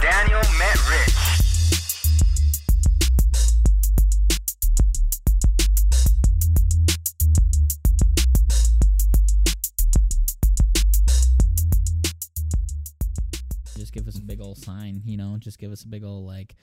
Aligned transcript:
Daniel 0.00 0.40
met 0.58 0.76
Rich. 0.88 1.14
Just 13.76 13.92
give 13.92 14.06
us 14.08 14.16
a 14.16 14.20
big 14.20 14.40
old 14.40 14.58
sign, 14.58 15.00
you 15.04 15.16
know. 15.16 15.36
Just 15.38 15.58
give 15.58 15.72
us 15.72 15.84
a 15.84 15.88
big 15.88 16.04
old 16.04 16.26
like 16.26 16.54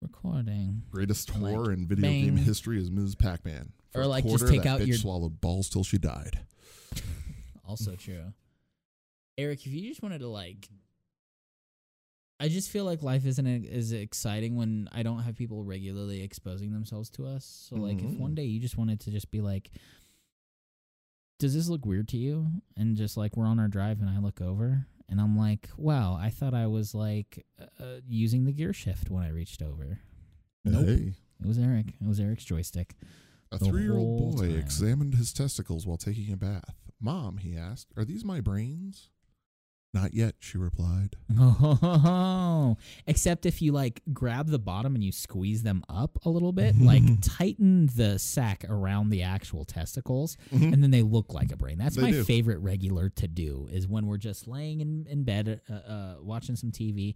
recording. 0.00 0.82
Greatest 0.90 1.36
Like, 1.38 1.54
whore 1.54 1.72
in 1.72 1.86
video 1.86 2.08
game 2.10 2.36
history 2.36 2.78
is 2.78 2.90
Ms. 2.90 3.14
Pac-Man. 3.16 3.72
For 3.92 4.00
Or, 4.00 4.02
a 4.02 4.06
like, 4.08 4.24
just 4.24 4.46
take 4.46 4.62
that 4.62 4.68
out 4.68 4.80
bitch 4.80 4.86
your- 4.88 4.96
swallowed 4.98 5.40
balls 5.40 5.68
till 5.68 5.84
she 5.84 5.98
died. 5.98 6.40
Also 7.66 7.96
true. 7.96 8.34
Eric, 9.38 9.60
if 9.64 9.72
you 9.72 9.88
just 9.88 10.02
wanted 10.02 10.18
to 10.18 10.28
like 10.28 10.68
I 12.44 12.48
just 12.48 12.70
feel 12.70 12.84
like 12.84 13.02
life 13.02 13.24
isn't 13.26 13.46
as 13.66 13.92
exciting 13.92 14.54
when 14.56 14.88
I 14.92 15.02
don't 15.02 15.20
have 15.22 15.34
people 15.34 15.64
regularly 15.64 16.22
exposing 16.22 16.72
themselves 16.72 17.08
to 17.10 17.26
us. 17.26 17.44
So 17.68 17.76
like 17.76 18.02
if 18.02 18.10
one 18.18 18.32
Mhm. 18.32 18.36
day 18.36 18.44
you 18.44 18.60
just 18.60 18.76
wanted 18.76 19.00
to 19.00 19.10
just 19.10 19.30
be 19.30 19.40
like 19.40 19.70
does 21.40 21.54
this 21.54 21.68
look 21.68 21.84
weird 21.84 22.08
to 22.08 22.16
you? 22.16 22.62
And 22.76 22.96
just 22.96 23.16
like 23.16 23.36
we're 23.36 23.46
on 23.46 23.58
our 23.58 23.68
drive 23.68 24.00
and 24.00 24.08
I 24.08 24.18
look 24.18 24.40
over 24.40 24.86
and 25.08 25.20
I'm 25.20 25.36
like, 25.36 25.68
"Wow, 25.76 26.14
I 26.14 26.30
thought 26.30 26.54
I 26.54 26.66
was 26.68 26.94
like 26.94 27.44
uh, 27.80 28.00
using 28.06 28.44
the 28.44 28.52
gear 28.52 28.72
shift 28.72 29.10
when 29.10 29.22
I 29.24 29.28
reached 29.30 29.60
over." 29.60 30.00
Nope. 30.64 30.86
Hey, 30.86 31.14
It 31.40 31.46
was 31.46 31.58
Eric. 31.58 31.94
It 32.00 32.06
was 32.06 32.20
Eric's 32.20 32.44
joystick. 32.44 32.94
a 33.52 33.58
three-year-old 33.58 34.36
boy 34.36 34.48
time. 34.48 34.58
examined 34.58 35.14
his 35.16 35.32
testicles 35.32 35.86
while 35.86 35.98
taking 35.98 36.32
a 36.32 36.36
bath. 36.36 36.76
Mom, 37.00 37.36
he 37.38 37.56
asked, 37.56 37.88
"Are 37.96 38.04
these 38.04 38.24
my 38.24 38.40
brains?" 38.40 39.10
Not 39.94 40.12
yet, 40.12 40.34
she 40.40 40.58
replied. 40.58 41.16
Oh, 41.38 42.76
except 43.06 43.46
if 43.46 43.62
you 43.62 43.72
like 43.72 44.02
grab 44.12 44.48
the 44.48 44.58
bottom 44.58 44.94
and 44.94 45.02
you 45.04 45.12
squeeze 45.12 45.62
them 45.62 45.84
up 45.88 46.18
a 46.24 46.28
little 46.28 46.52
bit, 46.52 46.78
like 46.80 47.02
tighten 47.22 47.88
the 47.94 48.18
sack 48.18 48.64
around 48.68 49.10
the 49.10 49.22
actual 49.22 49.64
testicles, 49.64 50.36
and 50.50 50.82
then 50.82 50.90
they 50.90 51.02
look 51.02 51.32
like 51.32 51.52
a 51.52 51.56
brain. 51.56 51.78
That's 51.78 51.94
Mm-hmm. 51.96 52.04
They 52.06 52.10
my 52.12 52.16
do. 52.18 52.24
favorite 52.24 52.58
regular 52.58 53.08
to 53.10 53.28
do 53.28 53.68
is 53.70 53.86
when 53.86 54.06
we're 54.06 54.16
just 54.18 54.48
laying 54.48 54.80
in, 54.80 55.06
in 55.08 55.22
bed 55.22 55.60
uh, 55.70 55.74
uh, 55.74 56.14
watching 56.20 56.56
some 56.56 56.72
TV. 56.72 57.14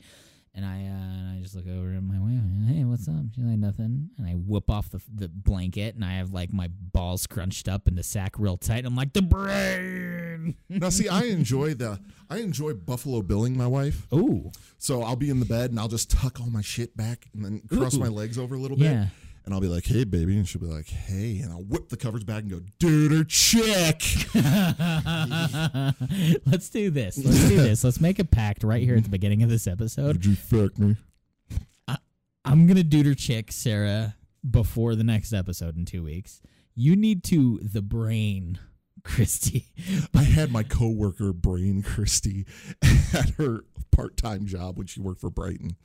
And 0.55 0.65
I 0.65 0.85
uh, 0.85 0.89
and 0.89 1.39
I 1.39 1.41
just 1.43 1.55
look 1.55 1.67
over 1.69 1.93
at 1.95 2.03
my 2.03 2.19
wife. 2.19 2.31
And, 2.33 2.69
Hey, 2.69 2.85
what's 2.85 3.07
up? 3.09 3.15
She's 3.35 3.45
like 3.45 3.59
nothing. 3.59 4.11
And 4.19 4.27
I 4.27 4.33
whip 4.33 4.71
off 4.71 4.91
the 4.91 5.01
the 5.15 5.29
blanket, 5.29 5.95
and 5.95 6.05
I 6.05 6.13
have 6.15 6.33
like 6.33 6.53
my 6.53 6.69
balls 6.69 7.27
crunched 7.27 7.69
up 7.69 7.87
and 7.87 7.97
the 7.97 8.03
sack 8.03 8.39
real 8.39 8.57
tight. 8.57 8.85
I'm 8.85 8.97
like 8.97 9.13
the 9.13 9.23
brain. 9.23 10.57
now, 10.69 10.89
see, 10.89 11.09
I 11.09 11.25
enjoy 11.25 11.75
the 11.75 12.01
I 12.31 12.39
enjoy 12.39 12.75
buffalo 12.75 13.23
billing 13.23 13.57
my 13.57 13.67
wife. 13.67 14.07
Ooh, 14.13 14.51
So 14.79 15.03
I'll 15.03 15.17
be 15.17 15.31
in 15.31 15.41
the 15.41 15.47
bed 15.47 15.71
and 15.71 15.79
I'll 15.81 15.89
just 15.89 16.11
tuck 16.11 16.41
all 16.41 16.51
my 16.51 16.63
shit 16.63 16.97
back 16.97 17.27
and 17.35 17.45
then 17.45 17.63
cross 17.69 17.95
Ooh. 17.95 18.01
my 18.01 18.09
legs 18.09 18.37
over 18.39 18.55
a 18.55 18.59
little 18.59 18.77
bit. 18.77 18.91
yeah. 18.93 19.07
And 19.49 19.55
I'll 19.55 19.63
be 19.63 19.67
like, 19.67 19.87
hey, 19.87 20.05
baby. 20.05 20.37
And 20.37 20.47
she'll 20.47 20.61
be 20.61 20.67
like, 20.67 20.91
hey. 20.91 21.41
And 21.43 21.51
I'll 21.51 21.63
whip 21.63 21.89
the 21.89 21.97
covers 21.97 22.23
back 22.23 22.43
and 22.43 22.51
go, 22.51 22.61
dude, 22.79 23.13
or 23.13 23.25
chick. 23.25 24.03
Let's 26.45 26.69
do 26.69 26.91
this. 26.91 27.17
Let's 27.17 27.49
do 27.49 27.57
this. 27.57 27.83
Let's 27.83 27.99
make 27.99 28.19
a 28.19 28.27
pact 28.27 28.63
right 28.63 28.83
here 28.83 28.95
at 28.97 29.05
the 29.05 29.09
beginning 29.09 29.43
of 29.43 29.49
this 29.49 29.67
episode. 29.67 30.21
Did 30.21 30.27
you 30.27 30.35
fuck 30.35 30.79
me? 30.79 30.97
I'm 32.45 32.67
gonna 32.67 32.83
duder 32.83 33.17
chick 33.17 33.51
Sarah 33.51 34.17
before 34.51 34.95
the 34.95 35.03
next 35.05 35.33
episode 35.33 35.79
in 35.79 35.87
two 35.87 36.03
weeks. 36.03 36.43
You 36.75 36.95
need 36.95 37.25
to 37.25 37.59
the 37.63 37.81
brain, 37.81 38.59
Christy. 39.03 39.73
I 40.15 40.25
had 40.25 40.53
my 40.53 40.63
coworker, 40.63 41.33
Brain 41.33 41.83
Christy 41.83 42.45
at 43.15 43.31
her 43.39 43.65
part 43.93 44.19
time 44.19 44.45
job 44.45 44.77
when 44.77 44.87
she 44.87 45.01
worked 45.01 45.23
for 45.23 45.31
Brighton. 45.31 45.77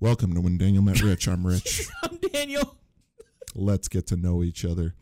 Welcome 0.00 0.34
to 0.34 0.40
When 0.40 0.56
Daniel 0.56 0.82
Met 0.82 1.02
Rich. 1.02 1.28
I'm 1.28 1.46
Rich. 1.46 1.86
I'm 2.02 2.16
Daniel. 2.32 2.76
Let's 3.54 3.88
get 3.88 4.06
to 4.08 4.16
know 4.16 4.42
each 4.42 4.64
other. 4.64 4.94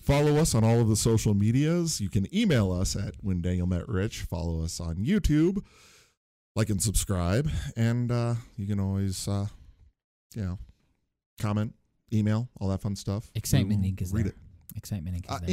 Follow 0.00 0.36
us 0.36 0.54
on 0.54 0.64
all 0.64 0.80
of 0.80 0.88
the 0.88 0.96
social 0.96 1.34
medias. 1.34 2.00
You 2.00 2.08
can 2.08 2.32
email 2.34 2.72
us 2.72 2.96
at 2.96 3.14
When 3.20 3.42
Daniel 3.42 3.66
Met 3.66 3.88
Rich. 3.88 4.22
Follow 4.22 4.62
us 4.64 4.80
on 4.80 4.96
YouTube. 4.96 5.62
Like 6.56 6.70
and 6.70 6.82
subscribe. 6.82 7.50
And 7.76 8.10
uh, 8.10 8.34
you 8.56 8.66
can 8.66 8.80
always, 8.80 9.28
uh, 9.28 9.46
you 10.34 10.42
know, 10.42 10.58
comment, 11.38 11.74
email, 12.12 12.48
all 12.60 12.68
that 12.68 12.80
fun 12.80 12.96
stuff. 12.96 13.30
Excitement 13.34 13.82
Inc. 13.82 14.00
is 14.00 14.12
Read 14.12 14.26
there. 14.26 14.32
it. 14.32 14.76
Excitement 14.76 15.16
Inc. 15.16 15.24
is 15.26 15.30
Uh. 15.30 15.46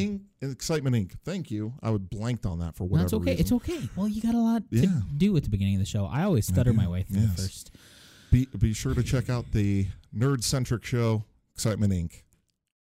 Inc. 0.47 0.52
Excitement 0.53 0.96
Inc. 0.96 1.12
Thank 1.26 1.52
you. 1.52 1.74
I 1.84 1.90
would 1.90 2.09
blanked 2.09 2.46
on 2.46 2.59
that 2.59 2.76
for 2.76 2.86
whatever 2.86 3.03
That's 3.09 3.14
okay. 3.16 3.31
reason. 3.31 3.42
It's 3.42 3.52
okay. 3.52 3.90
Well, 3.97 4.08
you 4.08 4.22
got 4.22 4.34
a 4.36 4.40
lot 4.40 4.64
to 4.72 4.78
Yeah. 4.80 5.02
do 5.18 5.36
at 5.36 5.44
the 5.44 5.50
beginning 5.50 5.76
of 5.76 5.80
the 5.81 5.86
show. 5.86 6.06
I 6.06 6.24
always 6.24 6.47
stutter 6.47 6.72
my 6.72 6.88
way 6.88 7.03
through 7.03 7.22
the 7.22 7.28
first. 7.42 7.72
Be 8.32 8.48
be 8.58 8.74
sure 8.74 8.94
to 8.94 9.04
check 9.04 9.30
out 9.30 9.52
the 9.52 9.88
nerd 10.16 10.44
centric 10.44 10.84
show, 10.84 11.24
Excitement 11.56 11.94
Inc. 11.94 12.24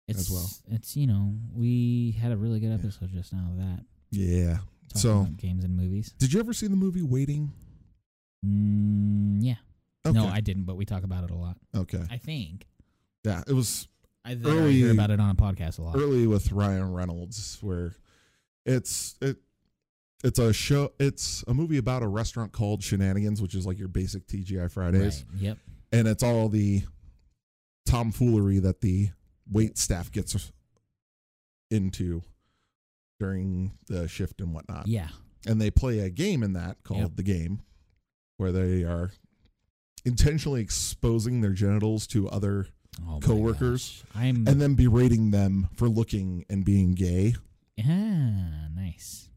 It's 0.07 0.19
As 0.21 0.29
well. 0.29 0.49
It's 0.71 0.95
you 0.97 1.07
know 1.07 1.35
we 1.53 2.11
had 2.21 2.31
a 2.31 2.37
really 2.37 2.59
good 2.59 2.73
episode 2.73 3.11
just 3.13 3.33
now 3.33 3.47
of 3.51 3.57
that. 3.57 3.85
Yeah. 4.11 4.57
Talking 4.89 5.01
So, 5.01 5.11
about 5.21 5.37
games 5.37 5.63
and 5.65 5.75
movies. 5.75 6.13
did 6.17 6.31
you 6.33 6.39
ever 6.39 6.53
see 6.53 6.67
the 6.67 6.75
movie 6.75 7.01
Waiting? 7.01 7.51
Mm, 8.45 9.39
yeah. 9.43 9.55
Okay. 10.05 10.17
No, 10.17 10.27
I 10.27 10.39
didn't, 10.39 10.63
but 10.63 10.75
we 10.77 10.85
talk 10.85 11.03
about 11.03 11.23
it 11.25 11.31
a 11.31 11.35
lot. 11.35 11.57
okay. 11.75 12.03
I 12.09 12.17
think. 12.17 12.67
Yeah, 13.25 13.43
it 13.47 13.53
was 13.53 13.87
I, 14.23 14.35
think 14.35 14.45
I 14.47 14.49
Early- 14.51 14.73
hear 14.75 14.91
about 14.91 15.11
it 15.11 15.19
on 15.19 15.29
a 15.29 15.35
podcast 15.35 15.79
a 15.79 15.81
lot. 15.81 15.95
early 15.97 16.27
with 16.27 16.51
Ryan 16.51 16.93
Reynolds, 16.93 17.57
where 17.61 17.93
it's 18.65 19.15
it 19.21 19.37
it's 20.23 20.39
a 20.39 20.51
show. 20.53 20.91
It's 20.99 21.43
a 21.47 21.53
movie 21.53 21.77
about 21.77 22.03
a 22.03 22.07
restaurant 22.07 22.51
called 22.51 22.83
Shenanigans, 22.83 23.41
which 23.41 23.55
is 23.55 23.65
like 23.65 23.77
your 23.79 23.87
basic 23.87 24.27
TGI 24.27 24.71
Fridays, 24.71 25.23
Right. 25.33 25.41
Yep. 25.41 25.57
and 25.93 26.07
it's 26.07 26.23
all 26.23 26.49
the 26.49 26.83
tomfoolery 27.85 28.59
that 28.59 28.81
the 28.81 29.09
wait 29.49 29.77
staff 29.77 30.11
gets 30.11 30.51
into 31.71 32.21
during 33.19 33.71
the 33.87 34.07
shift 34.07 34.41
and 34.41 34.53
whatnot. 34.53 34.87
Yeah. 34.87 35.09
and 35.45 35.61
they 35.61 35.71
play 35.71 35.99
a 35.99 36.09
game 36.09 36.43
in 36.43 36.53
that 36.53 36.83
called 36.83 37.01
Yep. 37.01 37.15
the 37.15 37.23
game 37.23 37.61
where 38.37 38.51
they 38.51 38.83
are 38.83 39.11
intentionally 40.03 40.61
exposing 40.61 41.41
their 41.41 41.53
genitals 41.53 42.05
to 42.07 42.27
other 42.29 42.67
Oh 43.07 43.19
Coworkers. 43.21 44.03
And 44.15 44.45
then 44.47 44.73
berating 44.75 45.29
them 45.31 45.69
for 45.75 45.87
looking 45.87 46.43
and 46.49 46.65
being 46.65 46.93
gay. 46.95 47.35
yeah. 47.75 48.67
Nice. 48.75 49.29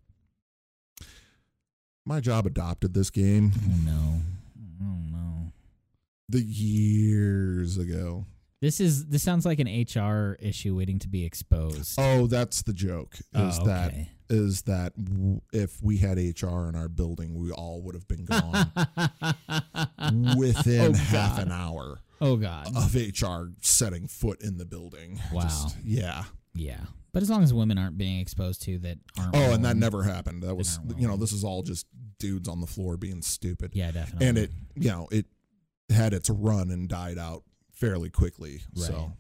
My 2.07 2.21
job 2.21 2.47
adopted 2.47 2.95
this 2.95 3.11
game 3.11 3.53
Oh 3.57 3.77
no. 3.85 4.21
Oh 4.83 4.99
no. 5.13 5.53
the 6.29 6.41
years 6.43 7.79
ago. 7.79 8.27
This 8.61 8.79
is. 8.79 9.07
This 9.07 9.23
sounds 9.23 9.47
like 9.47 9.59
an 9.59 9.67
HR 9.69 10.37
issue 10.39 10.77
waiting 10.77 10.99
to 10.99 11.09
be 11.09 11.25
exposed. 11.25 11.95
Oh, 11.99 12.27
that's 12.27 12.61
the 12.63 12.75
joke. 12.75 13.15
Is 13.35 13.59
Oh, 13.59 13.65
that 13.67 13.89
okay. 13.93 14.11
is 14.29 14.63
that 14.63 14.93
w- 15.03 15.41
if 15.53 15.83
we 15.83 15.97
had 15.97 16.19
HR 16.19 16.69
in 16.69 16.75
our 16.77 16.89
building, 16.89 17.39
we 17.39 17.51
all 17.53 17.81
would 17.83 17.95
have 17.95 18.07
been 18.07 18.27
gone 18.27 18.71
within 20.37 20.95
Oh, 20.95 20.99
half 20.99 21.39
an 21.39 21.51
hour 21.51 22.01
Oh 22.21 22.37
God. 22.37 22.69
of 22.77 22.95
HR 22.95 23.53
setting 23.63 24.07
foot 24.07 24.43
in 24.43 24.59
the 24.59 24.67
building. 24.67 25.19
Wow. 25.33 25.69
yeah. 25.83 26.25
yeah. 26.55 26.81
But 27.13 27.23
as 27.23 27.31
long 27.31 27.43
as 27.43 27.53
women 27.53 27.77
aren't 27.79 27.99
being 27.99 28.21
exposed 28.21 28.63
to 28.63 28.79
that 28.81 28.99
aren't. 29.19 29.35
Oh, 29.37 29.53
and 29.53 29.65
that 29.65 29.77
never 29.77 30.03
happened. 30.05 30.43
That 30.43 30.55
was, 30.55 30.79
you 30.97 31.09
know, 31.09 31.17
this 31.17 31.33
is 31.33 31.43
all 31.45 31.63
just 31.63 31.87
dudes 32.19 32.49
on 32.49 32.61
the 32.61 32.67
floor 32.67 32.97
being 32.97 33.21
stupid. 33.23 33.73
Yeah, 33.75 33.91
definitely. 33.91 34.27
And 34.29 34.39
it, 34.39 34.51
you 34.77 34.91
know, 34.91 35.09
it 35.11 35.27
had 35.89 36.13
its 36.15 36.31
run 36.31 36.71
and 36.71 36.89
died 36.89 37.19
out 37.19 37.43
fairly 37.73 38.11
quickly. 38.11 38.61
Right. 38.77 38.87
So 38.87 39.13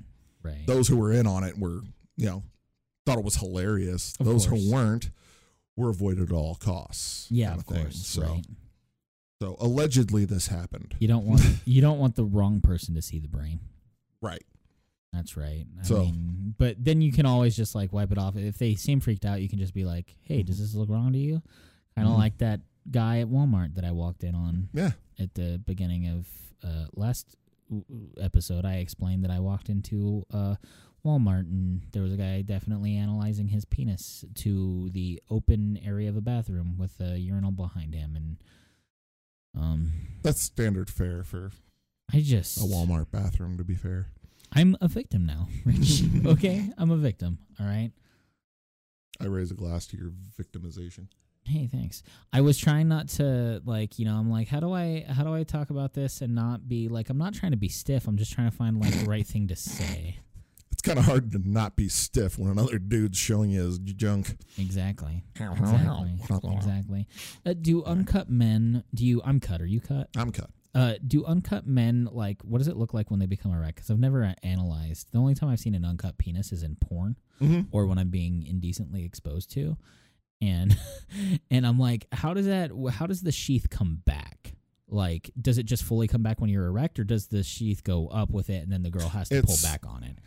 Right. 0.43 0.67
those 0.67 0.87
who 0.89 0.97
were 0.97 1.13
in 1.13 1.27
on 1.27 1.43
it 1.45 1.59
were, 1.59 1.81
you 2.17 2.27
know, 2.27 2.43
thought 3.07 3.19
it 3.19 3.25
was 3.25 3.37
hilarious. 3.37 4.15
Of 4.21 4.27
those 4.27 4.47
course. 4.47 4.63
who 4.63 4.73
weren't 4.73 5.11
were 5.77 5.89
avoided 5.91 6.31
at 6.31 6.33
all 6.33 6.55
costs. 6.55 7.27
yeah, 7.31 7.55
of 7.55 7.65
thing. 7.65 7.83
course. 7.83 8.07
So, 8.07 8.23
Right. 8.23 8.47
so 9.43 9.57
allegedly 9.61 10.25
this 10.27 10.47
happened. 10.49 10.95
You 11.01 11.09
don't 11.09 11.25
want 11.25 11.41
you 11.65 11.81
don't 11.81 11.99
want 11.99 12.15
the 12.17 12.25
wrong 12.25 12.61
person 12.61 12.95
to 12.95 13.03
see 13.03 13.19
the 13.19 13.29
brain. 13.29 13.61
Right. 14.23 14.43
That's 15.13 15.37
right. 15.37 15.67
I 15.79 15.83
So- 15.83 16.01
mean, 16.05 16.55
but 16.57 16.83
then 16.83 17.01
you 17.03 17.13
can 17.13 17.27
always 17.27 17.57
just 17.57 17.75
like 17.75 17.93
wipe 17.93 18.13
it 18.13 18.19
off. 18.19 18.37
If 18.37 18.59
they 18.59 18.75
seem 18.77 19.01
freaked 19.01 19.25
out, 19.25 19.43
you 19.43 19.49
can 19.49 19.59
just 19.59 19.75
be 19.75 19.85
like, 19.85 20.17
"Hey, 20.21 20.43
does 20.43 20.59
this 20.59 20.75
look 20.75 20.89
wrong 20.89 21.13
to 21.13 21.19
you?" 21.19 21.43
Kind 21.97 22.07
of 22.09 22.15
Mhm. 22.15 22.19
like 22.19 22.39
that 22.39 22.61
guy 22.91 23.19
at 23.21 23.29
Walmart 23.29 23.75
that 23.75 23.85
I 23.85 23.91
walked 23.93 24.23
in 24.25 24.35
on 24.35 24.69
Yeah. 24.73 24.93
at 25.19 25.35
the 25.35 25.61
beginning 25.65 26.07
of 26.07 26.29
uh, 26.63 26.87
last 26.95 27.37
episode. 28.19 28.65
I 28.67 28.77
explained 28.77 29.25
that 29.25 29.31
I 29.31 29.41
walked 29.41 29.69
into 29.71 30.25
uh, 30.31 30.57
Walmart 31.05 31.41
and 31.49 31.83
there 31.93 32.03
was 32.03 32.13
a 32.13 32.17
guy 32.19 32.43
definitely 32.43 32.97
analyzing 32.97 33.49
his 33.49 33.65
penis 33.65 34.25
to 34.35 34.91
the 34.91 35.23
open 35.31 35.79
area 35.79 36.09
of 36.11 36.17
a 36.17 36.21
bathroom 36.21 36.77
with 36.77 37.01
a 37.01 37.19
urinal 37.19 37.51
behind 37.53 37.95
him, 37.95 38.15
and 38.15 38.37
um, 39.55 39.93
That's 40.23 40.41
standard 40.43 40.91
fare 40.91 41.25
for 41.25 41.51
I 42.13 42.21
just 42.21 42.59
a 42.59 42.65
Walmart 42.65 43.11
bathroom, 43.11 43.57
to 43.57 43.65
be 43.65 43.75
fair. 43.75 44.09
I'm 44.53 44.77
a 44.81 44.89
victim 44.89 45.27
now, 45.27 45.49
Rich. 45.65 46.03
okay, 46.27 46.71
I'm 46.77 46.91
a 46.91 46.97
victim. 46.97 47.39
All 47.59 47.67
right. 47.67 47.91
I 49.21 49.27
raise 49.27 49.51
a 49.51 49.55
glass 49.55 49.87
to 49.89 49.97
your 49.97 50.13
victimization. 50.39 51.09
Hey, 51.45 51.69
thanks. 51.71 52.03
I 52.33 52.43
was 52.43 52.59
trying 52.59 52.89
not 52.89 53.09
to 53.11 53.63
like, 53.65 53.99
you 53.99 54.05
know, 54.05 54.15
I'm 54.15 54.31
like, 54.31 54.49
how 54.49 54.61
do 54.61 54.73
I 54.73 55.05
how 55.09 55.25
do 55.25 55.35
I 55.35 55.43
talk 55.43 55.71
about 55.71 55.95
this 55.95 56.21
and 56.21 56.35
not 56.35 56.69
be 56.69 56.89
like 56.89 57.11
I'm 57.11 57.19
not 57.19 57.35
trying 57.35 57.53
to 57.53 57.59
be 57.59 57.69
stiff. 57.69 58.07
I'm 58.07 58.17
just 58.17 58.33
trying 58.33 58.51
to 58.51 58.57
find 58.57 58.79
like 58.79 58.93
the 58.93 59.07
right 59.07 59.27
thing 59.27 59.49
to 59.49 59.57
say. 59.57 60.21
It's 60.71 60.83
kind 60.83 60.99
of 60.99 61.05
hard 61.05 61.33
to 61.33 61.39
not 61.45 61.77
be 61.77 61.89
stiff 61.91 62.39
when 62.39 62.51
another 62.51 62.79
dude's 62.79 63.19
showing 63.19 63.51
you 63.51 63.63
his 63.63 63.79
junk. 63.79 64.37
Exactly. 64.59 65.25
Exactly. 65.39 66.19
exactly. 66.55 67.07
Uh, 67.45 67.53
do 67.53 67.85
uncut 67.85 68.31
men? 68.31 68.85
Do 68.95 69.05
you? 69.05 69.21
I'm 69.23 69.41
cut. 69.41 69.61
Are 69.61 69.67
you 69.67 69.81
cut? 69.81 70.09
I'm 70.17 70.33
cut. 70.33 70.49
Uh, 70.75 70.95
do 71.07 71.25
uncut 71.25 71.67
men 71.67 72.09
like? 72.13 72.43
What 72.43 72.59
does 72.59 72.69
it 72.69 72.77
look 72.77 72.95
like 72.95 73.11
when 73.11 73.19
they 73.21 73.27
become 73.27 73.53
erect? 73.53 73.77
Because 73.77 73.91
I've 73.91 73.99
never 73.99 74.35
analyzed. 74.43 75.09
The 75.13 75.19
only 75.19 75.35
time 75.35 75.49
I've 75.49 75.59
seen 75.61 75.75
an 75.75 75.85
uncut 75.85 76.17
penis 76.19 76.53
is 76.53 76.63
in 76.63 76.77
porn 76.77 77.17
Mm-hmm. 77.41 77.63
or 77.73 77.87
when 77.87 77.99
I'm 77.99 78.11
being 78.11 78.45
indecently 78.47 79.05
exposed 79.05 79.51
to, 79.53 79.77
and 80.43 80.77
and 81.51 81.67
I'm 81.67 81.79
like, 81.79 82.07
how 82.13 82.35
does 82.35 82.47
that? 82.47 82.71
How 82.93 83.07
does 83.07 83.23
the 83.23 83.33
sheath 83.33 83.69
come 83.71 84.03
back? 84.05 84.55
Like, 84.89 85.31
does 85.41 85.57
it 85.59 85.67
just 85.67 85.83
fully 85.85 86.07
come 86.09 86.23
back 86.23 86.41
when 86.41 86.51
you're 86.51 86.67
erect, 86.67 86.99
or 86.99 87.05
does 87.05 87.29
the 87.29 87.43
sheath 87.43 87.83
go 87.83 88.09
up 88.09 88.31
with 88.31 88.51
it 88.51 88.63
and 88.63 88.71
then 88.73 88.83
the 88.83 88.91
girl 88.91 89.09
has 89.09 89.29
to 89.31 89.37
It's- 89.39 89.63
pull 89.63 89.71
back 89.71 89.87
on 89.87 90.03
it? 90.05 90.19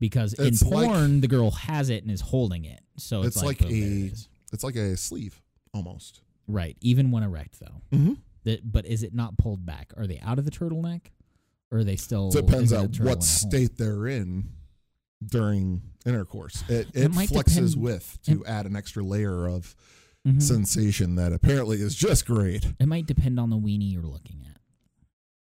Because 0.00 0.32
in 0.34 0.46
it's 0.46 0.62
like- 0.62 0.86
porn, 0.88 1.20
the 1.22 1.28
girl 1.28 1.50
has 1.52 1.88
it 1.90 2.02
and 2.04 2.12
is 2.12 2.20
holding 2.20 2.64
it, 2.64 2.80
so 2.96 3.22
it's, 3.22 3.36
It's 3.36 3.44
like, 3.44 3.60
like 3.62 3.70
there 3.70 3.78
it 3.78 4.12
a- 4.12 4.26
It's 4.52 4.62
like 4.62 4.76
a 4.76 4.96
sleeve 4.96 5.40
almost. 5.74 6.20
right, 6.46 6.76
even 6.80 7.10
when 7.10 7.22
erect 7.24 7.58
though. 7.60 7.96
Mm-hmm. 7.96 8.12
That, 8.48 8.72
but 8.72 8.86
is 8.86 9.02
it 9.02 9.14
not 9.14 9.36
pulled 9.36 9.64
back? 9.66 9.92
Are 9.96 10.06
they 10.06 10.18
out 10.20 10.38
of 10.38 10.44
the 10.44 10.50
turtleneck, 10.50 11.02
or 11.70 11.78
are 11.78 11.84
they 11.84 11.96
still? 11.96 12.30
Depends 12.30 12.72
it 12.72 12.76
on 12.76 12.88
turtle 12.92 13.02
in 13.02 13.06
a 13.06 13.10
what 13.16 13.22
state 13.22 13.76
they're 13.76 14.06
in 14.06 14.48
during 15.24 15.82
intercourse. 16.06 16.62
It, 16.68 16.88
It 16.94 17.04
it 17.04 17.10
flexes 17.12 17.54
depend- 17.72 17.76
with 17.82 18.18
to 18.24 18.44
add 18.46 18.66
an 18.66 18.76
extra 18.76 19.02
layer 19.02 19.46
of 19.48 19.74
Mhm. 20.26 20.42
sensation 20.42 21.14
that 21.16 21.32
apparently 21.32 21.80
is 21.80 21.94
just 21.94 22.26
great. 22.26 22.72
It 22.78 22.86
might 22.86 23.06
depend 23.06 23.38
on 23.38 23.50
the 23.50 23.56
weenie 23.58 23.92
you're 23.92 24.02
looking 24.06 24.44
at. 24.46 24.60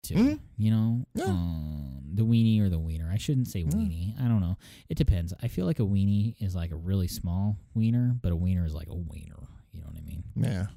Too. 0.03 0.15
Mhm. 0.15 0.41
You 0.57 0.71
know, 0.71 1.07
Yeah. 1.15 1.25
um, 1.25 2.03
the 2.15 2.25
weenie 2.25 2.61
or 2.61 2.69
the 2.69 2.79
wiener. 2.79 3.11
I 3.11 3.19
shouldn't 3.19 3.49
say 3.49 3.61
Yeah. 3.61 3.69
weenie. 3.71 4.19
I 4.21 4.29
don't 4.29 4.41
know. 4.41 4.57
It 4.89 4.97
depends. 4.97 5.35
I 5.43 5.49
feel 5.49 5.67
like 5.67 5.79
a 5.81 5.85
weenie 5.85 6.37
is 6.41 6.55
like 6.55 6.71
a 6.71 6.77
really 6.77 7.09
small 7.09 7.59
wiener, 7.75 8.19
but 8.23 8.33
a 8.33 8.37
wiener 8.37 8.65
is 8.65 8.75
like 8.75 8.89
a 8.89 8.95
wiener. 8.95 9.49
You 9.73 9.81
know 9.83 9.89
what 9.89 9.99
I 9.99 10.03
mean? 10.03 10.25
Yeah. 10.37 10.69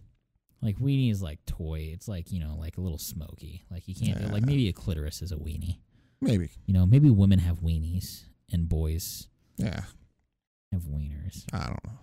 Like 0.62 0.78
weenie 0.78 1.12
is 1.12 1.22
like 1.22 1.40
toy. 1.46 1.90
It's 1.94 2.08
like 2.08 2.32
you 2.32 2.40
know, 2.40 2.56
like 2.60 2.78
a 2.78 2.82
little 2.82 2.98
smoky. 3.00 3.64
Like 3.72 3.88
you 3.88 3.96
can't. 3.96 4.32
Like 4.32 4.46
maybe 4.46 4.68
a 4.70 4.74
clitoris 4.74 5.22
is 5.22 5.32
a 5.32 5.36
weenie. 5.38 5.78
Maybe. 6.22 6.50
You 6.66 6.74
know, 6.76 6.86
maybe 6.86 7.10
women 7.10 7.40
have 7.40 7.62
weenies 7.62 8.26
and 8.52 8.70
boys 8.70 9.28
Yeah. 9.58 9.82
have 10.72 10.84
wieners. 10.84 11.46
I 11.52 11.66
don't 11.68 11.84
know. 11.86 12.00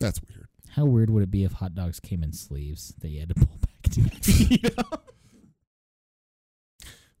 That's 0.00 0.20
weird. 0.28 0.48
How 0.70 0.84
weird 0.86 1.10
would 1.10 1.22
it 1.22 1.30
be 1.30 1.44
if 1.44 1.52
hot 1.52 1.74
dogs 1.74 2.00
came 2.00 2.22
in 2.22 2.32
sleeves 2.32 2.94
that 3.00 3.08
you 3.08 3.20
had 3.20 3.28
to 3.30 3.34
pull 3.34 3.58
back 3.58 3.92
to? 3.92 4.00
you 4.54 4.70
know? 4.78 4.98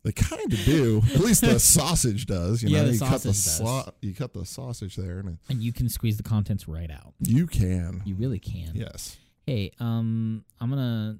They 0.02 0.12
kind 0.12 0.52
of 0.52 0.64
do. 0.64 1.02
At 1.14 1.20
least 1.20 1.40
the 1.40 1.58
sausage 1.60 2.26
does. 2.26 2.62
You 2.62 2.68
Yeah, 2.70 2.82
know, 2.82 2.86
the 2.88 2.92
you 2.94 2.98
cut 3.00 3.22
the 3.22 3.34
sausage 3.34 3.84
does. 3.86 3.94
you 4.02 4.14
cut 4.14 4.32
the 4.34 4.44
sausage 4.46 4.94
there, 4.96 5.18
and 5.18 5.30
it, 5.30 5.34
And 5.48 5.60
you 5.62 5.72
can 5.72 5.88
squeeze 5.88 6.16
the 6.16 6.22
contents 6.22 6.68
right 6.68 6.90
out. 6.90 7.14
you 7.20 7.46
can. 7.46 8.02
You 8.04 8.14
really 8.14 8.38
can. 8.38 8.70
Yes. 8.74 9.16
Hey, 9.46 9.70
um, 9.80 10.44
I'm 10.60 10.70
gonna. 10.70 11.18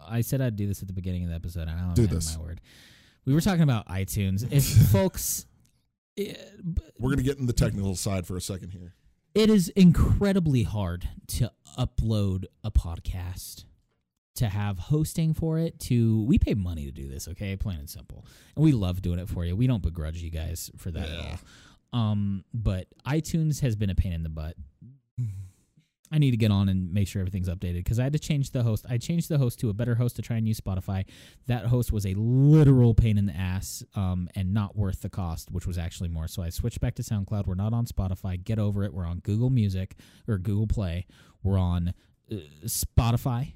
I 0.00 0.20
said 0.22 0.40
I'd 0.40 0.56
do 0.56 0.66
this 0.66 0.80
at 0.82 0.88
the 0.88 0.94
beginning 0.94 1.24
of 1.24 1.30
the 1.30 1.36
episode. 1.36 1.68
I 1.68 1.78
don't 1.78 1.94
Do 1.94 2.02
have 2.02 2.10
this. 2.10 2.36
my 2.36 2.42
word. 2.42 2.60
We 3.24 3.34
were 3.34 3.40
talking 3.40 3.62
about 3.62 3.86
iTunes. 3.88 4.50
If 4.50 4.64
folks, 4.90 5.46
it, 6.16 6.38
We're 6.98 7.10
gonna 7.10 7.22
get 7.22 7.38
in 7.38 7.46
the 7.46 7.52
technical 7.52 7.94
side 7.94 8.26
for 8.26 8.36
a 8.36 8.40
second 8.40 8.70
here. 8.70 8.94
it 9.34 9.48
is 9.50 9.68
incredibly 9.70 10.62
hard 10.64 11.08
to 11.28 11.52
upload 11.78 12.44
a 12.64 12.70
podcast. 12.70 13.64
To 14.36 14.48
have 14.48 14.78
hosting 14.78 15.34
for 15.34 15.58
it, 15.58 15.78
to 15.80 16.24
we 16.24 16.38
pay 16.38 16.54
money 16.54 16.86
to 16.86 16.90
do 16.90 17.06
this, 17.06 17.28
okay, 17.28 17.54
plain 17.54 17.78
and 17.78 17.88
simple, 17.90 18.24
and 18.56 18.64
we 18.64 18.72
love 18.72 19.02
doing 19.02 19.18
it 19.18 19.28
for 19.28 19.44
you. 19.44 19.54
We 19.54 19.66
don't 19.66 19.82
begrudge 19.82 20.22
you 20.22 20.30
guys 20.30 20.70
for 20.78 20.90
that 20.90 21.06
at 21.06 21.18
all. 21.92 22.00
Um, 22.00 22.42
but 22.54 22.86
iTunes 23.06 23.60
has 23.60 23.76
been 23.76 23.90
a 23.90 23.94
pain 23.94 24.14
in 24.14 24.22
the 24.22 24.30
butt. 24.30 24.56
I 26.12 26.18
need 26.18 26.32
to 26.32 26.36
get 26.36 26.50
on 26.50 26.68
and 26.68 26.92
make 26.92 27.08
sure 27.08 27.20
everything's 27.20 27.48
updated 27.48 27.76
because 27.76 27.98
I 27.98 28.04
had 28.04 28.12
to 28.12 28.18
change 28.18 28.50
the 28.50 28.62
host. 28.62 28.84
I 28.88 28.98
changed 28.98 29.30
the 29.30 29.38
host 29.38 29.58
to 29.60 29.70
a 29.70 29.72
better 29.72 29.94
host 29.94 30.16
to 30.16 30.22
try 30.22 30.36
and 30.36 30.46
use 30.46 30.60
Spotify. 30.60 31.06
That 31.46 31.66
host 31.66 31.90
was 31.90 32.04
a 32.04 32.12
literal 32.14 32.92
pain 32.92 33.16
in 33.16 33.24
the 33.24 33.34
ass 33.34 33.82
um, 33.94 34.28
and 34.34 34.52
not 34.52 34.76
worth 34.76 35.00
the 35.00 35.08
cost, 35.08 35.50
which 35.50 35.66
was 35.66 35.78
actually 35.78 36.10
more. 36.10 36.28
So 36.28 36.42
I 36.42 36.50
switched 36.50 36.80
back 36.80 36.94
to 36.96 37.02
SoundCloud. 37.02 37.46
We're 37.46 37.54
not 37.54 37.72
on 37.72 37.86
Spotify. 37.86 38.42
Get 38.42 38.58
over 38.58 38.84
it. 38.84 38.92
We're 38.92 39.06
on 39.06 39.20
Google 39.20 39.48
Music 39.48 39.96
or 40.28 40.36
Google 40.36 40.66
Play. 40.66 41.06
We're 41.42 41.58
on 41.58 41.94
uh, 42.30 42.36
Spotify. 42.66 43.54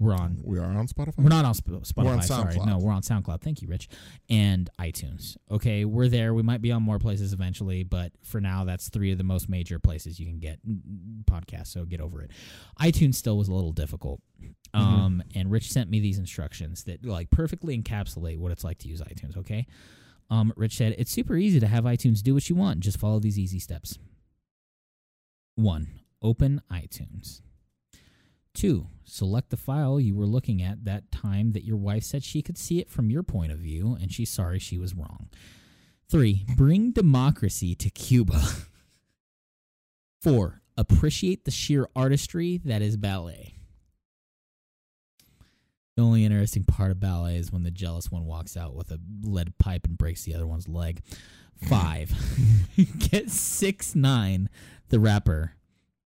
We're 0.00 0.14
on 0.14 0.40
We 0.42 0.58
are 0.58 0.64
on 0.64 0.88
Spotify. 0.88 1.18
we're 1.18 1.28
not 1.28 1.44
on 1.44 1.52
Sp- 1.52 1.84
Spotify. 1.84 2.04
We're 2.04 2.12
on 2.14 2.22
sorry, 2.22 2.54
SoundCloud. 2.54 2.66
no, 2.66 2.78
we're 2.78 2.90
on 2.92 3.02
SoundCloud. 3.02 3.42
Thank 3.42 3.60
you, 3.60 3.68
Rich, 3.68 3.88
and 4.30 4.70
iTunes. 4.80 5.36
Okay, 5.50 5.84
we're 5.84 6.08
there. 6.08 6.32
We 6.32 6.42
might 6.42 6.62
be 6.62 6.72
on 6.72 6.82
more 6.82 6.98
places 6.98 7.34
eventually, 7.34 7.82
but 7.84 8.12
for 8.24 8.40
now, 8.40 8.64
that's 8.64 8.88
three 8.88 9.12
of 9.12 9.18
the 9.18 9.24
most 9.24 9.50
major 9.50 9.78
places 9.78 10.18
you 10.18 10.24
can 10.24 10.38
get 10.38 10.58
podcasts. 11.30 11.66
So 11.68 11.84
get 11.84 12.00
over 12.00 12.22
it. 12.22 12.30
iTunes 12.80 13.16
still 13.16 13.36
was 13.36 13.48
a 13.48 13.54
little 13.54 13.72
difficult, 13.72 14.20
Mm-hmm. 14.74 14.80
um, 14.80 15.22
and 15.34 15.50
Rich 15.50 15.70
sent 15.70 15.90
me 15.90 16.00
these 16.00 16.16
instructions 16.18 16.84
that 16.84 17.04
like 17.04 17.30
perfectly 17.30 17.76
encapsulate 17.78 18.38
what 18.38 18.52
it's 18.52 18.64
like 18.64 18.78
to 18.78 18.88
use 18.88 19.02
iTunes. 19.02 19.36
Okay, 19.36 19.66
um, 20.30 20.50
Rich 20.56 20.76
said 20.78 20.94
it's 20.96 21.10
super 21.10 21.36
easy 21.36 21.60
to 21.60 21.66
have 21.66 21.84
iTunes 21.84 22.22
do 22.22 22.32
what 22.32 22.48
you 22.48 22.54
want. 22.56 22.80
Just 22.80 22.98
follow 22.98 23.18
these 23.18 23.38
easy 23.38 23.58
steps. 23.58 23.98
One, 25.56 25.88
open 26.22 26.62
iTunes. 26.72 27.42
Two, 28.60 28.88
select 29.04 29.48
the 29.48 29.56
file 29.56 29.98
you 29.98 30.14
were 30.14 30.26
looking 30.26 30.60
at 30.60 30.84
that 30.84 31.10
time 31.10 31.52
that 31.52 31.64
your 31.64 31.78
wife 31.78 32.02
said 32.02 32.22
she 32.22 32.42
could 32.42 32.58
see 32.58 32.78
it 32.78 32.90
from 32.90 33.08
your 33.08 33.22
point 33.22 33.50
of 33.50 33.58
view 33.58 33.96
and 33.98 34.12
she's 34.12 34.28
sorry 34.28 34.58
she 34.58 34.76
was 34.76 34.94
wrong. 34.94 35.30
Three, 36.10 36.44
bring 36.58 36.92
democracy 36.92 37.74
to 37.76 37.88
Cuba. 37.88 38.38
Four, 40.20 40.60
appreciate 40.76 41.46
the 41.46 41.50
sheer 41.50 41.88
artistry 41.96 42.60
that 42.66 42.82
is 42.82 42.98
ballet. 42.98 43.54
The 45.96 46.02
only 46.02 46.26
interesting 46.26 46.64
part 46.64 46.90
of 46.90 47.00
ballet 47.00 47.36
is 47.36 47.50
when 47.50 47.62
the 47.62 47.70
jealous 47.70 48.10
one 48.10 48.26
walks 48.26 48.58
out 48.58 48.74
with 48.74 48.90
a 48.90 49.00
lead 49.22 49.56
pipe 49.56 49.86
and 49.86 49.96
breaks 49.96 50.24
the 50.24 50.34
other 50.34 50.46
one's 50.46 50.68
leg. 50.68 51.00
Five, 51.66 52.12
get 53.10 53.30
six 53.30 53.94
nine, 53.94 54.50
the 54.90 55.00
rapper, 55.00 55.54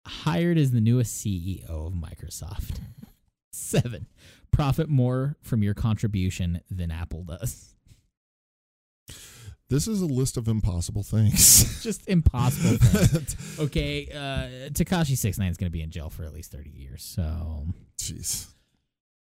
hired 0.06 0.58
as 0.58 0.72
the 0.72 0.82
newest 0.82 1.24
CEO 1.24 1.70
of 1.70 1.94
Microsoft. 1.94 2.80
Seven, 3.54 4.08
profit 4.52 4.90
more 4.90 5.36
from 5.42 5.62
your 5.64 5.74
contribution 5.74 6.62
than 6.70 6.90
Apple 6.92 7.24
does. 7.24 7.76
This 9.70 9.88
is 9.88 10.02
a 10.02 10.06
list 10.06 10.36
of 10.36 10.48
impossible 10.50 11.04
things. 11.04 11.82
Just 11.84 12.08
impossible. 12.10 12.78
things. 12.78 13.58
Okay, 13.60 14.08
uh, 14.14 14.70
Tekashi 14.72 15.16
Six 15.18 15.38
Nine 15.38 15.50
is 15.50 15.58
going 15.58 15.68
to 15.68 15.72
be 15.72 15.82
in 15.82 15.92
jail 15.92 16.10
for 16.10 16.24
at 16.24 16.34
least 16.34 16.52
thirty 16.52 16.70
years. 16.72 17.04
So, 17.04 17.68
Jeez. 17.98 18.48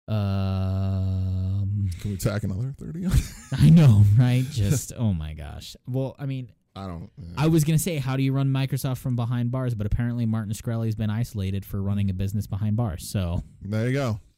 um, 0.08 1.90
Can 2.00 2.10
we 2.12 2.16
tack 2.16 2.42
another 2.42 2.74
30 2.78 3.06
on? 3.06 3.12
I 3.58 3.68
know, 3.70 4.02
right? 4.18 4.44
Just 4.50 4.92
oh 4.96 5.12
my 5.12 5.34
gosh. 5.34 5.76
Well, 5.86 6.16
I 6.18 6.26
mean, 6.26 6.50
I 6.80 6.86
don't. 6.86 7.10
I 7.36 7.46
was 7.48 7.64
going 7.64 7.76
to 7.76 7.82
say, 7.82 7.96
how 7.98 8.16
do 8.16 8.22
you 8.22 8.32
run 8.32 8.48
Microsoft 8.48 8.98
from 8.98 9.16
behind 9.16 9.50
bars? 9.50 9.74
But 9.74 9.86
apparently, 9.86 10.24
Martin 10.24 10.52
Shkreli 10.54 10.86
has 10.86 10.94
been 10.94 11.10
isolated 11.10 11.64
for 11.64 11.82
running 11.82 12.08
a 12.10 12.14
business 12.14 12.46
behind 12.46 12.76
bars. 12.76 13.06
So, 13.08 13.42
there 13.62 13.86
you 13.88 13.92
go. 13.94 14.20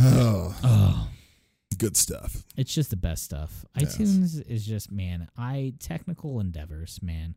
Oh, 0.00 0.56
oh, 0.64 1.08
good 1.78 1.96
stuff. 1.96 2.44
it's 2.56 2.74
just 2.74 2.90
the 2.90 2.96
best 2.96 3.24
stuff. 3.24 3.64
Yes. 3.78 3.96
iTunes 3.96 4.46
is 4.48 4.66
just 4.66 4.90
man. 4.90 5.28
I 5.36 5.74
technical 5.78 6.40
endeavors, 6.40 6.98
man. 7.02 7.36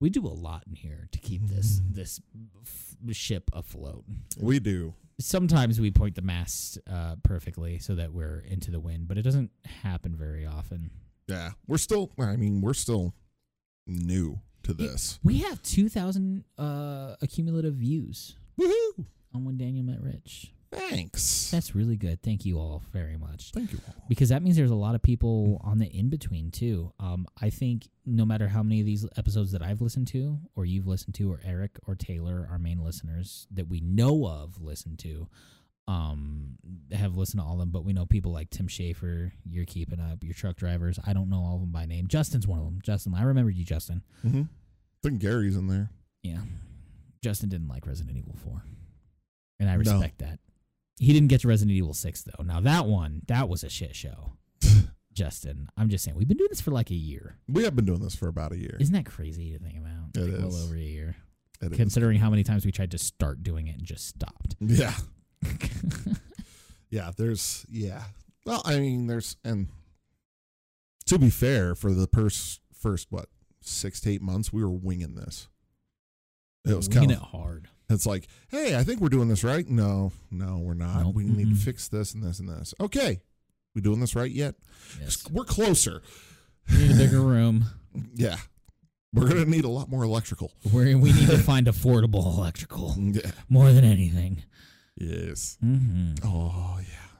We 0.00 0.10
do 0.10 0.26
a 0.26 0.28
lot 0.28 0.64
in 0.68 0.74
here 0.74 1.08
to 1.12 1.18
keep 1.20 1.46
this 1.46 1.80
this 1.88 2.20
f- 2.62 3.14
ship 3.16 3.48
afloat. 3.52 4.04
We 4.38 4.58
do. 4.58 4.94
Sometimes 5.20 5.80
we 5.80 5.92
point 5.92 6.16
the 6.16 6.22
mast 6.22 6.78
uh, 6.90 7.14
perfectly 7.22 7.78
so 7.78 7.94
that 7.94 8.12
we're 8.12 8.40
into 8.40 8.72
the 8.72 8.80
wind, 8.80 9.06
but 9.06 9.16
it 9.16 9.22
doesn't 9.22 9.52
happen 9.82 10.16
very 10.16 10.44
often. 10.44 10.90
Yeah. 11.26 11.52
We're 11.66 11.78
still, 11.78 12.10
I 12.18 12.36
mean, 12.36 12.60
we're 12.60 12.74
still 12.74 13.14
new 13.86 14.40
to 14.62 14.72
this. 14.72 15.18
We 15.22 15.38
have 15.38 15.62
two 15.62 15.88
thousand 15.88 16.44
uh, 16.58 17.16
accumulative 17.20 17.74
views 17.74 18.36
Woohoo. 18.58 19.04
on 19.34 19.44
when 19.44 19.58
Daniel 19.58 19.84
met 19.84 20.00
Rich. 20.00 20.52
Thanks. 20.72 21.50
That's 21.52 21.74
really 21.76 21.96
good. 21.96 22.20
Thank 22.20 22.44
you 22.44 22.58
all 22.58 22.82
very 22.92 23.16
much. 23.16 23.52
Thank 23.52 23.72
you 23.72 23.78
all. 23.86 23.94
Because 24.08 24.30
that 24.30 24.42
means 24.42 24.56
there's 24.56 24.72
a 24.72 24.74
lot 24.74 24.96
of 24.96 25.02
people 25.02 25.60
on 25.62 25.78
the 25.78 25.86
in 25.86 26.08
between 26.08 26.50
too. 26.50 26.92
Um, 26.98 27.28
I 27.40 27.50
think 27.50 27.88
no 28.04 28.24
matter 28.24 28.48
how 28.48 28.64
many 28.64 28.80
of 28.80 28.86
these 28.86 29.06
episodes 29.16 29.52
that 29.52 29.62
I've 29.62 29.80
listened 29.80 30.08
to, 30.08 30.38
or 30.56 30.64
you've 30.64 30.88
listened 30.88 31.14
to, 31.16 31.30
or 31.30 31.40
Eric 31.44 31.78
or 31.86 31.94
Taylor, 31.94 32.48
our 32.50 32.58
main 32.58 32.82
listeners 32.82 33.46
that 33.52 33.68
we 33.68 33.80
know 33.80 34.26
of, 34.26 34.60
listen 34.60 34.96
to, 34.96 35.28
um, 35.86 36.56
have 36.92 37.16
listened 37.16 37.40
to 37.40 37.46
all 37.46 37.54
of 37.54 37.58
them. 37.58 37.70
But 37.70 37.84
we 37.84 37.92
know 37.92 38.06
people 38.06 38.32
like 38.32 38.50
Tim 38.50 38.68
Schaefer. 38.68 39.32
You're 39.44 39.64
keeping 39.66 40.00
up. 40.00 40.22
Your 40.22 40.34
truck 40.34 40.56
drivers. 40.56 40.98
I 41.06 41.12
don't 41.12 41.28
know 41.30 41.42
all 41.44 41.54
of 41.56 41.60
them 41.60 41.72
by 41.72 41.86
name. 41.86 42.06
Justin's 42.08 42.46
one 42.46 42.58
of 42.58 42.64
them. 42.64 42.80
Justin, 42.82 43.14
I 43.14 43.22
remember 43.22 43.50
you, 43.50 43.64
Justin. 43.64 44.02
Mm-hmm. 44.24 44.42
I 44.42 45.08
think 45.08 45.20
Gary's 45.20 45.56
in 45.56 45.66
there. 45.68 45.90
Yeah. 46.22 46.38
Justin 47.22 47.48
didn't 47.48 47.68
like 47.68 47.86
Resident 47.86 48.16
Evil 48.16 48.36
4. 48.44 48.62
And 49.60 49.68
I 49.70 49.74
No. 49.74 49.78
respect 49.78 50.18
that. 50.18 50.40
He 50.98 51.12
didn't 51.12 51.28
get 51.28 51.40
to 51.42 51.48
Resident 51.48 51.76
Evil 51.76 51.94
6 51.94 52.22
though. 52.22 52.42
Now 52.44 52.60
that 52.60 52.86
one, 52.86 53.22
that 53.28 53.48
was 53.48 53.64
a 53.64 53.68
shit 53.68 53.94
show. 53.96 54.32
Justin, 55.12 55.68
I'm 55.76 55.88
just 55.88 56.04
saying 56.04 56.16
we've 56.16 56.26
been 56.28 56.36
doing 56.36 56.48
this 56.50 56.60
for 56.60 56.70
like 56.70 56.90
a 56.90 56.94
year. 56.94 57.36
We 57.48 57.64
have 57.64 57.76
been 57.76 57.84
doing 57.84 58.00
this 58.00 58.14
for 58.14 58.28
about 58.28 58.52
a 58.52 58.58
year. 58.58 58.76
Isn't 58.80 58.94
that 58.94 59.06
crazy 59.06 59.52
to 59.52 59.58
think 59.58 59.76
about? 59.78 60.16
It 60.16 60.32
like 60.32 60.40
Well 60.50 60.56
over 60.64 60.74
a 60.74 60.78
year. 60.78 61.16
It 61.62 61.72
is. 61.72 61.76
Considering 61.76 62.18
how 62.18 62.30
many 62.30 62.42
times 62.42 62.64
we 62.66 62.72
tried 62.72 62.90
to 62.92 62.98
start 62.98 63.42
doing 63.42 63.68
it 63.68 63.76
and 63.76 63.84
just 63.84 64.06
stopped. 64.08 64.56
Yeah. 64.60 64.94
Yeah, 66.90 67.10
there's 67.16 67.66
yeah. 67.68 68.04
Well, 68.46 68.62
I 68.64 68.78
mean, 68.78 69.08
there's 69.08 69.36
and 69.44 69.66
to 71.06 71.18
be 71.18 71.28
fair, 71.28 71.74
for 71.74 71.92
the 71.92 72.06
first 72.06 72.60
first 72.72 73.08
what 73.10 73.26
six 73.62 74.00
to 74.02 74.10
eight 74.12 74.22
months, 74.22 74.52
we 74.52 74.62
were 74.62 74.70
winging 74.70 75.16
this. 75.16 75.48
It 76.64 76.76
was 76.76 76.86
kind 76.86 77.10
it 77.10 77.16
of 77.16 77.22
hard. 77.24 77.66
it's 77.90 78.06
like, 78.06 78.28
hey, 78.48 78.76
I 78.76 78.84
think 78.84 79.00
we're 79.00 79.08
doing 79.08 79.26
this 79.28 79.42
right. 79.42 79.68
No, 79.68 80.12
no, 80.30 80.58
we're 80.58 80.74
not. 80.74 81.02
Nope. 81.02 81.14
We 81.16 81.24
need 81.24 81.48
Mm-mm. 81.48 81.58
to 81.58 81.64
fix 81.64 81.88
this 81.88 82.14
and 82.14 82.22
this 82.22 82.38
and 82.38 82.48
this. 82.48 82.72
Okay, 82.80 83.20
we 83.74 83.80
doing 83.80 83.98
this 83.98 84.14
right 84.14 84.30
yet? 84.30 84.54
Yes. 85.00 85.28
We're 85.30 85.44
closer. 85.44 86.00
We 86.70 86.78
need 86.78 86.92
a 86.92 86.94
bigger 86.94 87.20
room. 87.22 87.64
Yeah, 88.14 88.36
we're 89.12 89.28
gonna 89.28 89.46
need 89.46 89.64
a 89.64 89.68
lot 89.68 89.90
more 89.90 90.04
electrical. 90.04 90.52
Where 90.70 90.96
we 90.96 91.12
need 91.12 91.26
to 91.28 91.38
find 91.42 91.66
affordable 91.66 92.24
electrical 92.38 92.94
Yeah. 92.96 93.32
more 93.48 93.72
than 93.72 93.84
anything. 93.84 94.44
Yes. 94.96 95.56
hmm 95.60 96.12
Oh 96.24 96.78
yeah, 96.80 97.18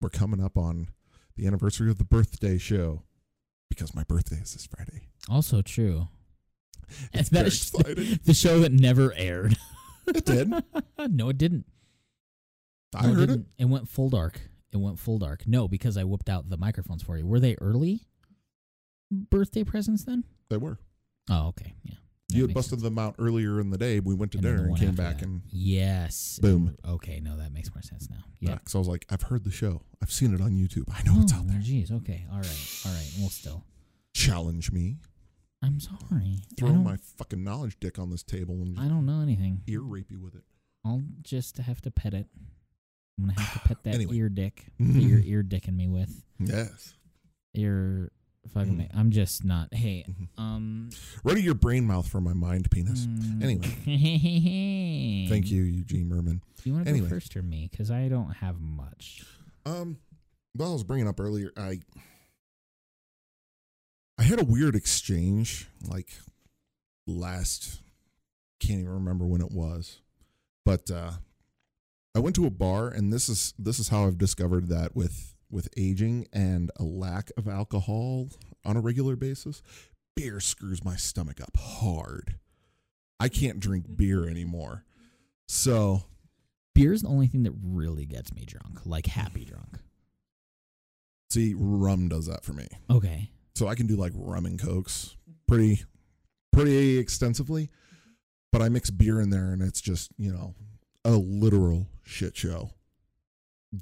we're 0.00 0.08
coming 0.10 0.42
up 0.42 0.56
on 0.56 0.88
the 1.36 1.46
anniversary 1.46 1.90
of 1.90 1.98
the 1.98 2.04
birthday 2.04 2.58
show 2.58 3.02
because 3.70 3.94
my 3.94 4.04
birthday 4.04 4.36
is 4.36 4.52
this 4.54 4.66
Friday. 4.66 5.08
Also 5.28 5.62
true. 5.62 6.08
It's 7.12 7.28
that 7.30 7.46
very 7.50 7.96
is 8.06 8.18
the 8.24 8.34
show 8.34 8.60
that 8.60 8.72
never 8.72 9.12
aired. 9.16 9.56
It 10.06 10.24
did. 10.24 10.52
no, 11.08 11.28
it 11.30 11.38
didn't. 11.38 11.66
I 12.94 13.06
No, 13.06 13.14
heard 13.14 13.22
it. 13.22 13.26
didn't. 13.28 13.46
It 13.58 13.64
went 13.66 13.88
full 13.88 14.10
dark. 14.10 14.40
It 14.72 14.76
went 14.76 14.98
full 14.98 15.18
dark. 15.18 15.46
No, 15.46 15.66
because 15.66 15.96
I 15.96 16.04
whipped 16.04 16.28
out 16.28 16.50
the 16.50 16.56
microphones 16.56 17.02
for 17.02 17.16
you. 17.16 17.24
Were 17.26 17.40
they 17.40 17.56
early 17.60 18.02
birthday 19.10 19.64
presents 19.64 20.04
then? 20.04 20.24
They 20.50 20.56
were. 20.58 20.78
Oh, 21.30 21.46
okay. 21.48 21.74
Yeah. 21.84 21.94
You 22.28 22.42
had 22.42 22.54
busted 22.54 22.70
sense. 22.80 22.82
them 22.82 22.98
out 22.98 23.14
earlier 23.18 23.60
in 23.60 23.70
the 23.70 23.78
day. 23.78 24.00
We 24.00 24.14
went 24.14 24.32
to 24.32 24.38
And 24.38 24.42
dinner 24.46 24.64
and 24.64 24.76
came 24.78 24.94
back 24.94 25.18
that. 25.18 25.26
and 25.26 25.42
Yes. 25.50 26.38
Boom. 26.42 26.76
Okay, 26.88 27.20
no, 27.20 27.36
that 27.36 27.52
makes 27.52 27.72
more 27.74 27.82
sense 27.82 28.08
now. 28.10 28.24
yeah. 28.40 28.54
Because 28.54 28.74
I 28.74 28.78
was 28.78 28.88
like, 28.88 29.06
I've 29.10 29.22
heard 29.22 29.44
the 29.44 29.50
show. 29.52 29.82
I've 30.02 30.10
seen 30.12 30.34
it 30.34 30.40
on 30.40 30.52
YouTube. 30.52 30.84
I 30.88 31.02
know 31.02 31.20
it's 31.22 31.32
Oh, 31.32 31.36
out 31.36 31.46
there. 31.48 31.58
Oh, 31.58 31.62
Jeez. 31.62 31.92
Okay. 31.92 32.26
All 32.30 32.38
right. 32.38 32.82
All 32.86 32.92
right. 32.92 33.10
Well, 33.20 33.28
still, 33.30 33.64
Challenge 34.14 34.72
me. 34.72 34.96
I'm 35.62 35.80
sorry. 35.80 36.40
Throw 36.58 36.72
my 36.74 36.96
fucking 37.18 37.42
knowledge 37.42 37.78
dick 37.80 37.98
on 37.98 38.10
this 38.10 38.22
table 38.22 38.54
and 38.62 38.78
I 38.78 38.86
don't 38.88 39.06
know 39.06 39.20
anything. 39.20 39.62
ear 39.66 39.80
rape 39.82 40.10
you 40.10 40.20
with 40.20 40.34
it. 40.34 40.42
I'll 40.84 41.02
just 41.22 41.56
have 41.58 41.80
to 41.82 41.90
pet 41.90 42.14
it. 42.14 42.26
I'm 43.18 43.26
gonna 43.28 43.40
have 43.40 43.62
to 43.62 43.68
pet 43.68 43.78
that 43.84 43.94
Anyway. 43.94 44.16
ear 44.16 44.28
dick 44.28 44.66
that 44.78 44.86
you're 45.00 45.20
ear 45.20 45.42
dicking 45.42 45.74
me 45.76 45.88
with. 45.88 46.22
Yes. 46.38 46.94
You're 47.54 48.10
fucking. 48.52 48.76
Mhm. 48.78 48.90
I'm 48.94 49.10
just 49.10 49.44
not. 49.44 49.72
Hey, 49.72 50.04
Mhm. 50.08 50.28
um. 50.38 50.90
Ready 51.24 51.42
your 51.42 51.54
brain 51.54 51.84
mouth 51.84 52.06
for 52.08 52.20
my 52.20 52.32
mind 52.32 52.70
penis. 52.70 53.06
Anyway, 53.42 53.66
Thank 55.28 55.50
you, 55.50 55.62
Eugene 55.62 56.08
Mirman. 56.08 56.40
Do 56.62 56.70
you 56.70 56.72
want 56.74 56.84
to 56.86 56.90
Anyway. 56.90 57.08
go 57.08 57.14
first 57.14 57.36
or 57.36 57.42
me? 57.42 57.68
Because 57.70 57.90
I 57.90 58.08
don't 58.08 58.30
have 58.34 58.60
much. 58.60 59.24
Um, 59.66 59.98
well, 60.56 60.70
I 60.70 60.72
was 60.74 60.84
bringing 60.84 61.08
up 61.08 61.18
earlier. 61.20 61.50
I 61.56 61.80
I 64.18 64.22
had 64.22 64.40
a 64.40 64.44
weird 64.44 64.76
exchange 64.76 65.66
like 65.86 66.08
last. 67.06 67.80
Can't 68.60 68.80
even 68.80 68.92
remember 68.92 69.26
when 69.26 69.40
it 69.42 69.50
was, 69.50 70.00
but 70.64 70.90
uh, 70.90 71.12
I 72.14 72.20
went 72.20 72.36
to 72.36 72.46
a 72.46 72.50
bar, 72.50 72.88
and 72.88 73.12
this 73.12 73.28
is 73.28 73.52
this 73.58 73.78
is 73.78 73.88
how 73.88 74.06
I've 74.06 74.16
discovered 74.18 74.68
that 74.68 74.94
with 74.96 75.33
with 75.54 75.68
aging 75.76 76.26
and 76.32 76.70
a 76.76 76.82
lack 76.82 77.30
of 77.36 77.48
alcohol 77.48 78.28
on 78.64 78.76
a 78.76 78.80
regular 78.80 79.16
basis, 79.16 79.62
beer 80.16 80.40
screws 80.40 80.84
my 80.84 80.96
stomach 80.96 81.40
up 81.40 81.56
hard. 81.56 82.34
I 83.20 83.28
can't 83.28 83.60
drink 83.60 83.84
mm-hmm. 83.84 83.94
beer 83.94 84.28
anymore. 84.28 84.84
So 85.46 86.02
Beer's 86.74 87.02
the 87.02 87.08
only 87.08 87.28
thing 87.28 87.44
that 87.44 87.54
really 87.62 88.04
gets 88.04 88.34
me 88.34 88.44
drunk, 88.44 88.80
like 88.84 89.06
happy 89.06 89.44
drunk. 89.44 89.78
see, 91.30 91.54
rum 91.56 92.08
does 92.08 92.26
that 92.26 92.44
for 92.44 92.52
me. 92.52 92.66
Okay. 92.90 93.30
so 93.54 93.68
I 93.68 93.76
can 93.76 93.86
do 93.86 93.96
like 93.96 94.12
rum 94.14 94.46
and 94.46 94.58
cokes 94.60 95.16
pretty 95.46 95.84
pretty 96.52 96.98
extensively. 96.98 97.70
But 98.52 98.62
I 98.62 98.68
mix 98.68 98.90
beer 98.90 99.20
in 99.20 99.30
there 99.30 99.52
and 99.52 99.62
it's 99.62 99.80
just, 99.80 100.12
you 100.16 100.32
know, 100.32 100.54
a 101.04 101.12
literal 101.12 101.86
shit 102.04 102.36
show. 102.36 102.70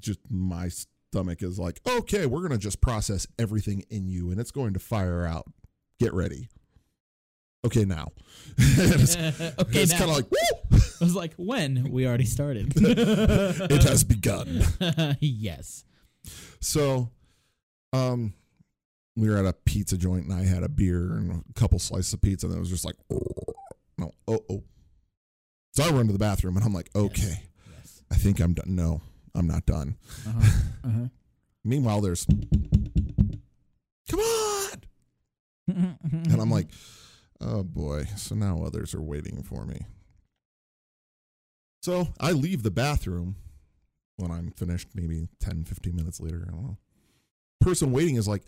Just 0.01 0.21
my 0.31 0.71
stomach 1.13 1.43
is 1.43 1.59
like, 1.59 1.79
okay, 1.87 2.25
we're 2.25 2.41
gonna 2.41 2.57
just 2.57 2.81
process 2.81 3.27
everything 3.39 3.85
in 3.91 4.09
you 4.09 4.31
and 4.31 4.41
it's 4.41 4.51
going 4.51 4.73
to 4.73 4.81
fire 4.81 5.27
out. 5.27 5.45
Get 6.01 6.15
ready. 6.15 6.49
Okay, 7.67 7.85
now. 7.85 8.09
it's 8.59 9.17
okay. 9.61 9.83
it's 9.83 9.93
now. 9.93 9.99
kind 9.99 10.11
of 10.11 10.17
like, 10.17 10.31
woo! 10.31 10.79
I 11.01 11.05
was 11.05 11.15
like, 11.15 11.35
when 11.35 11.93
we 11.93 12.07
already 12.07 12.25
started. 12.25 12.73
it 12.77 13.83
has 13.83 14.05
begun. 14.05 14.63
yes. 15.21 15.85
So, 16.61 17.11
um, 17.93 18.33
we 19.15 19.29
were 19.29 19.37
at 19.37 19.45
a 19.45 19.53
pizza 19.53 19.99
joint 19.99 20.25
and 20.25 20.33
I 20.33 20.45
had 20.45 20.63
a 20.63 20.69
beer 20.69 21.13
and 21.13 21.45
a 21.49 21.53
couple 21.53 21.79
slices 21.79 22.15
of 22.15 22.23
pizza 22.23 22.47
and 22.47 22.57
it 22.57 22.59
was 22.59 22.71
just 22.71 22.87
like, 22.87 22.97
oh, 23.13 23.53
no, 23.99 24.13
oh, 24.27 24.41
oh. 24.51 24.63
So 25.75 25.85
I 25.85 25.91
run 25.91 26.07
to 26.07 26.13
the 26.13 26.19
bathroom 26.19 26.57
and 26.57 26.65
I'm 26.65 26.73
like, 26.73 26.89
okay, 26.97 27.43
Yes. 27.79 28.03
I 28.11 28.15
think 28.15 28.41
I'm 28.41 28.55
done. 28.55 28.75
No, 28.75 29.03
I'm 29.35 29.47
not 29.47 29.67
done. 29.67 29.97
Uh-huh. 30.27 30.51
Uh-huh. 30.85 31.07
Meanwhile, 31.65 32.01
there's, 32.01 32.27
come 34.11 34.21
on. 34.21 34.69
And 35.69 36.41
I'm 36.41 36.51
like, 36.51 36.69
oh 37.41 37.63
boy. 37.63 38.07
So 38.17 38.35
now 38.35 38.63
others 38.65 38.95
are 38.95 39.03
waiting 39.03 39.43
for 39.43 39.65
me. 39.65 39.87
So 41.83 42.09
I 42.21 42.33
leave 42.33 42.63
the 42.63 42.71
bathroom 42.71 43.37
when 44.17 44.31
I'm 44.31 44.51
finished, 44.53 44.89
maybe 44.95 45.29
10, 45.41 45.65
15 45.65 45.97
minutes 45.97 46.21
later. 46.21 46.45
I 46.47 46.51
don't 46.51 46.63
know. 46.63 46.79
Person 47.61 47.93
waiting 47.93 48.17
is 48.17 48.29
like, 48.29 48.43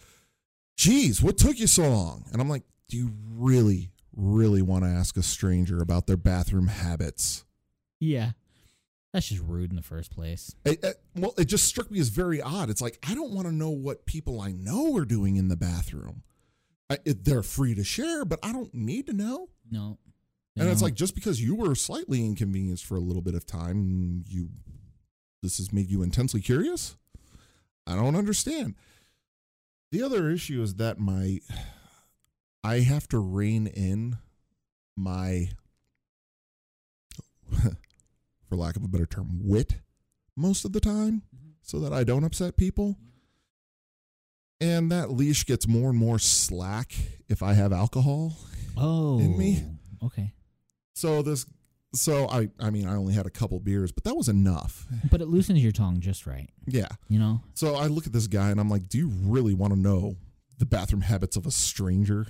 geez, 0.77 1.23
what 1.23 1.39
took 1.39 1.59
you 1.59 1.67
so 1.67 1.89
long? 1.89 2.25
And 2.33 2.41
I'm 2.43 2.49
like, 2.49 2.63
do 2.89 2.97
you 2.97 3.13
really, 3.31 3.91
really 4.15 4.63
want 4.63 4.85
to 4.85 4.91
ask 4.91 5.17
a 5.17 5.23
stranger 5.23 5.81
about 5.81 6.07
their 6.07 6.17
bathroom 6.17 6.67
habits? 6.69 7.45
yeah. 8.01 8.33
That's 9.15 9.29
just 9.29 9.43
rude 9.43 9.71
in 9.71 9.77
the 9.77 9.83
first 9.83 10.11
place. 10.11 10.57
It, 10.65 10.83
it- 10.83 11.01
well, 11.15 11.33
it 11.39 11.45
just 11.45 11.67
struck 11.67 11.89
me 11.89 12.01
as 12.01 12.09
very 12.09 12.43
odd. 12.43 12.69
It's 12.69 12.81
like, 12.83 12.99
I 13.09 13.15
don't 13.15 13.31
want 13.31 13.47
to 13.47 13.55
know 13.55 13.71
what 13.71 14.07
people 14.07 14.41
I 14.41 14.51
know 14.51 14.97
are 14.97 15.05
doing 15.05 15.37
in 15.37 15.47
the 15.47 15.57
bathroom. 15.57 16.25
I, 16.91 16.99
it, 17.05 17.25
they're 17.25 17.45
free 17.45 17.77
to 17.77 17.85
share, 17.85 18.25
but 18.25 18.41
I 18.43 18.51
don't 18.53 18.75
need 18.75 19.07
to 19.07 19.13
know. 19.13 19.51
No. 19.71 19.99
And 20.57 20.69
it's 20.69 20.83
like 20.83 20.95
just 20.95 21.15
because 21.15 21.41
you 21.41 21.55
were 21.55 21.77
slightly 21.77 22.25
inconvenienced 22.25 22.85
for 22.85 22.97
a 22.97 23.01
little 23.01 23.23
bit 23.23 23.35
of 23.37 23.47
time, 23.47 24.25
you 24.29 24.49
this 25.43 25.59
has 25.59 25.73
made 25.73 25.91
you 25.91 26.03
intensely 26.03 26.41
curious. 26.41 26.97
I 27.87 27.95
don't 27.95 28.17
understand. 28.17 28.75
The 29.93 30.03
other 30.03 30.29
issue 30.31 30.61
is 30.63 30.75
that 30.77 30.99
my 30.99 31.39
I 32.65 32.81
have 32.81 33.07
to 33.09 33.19
rein 33.19 33.67
in 33.69 34.19
my 34.97 35.51
for 38.55 38.61
lack 38.61 38.77
of 38.77 38.85
a 38.85 38.89
better 38.89 39.07
term 39.07 39.29
wit 39.43 39.81
most 40.37 40.65
of 40.65 40.73
the 40.73 40.81
time 40.81 41.23
mm-hmm. 41.35 41.51
so 41.63 41.81
that 41.81 41.93
I 41.93 42.05
don't 42.05 42.25
upset 42.25 42.57
people. 42.57 42.91
Mm-hmm. 42.91 43.05
And 44.61 44.93
that 44.93 45.11
leash 45.11 45.45
gets 45.45 45.67
more 45.67 45.91
and 45.91 45.99
more 45.99 46.19
slack 46.19 46.95
if 47.29 47.43
I 47.43 47.55
have 47.55 47.73
alcohol. 47.73 48.37
Oh. 48.77 49.19
in 49.19 49.37
me. 49.37 49.65
Okay. 50.03 50.33
So 50.95 51.23
this, 51.23 51.47
so 51.93 52.29
I, 52.29 52.49
I 52.61 52.71
mean, 52.71 52.87
I 52.87 52.95
only 52.95 53.15
had 53.15 53.27
a 53.27 53.31
couple 53.31 53.59
beers, 53.61 53.93
but 53.93 54.05
that 54.05 54.17
was 54.17 54.29
enough. 54.29 54.87
But 55.11 55.21
it 55.21 55.27
loosens 55.27 55.63
your 55.63 55.73
tongue 55.73 56.01
just 56.01 56.27
right. 56.27 56.49
Yeah. 56.67 56.89
You 57.09 57.19
know? 57.19 57.41
So 57.55 57.75
I 57.75 57.89
look 57.89 58.07
at 58.07 58.13
this 58.13 58.27
guy 58.27 58.51
and 58.51 58.61
I'm 58.61 58.71
like, 58.71 58.89
"Do 58.89 58.99
you 58.99 59.09
really 59.09 59.55
want 59.55 59.75
to 59.75 59.79
know 59.79 60.17
the 60.59 60.67
bathroom 60.67 61.03
habits 61.03 61.37
of 61.37 61.47
a 61.47 61.51
stranger?" 61.51 62.27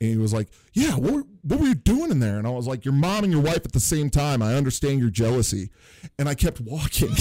And 0.00 0.10
he 0.10 0.16
was 0.16 0.32
like, 0.32 0.48
"Yeah. 0.74 0.94
What 0.94 1.12
were, 1.12 1.24
what 1.42 1.60
were 1.60 1.66
you 1.66 1.74
doing 1.74 2.10
in 2.10 2.20
there?" 2.20 2.38
And 2.38 2.46
I 2.46 2.50
was 2.50 2.66
like, 2.66 2.84
"Your 2.84 2.94
mom 2.94 3.24
and 3.24 3.32
your 3.32 3.42
wife 3.42 3.64
at 3.64 3.72
the 3.72 3.80
same 3.80 4.10
time. 4.10 4.42
I 4.42 4.54
understand 4.54 5.00
your 5.00 5.10
jealousy." 5.10 5.70
And 6.18 6.28
I 6.28 6.34
kept 6.34 6.60
walking. 6.60 7.14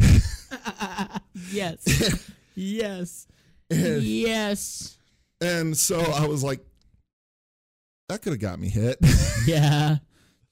yes. 1.50 2.30
yes. 2.54 3.26
and, 3.70 4.02
yes. 4.02 4.96
and 5.40 5.76
so 5.76 6.00
I 6.00 6.26
was 6.26 6.42
like, 6.42 6.60
"That 8.08 8.22
could 8.22 8.32
have 8.32 8.40
got 8.40 8.58
me 8.58 8.68
hit." 8.68 8.98
Yeah. 9.46 9.98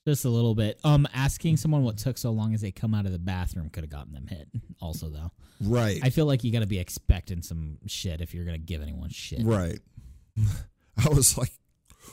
Just 0.06 0.24
a 0.26 0.28
little 0.28 0.54
bit. 0.54 0.78
Um, 0.84 1.08
asking 1.14 1.56
someone 1.56 1.82
what 1.82 1.96
took 1.96 2.18
so 2.18 2.30
long 2.30 2.52
as 2.52 2.60
they 2.60 2.70
come 2.70 2.94
out 2.94 3.06
of 3.06 3.12
the 3.12 3.18
bathroom 3.18 3.70
could 3.70 3.82
have 3.82 3.90
gotten 3.90 4.12
them 4.12 4.26
hit. 4.28 4.48
Also, 4.80 5.08
though, 5.08 5.32
right. 5.62 5.98
I 6.02 6.10
feel 6.10 6.26
like 6.26 6.44
you 6.44 6.52
got 6.52 6.60
to 6.60 6.66
be 6.66 6.78
expecting 6.78 7.40
some 7.42 7.78
shit 7.86 8.20
if 8.20 8.34
you're 8.34 8.44
gonna 8.44 8.58
give 8.58 8.82
anyone 8.82 9.08
shit. 9.08 9.40
right. 9.42 9.80
I 11.04 11.08
was 11.08 11.36
like, 11.38 11.52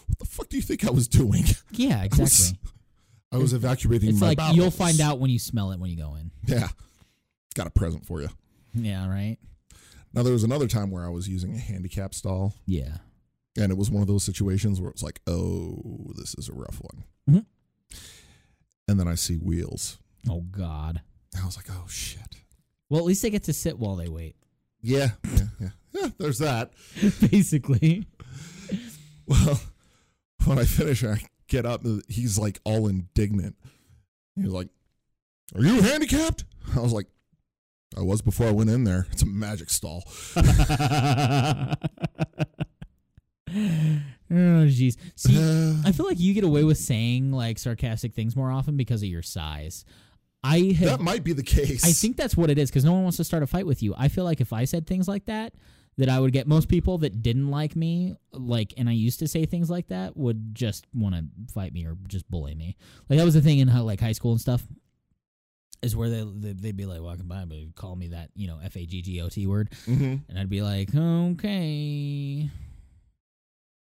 "What 0.08 0.20
the 0.20 0.26
fuck 0.26 0.50
do 0.50 0.58
you 0.58 0.64
think 0.64 0.86
I 0.86 0.92
was 0.92 1.08
doing?" 1.08 1.44
Yeah, 1.72 2.00
I 2.02 2.08
was- 2.08 2.20
exactly. 2.50 2.70
I 3.34 3.38
was 3.38 3.54
evacuating 3.54 4.10
It's 4.10 4.20
my 4.20 4.28
like 4.30 4.38
bowels. 4.38 4.58
you'll 4.58 4.72
find 4.72 5.00
out 5.00 5.20
when 5.20 5.32
you 5.32 5.40
smell 5.40 5.72
it 5.72 5.80
when 5.80 5.90
you 5.90 5.96
go 5.96 6.16
in. 6.16 6.32
Yeah. 6.46 6.68
Got 7.56 7.66
a 7.68 7.70
present 7.70 8.06
for 8.06 8.22
you. 8.22 8.28
Yeah, 8.74 9.08
right. 9.10 9.38
Now 10.14 10.24
there 10.24 10.34
was 10.34 10.44
another 10.44 10.68
time 10.68 10.92
where 10.92 11.06
I 11.06 11.10
was 11.10 11.30
using 11.30 11.54
a 11.56 11.58
handicap 11.58 12.14
stall 12.14 12.54
Yeah. 12.66 12.98
and 13.58 13.72
it 13.72 13.78
was 13.78 13.90
one 13.90 14.02
of 14.02 14.10
those 14.10 14.26
situations 14.26 14.82
where 14.82 14.92
it's 14.92 15.02
like, 15.02 15.22
"Oh, 15.28 16.12
this 16.18 16.36
is 16.38 16.50
a 16.50 16.54
rough 16.54 16.82
one." 16.82 17.04
Mhm. 17.30 17.46
And 18.88 19.00
then 19.00 19.08
I 19.08 19.16
see 19.16 19.36
wheels. 19.38 19.98
Oh 20.30 20.42
God. 20.42 21.02
I 21.42 21.46
was 21.46 21.56
like, 21.56 21.68
"Oh 21.70 21.86
shit." 21.88 22.36
Well, 22.90 23.00
at 23.00 23.06
least 23.06 23.22
they 23.22 23.30
get 23.30 23.44
to 23.44 23.54
sit 23.54 23.80
while 23.80 23.96
they 23.96 24.10
wait. 24.10 24.36
Yeah, 24.82 25.10
yeah, 25.24 25.44
yeah. 25.60 25.70
Yeah, 25.94 26.08
there's 26.18 26.40
that. 26.40 26.72
Basically. 27.32 28.06
Well, 29.28 29.60
when 30.46 30.58
I 30.60 30.64
finish, 30.64 31.04
I 31.04 31.22
get 31.48 31.66
up. 31.66 31.86
He's 32.08 32.38
like 32.40 32.60
all 32.64 32.88
indignant. 32.88 33.56
He's 34.36 34.48
like, 34.48 34.70
"Are 35.56 35.62
you 35.62 35.82
handicapped?" 35.82 36.46
I 36.76 36.80
was 36.80 36.94
like, 36.94 37.08
"I 37.98 38.02
was 38.02 38.22
before 38.22 38.48
I 38.48 38.52
went 38.52 38.70
in 38.70 38.84
there. 38.86 39.08
It's 39.12 39.22
a 39.22 39.28
magic 39.28 39.70
stall." 39.70 40.04
oh 40.38 40.46
jeez. 44.30 44.96
See, 45.16 45.82
I 45.86 45.92
feel 45.92 46.06
like 46.06 46.20
you 46.20 46.34
get 46.34 46.44
away 46.44 46.64
with 46.64 46.78
saying 46.78 47.32
like 47.32 47.60
sarcastic 47.60 48.14
things 48.14 48.36
more 48.36 48.52
often 48.52 48.78
because 48.78 49.04
of 49.04 49.10
your 49.10 49.22
size. 49.22 49.86
I 50.44 50.76
have, 50.80 50.90
that 50.90 51.02
might 51.02 51.24
be 51.24 51.34
the 51.34 51.44
case. 51.44 51.84
I 51.86 51.92
think 51.92 52.18
that's 52.18 52.36
what 52.36 52.50
it 52.50 52.58
is 52.58 52.70
because 52.70 52.84
no 52.84 52.94
one 52.94 53.04
wants 53.04 53.18
to 53.18 53.24
start 53.24 53.44
a 53.44 53.48
fight 53.48 53.66
with 53.68 53.84
you. 53.84 53.94
I 53.98 54.08
feel 54.08 54.24
like 54.24 54.42
if 54.42 54.52
I 54.54 54.66
said 54.66 54.88
things 54.88 55.08
like 55.08 55.26
that, 55.26 55.54
that 55.98 56.10
I 56.10 56.20
would 56.20 56.32
get 56.34 56.48
most 56.48 56.68
people 56.68 56.98
that 57.00 57.22
didn't 57.22 57.52
like 57.52 57.76
me, 57.76 58.16
like, 58.32 58.74
and 58.78 58.90
I 58.90 58.94
used 58.94 59.20
to 59.20 59.28
say 59.28 59.46
things 59.46 59.70
like 59.70 59.90
that, 59.90 60.18
would 60.18 60.56
just 60.56 60.88
want 60.96 61.14
to 61.16 61.26
fight 61.54 61.74
me 61.74 61.86
or 61.86 61.96
just 62.08 62.30
bully 62.32 62.56
me. 62.56 62.76
Like 63.10 63.20
that 63.20 63.26
was 63.26 63.34
the 63.36 63.42
thing 63.42 63.60
in 63.60 63.68
how, 63.68 63.84
like 63.84 64.00
high 64.00 64.14
school 64.14 64.32
and 64.32 64.42
stuff, 64.42 64.64
is 65.84 65.96
where 65.96 66.10
they, 66.10 66.24
they 66.24 66.54
they'd 66.54 66.78
be 66.78 66.86
like 66.86 67.02
walking 67.02 67.28
by, 67.28 67.44
but 67.46 67.58
call 67.76 67.96
me 67.96 68.08
that 68.10 68.30
you 68.36 68.48
know 68.48 68.60
f 68.64 68.76
a 68.78 68.86
g 68.86 69.02
g 69.02 69.20
o 69.22 69.30
t 69.30 69.48
word, 69.48 69.72
Mhm. 69.88 70.22
and 70.30 70.40
I'd 70.40 70.50
be 70.50 70.62
like, 70.62 70.90
okay. 70.96 72.50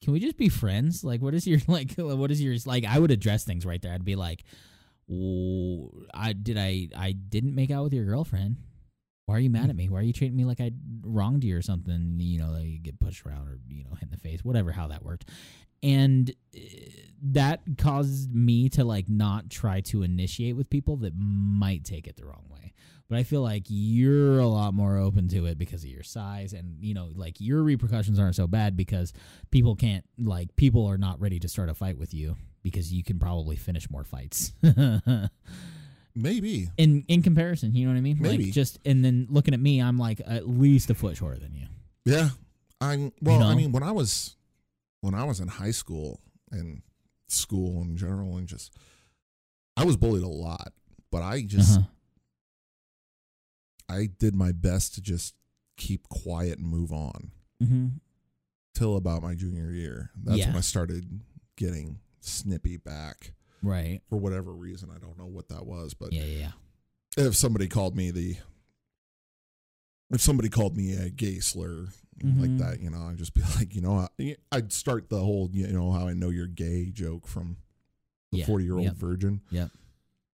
Can 0.03 0.13
we 0.13 0.19
just 0.19 0.35
be 0.37 0.49
friends? 0.49 1.03
Like, 1.03 1.21
what 1.21 1.33
is 1.35 1.45
your 1.47 1.59
like? 1.67 1.93
What 1.95 2.31
is 2.31 2.41
your 2.41 2.55
like? 2.65 2.85
I 2.85 2.97
would 2.99 3.11
address 3.11 3.43
things 3.45 3.65
right 3.65 3.81
there. 3.81 3.93
I'd 3.93 4.03
be 4.03 4.15
like, 4.15 4.43
"Oh, 4.43 4.55
I 6.13 6.33
did 6.33 6.57
I 6.57 6.87
I 6.95 7.11
didn't 7.11 7.55
make 7.55 7.71
out 7.71 7.83
with 7.83 7.93
your 7.93 8.05
girlfriend. 8.05 8.57
Why 9.25 9.35
are 9.35 9.39
you 9.39 9.49
mad 9.49 9.69
at 9.69 9.75
me? 9.75 9.89
Why 9.89 9.99
are 9.99 10.03
you 10.03 10.13
treating 10.13 10.37
me 10.37 10.45
like 10.45 10.61
I 10.61 10.71
wronged 11.03 11.43
you 11.43 11.57
or 11.57 11.61
something? 11.61 12.17
You 12.19 12.39
know, 12.39 12.51
like 12.51 12.65
you 12.65 12.79
get 12.79 12.99
pushed 12.99 13.25
around 13.25 13.47
or 13.47 13.59
you 13.67 13.83
know 13.83 13.91
hit 13.91 14.03
in 14.03 14.11
the 14.11 14.17
face, 14.17 14.43
whatever. 14.43 14.71
How 14.71 14.87
that 14.87 15.03
worked, 15.03 15.25
and 15.83 16.31
uh, 16.55 16.59
that 17.23 17.61
caused 17.77 18.33
me 18.33 18.69
to 18.69 18.83
like 18.83 19.09
not 19.09 19.49
try 19.49 19.81
to 19.81 20.03
initiate 20.03 20.55
with 20.55 20.69
people 20.69 20.97
that 20.97 21.13
might 21.17 21.83
take 21.83 22.07
it 22.07 22.15
the 22.15 22.25
wrong 22.25 22.45
way. 22.49 22.73
But 23.09 23.19
I 23.19 23.23
feel 23.23 23.41
like 23.41 23.63
you're 23.67 24.39
a 24.39 24.47
lot 24.47 24.73
more 24.73 24.97
open 24.97 25.27
to 25.29 25.45
it 25.45 25.57
because 25.57 25.83
of 25.83 25.89
your 25.89 26.03
size, 26.03 26.53
and 26.53 26.77
you 26.81 26.93
know, 26.93 27.09
like 27.13 27.41
your 27.41 27.63
repercussions 27.63 28.17
aren't 28.17 28.35
so 28.35 28.47
bad 28.47 28.77
because 28.77 29.11
people 29.49 29.75
can't 29.75 30.05
like 30.17 30.55
people 30.55 30.85
are 30.85 30.97
not 30.97 31.19
ready 31.19 31.39
to 31.39 31.49
start 31.49 31.67
a 31.67 31.73
fight 31.73 31.97
with 31.97 32.13
you 32.13 32.37
because 32.63 32.91
you 32.93 33.03
can 33.03 33.19
probably 33.19 33.55
finish 33.55 33.89
more 33.89 34.03
fights. 34.03 34.51
maybe. 36.15 36.69
in 36.77 37.03
in 37.07 37.21
comparison, 37.21 37.73
you 37.75 37.85
know 37.85 37.93
what 37.93 37.97
I 37.97 38.01
mean? 38.01 38.17
Maybe. 38.19 38.45
Like 38.45 38.53
just 38.53 38.79
and 38.85 39.03
then 39.03 39.27
looking 39.29 39.53
at 39.53 39.59
me, 39.59 39.81
I'm 39.81 39.97
like 39.97 40.21
at 40.25 40.47
least 40.47 40.89
a 40.89 40.93
foot 40.95 41.17
shorter 41.17 41.37
than 41.39 41.53
you. 41.55 41.67
Yeah. 42.05 42.29
I 42.79 43.11
well, 43.21 43.39
know? 43.39 43.47
I 43.47 43.55
mean, 43.55 43.71
when 43.71 43.83
I 43.83 43.91
was 43.91 44.35
when 45.01 45.13
I 45.13 45.23
was 45.23 45.39
in 45.39 45.47
high 45.47 45.71
school 45.71 46.19
and 46.51 46.81
school 47.27 47.81
in 47.81 47.95
general 47.95 48.37
and 48.37 48.47
just 48.47 48.75
I 49.77 49.85
was 49.85 49.95
bullied 49.97 50.23
a 50.23 50.27
lot, 50.27 50.73
but 51.11 51.21
I 51.23 51.41
just 51.43 51.77
Uh-huh. 51.79 51.87
I 53.89 54.07
did 54.19 54.35
my 54.35 54.51
best 54.51 54.95
to 54.95 55.01
just 55.01 55.35
keep 55.77 56.07
quiet 56.09 56.57
and 56.59 56.67
move 56.67 56.91
on 56.91 57.31
Mm-hmm. 57.61 57.87
till 58.73 58.95
about 58.97 59.21
my 59.21 59.35
junior 59.35 59.69
year. 59.69 60.09
That's 60.15 60.39
Yeah. 60.39 60.47
when 60.47 60.55
I 60.57 60.61
started 60.61 61.21
getting 61.57 61.99
snippy 62.21 62.77
back 62.77 63.33
Right. 63.63 64.01
for 64.09 64.17
whatever 64.17 64.53
reason. 64.53 64.89
I 64.95 64.97
don't 64.99 65.17
know 65.17 65.25
what 65.27 65.49
that 65.49 65.65
was, 65.65 65.93
but 65.93 66.13
Yeah, 66.13 66.23
yeah, 66.25 66.51
yeah. 67.17 67.25
if 67.27 67.35
somebody 67.35 67.67
called 67.67 67.95
me 67.95 68.11
the 68.11 68.37
if 70.13 70.21
somebody 70.21 70.49
called 70.49 70.75
me 70.75 70.93
a 70.93 71.09
gay 71.09 71.39
slur 71.39 71.87
Mhm. 72.19 72.41
like 72.41 72.57
that, 72.57 72.81
you 72.81 72.89
know, 72.89 73.03
I'd 73.03 73.17
just 73.17 73.33
be 73.33 73.41
like, 73.55 73.73
you 73.73 73.81
know, 73.81 74.07
I- 74.19 74.35
I'd 74.51 74.73
start 74.73 75.09
the 75.09 75.19
whole, 75.19 75.49
you 75.53 75.67
know, 75.67 75.91
how 75.91 76.07
I 76.07 76.13
know 76.13 76.29
you're 76.29 76.47
gay 76.47 76.89
joke 76.91 77.27
from 77.27 77.57
the 78.31 78.39
Yeah, 78.39 78.45
40 78.45 78.65
year 78.65 78.75
old 78.75 78.83
yep. 78.83 78.95
virgin. 78.95 79.41
Yeah. 79.49 79.69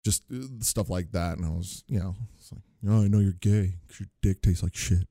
Just 0.04 0.24
uh, 0.32 0.46
stuff 0.60 0.90
like 0.90 1.10
that. 1.12 1.38
And 1.38 1.46
I 1.46 1.50
was, 1.50 1.82
you 1.88 1.98
know, 1.98 2.14
it's 2.38 2.52
like, 2.52 2.62
you 2.82 2.88
know, 2.90 3.02
I 3.02 3.08
know 3.08 3.18
you're 3.18 3.32
gay 3.32 3.78
because 3.82 4.00
your 4.00 4.08
dick 4.22 4.42
tastes 4.42 4.62
like 4.62 4.76
shit. 4.76 5.08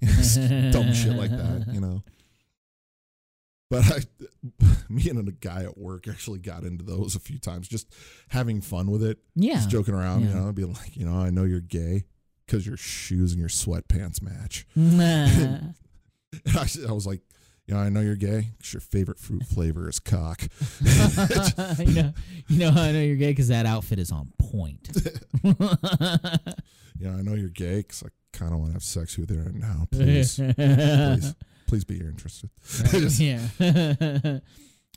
Dumb 0.72 0.92
shit 0.94 1.14
like 1.16 1.30
that, 1.32 1.68
you 1.72 1.80
know. 1.80 2.02
But 3.68 3.84
I, 3.84 3.98
me 4.88 5.08
and 5.10 5.28
a 5.28 5.32
guy 5.32 5.64
at 5.64 5.76
work 5.76 6.06
actually 6.08 6.38
got 6.38 6.62
into 6.62 6.84
those 6.84 7.16
a 7.16 7.20
few 7.20 7.38
times, 7.38 7.66
just 7.68 7.92
having 8.28 8.60
fun 8.60 8.90
with 8.90 9.02
it, 9.02 9.18
Yeah. 9.34 9.54
just 9.54 9.70
joking 9.70 9.94
around, 9.94 10.22
Yeah. 10.22 10.28
you 10.28 10.34
know, 10.34 10.52
being 10.52 10.72
like, 10.72 10.96
you 10.96 11.04
know, 11.04 11.16
I 11.16 11.30
know 11.30 11.42
you're 11.44 11.60
gay 11.60 12.04
because 12.46 12.66
your 12.66 12.76
shoes 12.76 13.32
and 13.32 13.40
your 13.40 13.48
sweatpants 13.48 14.22
match. 14.22 14.66
Nah. 14.76 15.26
I, 16.54 16.68
I 16.88 16.92
was 16.92 17.06
like, 17.06 17.22
you 17.66 17.74
know, 17.74 17.80
I 17.80 17.88
know 17.88 18.00
you're 18.00 18.14
gay 18.14 18.50
because 18.56 18.72
your 18.74 18.80
favorite 18.80 19.18
fruit 19.18 19.42
flavor 19.44 19.88
is 19.88 19.98
cock. 19.98 20.42
you 20.80 21.92
know, 21.92 22.12
you 22.46 22.58
know 22.60 22.68
I 22.70 22.92
know 22.92 23.00
you're 23.02 23.16
gay 23.16 23.30
because 23.32 23.48
that 23.48 23.66
outfit 23.66 23.98
is 23.98 24.12
on 24.12 24.32
point. 24.38 24.88
You 26.98 27.08
know, 27.10 27.18
I 27.18 27.22
know 27.22 27.34
you're 27.34 27.48
gay 27.50 27.78
because 27.78 28.02
I 28.04 28.08
kind 28.32 28.52
of 28.52 28.58
want 28.60 28.70
to 28.70 28.72
have 28.74 28.82
sex 28.82 29.18
with 29.18 29.30
you 29.30 29.40
right 29.42 29.54
now. 29.54 29.86
Please, 29.90 30.36
please, 30.36 31.34
please 31.66 31.84
be 31.84 31.98
interested. 32.00 32.50
Just- 32.90 33.20
yeah. 33.20 33.40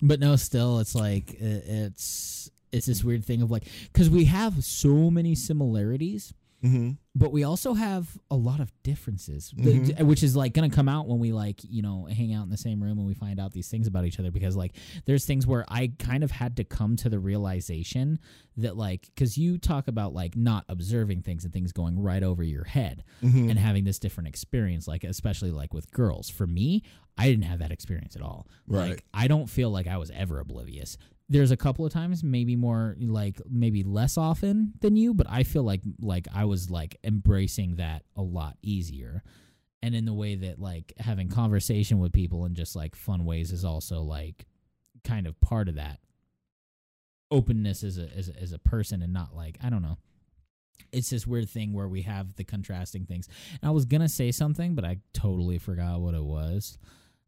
but 0.01 0.19
no, 0.19 0.35
still, 0.35 0.79
it's 0.79 0.95
like 0.95 1.35
it's 1.39 2.49
it's 2.71 2.85
this 2.85 3.03
weird 3.03 3.25
thing 3.25 3.41
of 3.41 3.49
like 3.51 3.63
because 3.91 4.09
we 4.09 4.25
have 4.25 4.63
so 4.63 5.09
many 5.09 5.35
similarities, 5.35 6.33
Mhm. 6.63 6.97
but 7.15 7.31
we 7.31 7.43
also 7.43 7.73
have 7.73 8.17
a 8.31 8.35
lot 8.35 8.59
of 8.59 8.71
differences, 8.83 9.53
Mhm. 9.57 10.01
which 10.03 10.23
is 10.23 10.35
like 10.35 10.53
gonna 10.53 10.69
come 10.69 10.87
out 10.89 11.07
when 11.07 11.19
we 11.19 11.31
like 11.33 11.61
you 11.63 11.81
know 11.81 12.05
hang 12.05 12.33
out 12.33 12.43
in 12.43 12.49
the 12.49 12.57
same 12.57 12.81
room 12.83 12.97
and 12.97 13.07
we 13.07 13.13
find 13.13 13.39
out 13.39 13.51
these 13.53 13.67
things 13.69 13.87
about 13.87 14.05
each 14.05 14.19
other. 14.19 14.31
Because 14.31 14.55
like 14.55 14.75
there's 15.05 15.25
things 15.25 15.45
where 15.47 15.65
I 15.69 15.87
kind 15.99 16.23
of 16.23 16.31
had 16.31 16.55
to 16.57 16.63
come 16.63 16.95
to 16.97 17.09
the 17.09 17.19
realization 17.19 18.19
that 18.57 18.75
like 18.77 19.09
because 19.15 19.37
you 19.37 19.57
talk 19.57 19.87
about 19.87 20.13
like 20.13 20.35
not 20.35 20.65
observing 20.69 21.21
things 21.21 21.43
and 21.45 21.53
things 21.53 21.71
going 21.71 21.99
right 21.99 22.23
over 22.23 22.43
your 22.43 22.65
head 22.65 23.03
Mhm. 23.21 23.49
and 23.49 23.57
having 23.59 23.83
this 23.85 23.99
different 23.99 24.27
experience 24.27 24.87
like 24.87 25.03
especially 25.03 25.51
like 25.51 25.73
with 25.73 25.89
girls 25.91 26.29
for 26.29 26.45
me 26.45 26.83
i 27.17 27.27
didn't 27.29 27.45
have 27.45 27.59
that 27.59 27.71
experience 27.71 28.15
at 28.17 28.21
all 28.21 28.47
Right. 28.67 28.89
like 28.91 29.05
i 29.13 29.27
don't 29.27 29.47
feel 29.49 29.69
like 29.69 29.87
i 29.87 29.95
was 29.97 30.11
ever 30.11 30.39
oblivious 30.39 30.97
there's 31.29 31.51
a 31.51 31.57
couple 31.57 31.85
of 31.85 31.93
times 31.93 32.23
maybe 32.23 32.55
more 32.55 32.95
like 32.99 33.39
maybe 33.49 33.83
less 33.83 34.17
often 34.17 34.73
than 34.81 34.95
you 34.95 35.13
but 35.13 35.27
i 35.29 35.43
feel 35.43 35.63
like 35.63 35.81
like 36.01 36.27
i 36.33 36.43
was 36.43 36.69
like 36.71 36.97
embracing 37.03 37.75
that 37.75 38.03
a 38.15 38.21
lot 38.21 38.57
easier. 38.61 39.23
And 39.81 39.95
in 39.95 40.03
the 40.03 40.13
way 40.13 40.35
that 40.35 40.59
like 40.59 40.93
having 40.99 41.29
conversation 41.29 41.99
with 41.99 42.11
people 42.11 42.45
in 42.45 42.53
just 42.53 42.75
like 42.75 42.95
fun 42.95 43.23
ways 43.23 43.51
is 43.51 43.63
also 43.63 44.01
like 44.01 44.45
kind 45.05 45.25
of 45.25 45.39
part 45.39 45.69
of 45.69 45.75
that. 45.75 45.99
Openness 47.31 47.83
as 47.83 47.97
a 47.97 48.09
as 48.15 48.27
a, 48.27 48.41
as 48.41 48.51
a 48.51 48.59
person 48.59 49.01
and 49.01 49.13
not 49.13 49.35
like 49.35 49.57
i 49.63 49.69
don't 49.69 49.81
know. 49.81 49.97
It's 50.91 51.09
this 51.09 51.27
weird 51.27 51.49
thing 51.49 51.73
where 51.73 51.87
we 51.87 52.01
have 52.01 52.35
the 52.35 52.43
contrasting 52.43 53.05
things. 53.05 53.29
And 53.61 53.69
i 53.69 53.71
was 53.71 53.85
gonna 53.85 54.09
say 54.09 54.31
something 54.31 54.75
but 54.75 54.83
i 54.83 54.97
totally 55.13 55.57
forgot 55.57 56.01
what 56.01 56.13
it 56.13 56.23
was 56.23 56.77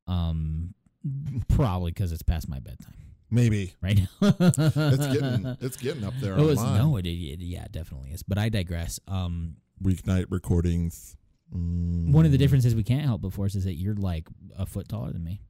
um 0.07 0.73
probably 1.47 1.91
because 1.91 2.11
it's 2.11 2.23
past 2.23 2.49
my 2.49 2.59
bedtime 2.59 3.10
Maybe 3.33 3.73
right 3.81 3.97
now 3.97 4.07
it's 4.21 5.07
getting 5.07 5.57
it's 5.61 5.77
getting 5.77 6.03
up 6.03 6.13
there 6.19 6.33
Oh, 6.37 6.45
on 6.45 6.49
it's, 6.51 6.61
no, 6.61 6.97
it, 6.97 7.05
it 7.05 7.39
yeah, 7.39 7.63
it 7.63 7.71
definitely 7.71 8.11
is. 8.11 8.23
But 8.23 8.37
I 8.37 8.49
digress. 8.49 8.99
Um, 9.07 9.55
Weeknight 9.81 10.25
recordings. 10.29 11.15
Mm. 11.53 12.13
one 12.13 12.25
of 12.25 12.31
the 12.31 12.37
differences 12.37 12.75
we 12.75 12.83
can't 12.83 13.03
help 13.05 13.21
but 13.21 13.33
force 13.33 13.55
is 13.55 13.65
that 13.65 13.73
you're 13.73 13.95
like 13.95 14.25
a 14.57 14.65
foot 14.65 14.87
taller 14.87 15.11
than 15.11 15.21
me, 15.23 15.41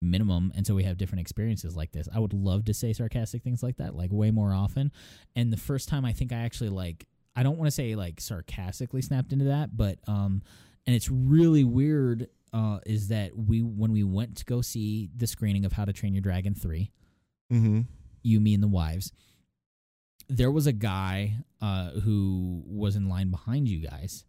minimum, 0.00 0.52
and 0.54 0.64
so 0.66 0.74
we 0.74 0.84
have 0.84 0.96
different 0.96 1.20
experiences 1.20 1.74
like 1.76 1.90
this. 1.92 2.08
I 2.14 2.18
would 2.20 2.32
love 2.32 2.64
to 2.66 2.74
say 2.74 2.92
sarcastic 2.92 3.42
things 3.42 3.62
like 3.62 3.76
that, 3.78 3.96
like 3.96 4.10
way 4.12 4.30
more 4.30 4.52
often. 4.52 4.92
And 5.34 5.52
the 5.52 5.56
first 5.56 5.88
time 5.88 6.04
I 6.04 6.12
think 6.12 6.32
I 6.32 6.36
actually 6.36 6.70
like, 6.70 7.06
I 7.34 7.42
don't 7.42 7.56
want 7.58 7.66
to 7.66 7.72
say 7.72 7.94
like 7.96 8.20
sarcastically 8.20 9.02
snapped 9.02 9.32
into 9.32 9.46
that, 9.46 9.76
but 9.76 9.98
um, 10.06 10.42
and 10.86 10.94
it's 10.94 11.08
really 11.10 11.64
weird. 11.64 12.28
Uh, 12.54 12.78
is 12.84 13.08
that 13.08 13.34
we 13.34 13.62
when 13.62 13.92
we 13.92 14.04
went 14.04 14.36
to 14.36 14.44
go 14.44 14.60
see 14.60 15.08
the 15.16 15.26
screening 15.26 15.64
of 15.64 15.72
How 15.72 15.86
to 15.86 15.92
Train 15.94 16.12
Your 16.12 16.20
Dragon 16.20 16.54
three, 16.54 16.90
Mm-hmm. 17.52 17.80
you, 18.22 18.40
me, 18.40 18.54
and 18.54 18.62
the 18.62 18.68
wives. 18.68 19.12
There 20.28 20.50
was 20.50 20.66
a 20.66 20.72
guy 20.72 21.36
uh, 21.60 21.90
who 21.90 22.62
was 22.66 22.96
in 22.96 23.08
line 23.08 23.30
behind 23.30 23.68
you 23.68 23.86
guys 23.86 24.24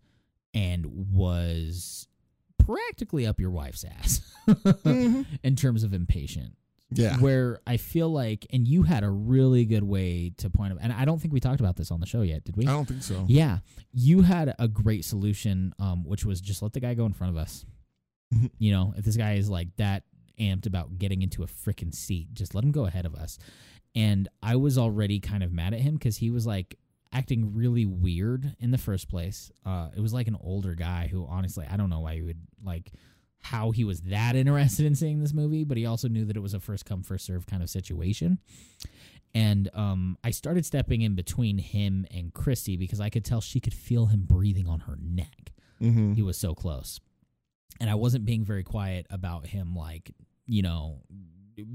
and 0.53 0.85
was 1.13 2.07
practically 2.59 3.25
up 3.25 3.39
your 3.39 3.51
wife's 3.51 3.83
ass 3.85 4.21
Mm-hmm. 4.47 5.21
in 5.43 5.55
terms 5.55 5.83
of 5.83 5.93
impatient. 5.93 6.53
Yeah. 6.95 7.17
Where 7.17 7.59
I 7.65 7.77
feel 7.77 8.09
like, 8.11 8.45
and 8.51 8.67
you 8.67 8.83
had 8.83 9.03
a 9.03 9.09
really 9.09 9.65
good 9.65 9.83
way 9.83 10.31
to 10.37 10.49
point 10.51 10.73
out, 10.73 10.79
and 10.81 10.93
I 10.93 11.05
don't 11.05 11.19
think 11.19 11.33
we 11.33 11.39
talked 11.39 11.59
about 11.59 11.75
this 11.75 11.89
on 11.89 11.99
the 11.99 12.05
show 12.05 12.21
yet, 12.21 12.43
did 12.43 12.55
we? 12.55 12.67
I 12.67 12.71
don't 12.71 12.85
think 12.87 13.01
so. 13.01 13.25
Yeah, 13.27 13.59
you 13.93 14.21
had 14.21 14.53
a 14.59 14.67
great 14.67 15.03
solution, 15.05 15.73
um, 15.79 16.03
which 16.05 16.23
was 16.23 16.39
just 16.39 16.61
let 16.61 16.73
the 16.73 16.79
guy 16.79 16.93
go 16.93 17.05
in 17.07 17.13
front 17.13 17.31
of 17.35 17.37
us. 17.41 17.65
Mhm. 18.33 18.51
you 18.59 18.71
know, 18.71 18.93
if 18.97 19.05
this 19.05 19.15
guy 19.17 19.33
is 19.35 19.49
like 19.49 19.69
that 19.77 20.03
amped 20.39 20.65
about 20.65 20.97
getting 20.97 21.21
into 21.21 21.43
a 21.43 21.47
freaking 21.47 21.93
seat, 21.93 22.33
just 22.33 22.55
let 22.55 22.63
him 22.63 22.71
go 22.71 22.85
ahead 22.85 23.05
of 23.05 23.15
us. 23.15 23.37
And 23.95 24.27
I 24.41 24.55
was 24.55 24.77
already 24.77 25.19
kind 25.19 25.43
of 25.43 25.51
mad 25.51 25.73
at 25.73 25.81
him 25.81 25.95
because 25.95 26.17
he 26.17 26.31
was 26.31 26.47
like 26.47 26.77
acting 27.11 27.53
really 27.53 27.85
weird 27.85 28.55
in 28.59 28.71
the 28.71 28.77
first 28.77 29.07
place. 29.07 29.51
Uh, 29.65 29.89
it 29.95 30.01
was 30.01 30.13
like 30.13 30.27
an 30.27 30.37
older 30.41 30.73
guy 30.73 31.07
who, 31.11 31.27
honestly, 31.29 31.65
I 31.69 31.77
don't 31.77 31.89
know 31.89 31.99
why 31.99 32.15
he 32.15 32.21
would 32.21 32.39
like 32.63 32.91
how 33.41 33.71
he 33.71 33.83
was 33.83 34.01
that 34.01 34.35
interested 34.37 34.85
in 34.85 34.95
seeing 34.95 35.19
this 35.19 35.33
movie, 35.33 35.63
but 35.63 35.77
he 35.77 35.85
also 35.85 36.07
knew 36.07 36.25
that 36.25 36.35
it 36.35 36.41
was 36.41 36.53
a 36.53 36.59
first 36.59 36.85
come 36.85 37.03
first 37.03 37.25
serve 37.25 37.45
kind 37.45 37.61
of 37.61 37.69
situation. 37.69 38.39
And 39.35 39.69
um, 39.73 40.17
I 40.23 40.31
started 40.31 40.65
stepping 40.65 41.01
in 41.01 41.15
between 41.15 41.57
him 41.57 42.05
and 42.11 42.33
Christy 42.33 42.77
because 42.77 42.99
I 42.99 43.09
could 43.09 43.25
tell 43.25 43.41
she 43.41 43.59
could 43.59 43.73
feel 43.73 44.07
him 44.07 44.25
breathing 44.25 44.67
on 44.67 44.81
her 44.81 44.97
neck. 45.01 45.53
Mm-hmm. 45.81 46.13
He 46.13 46.21
was 46.21 46.37
so 46.37 46.53
close. 46.53 46.99
And 47.79 47.89
I 47.89 47.95
wasn't 47.95 48.25
being 48.25 48.43
very 48.45 48.63
quiet 48.63 49.07
about 49.09 49.47
him, 49.47 49.75
like, 49.75 50.11
you 50.45 50.61
know, 50.61 51.01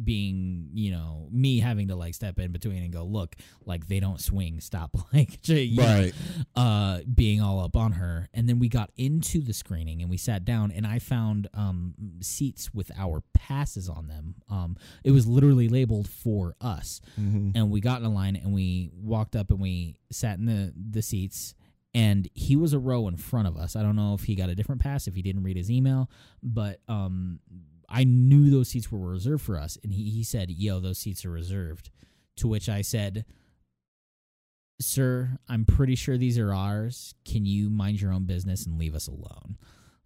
being, 0.04 0.70
you 0.74 0.90
know, 0.90 1.28
me 1.30 1.60
having 1.60 1.86
to 1.88 1.94
like 1.94 2.12
step 2.12 2.38
in 2.40 2.50
between 2.50 2.82
and 2.82 2.92
go, 2.92 3.04
look, 3.04 3.36
like 3.64 3.86
they 3.86 4.00
don't 4.00 4.20
swing, 4.20 4.60
stop, 4.60 4.90
like, 5.12 5.38
you 5.48 5.76
know, 5.76 5.84
Right. 5.84 6.12
uh, 6.56 7.00
being 7.14 7.40
all 7.40 7.60
up 7.60 7.76
on 7.76 7.92
her. 7.92 8.28
And 8.34 8.48
then 8.48 8.58
we 8.58 8.68
got 8.68 8.90
into 8.96 9.40
the 9.40 9.52
screening 9.52 10.00
and 10.02 10.10
we 10.10 10.16
sat 10.16 10.44
down 10.44 10.72
and 10.72 10.84
I 10.86 10.98
found 10.98 11.48
um, 11.54 11.94
seats 12.20 12.74
with 12.74 12.90
our 12.98 13.22
passes 13.34 13.88
on 13.88 14.08
them. 14.08 14.34
Um, 14.50 14.76
it 15.04 15.12
was 15.12 15.26
literally 15.28 15.68
labeled 15.68 16.08
for 16.08 16.56
us 16.60 17.00
Mm-hmm. 17.20 17.50
and 17.56 17.70
we 17.70 17.80
got 17.80 18.00
in 18.00 18.06
a 18.06 18.10
line 18.12 18.34
and 18.36 18.52
we 18.52 18.90
walked 18.94 19.36
up 19.36 19.50
and 19.50 19.60
we 19.60 19.96
sat 20.10 20.38
in 20.38 20.46
the 20.46 20.72
the 20.90 21.02
seats 21.02 21.54
and 21.94 22.28
he 22.34 22.54
was 22.56 22.72
a 22.72 22.78
row 22.78 23.08
in 23.08 23.16
front 23.16 23.48
of 23.48 23.56
us. 23.56 23.74
I 23.76 23.82
don't 23.82 23.96
know 23.96 24.14
if 24.14 24.24
he 24.24 24.34
got 24.34 24.50
a 24.50 24.54
different 24.54 24.80
pass 24.80 25.06
if 25.06 25.14
he 25.14 25.22
didn't 25.22 25.42
read 25.42 25.56
his 25.56 25.70
email 25.70 26.10
but 26.42 26.80
um 26.88 27.40
i 27.88 28.04
knew 28.04 28.50
those 28.50 28.68
seats 28.68 28.92
were 28.92 28.98
reserved 28.98 29.42
for 29.42 29.58
us. 29.58 29.78
And 29.82 29.92
he, 29.92 30.10
he 30.10 30.22
said 30.22 30.50
yo 30.50 30.80
those 30.80 30.98
seats 30.98 31.24
are 31.24 31.30
reserved. 31.30 31.90
To 32.36 32.48
which 32.48 32.68
i 32.68 32.82
said 32.82 33.24
sir 34.80 35.38
i'm 35.48 35.64
pretty 35.64 35.94
sure 35.94 36.16
these 36.16 36.38
are 36.38 36.52
ours. 36.54 37.14
Can 37.24 37.44
you 37.46 37.68
mind 37.70 38.00
your 38.00 38.12
own 38.12 38.24
business 38.24 38.66
and 38.66 38.78
leave 38.78 38.94
us 38.94 39.06
alone? 39.08 39.56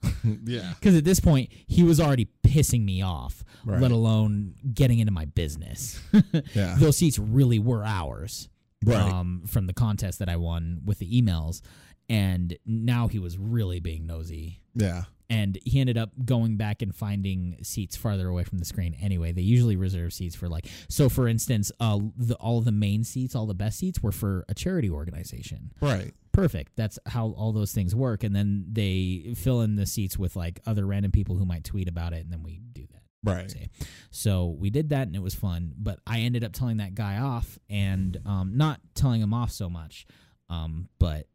Yeah. 0.44 0.72
because 0.80 0.96
at 0.96 1.04
this 1.04 1.20
point 1.20 1.50
he 1.66 1.82
was 1.84 2.00
already 2.00 2.28
pissing 2.44 2.84
me 2.84 3.02
off 3.02 3.44
Right. 3.64 3.80
let 3.80 3.92
alone 3.92 4.54
getting 4.74 4.98
into 4.98 5.12
my 5.12 5.26
business. 5.26 6.00
Yeah. 6.54 6.74
those 6.78 6.96
seats 6.96 7.18
really 7.18 7.58
were 7.58 7.84
ours 7.84 8.48
Right. 8.84 9.00
um, 9.00 9.42
from 9.46 9.66
the 9.66 9.72
contest 9.74 10.18
that 10.18 10.28
I 10.28 10.36
won 10.36 10.80
with 10.84 10.98
the 10.98 11.22
emails. 11.22 11.60
And 12.08 12.56
now 12.66 13.08
he 13.08 13.18
was 13.18 13.38
really 13.38 13.80
being 13.80 14.06
nosy. 14.06 14.60
yeah. 14.74 15.04
And 15.30 15.58
he 15.64 15.80
ended 15.80 15.96
up 15.96 16.10
going 16.26 16.58
back 16.58 16.82
and 16.82 16.94
finding 16.94 17.56
seats 17.62 17.96
farther 17.96 18.28
away 18.28 18.44
from 18.44 18.58
the 18.58 18.66
screen 18.66 18.94
anyway. 19.00 19.32
They 19.32 19.40
usually 19.40 19.76
reserve 19.76 20.12
seats 20.12 20.36
for 20.36 20.46
like, 20.46 20.66
so 20.90 21.08
for 21.08 21.26
instance, 21.26 21.72
uh, 21.80 22.00
the, 22.18 22.34
all 22.34 22.60
the 22.60 22.70
main 22.72 23.02
seats, 23.02 23.34
all 23.34 23.46
the 23.46 23.54
best 23.54 23.78
seats 23.78 24.02
were 24.02 24.12
for 24.12 24.44
a 24.50 24.54
charity 24.54 24.90
organization. 24.90 25.72
Right. 25.80 26.12
Perfect. 26.32 26.72
That's 26.76 26.98
how 27.06 27.28
all 27.28 27.52
those 27.52 27.72
things 27.72 27.94
work. 27.94 28.24
And 28.24 28.36
then 28.36 28.66
they 28.70 29.32
fill 29.34 29.62
in 29.62 29.76
the 29.76 29.86
seats 29.86 30.18
with 30.18 30.36
like 30.36 30.60
other 30.66 30.84
random 30.84 31.12
people 31.12 31.36
who 31.36 31.46
might 31.46 31.64
tweet 31.64 31.88
about 31.88 32.12
it. 32.12 32.24
And 32.24 32.30
then 32.30 32.42
we 32.42 32.60
do 32.72 32.86
that. 32.92 33.01
Right. 33.24 33.50
say. 33.50 33.70
So 34.11 34.56
we 34.58 34.70
did 34.70 34.90
that 34.90 35.06
and 35.06 35.16
it 35.16 35.22
was 35.22 35.35
fun. 35.35 35.74
But 35.76 36.00
I 36.06 36.20
ended 36.20 36.44
up 36.44 36.52
telling 36.52 36.78
that 36.78 36.94
guy 36.94 37.18
off 37.18 37.58
and 37.70 38.18
um, 38.26 38.56
not 38.56 38.80
telling 38.94 39.20
him 39.20 39.32
off 39.32 39.52
so 39.52 39.70
much. 39.70 40.06
Um, 40.50 40.88
but 40.98 41.26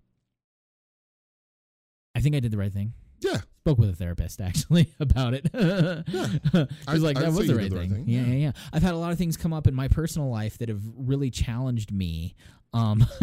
I 2.16 2.20
think 2.20 2.36
I 2.36 2.40
did 2.40 2.52
the 2.52 2.58
right 2.58 2.72
thing. 2.72 2.94
Yeah. 3.20 3.38
Spoke 3.62 3.80
with 3.80 3.90
a 3.90 3.96
therapist 3.96 4.42
actually 4.42 4.94
about 5.00 5.34
it. 5.34 5.50
yeah. 5.54 6.02
I 6.88 6.94
was 6.94 7.02
like, 7.02 7.18
I'd 7.18 7.24
that 7.24 7.34
was 7.34 7.48
the 7.48 7.56
right 7.56 7.70
the 7.70 7.78
right 7.78 7.90
thing. 7.90 8.04
Yeah, 8.08 8.22
yeah. 8.22 8.36
yeah. 8.36 8.52
I've 8.74 8.84
had 8.84 8.94
a 8.94 8.98
lot 8.98 9.12
of 9.12 9.18
things 9.18 9.38
come 9.38 9.54
up 9.54 9.68
in 9.68 9.74
my 9.74 9.88
personal 9.88 10.30
life 10.30 10.58
that 10.60 10.70
have 10.70 10.82
really 10.96 11.32
challenged 11.32 11.92
me. 11.92 12.36
Um, 12.74 13.06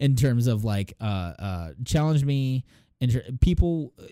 in 0.00 0.16
terms 0.16 0.46
of 0.46 0.64
like, 0.64 0.94
uh, 1.00 1.32
uh, 1.38 1.70
challenged 1.84 2.26
me. 2.26 2.64
In 3.00 3.10
ter- 3.10 3.24
people 3.40 3.94
uh, 3.98 4.06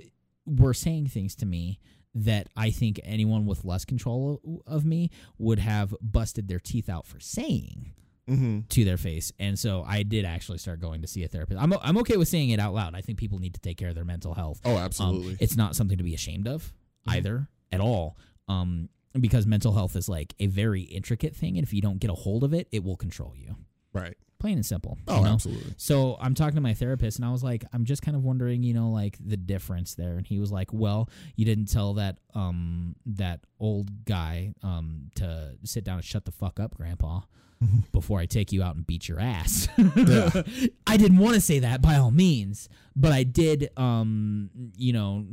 were 0.46 0.72
saying 0.72 1.08
things 1.08 1.34
to 1.36 1.46
me 1.46 1.80
that 2.24 2.48
I 2.56 2.70
think 2.70 2.98
anyone 3.04 3.44
with 3.46 3.64
less 3.64 3.84
control 3.84 4.40
of 4.66 4.84
me 4.84 5.10
would 5.38 5.58
have 5.58 5.94
busted 6.00 6.48
their 6.48 6.58
teeth 6.60 6.88
out 6.88 7.06
for 7.06 7.20
saying 7.20 7.92
Mm-hmm. 8.28 8.62
to 8.70 8.84
their 8.84 8.96
face. 8.96 9.30
And 9.38 9.56
so 9.56 9.84
I 9.86 10.02
did 10.02 10.24
actually 10.24 10.58
start 10.58 10.80
going 10.80 11.00
to 11.02 11.06
see 11.06 11.22
a 11.22 11.28
therapist. 11.28 11.60
I'm, 11.62 11.72
I'm 11.80 11.96
okay 11.98 12.16
with 12.16 12.26
saying 12.26 12.50
it 12.50 12.58
out 12.58 12.74
loud. 12.74 12.96
I 12.96 13.00
think 13.00 13.18
people 13.18 13.38
need 13.38 13.54
to 13.54 13.60
take 13.60 13.76
care 13.78 13.90
of 13.90 13.94
their 13.94 14.04
mental 14.04 14.34
health. 14.34 14.60
Oh, 14.64 14.72
Um, 14.72 14.82
absolutely. 14.82 15.36
it's 15.38 15.56
not 15.56 15.76
something 15.76 15.96
to 15.96 16.02
be 16.02 16.12
ashamed 16.12 16.48
of 16.48 16.74
Mhm. 17.06 17.12
either 17.18 17.48
at 17.70 17.78
all. 17.80 18.16
Um, 18.48 18.88
because 19.20 19.46
mental 19.46 19.74
health 19.74 19.94
is 19.94 20.08
like 20.08 20.34
a 20.40 20.46
very 20.48 20.80
intricate 20.82 21.36
thing, 21.36 21.56
and 21.56 21.64
if 21.64 21.72
you 21.72 21.80
don't 21.80 21.98
get 22.00 22.10
a 22.10 22.14
hold 22.14 22.42
of 22.42 22.52
it, 22.52 22.66
it 22.72 22.82
will 22.82 22.96
control 22.96 23.32
you. 23.36 23.54
right. 23.92 24.16
Plain 24.38 24.54
and 24.54 24.66
simple. 24.66 24.98
Oh, 25.08 25.18
you 25.18 25.24
know? 25.24 25.32
absolutely. 25.32 25.74
So 25.76 26.16
I'm 26.20 26.34
talking 26.34 26.56
to 26.56 26.60
my 26.60 26.74
therapist, 26.74 27.18
and 27.18 27.24
I 27.24 27.32
was 27.32 27.42
like, 27.42 27.64
I'm 27.72 27.84
just 27.84 28.02
kind 28.02 28.16
of 28.16 28.22
wondering, 28.22 28.62
you 28.62 28.74
know, 28.74 28.90
like 28.90 29.16
the 29.24 29.36
difference 29.36 29.94
there. 29.94 30.16
And 30.16 30.26
he 30.26 30.38
was 30.38 30.52
like, 30.52 30.72
Well, 30.72 31.08
you 31.36 31.44
didn't 31.44 31.66
tell 31.66 31.94
that 31.94 32.18
um 32.34 32.96
that 33.06 33.40
old 33.58 34.04
guy 34.04 34.52
um 34.62 35.10
to 35.16 35.56
sit 35.64 35.84
down 35.84 35.96
and 35.96 36.04
shut 36.04 36.24
the 36.24 36.32
fuck 36.32 36.60
up, 36.60 36.74
Grandpa, 36.74 37.20
before 37.92 38.20
I 38.20 38.26
take 38.26 38.52
you 38.52 38.62
out 38.62 38.76
and 38.76 38.86
beat 38.86 39.08
your 39.08 39.20
ass. 39.20 39.68
Yeah. 39.78 40.42
I 40.86 40.96
didn't 40.96 41.18
want 41.18 41.34
to 41.34 41.40
say 41.40 41.60
that 41.60 41.80
by 41.80 41.96
all 41.96 42.10
means, 42.10 42.68
but 42.94 43.12
I 43.12 43.22
did. 43.22 43.70
Um, 43.76 44.50
you 44.76 44.92
know, 44.92 45.24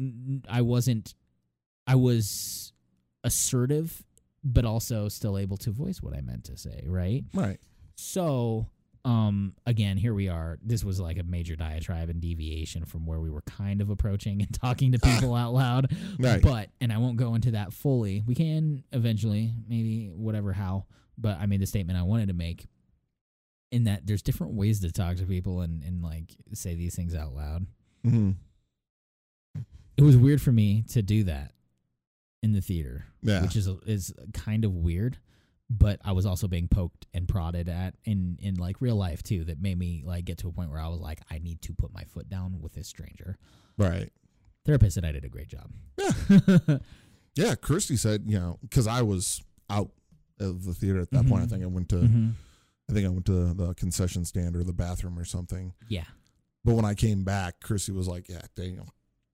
I 0.50 0.62
wasn't. 0.62 1.14
I 1.86 1.96
was 1.96 2.72
assertive, 3.26 4.04
but 4.44 4.64
also 4.66 5.10
still 5.10 5.38
able 5.38 5.58
to 5.58 5.72
voice 5.72 6.02
what 6.02 6.16
I 6.16 6.22
meant 6.22 6.46
to 6.46 6.58
say. 6.58 6.84
Right. 6.88 7.24
Right. 7.34 7.60
So, 7.96 8.68
um, 9.06 9.54
again, 9.66 9.98
here 9.98 10.14
we 10.14 10.30
are. 10.30 10.58
This 10.64 10.84
was 10.84 11.00
like 11.00 11.18
a 11.18 11.24
major 11.24 11.56
diatribe 11.56 12.10
and 12.10 12.22
deviation 12.22 12.86
from 12.86 13.06
where 13.06 13.20
we 13.20 13.30
were 13.30 13.42
kind 13.42 13.82
of 13.82 13.90
approaching 13.90 14.42
and 14.42 14.54
talking 14.54 14.94
to 14.94 15.00
people 15.00 15.36
out 15.44 15.54
loud. 15.54 15.92
Right. 16.18 16.42
But, 16.42 16.70
and 16.80 16.92
I 16.94 16.98
won't 17.00 17.18
go 17.18 17.36
into 17.36 17.52
that 17.52 17.74
fully. 17.74 18.24
We 18.26 18.34
can 18.36 18.84
eventually, 18.94 19.52
maybe 19.68 20.12
whatever 20.16 20.54
how. 20.54 20.86
But 21.18 21.38
I 21.40 21.46
made 21.48 21.60
the 21.62 21.66
statement 21.66 22.00
I 22.00 22.04
wanted 22.04 22.30
to 22.30 22.34
make 22.34 22.66
in 23.72 23.84
that 23.86 24.06
there's 24.08 24.22
different 24.22 24.54
ways 24.54 24.80
to 24.82 24.92
talk 24.92 25.18
to 25.18 25.26
people 25.26 25.62
and, 25.62 25.84
and 25.84 26.02
like 26.02 26.36
say 26.54 26.76
these 26.76 26.96
things 26.96 27.14
out 27.14 27.34
loud. 27.34 27.66
Mm-hmm. 28.06 28.32
It 29.98 30.02
was 30.04 30.18
weird 30.18 30.42
for 30.42 30.52
me 30.52 30.84
to 30.90 31.02
do 31.02 31.24
that 31.26 31.52
in 32.42 32.52
the 32.54 32.62
theater, 32.62 33.06
Yeah. 33.22 33.42
which 33.42 33.56
is 33.56 33.68
is 33.86 34.14
kind 34.34 34.66
of 34.66 34.74
weird. 34.74 35.18
But 35.76 36.00
I 36.06 36.12
was 36.12 36.26
also 36.26 36.48
being 36.48 36.68
poked 36.68 37.08
and 37.14 37.28
prodded 37.28 37.68
at 37.68 37.96
in 38.04 38.38
in 38.42 38.56
like 38.56 38.80
real 38.80 38.96
life 38.96 39.24
too. 39.24 39.44
That 39.46 39.60
made 39.62 39.78
me 39.78 40.04
like 40.06 40.26
get 40.26 40.38
to 40.40 40.48
a 40.48 40.52
point 40.52 40.70
where 40.70 40.80
I 40.80 40.88
was 40.88 41.00
like, 41.00 41.20
I 41.32 41.40
need 41.40 41.62
to 41.64 41.74
put 41.74 41.92
my 41.94 42.04
foot 42.04 42.30
down 42.30 42.62
with 42.62 42.74
this 42.74 42.88
stranger. 42.88 43.38
Right. 43.78 44.12
Therapist 44.66 44.96
said 44.96 45.04
I 45.06 45.12
did 45.12 45.26
a 45.26 45.30
great 45.30 45.48
job. 45.48 45.72
Yeah. 45.98 46.78
Yeah. 47.36 47.56
Kirsty 47.56 47.98
said, 47.98 48.24
you 48.28 48.38
know, 48.40 48.60
because 48.62 48.86
I 48.86 49.02
was 49.02 49.42
out 49.68 49.90
of 50.40 50.66
the 50.66 50.74
theater 50.76 51.00
at 51.00 51.10
that 51.12 51.26
point. 51.28 51.42
I 51.42 51.48
think 51.48 51.64
I 51.64 51.66
went 51.66 51.90
to, 51.90 51.96
Mhm. 51.96 52.34
I 52.88 52.94
think 52.94 53.08
I 53.08 53.10
went 53.10 53.26
to 53.26 53.56
the 53.56 53.74
concession 53.74 54.24
stand 54.26 54.56
or 54.56 54.64
the 54.64 54.72
bathroom 54.74 55.18
or 55.18 55.26
something. 55.26 55.74
Yeah. 55.90 56.04
But 56.64 56.76
when 56.76 56.86
I 56.86 56.94
came 56.94 57.24
back, 57.24 57.60
Kirsty 57.62 57.92
was 57.92 58.08
like, 58.08 58.30
"Yeah, 58.30 58.44
Daniel 58.56 58.88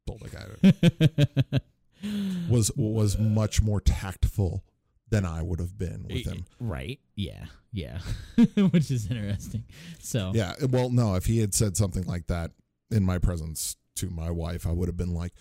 told 0.08 0.22
the 0.22 0.30
guy 0.30 1.60
was 2.50 2.72
was 2.78 3.20
much 3.20 3.62
more 3.62 3.82
tactful 3.82 4.64
than 5.10 5.26
I 5.26 5.42
would 5.42 5.60
have 5.60 5.78
been 5.78 6.06
with 6.10 6.26
him." 6.26 6.46
right. 6.60 7.00
Yeah. 7.16 7.46
Yeah. 7.72 8.00
Which 8.72 8.92
is 8.92 9.10
interesting. 9.10 9.64
So 10.00 10.32
Yeah. 10.34 10.54
Well, 10.70 10.90
no, 10.90 11.16
if 11.16 11.26
he 11.26 11.40
had 11.40 11.54
said 11.54 11.78
something 11.78 12.06
like 12.06 12.28
that 12.28 12.52
in 12.92 13.04
my 13.04 13.20
presence 13.20 13.76
to 13.98 14.10
my 14.10 14.32
wife, 14.32 14.66
I 14.66 14.72
would 14.72 14.88
have 14.88 14.98
been 14.98 15.14
like, 15.14 15.34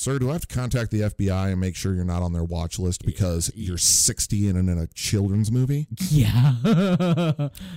Sir, 0.00 0.18
do 0.18 0.30
I 0.30 0.32
have 0.32 0.48
to 0.48 0.54
contact 0.54 0.90
the 0.92 1.02
FBI 1.02 1.52
and 1.52 1.60
make 1.60 1.76
sure 1.76 1.94
you're 1.94 2.06
not 2.06 2.22
on 2.22 2.32
their 2.32 2.42
watch 2.42 2.78
list 2.78 3.04
because 3.04 3.52
you're 3.54 3.76
60 3.76 4.48
and 4.48 4.70
in 4.70 4.78
a 4.78 4.86
children's 4.94 5.52
movie? 5.52 5.88
Yeah. 6.08 6.54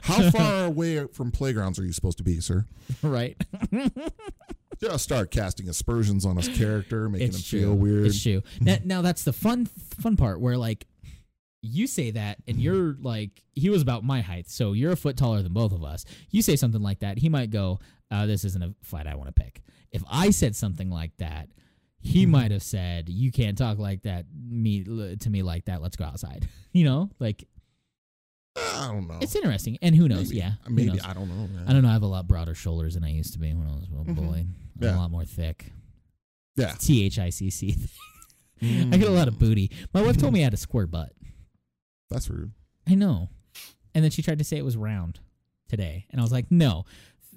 How 0.03 0.31
far 0.31 0.65
away 0.67 1.05
from 1.07 1.31
playgrounds 1.31 1.77
are 1.79 1.83
you 1.83 1.91
supposed 1.91 2.17
to 2.19 2.23
be, 2.23 2.39
sir? 2.39 2.65
right. 3.01 3.35
Just 4.83 5.03
start 5.03 5.31
casting 5.31 5.69
aspersions 5.69 6.25
on 6.25 6.37
his 6.37 6.47
character, 6.49 7.07
making 7.09 7.29
it's 7.29 7.37
him 7.37 7.43
true. 7.43 7.59
feel 7.61 7.75
weird. 7.75 8.05
It's 8.07 8.21
true. 8.21 8.41
Now, 8.59 8.77
now 8.83 9.01
that's 9.01 9.23
the 9.23 9.33
fun 9.33 9.65
fun 9.65 10.17
part 10.17 10.39
where 10.41 10.57
like 10.57 10.85
you 11.61 11.87
say 11.87 12.11
that 12.11 12.39
and 12.47 12.57
you're 12.59 12.97
like 13.01 13.41
he 13.53 13.69
was 13.69 13.81
about 13.81 14.03
my 14.03 14.21
height, 14.21 14.49
so 14.49 14.73
you're 14.73 14.91
a 14.91 14.97
foot 14.97 15.15
taller 15.17 15.41
than 15.41 15.53
both 15.53 15.71
of 15.71 15.83
us. 15.83 16.03
You 16.29 16.41
say 16.41 16.55
something 16.57 16.81
like 16.81 16.99
that, 16.99 17.17
he 17.17 17.29
might 17.29 17.49
go, 17.51 17.79
uh, 18.11 18.25
"This 18.25 18.43
isn't 18.43 18.61
a 18.63 18.73
fight 18.83 19.07
I 19.07 19.15
want 19.15 19.33
to 19.33 19.41
pick." 19.41 19.61
If 19.91 20.03
I 20.09 20.31
said 20.31 20.55
something 20.55 20.89
like 20.89 21.15
that, 21.19 21.47
he 21.99 22.25
Mhm. 22.25 22.29
might 22.29 22.51
have 22.51 22.63
said, 22.63 23.07
"You 23.07 23.31
can't 23.31 23.57
talk 23.57 23.77
like 23.77 24.01
that 24.01 24.25
me 24.35 24.83
to 24.83 25.29
me 25.29 25.41
like 25.43 25.65
that. 25.65 25.81
Let's 25.81 25.95
go 25.95 26.03
outside." 26.05 26.47
You 26.73 26.85
know, 26.85 27.11
like 27.19 27.47
I 28.55 28.87
don't 28.91 29.07
know. 29.07 29.19
it's 29.21 29.35
interesting. 29.35 29.77
And 29.81 29.95
who 29.95 30.07
knows? 30.09 30.29
Maybe. 30.29 30.37
Yeah, 30.37 30.53
maybe 30.67 30.89
knows? 30.89 31.01
I 31.05 31.13
don't 31.13 31.29
know. 31.29 31.47
Man. 31.47 31.65
I 31.67 31.71
don't 31.73 31.83
know. 31.83 31.89
I 31.89 31.93
have 31.93 32.01
a 32.03 32.07
lot 32.07 32.27
broader 32.27 32.53
shoulders 32.55 32.95
than 32.95 33.03
I 33.03 33.11
used 33.11 33.33
to 33.33 33.39
be 33.39 33.53
when 33.53 33.67
I 33.67 33.75
was 33.75 33.87
a 33.87 33.95
little 33.95 34.13
Mhm. 34.13 34.15
boy. 34.27 34.45
Yeah. 34.79 34.95
a 34.95 34.97
lot 34.97 35.11
more 35.11 35.25
thick. 35.25 35.71
Yeah. 36.55 36.73
T 36.79 37.05
H 37.05 37.19
I 37.19 37.29
C 37.29 37.49
C. 37.49 37.77
I 38.61 38.97
get 38.97 39.07
a 39.07 39.11
lot 39.11 39.27
of 39.27 39.35
Mm, 39.35 39.39
booty. 39.39 39.71
My 39.93 40.01
wife 40.01 40.17
told 40.17 40.33
me 40.33 40.39
I 40.41 40.43
had 40.45 40.53
a 40.53 40.57
square 40.57 40.87
butt. 40.87 41.11
That's 42.09 42.29
rude. 42.29 42.51
I 42.87 42.95
know. 42.95 43.29
And 43.93 44.03
then 44.03 44.11
she 44.11 44.21
tried 44.21 44.37
to 44.39 44.43
say 44.43 44.57
it 44.57 44.63
was 44.65 44.77
round 44.77 45.19
today. 45.67 46.05
And 46.11 46.21
I 46.21 46.23
was 46.23 46.31
like, 46.31 46.45
no. 46.49 46.85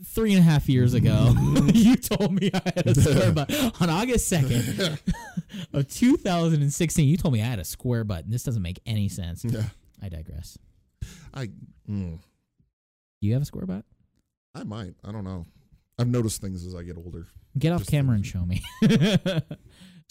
Three 0.05 0.33
and 0.35 0.40
a 0.40 0.42
half 0.42 0.68
years 0.68 0.92
ago, 0.94 1.35
you 1.75 1.96
told 1.96 2.33
me 2.40 2.51
I 2.53 2.61
had 2.77 2.87
a 2.87 2.94
square 2.94 3.33
butt. 3.33 3.51
On 3.81 3.88
August 3.90 4.31
2nd 4.31 5.01
of 5.72 5.88
2016, 5.88 7.09
you 7.09 7.16
told 7.16 7.33
me 7.35 7.40
I 7.42 7.46
had 7.46 7.59
a 7.59 7.64
square 7.64 8.05
butt. 8.05 8.25
And 8.25 8.33
this 8.33 8.42
doesn't 8.44 8.62
make 8.62 8.79
any 8.87 9.09
sense. 9.09 9.44
Yeah. 9.44 9.62
I 10.03 10.09
digress. 10.11 10.59
I. 11.33 11.46
Mm, 11.90 12.18
Do 12.18 13.27
you 13.27 13.33
have 13.33 13.42
a 13.42 13.46
square 13.46 13.66
butt? 13.66 13.85
I 14.55 14.64
might. 14.64 14.94
I 15.05 15.12
don't 15.12 15.25
know. 15.25 15.46
I've 15.98 16.09
noticed 16.09 16.40
things 16.40 16.64
as 16.66 16.74
I 16.74 16.82
get 16.82 16.96
older. 16.96 17.26
Get 17.59 17.72
off 17.72 17.80
Just 17.80 17.90
camera 17.90 18.14
and 18.16 18.26
show 18.26 18.44
me. 18.44 18.62
Check 18.82 18.94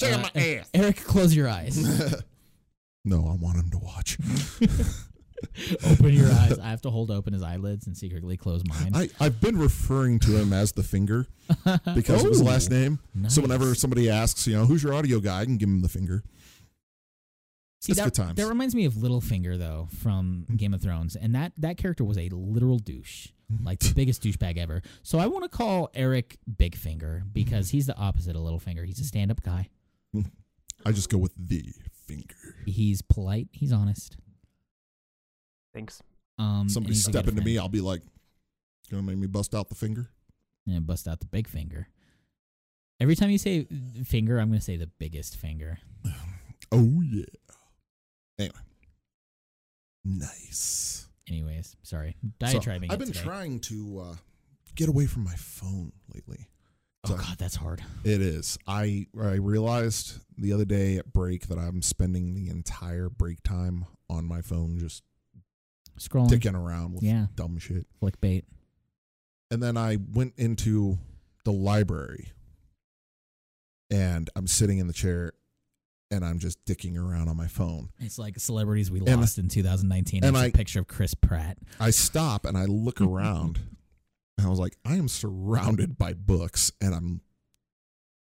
Uh, 0.01 0.05
out 0.17 0.35
my 0.35 0.41
ass. 0.41 0.69
Eric, 0.73 0.97
close 1.03 1.35
your 1.35 1.47
eyes. 1.47 1.77
no, 3.05 3.27
I 3.27 3.33
want 3.35 3.57
him 3.57 3.69
to 3.71 3.77
watch. 3.77 4.17
open 5.85 6.13
your 6.13 6.31
eyes. 6.31 6.57
I 6.59 6.69
have 6.69 6.81
to 6.81 6.89
hold 6.89 7.11
open 7.11 7.33
his 7.33 7.43
eyelids 7.43 7.85
and 7.87 7.95
secretly 7.95 8.35
close 8.35 8.63
mine. 8.67 8.91
I, 8.95 9.09
I've 9.19 9.39
been 9.39 9.57
referring 9.57 10.19
to 10.19 10.35
him 10.37 10.53
as 10.53 10.71
the 10.71 10.83
finger 10.83 11.27
because 11.93 12.23
of 12.23 12.29
his 12.29 12.41
Oh, 12.41 12.45
last 12.45 12.71
name. 12.71 12.99
So 13.27 13.41
whenever 13.41 13.75
somebody 13.75 14.09
asks, 14.09 14.47
you 14.47 14.55
know, 14.55 14.65
who's 14.65 14.83
your 14.83 14.93
audio 14.93 15.19
guy, 15.19 15.41
I 15.41 15.45
can 15.45 15.57
give 15.57 15.69
him 15.69 15.81
the 15.81 15.89
finger. 15.89 16.23
See, 17.81 17.91
It's 17.91 17.99
that, 17.99 18.05
good 18.05 18.13
times. 18.15 18.35
that 18.37 18.47
reminds 18.47 18.73
me 18.73 18.85
of 18.85 18.93
Littlefinger 18.95 19.59
though 19.59 19.87
from 20.01 20.45
Game 20.57 20.73
of 20.73 20.81
Thrones, 20.81 21.15
and 21.15 21.35
that 21.35 21.51
that 21.57 21.77
character 21.77 22.03
was 22.03 22.17
a 22.17 22.29
literal 22.29 22.79
douche, 22.79 23.27
like 23.63 23.79
the 23.79 23.93
biggest 23.93 24.23
douchebag 24.23 24.57
ever. 24.57 24.81
So 25.03 25.19
I 25.19 25.27
want 25.27 25.43
to 25.43 25.49
call 25.49 25.89
Eric 25.93 26.37
Big 26.57 26.75
Finger 26.75 27.23
because 27.31 27.69
he's 27.69 27.85
the 27.87 27.95
opposite 27.97 28.35
of 28.35 28.41
Littlefinger. 28.41 28.85
He's 28.85 28.99
a 28.99 29.03
stand-up 29.03 29.41
guy. 29.43 29.69
I 30.85 30.91
just 30.91 31.09
go 31.09 31.17
with 31.17 31.33
the 31.37 31.63
finger. 32.05 32.35
He's 32.65 33.01
polite. 33.01 33.47
He's 33.51 33.71
honest. 33.71 34.17
Thanks. 35.73 36.01
Um, 36.37 36.69
Somebody 36.69 36.93
he's 36.93 37.07
a 37.07 37.11
step 37.11 37.25
good 37.25 37.33
into 37.33 37.45
me. 37.45 37.57
I'll 37.57 37.69
be 37.69 37.81
like, 37.81 38.01
gonna 38.91 39.03
make 39.03 39.17
me 39.17 39.27
bust 39.27 39.55
out 39.55 39.69
the 39.69 39.75
finger. 39.75 40.09
and 40.67 40.85
bust 40.85 41.07
out 41.07 41.19
the 41.19 41.25
big 41.25 41.47
finger. 41.47 41.87
Every 42.99 43.15
time 43.15 43.29
you 43.29 43.37
say 43.37 43.67
finger, 44.05 44.39
I'm 44.39 44.47
going 44.47 44.59
to 44.59 44.63
say 44.63 44.77
the 44.77 44.87
biggest 44.87 45.35
finger. 45.37 45.79
Oh 46.71 47.01
yeah. 47.05 47.25
Anyway, 48.39 48.55
nice. 50.03 51.07
Anyways, 51.29 51.75
sorry, 51.83 52.15
So, 52.21 52.59
diatribing. 52.59 52.91
I've 52.91 52.99
been 52.99 53.11
today. 53.11 53.23
trying 53.23 53.59
to 53.61 53.99
uh, 53.99 54.15
get 54.75 54.89
away 54.89 55.07
from 55.07 55.23
my 55.23 55.35
phone 55.35 55.91
lately. 56.13 56.47
Oh 57.03 57.09
So- 57.09 57.17
God, 57.17 57.37
that's 57.37 57.55
hard. 57.55 57.81
It 58.03 58.21
is. 58.21 58.57
I 58.67 59.07
I 59.19 59.33
realized 59.35 60.19
the 60.37 60.53
other 60.53 60.65
day 60.65 60.97
at 60.97 61.11
break 61.13 61.47
that 61.47 61.57
I'm 61.57 61.81
spending 61.81 62.33
the 62.35 62.49
entire 62.49 63.09
break 63.09 63.41
time 63.43 63.85
on 64.09 64.25
my 64.25 64.41
phone 64.41 64.77
just 64.79 65.03
Scrolling, 65.99 66.29
dicking 66.29 66.55
around 66.55 66.93
with 66.93 67.03
yeah, 67.03 67.27
dumb 67.35 67.57
shit. 67.57 67.87
clickbait. 68.01 68.43
And 69.49 69.63
then 69.63 69.77
I 69.77 69.97
went 70.13 70.33
into 70.37 70.97
the 71.43 71.53
library 71.53 72.31
and 73.91 74.29
I'm 74.35 74.47
sitting 74.47 74.77
in 74.79 74.87
the 74.87 74.93
chair 74.93 75.33
and 76.11 76.23
I'm 76.23 76.39
just 76.39 76.63
dicking 76.65 76.97
around 76.97 77.27
on 77.29 77.35
my 77.37 77.47
phone. 77.47 77.89
It's 77.99 78.17
like 78.19 78.39
celebrities 78.39 78.91
we 78.91 78.99
And- 78.99 79.19
lost 79.21 79.37
in 79.37 79.47
2019. 79.49 80.23
and 80.23 80.35
It's 80.35 80.41
a 80.43 80.47
I- 80.47 80.51
picture 80.51 80.79
of 80.79 80.87
Chris 80.87 81.13
Pratt. 81.13 81.57
I 81.79 81.89
stop 81.91 82.45
and 82.45 82.57
I 82.57 82.65
look 82.65 83.01
around 83.01 83.59
and 84.37 84.45
I 84.47 84.49
was 84.49 84.59
like, 84.59 84.77
I 84.85 84.95
am 84.95 85.07
surrounded 85.07 85.97
by 85.97 86.13
books 86.13 86.71
and 86.79 86.93
I'm 86.93 87.21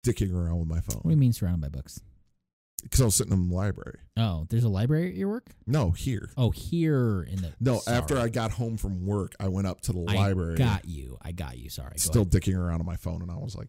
dicking 0.05 0.33
around 0.33 0.59
with 0.61 0.69
my 0.69 0.81
phone. 0.81 0.99
What 1.03 1.11
do 1.11 1.11
you 1.11 1.17
mean 1.17 1.33
surrounded 1.33 1.61
by 1.73 1.77
books? 1.77 2.01
because 2.83 3.01
I 3.01 3.05
was 3.07 3.17
sitting 3.17 3.33
in 3.33 3.49
the 3.49 3.55
library. 3.55 3.99
Oh, 4.17 4.47
there's 4.49 4.63
a 4.63 4.69
library 4.69 5.09
at 5.09 5.17
your 5.17 5.29
work? 5.29 5.51
No, 5.67 5.91
here. 5.91 6.31
Oh, 6.37 6.51
here 6.51 7.25
in 7.25 7.43
the 7.43 7.53
No, 7.59 7.79
Sorry. 7.81 7.97
after 7.97 8.17
I 8.17 8.29
got 8.29 8.53
home 8.53 8.77
from 8.77 9.05
work, 9.05 9.35
I 9.41 9.49
went 9.49 9.67
up 9.67 9.81
to 9.83 9.93
the 9.93 10.05
I 10.07 10.15
library. 10.15 10.57
got 10.57 10.85
you. 10.85 11.19
I 11.21 11.33
got 11.33 11.59
you. 11.59 11.69
Sorry. 11.69 11.91
Go 11.95 11.97
still 11.97 12.23
ahead. 12.23 12.31
dicking 12.33 12.57
around 12.57 12.79
on 12.79 12.87
my 12.87 12.95
phone 12.95 13.23
and 13.23 13.31
I 13.31 13.39
was 13.39 13.57
like 13.57 13.69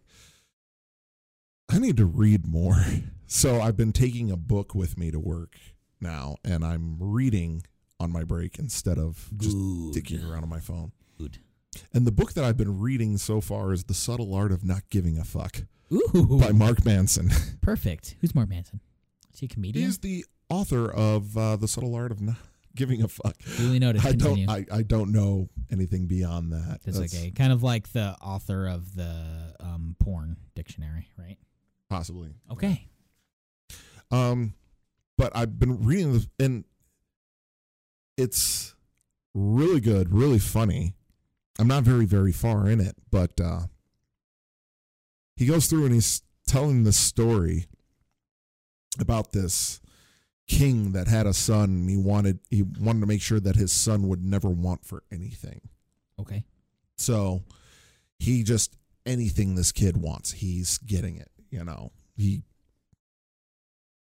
I 1.78 1.80
need 1.80 1.96
to 1.98 2.06
read 2.06 2.46
more. 2.46 2.76
So 3.30 3.60
I've 3.60 3.76
been 3.76 3.92
taking 3.92 4.30
a 4.30 4.38
book 4.38 4.74
with 4.74 4.96
me 4.96 5.10
to 5.10 5.20
work 5.20 5.58
now 6.00 6.36
and 6.42 6.64
I'm 6.64 6.96
reading 6.98 7.62
on 8.00 8.10
my 8.10 8.24
break 8.24 8.58
instead 8.58 8.96
of 8.96 9.28
just 9.36 9.54
Good. 9.54 9.92
dicking 10.02 10.26
around 10.26 10.44
on 10.44 10.48
my 10.48 10.60
phone. 10.60 10.92
Good. 11.18 11.36
And 11.92 12.06
the 12.06 12.10
book 12.10 12.32
that 12.32 12.42
I've 12.42 12.56
been 12.56 12.78
reading 12.78 13.18
so 13.18 13.42
far 13.42 13.74
is 13.74 13.84
The 13.84 13.92
Subtle 13.92 14.32
Art 14.34 14.50
of 14.50 14.64
Not 14.64 14.88
Giving 14.88 15.18
a 15.18 15.24
Fuck 15.24 15.64
Ooh, 15.92 16.38
by 16.40 16.52
Mark 16.52 16.86
Manson. 16.86 17.28
perfect. 17.60 18.16
Who's 18.22 18.34
Mark 18.34 18.48
Manson? 18.48 18.80
Is 19.34 19.40
he 19.40 19.44
a 19.44 19.50
comedian? 19.50 19.84
He's 19.84 19.98
the 19.98 20.24
author 20.48 20.90
of 20.90 21.36
uh, 21.36 21.56
The 21.56 21.68
Subtle 21.68 21.94
Art 21.94 22.12
of 22.12 22.22
Not 22.22 22.36
Giving 22.74 23.02
a 23.02 23.08
Fuck. 23.08 23.36
Duly 23.58 23.78
noted. 23.78 24.06
I 24.06 24.12
Continue. 24.12 24.46
don't 24.46 24.72
I, 24.72 24.78
I 24.78 24.82
don't 24.84 25.12
know 25.12 25.50
anything 25.70 26.06
beyond 26.06 26.50
that. 26.54 26.80
That's 26.82 26.98
That's 26.98 27.14
okay. 27.14 27.30
Kind 27.30 27.52
of 27.52 27.62
like 27.62 27.92
the 27.92 28.16
author 28.22 28.66
of 28.66 28.94
the 28.94 29.54
um, 29.60 29.96
porn 30.00 30.38
dictionary, 30.54 31.10
right? 31.18 31.36
Possibly. 31.88 32.34
Okay. 32.50 32.86
Um, 34.10 34.54
but 35.16 35.34
I've 35.34 35.58
been 35.58 35.84
reading 35.84 36.12
this, 36.12 36.28
and 36.38 36.64
it's 38.16 38.74
really 39.34 39.80
good, 39.80 40.12
really 40.12 40.38
funny. 40.38 40.94
I'm 41.58 41.68
not 41.68 41.82
very, 41.82 42.04
very 42.04 42.32
far 42.32 42.68
in 42.68 42.80
it, 42.80 42.96
but 43.10 43.40
uh, 43.40 43.62
he 45.36 45.46
goes 45.46 45.66
through 45.66 45.86
and 45.86 45.94
he's 45.94 46.22
telling 46.46 46.84
this 46.84 46.96
story 46.96 47.66
about 48.98 49.32
this 49.32 49.80
king 50.46 50.92
that 50.92 51.08
had 51.08 51.26
a 51.26 51.34
son. 51.34 51.64
And 51.64 51.90
he 51.90 51.96
wanted 51.96 52.40
he 52.48 52.62
wanted 52.62 53.00
to 53.00 53.06
make 53.06 53.22
sure 53.22 53.40
that 53.40 53.56
his 53.56 53.72
son 53.72 54.08
would 54.08 54.24
never 54.24 54.48
want 54.48 54.84
for 54.84 55.02
anything. 55.12 55.60
Okay. 56.20 56.44
So 56.96 57.42
he 58.18 58.42
just 58.42 58.76
anything 59.06 59.54
this 59.54 59.72
kid 59.72 59.96
wants, 59.96 60.32
he's 60.32 60.78
getting 60.78 61.16
it. 61.16 61.30
You 61.50 61.64
know, 61.64 61.92
he 62.16 62.42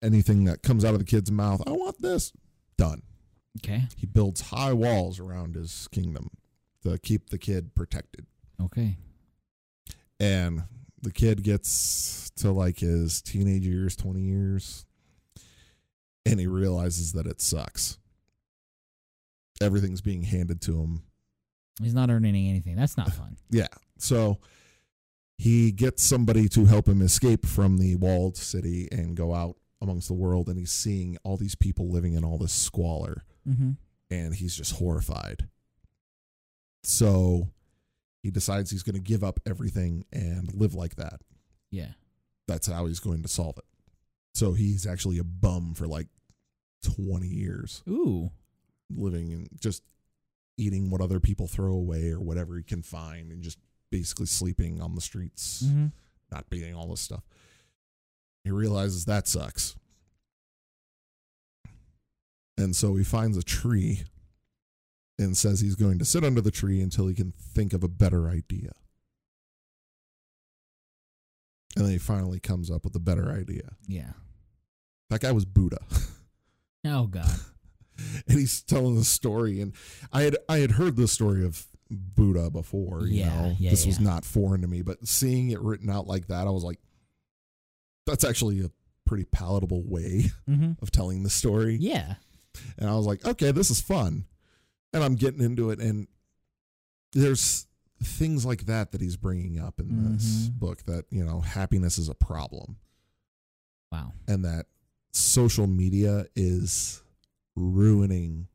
anything 0.03 0.45
that 0.45 0.63
comes 0.63 0.85
out 0.85 0.95
of 0.95 1.01
the 1.01 1.05
kid's 1.07 1.31
mouth, 1.31 1.63
I 1.67 1.71
want 1.73 2.01
this. 2.01 2.33
Done. 2.77 3.03
Okay. 3.59 3.85
He 3.97 4.07
builds 4.07 4.41
high 4.41 4.73
walls 4.73 5.19
around 5.21 5.55
his 5.55 5.89
kingdom 5.91 6.31
to 6.83 6.99
keep 6.99 7.31
the 7.31 7.39
kid 7.39 7.75
protected. 7.75 8.27
Okay. 8.63 8.97
And 10.19 10.65
the 11.03 11.11
kid 11.11 11.43
gets 11.43 12.31
to 12.37 12.53
like 12.53 12.79
his 12.79 13.23
teenage 13.23 13.67
years, 13.67 13.97
20 13.97 14.21
years, 14.21 14.87
and 16.25 16.39
he 16.39 16.47
realizes 16.47 17.13
that 17.13 17.27
it 17.27 17.41
sucks. 17.41 17.99
Everything's 19.61 20.01
being 20.01 20.23
handed 20.23 20.63
to 20.63 20.81
him 20.81 21.03
He's 21.83 21.95
not 21.95 22.11
earning 22.11 22.49
anything. 22.49 22.77
That's 22.77 22.97
not 22.97 23.13
fun. 23.13 23.37
Yeah. 23.51 23.69
So 23.99 24.39
he 25.41 25.73
gets 25.73 26.03
somebody 26.03 26.51
to 26.51 26.67
help 26.67 26.87
him 26.87 27.01
escape 27.01 27.47
from 27.47 27.79
the 27.79 27.97
walled 27.97 28.37
city 28.37 28.87
and 28.93 29.17
go 29.17 29.33
out 29.33 29.57
amongst 29.81 30.07
the 30.07 30.15
world. 30.15 30.49
And 30.49 30.59
he's 30.59 30.71
seeing 30.71 31.17
all 31.25 31.39
these 31.39 31.55
people 31.55 31.89
living 31.89 32.13
in 32.13 32.27
all 32.27 32.37
this 32.37 32.53
squalor. 32.53 33.25
Mm-hmm. 33.49 33.71
And 34.11 34.35
he's 34.35 34.55
just 34.55 34.77
horrified. 34.77 35.49
So 36.83 37.49
he 38.23 38.31
decides 38.31 38.71
he's 38.71 38.83
going 38.83 38.97
to 38.97 39.01
give 39.01 39.25
up 39.25 39.41
everything 39.47 40.05
and 40.13 40.53
live 40.53 40.75
like 40.75 40.97
that. 40.97 41.23
Yeah. 41.71 41.93
That's 42.47 42.67
how 42.67 42.85
he's 42.85 43.01
going 43.01 43.23
to 43.23 43.29
solve 43.29 43.57
it. 43.57 43.65
So 44.35 44.53
he's 44.53 44.87
actually 44.87 45.17
a 45.17 45.25
bum 45.25 45.73
for 45.73 45.87
like 45.87 46.09
20 46.97 47.27
years, 47.27 47.83
Ooh. 47.89 48.31
living 48.95 49.33
and 49.33 49.49
just 49.59 49.85
eating 50.59 50.91
what 50.91 51.01
other 51.01 51.19
people 51.19 51.47
throw 51.47 51.73
away 51.73 52.11
or 52.11 52.21
whatever 52.21 52.59
he 52.59 52.63
can 52.63 52.83
find 52.83 53.33
and 53.33 53.43
just 53.43 53.57
basically 53.91 54.27
sleeping 54.27 54.81
on 54.81 54.95
the 54.95 55.01
streets. 55.01 55.65
Mm-hmm. 55.67 55.87
not 56.31 56.49
beating 56.49 56.75
all 56.75 56.87
this 56.89 57.01
stuff. 57.01 57.25
He 58.45 58.51
realizes 58.51 59.05
that 59.05 59.29
sucks. 59.29 59.77
And 62.57 62.77
so 62.77 62.95
he 62.95 63.05
finds 63.05 63.37
a 63.37 63.43
tree 63.43 64.05
and 65.19 65.37
says 65.37 65.61
he's 65.61 65.77
going 65.77 65.99
to 65.99 66.05
sit 66.05 66.25
under 66.25 66.41
the 66.41 66.51
tree 66.51 66.81
until 66.81 67.07
he 67.07 67.15
can 67.15 67.33
think 67.33 67.73
of 67.73 67.83
a 67.83 67.89
better 67.89 68.29
idea. 68.29 68.73
And 71.77 71.85
then 71.85 71.93
he 71.93 71.99
finally 71.99 72.41
comes 72.41 72.71
up 72.71 72.85
with 72.85 72.95
a 72.97 73.01
better 73.01 73.31
idea. 73.31 73.71
Yeah. 73.87 74.13
That 75.09 75.21
guy 75.21 75.33
was 75.33 75.45
Buddha. 75.45 75.79
Oh 76.85 77.07
God. 77.07 77.29
and 78.27 78.39
he's 78.39 78.63
telling 78.63 78.97
the 78.97 79.05
story 79.05 79.61
and 79.61 79.75
I 80.13 80.23
had 80.23 80.37
I 80.49 80.59
had 80.59 80.73
heard 80.73 80.97
the 80.97 81.09
story 81.09 81.45
of 81.45 81.67
Buddha 81.91 82.51
before, 82.51 83.07
you 83.07 83.21
Yeah, 83.21 83.29
know. 83.43 83.57
yeah, 83.59 83.71
this 83.71 83.85
was 83.87 83.99
not 84.01 84.25
foreign 84.25 84.61
to 84.63 84.69
me, 84.69 84.83
but 84.83 85.07
seeing 85.07 85.51
it 85.51 85.61
written 85.61 85.91
out 85.91 86.07
like 86.07 86.29
that, 86.29 86.47
I 86.47 86.51
was 86.51 86.63
like 86.65 86.79
that's 88.07 88.25
actually 88.25 88.61
a 88.65 88.71
pretty 89.05 89.25
palatable 89.25 89.83
way 89.85 90.31
Mm-hmm. 90.49 90.73
of 90.83 90.91
telling 90.91 91.23
the 91.23 91.31
story. 91.31 91.77
Yeah. 91.81 92.15
And 92.79 92.89
I 92.89 92.95
was 92.97 93.07
like, 93.07 93.25
okay, 93.25 93.53
this 93.53 93.71
is 93.71 93.81
fun. 93.81 94.25
And 94.93 95.05
I'm 95.05 95.15
getting 95.15 95.41
into 95.41 95.71
it. 95.71 95.79
And 95.81 96.09
there's 97.13 97.67
things 98.03 98.45
like 98.47 98.67
that 98.67 98.93
that 98.93 99.01
he's 99.01 99.17
bringing 99.17 99.59
up 99.61 99.79
in 99.79 100.13
this 100.13 100.49
Mhm. 100.49 100.59
book 100.59 100.85
that, 100.87 101.05
you 101.11 101.25
know, 101.25 101.41
happiness 101.41 101.99
is 101.99 102.09
a 102.09 102.15
problem 102.15 102.77
Wow. 103.93 104.13
and 104.27 104.45
that 104.45 104.67
social 105.13 105.67
media 105.67 106.27
is 106.35 107.03
ruining 107.57 108.49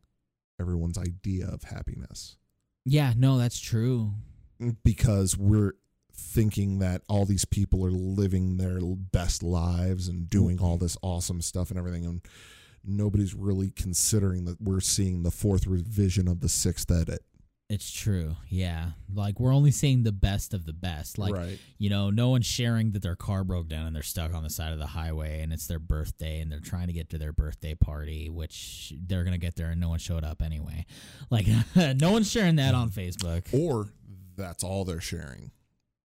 everyone's 0.59 0.97
idea 0.97 1.47
of 1.47 1.63
happiness 1.63 2.37
Yeah. 2.85 3.13
No, 3.17 3.37
that's 3.37 3.59
true. 3.59 4.11
Mm, 4.61 4.77
because 4.83 5.37
we're 5.37 5.73
thinking 6.13 6.79
that 6.79 7.01
all 7.09 7.25
these 7.25 7.45
people 7.45 7.85
are 7.85 7.91
living 7.91 8.57
their 8.57 8.79
best 8.81 9.43
lives 9.43 10.07
and 10.07 10.29
doing 10.29 10.59
all 10.59 10.75
mm-hmm. 10.75 10.85
this 10.85 10.97
awesome 11.01 11.41
stuff 11.41 11.69
and 11.69 11.77
everything 11.77 12.05
and 12.05 12.21
nobody's 12.85 13.33
really 13.33 13.71
considering 13.71 14.45
that 14.45 14.61
we're 14.61 14.79
seeing 14.79 15.23
the 15.23 15.31
fourth 15.31 15.67
revision 15.67 16.27
of 16.27 16.39
the 16.39 16.49
sixth 16.49 16.89
edit 16.91 17.21
It's 17.67 17.91
true. 17.91 18.35
Yeah. 18.47 18.91
Like 19.11 19.39
we're 19.39 19.53
only 19.53 19.71
seeing 19.71 20.03
the 20.03 20.11
best 20.11 20.53
of 20.53 20.65
the 20.67 20.73
best. 20.73 21.17
Like 21.17 21.33
right 21.33 21.59
you 21.79 21.89
know, 21.89 22.11
no 22.11 22.29
one's 22.29 22.45
sharing 22.45 22.91
that 22.91 23.01
their 23.01 23.15
car 23.15 23.43
broke 23.43 23.67
down 23.67 23.87
and 23.87 23.95
they're 23.95 24.03
stuck 24.03 24.35
on 24.35 24.43
the 24.43 24.51
side 24.51 24.71
of 24.71 24.77
the 24.77 24.85
highway 24.85 25.41
and 25.41 25.51
it's 25.51 25.65
their 25.65 25.79
birthday 25.79 26.41
and 26.41 26.51
they're 26.51 26.59
trying 26.59 26.87
to 26.87 26.93
get 26.93 27.09
to 27.09 27.17
their 27.17 27.33
birthday 27.33 27.73
party, 27.73 28.29
which 28.29 28.93
they're 29.07 29.23
gonna 29.23 29.39
get 29.39 29.55
there 29.55 29.71
and 29.71 29.81
no 29.81 29.89
one 29.89 29.97
showed 29.97 30.23
up 30.23 30.43
anyway. 30.43 30.85
Like 31.31 31.47
no 31.75 32.11
one's 32.11 32.29
sharing 32.29 32.57
that 32.57 32.75
on 32.75 32.89
Facebook. 32.89 33.47
or 33.51 33.87
that's 34.37 34.63
all 34.63 34.85
they're 34.85 35.01
sharing 35.01 35.51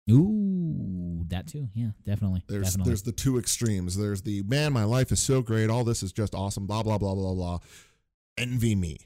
Ooh, 0.09 1.25
that 1.27 1.47
too. 1.47 1.67
Yeah, 1.73 1.89
definitely. 2.05 2.43
there's 2.47 2.69
definitely. 2.69 2.89
there's 2.89 3.03
the 3.03 3.11
two 3.11 3.37
extremes 3.37 3.97
there's 3.97 4.21
the 4.21 4.41
man 4.43 4.71
my 4.71 4.83
life 4.85 5.11
is 5.11 5.19
so 5.19 5.41
great 5.41 5.69
all 5.69 5.83
this 5.83 6.01
is 6.01 6.13
just 6.13 6.33
awesome 6.33 6.65
blah 6.65 6.81
blah 6.83 6.97
blah 6.97 7.13
blah 7.13 7.33
blah 7.33 7.59
envy 8.37 8.73
me 8.75 8.99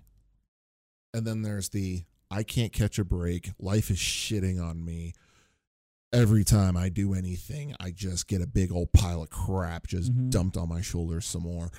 and 1.13 1.25
then 1.25 1.41
there's 1.41 1.69
the 1.69 2.03
i 2.35 2.43
can't 2.43 2.73
catch 2.73 2.99
a 2.99 3.05
break 3.05 3.51
life 3.59 3.89
is 3.89 3.97
shitting 3.97 4.61
on 4.61 4.83
me 4.83 5.13
every 6.13 6.43
time 6.43 6.75
i 6.77 6.89
do 6.89 7.13
anything 7.13 7.73
i 7.79 7.91
just 7.91 8.27
get 8.27 8.41
a 8.41 8.47
big 8.47 8.71
old 8.71 8.91
pile 8.93 9.23
of 9.23 9.29
crap 9.29 9.87
just 9.87 10.11
Mhm. 10.13 10.29
dumped 10.29 10.57
on 10.57 10.69
my 10.69 10.81
shoulders 10.81 11.25
some 11.25 11.43
more 11.43 11.71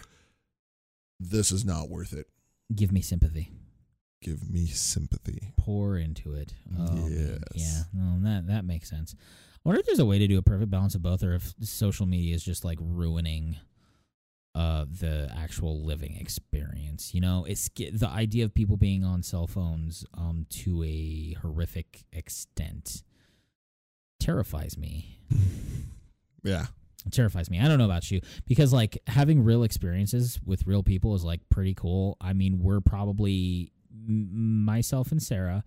this 1.20 1.50
is 1.52 1.64
not 1.64 1.88
worth 1.88 2.12
it 2.12 2.26
Give 2.74 2.90
me 2.92 3.00
sympathy. 3.00 3.52
give 4.20 4.50
me 4.50 4.66
sympathy 4.66 5.52
Pour 5.56 5.96
into 5.96 6.32
it. 6.34 6.54
Oh. 6.78 7.08
Yes. 7.08 7.38
Yeah. 7.54 7.82
No, 7.92 8.18
that 8.24 8.46
that 8.48 8.64
makes 8.64 8.88
sense. 8.90 9.14
I 9.18 9.68
wonder 9.68 9.80
if 9.80 9.86
there's 9.86 9.98
a 10.00 10.04
way 10.06 10.18
to 10.18 10.26
do 10.28 10.38
a 10.38 10.42
perfect 10.42 10.70
balance 10.70 10.94
of 10.94 11.02
both, 11.02 11.22
or 11.24 11.34
if 11.34 11.54
social 11.62 12.06
media 12.06 12.34
is 12.34 12.42
just 12.44 12.64
like 12.64 12.78
ruining 12.80 13.56
uh 14.56 14.86
the 14.88 15.30
actual 15.36 15.84
living 15.84 16.16
experience. 16.16 17.12
You 17.14 17.20
know, 17.20 17.44
it's 17.46 17.68
the 17.68 18.08
idea 18.10 18.44
of 18.46 18.54
people 18.54 18.76
being 18.78 19.04
on 19.04 19.22
cell 19.22 19.46
phones 19.46 20.04
um 20.14 20.46
to 20.62 20.82
a 20.82 21.36
horrific 21.42 22.04
extent 22.12 23.02
terrifies 24.18 24.76
me. 24.78 25.18
yeah 26.42 26.66
It 27.04 27.12
terrifies 27.12 27.50
me. 27.50 27.60
I 27.60 27.68
don't 27.68 27.78
know 27.78 27.84
about 27.84 28.10
you 28.10 28.20
because 28.46 28.72
like 28.72 28.98
having 29.06 29.44
real 29.44 29.62
experiences 29.62 30.40
with 30.44 30.66
real 30.66 30.82
people 30.82 31.14
is 31.14 31.22
like 31.24 31.40
pretty 31.50 31.74
cool. 31.74 32.16
I 32.20 32.32
mean, 32.32 32.58
we're 32.60 32.80
probably 32.80 33.72
m- 34.08 34.64
myself 34.64 35.12
and 35.12 35.22
Sarah 35.22 35.64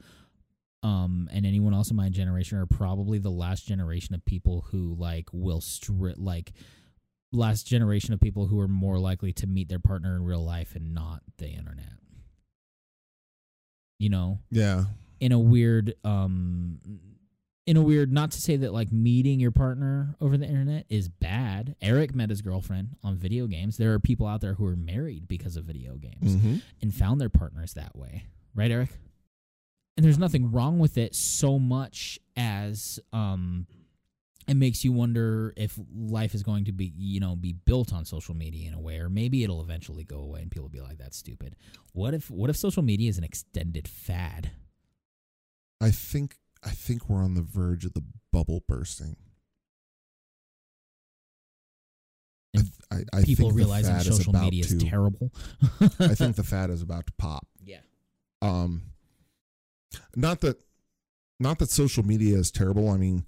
um 0.81 1.27
and 1.33 1.45
anyone 1.45 1.73
else 1.73 1.91
in 1.91 1.97
my 1.97 2.07
generation 2.09 2.57
are 2.57 2.65
probably 2.65 3.19
the 3.19 3.29
last 3.29 3.67
generation 3.67 4.15
of 4.15 4.23
people 4.23 4.65
who 4.71 4.95
like 4.97 5.27
will 5.33 5.59
strip 5.59 6.15
like 6.17 6.53
last 7.31 7.67
generation 7.67 8.13
of 8.13 8.19
people 8.19 8.47
who 8.47 8.59
are 8.59 8.67
more 8.67 8.99
likely 8.99 9.33
to 9.33 9.47
meet 9.47 9.69
their 9.69 9.79
partner 9.79 10.15
in 10.15 10.23
real 10.23 10.43
life 10.43 10.75
and 10.75 10.93
not 10.93 11.21
the 11.37 11.47
internet. 11.47 11.93
You 13.99 14.09
know, 14.09 14.39
yeah. 14.49 14.85
In 15.19 15.31
a 15.31 15.39
weird 15.39 15.93
um 16.03 16.79
in 17.67 17.77
a 17.77 17.81
weird 17.81 18.11
not 18.11 18.31
to 18.31 18.41
say 18.41 18.55
that 18.55 18.73
like 18.73 18.91
meeting 18.91 19.39
your 19.39 19.51
partner 19.51 20.15
over 20.21 20.37
the 20.37 20.45
internet 20.45 20.85
is 20.89 21.07
bad. 21.09 21.75
Eric 21.81 22.15
met 22.15 22.29
his 22.29 22.41
girlfriend 22.41 22.95
on 23.03 23.17
video 23.17 23.45
games. 23.45 23.77
There 23.77 23.93
are 23.93 23.99
people 23.99 24.25
out 24.25 24.41
there 24.41 24.53
who 24.53 24.65
are 24.65 24.75
married 24.75 25.27
because 25.27 25.55
of 25.55 25.65
video 25.65 25.95
games 25.95 26.35
mm-hmm. 26.35 26.55
and 26.81 26.93
found 26.93 27.21
their 27.21 27.29
partners 27.29 27.73
that 27.73 27.95
way. 27.95 28.25
Right 28.55 28.71
eric? 28.71 28.89
And 29.97 30.05
there's 30.05 30.17
nothing 30.17 30.51
wrong 30.51 30.79
with 30.79 30.97
it 30.97 31.13
so 31.13 31.59
much 31.59 32.17
as 32.37 32.99
um 33.11 33.67
it 34.49 34.55
makes 34.55 34.83
you 34.83 34.91
wonder 34.91 35.53
if 35.55 35.77
life 35.95 36.33
is 36.33 36.41
going 36.43 36.65
to 36.65 36.71
be 36.71 36.91
you 36.97 37.19
know 37.19 37.35
be 37.35 37.53
built 37.53 37.93
on 37.93 38.03
social 38.05 38.33
media 38.35 38.67
in 38.67 38.73
a 38.73 38.79
way 38.79 38.97
or 38.97 39.09
maybe 39.09 39.43
it'll 39.43 39.61
eventually 39.61 40.03
go 40.03 40.17
away 40.19 40.41
and 40.41 40.49
people 40.51 40.63
will 40.63 40.69
be 40.69 40.81
like 40.81 40.97
that's 40.97 41.17
stupid 41.17 41.55
what 41.93 42.13
if 42.13 42.29
what 42.31 42.49
if 42.49 42.57
social 42.57 42.81
media 42.83 43.09
is 43.09 43.17
an 43.17 43.23
extended 43.23 43.87
fad 43.87 44.51
i 45.79 45.91
think 45.91 46.35
i 46.63 46.69
think 46.71 47.07
we're 47.09 47.23
on 47.23 47.35
the 47.35 47.41
verge 47.41 47.85
of 47.85 47.93
the 47.93 48.03
bubble 48.33 48.63
bursting 48.67 49.15
I, 52.55 52.61
th- 52.61 53.05
I, 53.13 53.17
I 53.19 53.23
people 53.23 53.49
think 53.49 53.57
realizing 53.57 53.93
the 53.93 53.99
fad 53.99 54.07
is 54.07 54.17
social 54.17 54.31
about 54.31 54.45
media 54.45 54.63
is 54.65 54.69
to- 54.75 54.89
terrible. 54.89 55.31
I 55.99 56.15
think 56.15 56.35
the 56.35 56.43
fad 56.47 56.71
is 56.71 56.81
about 56.81 57.05
to 57.05 57.13
pop. 57.17 57.45
yeah, 57.63 57.81
Um, 58.41 58.81
not 60.15 60.41
that, 60.41 60.57
not 61.39 61.59
that 61.59 61.69
social 61.69 62.03
media 62.03 62.37
is 62.37 62.49
terrible. 62.49 62.89
I 62.89 62.97
mean, 62.97 63.23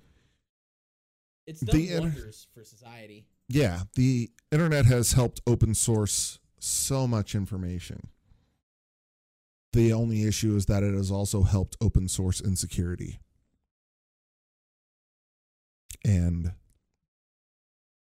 it's 1.48 1.62
done 1.62 1.76
The 1.78 1.92
inter- 1.94 2.32
for 2.54 2.64
society. 2.64 3.26
yeah, 3.48 3.82
the 3.96 4.30
internet 4.52 4.86
has 4.86 5.14
helped 5.14 5.42
open 5.48 5.74
source 5.74 6.40
so 6.60 7.08
much 7.08 7.34
information. 7.36 8.10
The 9.74 9.94
only 9.94 10.24
issue 10.26 10.56
is 10.56 10.66
that 10.68 10.84
it 10.84 10.94
has 10.94 11.10
also 11.12 11.44
helped 11.44 11.78
open 11.82 12.08
source 12.10 12.42
insecurity 12.42 13.20
and 16.04 16.52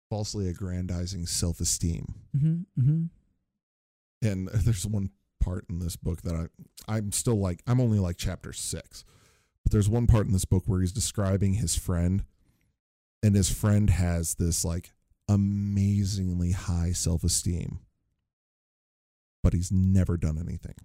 falsely 0.09 0.47
aggrandizing 0.49 1.25
self 1.25 1.59
esteem. 1.59 2.05
Mm-hmm, 2.35 2.81
mm-hmm. 2.81 4.27
and 4.27 4.47
there's 4.53 4.85
one 4.85 5.11
part 5.41 5.65
in 5.69 5.79
this 5.79 5.95
book 5.95 6.21
that 6.23 6.35
I 6.35 6.93
I'm 6.93 7.11
still 7.11 7.39
like 7.39 7.61
I'm 7.65 7.81
only 7.81 7.97
like 7.99 8.17
chapter 8.17 8.53
6 8.53 9.03
but 9.63 9.71
there's 9.71 9.89
one 9.89 10.05
part 10.05 10.27
in 10.27 10.33
this 10.33 10.45
book 10.45 10.63
where 10.67 10.81
he's 10.81 10.91
describing 10.91 11.53
his 11.55 11.75
friend 11.75 12.25
and 13.23 13.35
his 13.35 13.51
friend 13.51 13.89
has 13.89 14.35
this 14.35 14.65
like 14.65 14.91
amazingly 15.27 16.51
high 16.51 16.91
self-esteem. 16.91 17.79
But 19.43 19.53
he's 19.53 19.71
never 19.71 20.17
done 20.17 20.37
anything. 20.37 20.75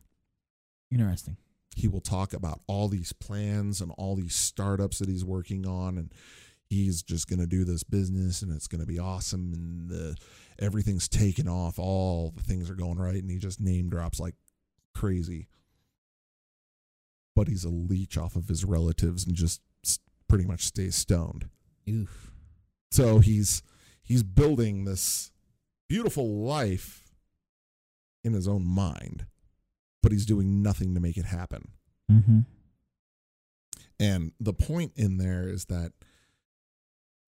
Interesting. 0.91 1.37
he 1.77 1.89
will 1.89 2.01
talk 2.01 2.33
about 2.33 2.63
all 2.67 2.89
these 2.89 3.13
plans 3.13 3.83
and 3.83 3.93
all 3.99 4.17
these 4.17 4.35
startups 4.35 4.99
that 4.99 5.11
he's 5.11 5.25
working 5.25 5.67
on 5.67 5.99
and 5.99 6.11
he's 6.69 7.03
just 7.03 7.29
going 7.29 7.39
to 7.39 7.47
do 7.47 7.65
this 7.65 7.85
business 7.85 8.41
and 8.41 8.51
it's 8.51 8.67
going 8.67 8.81
to 8.81 8.87
be 8.87 8.99
awesome 8.99 9.53
and 9.53 9.91
the 9.91 10.17
everything's 10.59 11.07
taken 11.07 11.47
off. 11.47 11.79
All 11.79 12.33
the 12.35 12.43
things 12.43 12.71
are 12.71 12.75
going 12.75 12.99
right 12.99 13.15
and 13.15 13.31
he 13.31 13.39
just 13.39 13.61
name 13.61 13.91
drops 13.91 14.19
like 14.19 14.35
crazy. 14.95 15.49
But 17.37 17.49
he's 17.49 17.65
a 17.65 17.69
leech 17.69 18.17
off 18.17 18.37
of 18.37 18.49
his 18.49 18.65
relatives 18.65 19.27
and 19.27 19.37
just 19.37 19.61
pretty 20.29 20.47
much 20.47 20.65
stays 20.65 20.97
stoned 20.97 21.51
Oof. 21.89 22.33
so 22.91 23.19
he's 23.19 23.63
he's 24.03 24.23
building 24.23 24.85
this 24.85 25.31
beautiful 25.89 26.45
life 26.45 27.13
in 28.25 28.33
his 28.33 28.49
own 28.49 28.67
mind 28.67 29.27
but 30.03 30.13
he's 30.13 30.27
doing 30.27 30.63
nothing 30.63 30.95
to 30.95 31.01
make 31.01 31.17
it 31.17 31.25
happen 31.27 31.69
Mm-hmm. 32.11 32.41
And 33.99 34.33
the 34.39 34.53
point 34.53 34.93
in 34.97 35.19
there 35.19 35.49
is 35.49 35.67
that, 35.67 35.93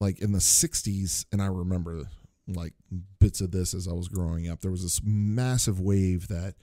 like 0.01 0.21
in 0.21 0.33
the 0.33 0.39
60s, 0.39 1.25
and 1.33 1.43
I 1.43 1.47
remember 1.47 2.05
like 2.47 2.75
bits 3.21 3.41
of 3.41 3.51
this 3.51 3.75
as 3.75 3.89
I 3.89 3.93
was 3.93 4.09
growing 4.09 4.49
up, 4.49 4.61
there 4.61 4.71
was 4.71 4.83
this 4.83 5.01
massive 5.05 5.81
wave 5.81 6.29
that 6.29 6.55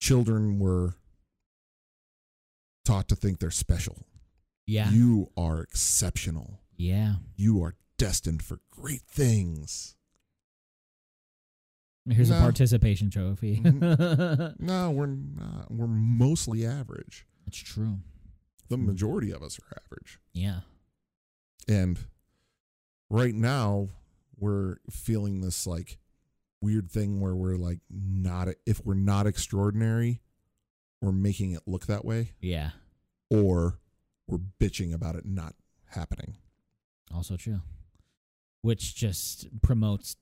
children 0.00 0.58
were 0.58 0.94
taught 2.84 3.08
to 3.08 3.16
think 3.16 3.40
they're 3.40 3.50
special. 3.50 3.96
Yeah. 4.66 4.90
You 4.90 5.30
are 5.36 5.60
exceptional. 5.60 6.60
Yeah. 6.76 7.14
You 7.36 7.62
are 7.62 7.74
destined 7.98 8.42
for 8.42 8.58
great 8.70 9.02
things. 9.02 9.96
Here's 12.08 12.30
No. 12.30 12.38
a 12.38 12.40
participation 12.40 13.10
trophy. 13.10 13.60
Mm-hmm. 13.60 14.64
No, 14.64 14.90
we're 14.90 15.06
not. 15.06 15.70
We're 15.70 15.86
mostly 15.88 16.64
average. 16.64 17.26
That's 17.44 17.58
true. 17.58 17.98
The 18.68 18.76
hmm. 18.76 18.86
majority 18.86 19.32
of 19.32 19.42
us 19.42 19.58
are 19.58 19.80
average. 19.84 20.18
Yeah. 20.32 20.60
And 21.68 21.98
right 23.10 23.34
now, 23.34 23.88
we're 24.38 24.76
feeling 24.90 25.40
this 25.40 25.66
like 25.66 25.98
weird 26.60 26.90
thing 26.90 27.20
where 27.20 27.34
we're 27.34 27.56
like 27.56 27.80
not, 27.90 28.48
if 28.64 28.84
we're 28.84 28.94
not 28.94 29.26
extraordinary, 29.26 30.20
we're 31.00 31.12
making 31.12 31.52
it 31.52 31.62
look 31.66 31.86
that 31.86 32.04
way, 32.04 32.32
Yeah. 32.40 32.70
or 33.30 33.78
we're 34.26 34.38
bitching 34.60 34.94
about 34.94 35.14
it 35.16 35.26
not 35.26 35.54
happening. 35.90 36.36
Also 37.12 37.36
true. 37.36 37.60
which 38.62 38.96
just 38.96 39.46
promotes 39.62 40.16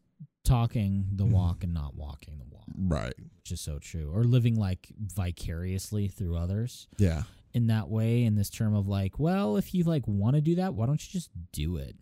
talking 0.44 1.08
the 1.12 1.24
Mhm. 1.24 1.30
walk 1.30 1.64
and 1.64 1.72
not 1.72 1.94
walking 1.94 2.36
the 2.36 2.44
walk, 2.44 2.66
Right. 2.76 3.14
which 3.38 3.50
is 3.52 3.60
so 3.62 3.78
true. 3.78 4.10
Or 4.10 4.22
living 4.24 4.56
like 4.56 4.92
vicariously 4.98 6.08
through 6.08 6.36
others 6.36 6.86
Yeah. 6.98 7.22
in 7.54 7.68
that 7.68 7.88
way, 7.88 8.24
in 8.24 8.34
this 8.34 8.50
term 8.50 8.74
of 8.74 8.86
like, 8.86 9.18
well, 9.18 9.56
if 9.56 9.72
you 9.74 9.84
like 9.84 10.06
want 10.06 10.34
to 10.34 10.42
do 10.42 10.56
that, 10.56 10.74
why 10.74 10.84
don't 10.84 11.02
you 11.06 11.10
just 11.10 11.30
do 11.52 11.76
it? 11.78 11.96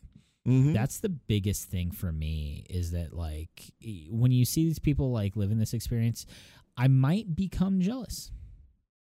Mm-hmm. 0.49 0.73
That's 0.73 0.99
the 0.99 1.11
biggest 1.11 1.69
thing 1.69 1.93
for 1.93 2.11
me 2.11 2.67
is 2.69 2.91
that 2.91 3.13
like 3.13 3.73
when 4.11 4.33
you 4.33 4.45
see 4.45 4.65
these 4.65 4.81
people 4.81 5.13
like 5.13 5.37
living 5.37 5.59
this 5.59 5.75
experience, 5.75 6.27
I 6.77 6.89
might 6.89 7.37
become 7.37 7.81
jealous. 7.81 8.33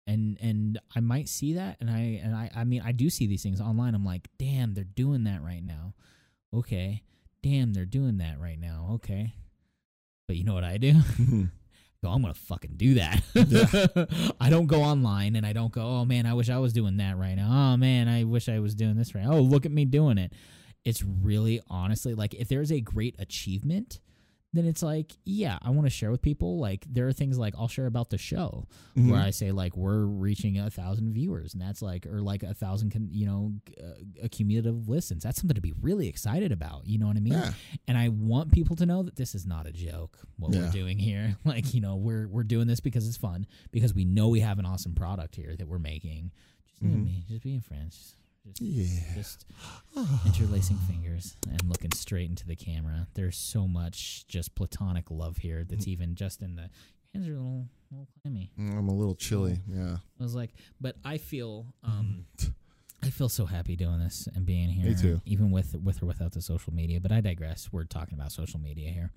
And 0.07 0.37
and 0.39 0.79
I 0.95 0.99
might 0.99 1.27
see 1.29 1.53
that 1.53 1.77
and 1.79 1.89
I 1.89 2.21
and 2.23 2.35
I 2.35 2.51
I 2.55 2.63
mean 2.63 2.83
I 2.85 2.91
do 2.91 3.09
see 3.09 3.25
these 3.25 3.41
things 3.41 3.59
online. 3.59 3.95
I'm 3.95 4.05
like, 4.05 4.29
"Damn, 4.37 4.73
they're 4.73 4.83
doing 4.83 5.23
that 5.23 5.41
right 5.41 5.63
now." 5.63 5.93
Okay. 6.53 7.03
Damn, 7.41 7.73
they're 7.73 7.85
doing 7.85 8.17
that 8.17 8.39
right 8.39 8.59
now. 8.59 8.89
Okay. 8.93 9.33
But 10.27 10.35
you 10.37 10.43
know 10.43 10.53
what 10.53 10.63
I 10.63 10.77
do? 10.77 11.01
go, 12.05 12.11
I'm 12.11 12.21
gonna 12.21 12.33
fucking 12.33 12.73
do 12.77 12.95
that. 12.95 13.21
I 14.39 14.49
don't 14.49 14.67
go 14.67 14.81
online 14.81 15.35
and 15.35 15.45
I 15.45 15.53
don't 15.53 15.71
go, 15.71 15.81
oh 15.81 16.05
man, 16.05 16.25
I 16.25 16.33
wish 16.33 16.49
I 16.49 16.59
was 16.59 16.73
doing 16.73 16.97
that 16.97 17.17
right 17.17 17.35
now. 17.35 17.73
Oh 17.73 17.77
man, 17.77 18.07
I 18.07 18.23
wish 18.23 18.47
I 18.47 18.59
was 18.59 18.75
doing 18.75 18.95
this 18.95 19.15
right. 19.15 19.25
Oh, 19.27 19.41
look 19.41 19.65
at 19.65 19.71
me 19.71 19.85
doing 19.85 20.17
it. 20.17 20.33
It's 20.83 21.03
really 21.03 21.61
honestly 21.69 22.13
like 22.13 22.33
if 22.35 22.47
there's 22.47 22.71
a 22.71 22.79
great 22.79 23.15
achievement, 23.19 23.99
then 24.55 24.65
it's 24.65 24.81
like, 24.83 25.13
yeah, 25.25 25.57
I 25.61 25.69
want 25.71 25.85
to 25.85 25.89
share 25.89 26.11
with 26.11 26.21
people. 26.21 26.59
Like 26.59 26.85
there 26.89 27.07
are 27.07 27.13
things 27.13 27.37
like 27.37 27.53
I'll 27.57 27.67
share 27.67 27.85
about 27.87 28.09
the 28.09 28.17
show 28.17 28.67
Mm-hmm. 28.97 29.11
where 29.11 29.19
I 29.19 29.31
say 29.31 29.51
like 29.51 29.75
we're 29.75 30.05
reaching 30.05 30.57
a 30.57 30.69
thousand 30.69 31.13
viewers, 31.13 31.53
and 31.53 31.61
that's 31.61 31.81
like 31.81 32.05
or 32.05 32.21
like 32.21 32.43
a 32.43 32.53
thousand, 32.53 32.91
con- 32.91 33.09
you 33.11 33.25
know, 33.25 33.53
uh, 34.23 34.27
cumulative 34.31 34.87
listens. 34.87 35.23
That's 35.23 35.39
something 35.41 35.55
to 35.55 35.61
be 35.61 35.73
really 35.81 36.07
excited 36.07 36.51
about. 36.53 36.87
You 36.87 36.97
know 36.99 37.07
what 37.07 37.17
I 37.17 37.19
mean? 37.19 37.33
yeah. 37.33 37.51
and 37.87 37.97
I 37.97 38.07
want 38.09 38.51
people 38.53 38.75
to 38.77 38.85
know 38.85 39.03
that 39.03 39.17
this 39.17 39.35
is 39.35 39.45
not 39.45 39.67
a 39.67 39.71
joke. 39.73 40.17
What 40.37 40.53
Yeah. 40.53 40.61
we're 40.61 40.71
doing 40.71 40.97
here, 40.97 41.35
like 41.45 41.73
you 41.73 41.81
know, 41.81 41.95
we're 41.97 42.27
we're 42.29 42.43
doing 42.43 42.67
this 42.67 42.79
because 42.79 43.05
it's 43.07 43.17
fun 43.17 43.45
because 43.71 43.93
we 43.93 44.05
know 44.05 44.29
we 44.29 44.39
have 44.39 44.59
an 44.59 44.65
awesome 44.65 44.95
product 44.95 45.35
here 45.35 45.55
that 45.57 45.67
we're 45.67 45.77
making. 45.79 46.31
Just 46.69 46.81
you 46.81 46.87
and 46.89 46.97
Mhm. 47.01 47.05
me, 47.05 47.23
just 47.27 47.43
being 47.43 47.59
friends, 47.61 48.15
just 48.53 48.61
Yeah. 48.61 49.13
just 49.15 49.45
interlacing 50.25 50.77
fingers 50.77 51.35
and 51.49 51.61
looking 51.67 51.91
straight 51.91 52.29
into 52.29 52.45
the 52.47 52.55
camera. 52.55 53.07
There's 53.13 53.37
so 53.37 53.67
much 53.67 54.25
just 54.27 54.55
platonic 54.55 55.09
love 55.11 55.37
here 55.37 55.63
Mm. 55.63 55.69
that's 55.69 55.87
even 55.87 56.15
just 56.15 56.41
in 56.41 56.55
the 56.55 56.69
hands 57.13 57.27
are 57.27 57.33
a 57.35 57.37
little 57.41 57.69
little 57.91 58.07
clammy. 58.21 58.51
I'm 58.57 58.87
a 58.89 58.93
little 58.93 59.15
chilly. 59.15 59.59
Yeah. 59.71 59.97
I 60.19 60.23
was 60.23 60.35
like, 60.35 60.53
but 60.81 60.97
I 61.05 61.17
feel 61.17 61.65
um 61.83 62.25
I 63.03 63.09
feel 63.11 63.29
so 63.29 63.45
happy 63.45 63.75
doing 63.75 63.99
this 63.99 64.27
and 64.33 64.45
being 64.47 64.69
here. 64.69 64.89
Me 64.89 64.95
too. 64.99 65.21
Even 65.25 65.51
with 65.51 65.75
with 65.75 66.01
or 66.01 66.07
without 66.07 66.31
the 66.33 66.41
social 66.41 66.73
media. 66.73 66.99
But 66.99 67.11
I 67.11 67.21
digress. 67.21 67.71
We're 67.71 67.83
talking 67.83 68.15
about 68.15 68.31
social 68.31 68.59
media 68.59 68.89
here. 68.91 69.11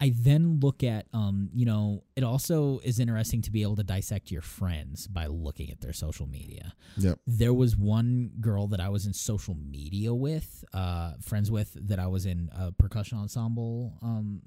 I 0.00 0.12
then 0.16 0.58
look 0.60 0.82
at 0.82 1.06
um, 1.12 1.48
you 1.54 1.64
know, 1.64 2.02
it 2.16 2.24
also 2.24 2.80
is 2.82 2.98
interesting 2.98 3.40
to 3.42 3.50
be 3.52 3.62
able 3.62 3.76
to 3.76 3.84
dissect 3.84 4.30
your 4.32 4.42
friends 4.42 5.06
by 5.06 5.26
looking 5.26 5.70
at 5.70 5.80
their 5.80 5.92
social 5.92 6.26
media. 6.26 6.74
Yep. 6.96 7.18
There 7.26 7.54
was 7.54 7.76
one 7.76 8.32
girl 8.40 8.66
that 8.68 8.80
I 8.80 8.88
was 8.88 9.06
in 9.06 9.12
social 9.12 9.54
media 9.54 10.12
with, 10.12 10.64
uh, 10.72 11.12
friends 11.20 11.50
with, 11.52 11.76
that 11.88 11.98
I 12.00 12.08
was 12.08 12.26
in 12.26 12.50
a 12.56 12.72
percussion 12.72 13.18
ensemble 13.18 13.98
um, 14.02 14.40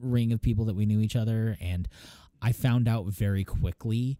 ring 0.00 0.32
of 0.32 0.40
people 0.40 0.64
that 0.66 0.76
we 0.76 0.86
knew 0.86 1.00
each 1.00 1.16
other, 1.16 1.56
and 1.60 1.88
I 2.40 2.52
found 2.52 2.86
out 2.88 3.06
very 3.06 3.44
quickly 3.44 4.18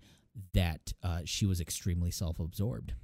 that 0.55 0.93
uh, 1.03 1.21
she 1.25 1.47
was 1.47 1.61
extremely 1.61 2.11
self-absorbed 2.11 2.95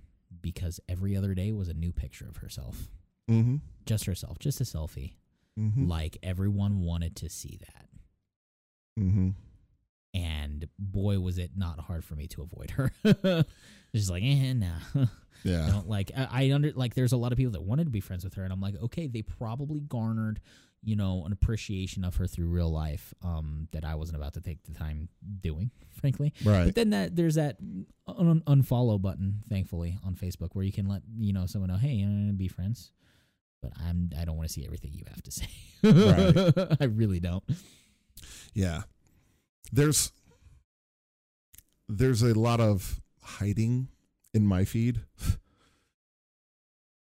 because 0.41 0.81
every 0.89 1.17
other 1.17 1.35
day 1.35 1.53
was 1.53 1.69
a 1.69 1.75
new 1.75 1.93
picture 1.93 2.27
of 2.29 2.39
herself, 2.39 2.89
Mm-hmm. 3.31 3.57
just 3.87 4.05
herself, 4.07 4.39
just 4.39 4.61
a 4.61 4.65
selfie. 4.65 5.15
Mm-hmm. 5.59 5.89
Like 5.89 6.19
everyone 6.23 6.81
wanted 6.81 7.17
to 7.17 7.29
see 7.29 7.59
that. 7.61 7.89
Mm-hmm. 8.99 9.31
and 10.15 10.67
boy 10.79 11.19
was 11.21 11.37
it 11.39 11.51
not 11.57 11.79
hard 11.81 12.03
for 12.05 12.15
me 12.15 12.27
to 12.29 12.41
avoid 12.43 12.71
her 12.71 12.91
just 13.95 14.11
like 14.11 14.23
eh, 14.23 14.53
nah 14.55 14.79
I 14.95 15.09
Yeah. 15.45 15.69
don't 15.71 15.87
like 15.89 16.11
I, 16.17 16.29
I 16.49 16.53
under 16.53 16.73
like 16.73 16.95
there's 16.95 17.13
a 17.13 17.17
lot 17.19 17.31
of 17.31 17.37
people 17.37 17.53
that 17.53 17.63
wanted 17.63 17.85
to 17.85 17.91
be 17.91 18.01
friends 18.01 18.25
with 18.25 18.33
her 18.35 18.43
and 18.45 18.51
i'm 18.53 18.61
like 18.63 18.75
okay 18.85 19.07
they 19.07 19.21
probably 19.21 19.81
garnered 19.81 20.41
you 20.83 20.97
know 20.97 21.25
an 21.27 21.33
appreciation 21.33 22.05
of 22.05 22.17
her 22.17 22.27
through 22.27 22.47
real 22.49 22.71
life 22.71 23.13
um 23.23 23.69
that 23.73 23.85
i 23.85 23.95
wasn't 23.95 24.17
about 24.17 24.33
to 24.33 24.41
take 24.41 24.63
the 24.65 24.73
time 24.73 25.11
doing 25.43 25.71
frankly 26.01 26.33
Right. 26.43 26.65
but 26.65 26.75
then 26.75 26.91
that 26.91 27.15
there's 27.15 27.35
that 27.35 27.59
un- 28.09 28.43
unfollow 28.47 29.01
button 29.01 29.43
thankfully 29.51 29.99
on 30.07 30.15
facebook 30.15 30.51
where 30.55 30.65
you 30.65 30.73
can 30.73 30.87
let 30.89 31.03
you 31.19 31.35
know 31.35 31.45
someone 31.45 31.69
know 31.69 31.77
hey 31.77 31.93
you 31.93 32.07
know 32.07 32.33
be 32.33 32.49
friends 32.49 32.93
but 33.75 33.83
i'm 33.85 34.11
i 34.21 34.25
don't 34.25 34.37
want 34.37 34.49
to 34.49 34.53
see 34.53 34.65
everything 34.65 34.93
you 34.93 35.05
have 35.09 35.23
to 35.23 35.31
say 35.31 35.47
Right. 35.83 36.77
i 36.81 36.85
really 36.85 37.21
don't 37.21 37.45
Yeah. 38.55 38.83
There's 39.73 40.13
there's 41.89 42.23
a 42.23 42.39
lot 42.39 42.61
of 42.61 43.01
hiding 43.23 43.89
in 44.35 44.47
my 44.47 44.65
feed. 44.65 45.03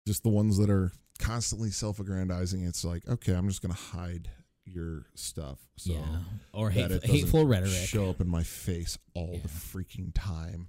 Just 0.08 0.24
the 0.24 0.30
ones 0.30 0.58
that 0.58 0.70
are 0.70 0.92
constantly 1.20 1.72
self-aggrandizing. 1.72 2.64
It's 2.68 2.84
like, 2.86 3.08
okay, 3.08 3.34
I'm 3.34 3.48
just 3.48 3.62
gonna 3.62 3.74
hide 3.74 4.30
your 4.66 5.06
stuff. 5.16 5.60
So 5.78 5.94
yeah 5.94 6.18
or 6.54 6.70
hateful, 6.70 7.00
hateful 7.04 7.46
rhetoric 7.46 7.72
show 7.72 8.10
up 8.10 8.20
in 8.22 8.28
my 8.28 8.44
face 8.44 8.98
all 9.14 9.32
Yeah. 9.34 9.40
the 9.44 9.48
freaking 9.50 10.12
time. 10.14 10.68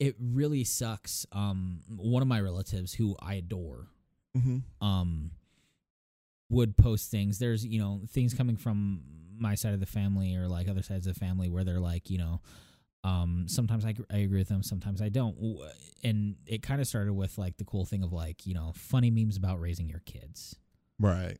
it 0.00 0.16
really 0.20 0.64
sucks. 0.64 1.24
Um, 1.32 1.80
one 1.96 2.22
of 2.22 2.28
my 2.28 2.40
relatives 2.40 2.92
who 2.94 3.16
I 3.20 3.34
adore, 3.34 3.86
Mm-hmm. 4.36 4.58
um, 4.86 5.30
would 6.50 6.76
post 6.76 7.10
things. 7.10 7.38
There's 7.38 7.64
you 7.64 7.78
know 7.78 8.02
things 8.08 8.34
coming 8.34 8.56
from 8.56 9.02
my 9.38 9.54
side 9.54 9.74
of 9.74 9.80
the 9.80 9.86
family 9.86 10.36
or 10.36 10.48
like 10.48 10.68
other 10.68 10.82
sides 10.82 11.06
of 11.06 11.14
the 11.14 11.20
family 11.20 11.48
where 11.48 11.64
they're 11.64 11.80
like 11.80 12.10
you 12.10 12.18
know, 12.18 12.40
um, 13.04 13.44
sometimes 13.48 13.84
I 13.84 13.94
I 14.12 14.18
agree 14.18 14.38
with 14.38 14.48
them, 14.48 14.62
sometimes 14.62 15.00
I 15.02 15.08
don't. 15.08 15.36
And 16.02 16.36
it 16.46 16.62
kind 16.62 16.80
of 16.80 16.86
started 16.86 17.12
with 17.14 17.38
like 17.38 17.56
the 17.56 17.64
cool 17.64 17.84
thing 17.84 18.02
of 18.02 18.12
like 18.12 18.46
you 18.46 18.54
know 18.54 18.72
funny 18.76 19.10
memes 19.10 19.36
about 19.36 19.60
raising 19.60 19.88
your 19.88 20.00
kids. 20.00 20.56
Right. 21.00 21.38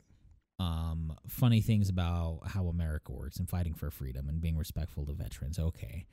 um, 0.61 1.13
funny 1.29 1.61
things 1.61 1.89
about 1.89 2.41
how 2.47 2.67
America 2.69 3.13
works 3.13 3.39
and 3.39 3.49
fighting 3.49 3.75
for 3.75 3.91
freedom 3.91 4.29
and 4.29 4.41
being 4.41 4.57
respectful 4.57 5.05
to 5.07 5.13
veterans. 5.13 5.59
Okay. 5.59 6.07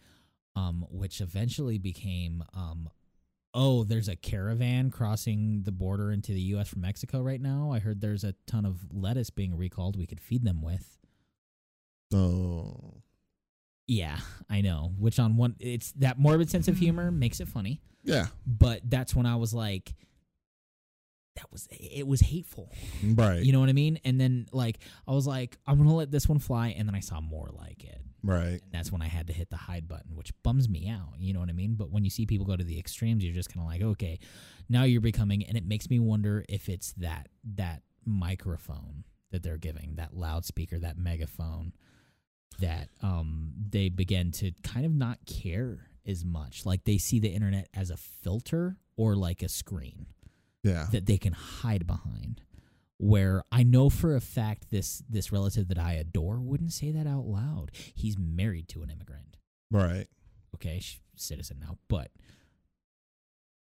Um, 0.55 0.85
which 0.91 1.21
eventually 1.21 1.77
became, 1.77 2.43
um, 2.53 2.89
oh, 3.53 3.83
there's 3.83 4.07
a 4.07 4.15
caravan 4.15 4.89
crossing 4.89 5.63
the 5.63 5.71
border 5.71 6.11
into 6.11 6.31
the 6.31 6.41
U.S. 6.41 6.69
from 6.69 6.81
Mexico 6.81 7.21
right 7.21 7.41
now. 7.41 7.71
I 7.71 7.79
heard 7.79 8.01
there's 8.01 8.23
a 8.23 8.35
ton 8.47 8.65
of 8.65 8.79
lettuce 8.93 9.29
being 9.29 9.57
recalled 9.57 9.97
we 9.97 10.05
could 10.05 10.21
feed 10.21 10.43
them 10.43 10.61
with. 10.61 10.97
Oh. 12.13 13.01
Yeah, 13.87 14.17
I 14.49 14.61
know. 14.61 14.93
Which 14.97 15.19
on 15.19 15.35
one, 15.35 15.55
it's 15.59 15.91
that 15.93 16.17
morbid 16.17 16.49
sense 16.49 16.67
of 16.67 16.77
humor 16.77 17.11
makes 17.11 17.39
it 17.39 17.47
funny. 17.47 17.81
Yeah. 18.03 18.27
But 18.45 18.89
that's 18.89 19.15
when 19.15 19.25
I 19.25 19.35
was 19.35 19.53
like, 19.53 19.93
that 21.35 21.51
was 21.51 21.67
it 21.71 22.07
was 22.07 22.21
hateful. 22.21 22.71
Right. 23.03 23.41
You 23.43 23.51
know 23.53 23.59
what 23.59 23.69
I 23.69 23.73
mean? 23.73 23.99
And 24.03 24.19
then 24.19 24.47
like 24.51 24.79
I 25.07 25.11
was 25.11 25.27
like, 25.27 25.57
I'm 25.65 25.77
gonna 25.77 25.95
let 25.95 26.11
this 26.11 26.27
one 26.27 26.39
fly, 26.39 26.69
and 26.69 26.87
then 26.87 26.95
I 26.95 26.99
saw 26.99 27.21
more 27.21 27.49
like 27.51 27.83
it. 27.83 28.01
Right. 28.23 28.61
And 28.61 28.71
that's 28.71 28.91
when 28.91 29.01
I 29.01 29.07
had 29.07 29.27
to 29.27 29.33
hit 29.33 29.49
the 29.49 29.57
hide 29.57 29.87
button, 29.87 30.15
which 30.15 30.31
bums 30.43 30.69
me 30.69 30.87
out. 30.89 31.13
You 31.17 31.33
know 31.33 31.39
what 31.39 31.49
I 31.49 31.53
mean? 31.53 31.75
But 31.75 31.91
when 31.91 32.03
you 32.03 32.09
see 32.09 32.25
people 32.25 32.45
go 32.45 32.55
to 32.55 32.63
the 32.63 32.77
extremes, 32.79 33.23
you're 33.23 33.33
just 33.33 33.53
kind 33.53 33.61
of 33.65 33.67
like, 33.71 33.81
okay, 33.81 34.19
now 34.69 34.83
you're 34.83 35.01
becoming, 35.01 35.43
and 35.45 35.57
it 35.57 35.65
makes 35.65 35.89
me 35.89 35.99
wonder 35.99 36.45
if 36.49 36.69
it's 36.69 36.93
that 36.93 37.29
that 37.55 37.81
microphone 38.05 39.03
that 39.31 39.43
they're 39.43 39.57
giving, 39.57 39.95
that 39.95 40.15
loudspeaker, 40.15 40.79
that 40.79 40.97
megaphone, 40.97 41.73
that 42.59 42.89
um 43.01 43.53
they 43.69 43.89
begin 43.89 44.31
to 44.31 44.51
kind 44.63 44.85
of 44.85 44.93
not 44.93 45.19
care 45.25 45.87
as 46.05 46.25
much. 46.25 46.65
Like 46.65 46.83
they 46.83 46.97
see 46.97 47.19
the 47.19 47.29
internet 47.29 47.69
as 47.73 47.89
a 47.89 47.97
filter 47.97 48.77
or 48.97 49.15
like 49.15 49.41
a 49.43 49.49
screen 49.49 50.07
Yeah. 50.63 50.87
that 50.91 51.05
they 51.05 51.17
can 51.17 51.33
hide 51.33 51.85
behind. 51.87 52.41
Where 53.03 53.43
I 53.51 53.63
know 53.63 53.89
for 53.89 54.15
a 54.15 54.21
fact 54.21 54.69
this 54.69 55.01
this 55.09 55.31
relative 55.31 55.67
that 55.69 55.79
I 55.79 55.93
adore 55.93 56.39
wouldn't 56.39 56.71
say 56.71 56.91
that 56.91 57.07
out 57.07 57.25
loud. 57.25 57.71
He's 57.73 58.15
married 58.17 58.67
to 58.69 58.83
an 58.83 58.89
immigrant. 58.91 59.37
Right. 59.71 60.05
Okay, 60.55 60.81
citizen 61.15 61.57
now, 61.59 61.77
but 61.87 62.11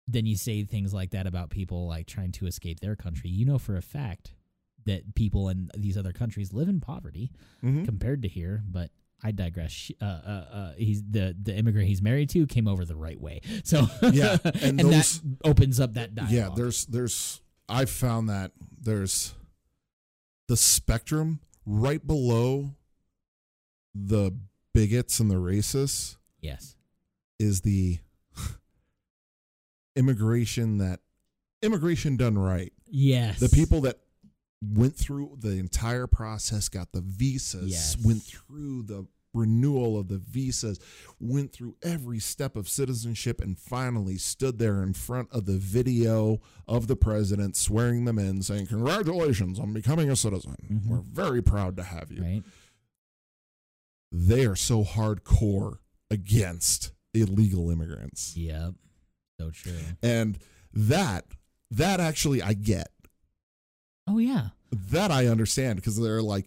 then 0.07 0.24
you 0.24 0.37
say 0.37 0.64
things 0.64 0.95
like 0.95 1.11
that 1.11 1.26
about 1.26 1.51
people 1.51 1.87
like 1.87 2.07
trying 2.07 2.33
to 2.33 2.47
escape 2.47 2.81
their 2.81 2.97
country. 2.97 3.29
You 3.29 3.45
know 3.45 3.59
for 3.59 3.76
a 3.76 3.83
fact 3.83 4.33
that 4.87 5.14
people 5.14 5.51
in 5.51 5.68
these 5.76 5.99
other 5.99 6.12
countries 6.12 6.53
live 6.53 6.68
in 6.68 6.81
poverty 6.81 7.31
Mm-hmm. 7.62 7.85
compared 7.85 8.22
to 8.22 8.29
here, 8.29 8.62
but 8.66 8.91
I 9.22 9.33
digress. 9.33 9.91
Uh, 10.01 10.05
uh, 10.05 10.45
uh, 10.53 10.72
he's 10.79 11.03
the 11.03 11.37
the 11.43 11.55
immigrant 11.55 11.89
he's 11.89 12.01
married 12.01 12.31
to 12.31 12.47
came 12.47 12.66
over 12.68 12.85
the 12.87 12.97
right 12.97 13.20
way, 13.20 13.41
so 13.64 13.89
Yeah, 14.12 14.39
and, 14.45 14.81
and 14.81 14.93
those- 14.93 15.20
that 15.20 15.39
opens 15.45 15.81
up 15.81 15.95
that 15.95 16.14
dialogue. 16.14 16.33
Yeah, 16.33 16.49
there's 16.57 16.87
there's 16.87 17.43
I've 17.68 17.90
found 17.90 18.28
that 18.28 18.52
there's 18.80 19.34
the 20.48 20.56
spectrum 20.56 21.40
right 21.66 22.04
below 22.06 22.70
the 23.94 24.32
bigots 24.74 25.20
and 25.20 25.30
the 25.30 25.34
racists 25.36 26.16
yes, 26.40 26.76
is 27.38 27.60
the 27.62 27.98
immigration 29.96 30.78
that 30.78 31.00
immigration 31.62 32.16
done 32.16 32.38
right. 32.38 32.72
yes, 32.86 33.40
The 33.40 33.48
people 33.48 33.80
that 33.82 33.98
went 34.62 34.96
through 34.96 35.36
the 35.40 35.52
entire 35.58 36.06
process, 36.06 36.68
got 36.68 36.92
the 36.92 37.00
visas, 37.00 37.70
Yes. 37.70 37.96
went 38.04 38.22
through 38.22 38.84
the 38.84 39.06
renewal 39.35 39.99
of 39.99 40.09
the 40.09 40.18
visas, 40.18 40.79
went 41.20 41.53
through 41.53 41.76
every 41.83 42.18
step 42.18 42.57
of 42.57 42.68
citizenship, 42.68 43.41
and 43.41 43.59
finally 43.59 44.16
stood 44.16 44.59
there 44.59 44.83
in 44.83 44.93
front 44.95 45.29
of 45.31 45.47
the 45.47 45.59
video 45.59 46.41
of 46.66 46.87
the 46.87 46.97
president 46.97 47.57
swearing 47.57 48.05
them 48.05 48.18
in, 48.18 48.43
saying, 48.43 48.66
Congratulations 48.66 49.59
on 49.59 49.72
becoming 49.72 50.11
a 50.11 50.16
citizen. 50.16 50.57
Mhm. 50.70 50.87
We're 50.87 51.01
very 51.01 51.43
proud 51.43 51.76
to 51.76 51.83
have 51.85 52.11
you. 52.11 52.22
Right. 52.22 52.43
They 54.11 54.47
are 54.47 54.57
so 54.57 54.85
hardcore 54.85 55.79
against 56.11 56.93
illegal 57.12 57.70
immigrants. 57.70 58.37
Yep. 58.37 58.74
So 59.41 59.51
true. 59.51 59.72
And 60.03 60.39
that, 60.72 61.26
that 61.70 62.01
actually 62.01 62.43
I 62.43 62.55
get. 62.55 62.89
Oh 64.07 64.18
yeah. 64.18 64.49
that 64.72 65.11
I 65.11 65.26
understand 65.26 65.76
because 65.76 66.01
they're 66.01 66.22
like, 66.22 66.47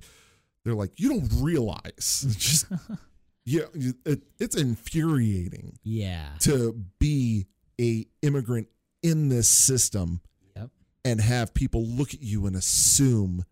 they're 0.64 0.74
like, 0.76 0.92
you 1.00 1.10
don't 1.10 1.30
realize, 1.42 1.82
it's 1.98 2.36
just 2.36 2.66
yeah, 3.46 3.64
it, 4.06 4.24
it's 4.40 4.56
infuriating 4.56 5.78
Yeah. 5.84 6.28
to 6.42 6.74
be 7.00 7.48
a 7.80 8.06
immigrant 8.22 8.68
in 9.04 9.30
this 9.30 9.48
system 9.48 10.22
Yep. 10.56 10.70
and 11.06 11.20
have 11.22 11.54
people 11.54 11.86
look 11.86 12.14
at 12.14 12.22
you 12.22 12.46
and 12.46 12.56
assume 12.56 13.44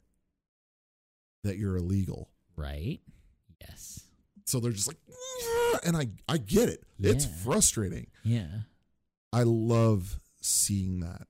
that 1.43 1.57
you're 1.57 1.77
illegal. 1.77 2.29
Right. 2.55 2.99
Yes. 3.61 4.01
So 4.45 4.59
they're 4.59 4.71
just 4.71 4.87
like, 4.87 4.97
"Yeah," 5.07 5.79
and 5.85 5.95
I, 5.97 6.07
I 6.27 6.37
get 6.37 6.69
it. 6.69 6.83
It's 6.99 7.25
frustrating. 7.43 8.07
Yeah. 8.23 8.47
I 9.31 9.43
love 9.43 10.19
seeing 10.41 10.99
that 11.01 11.27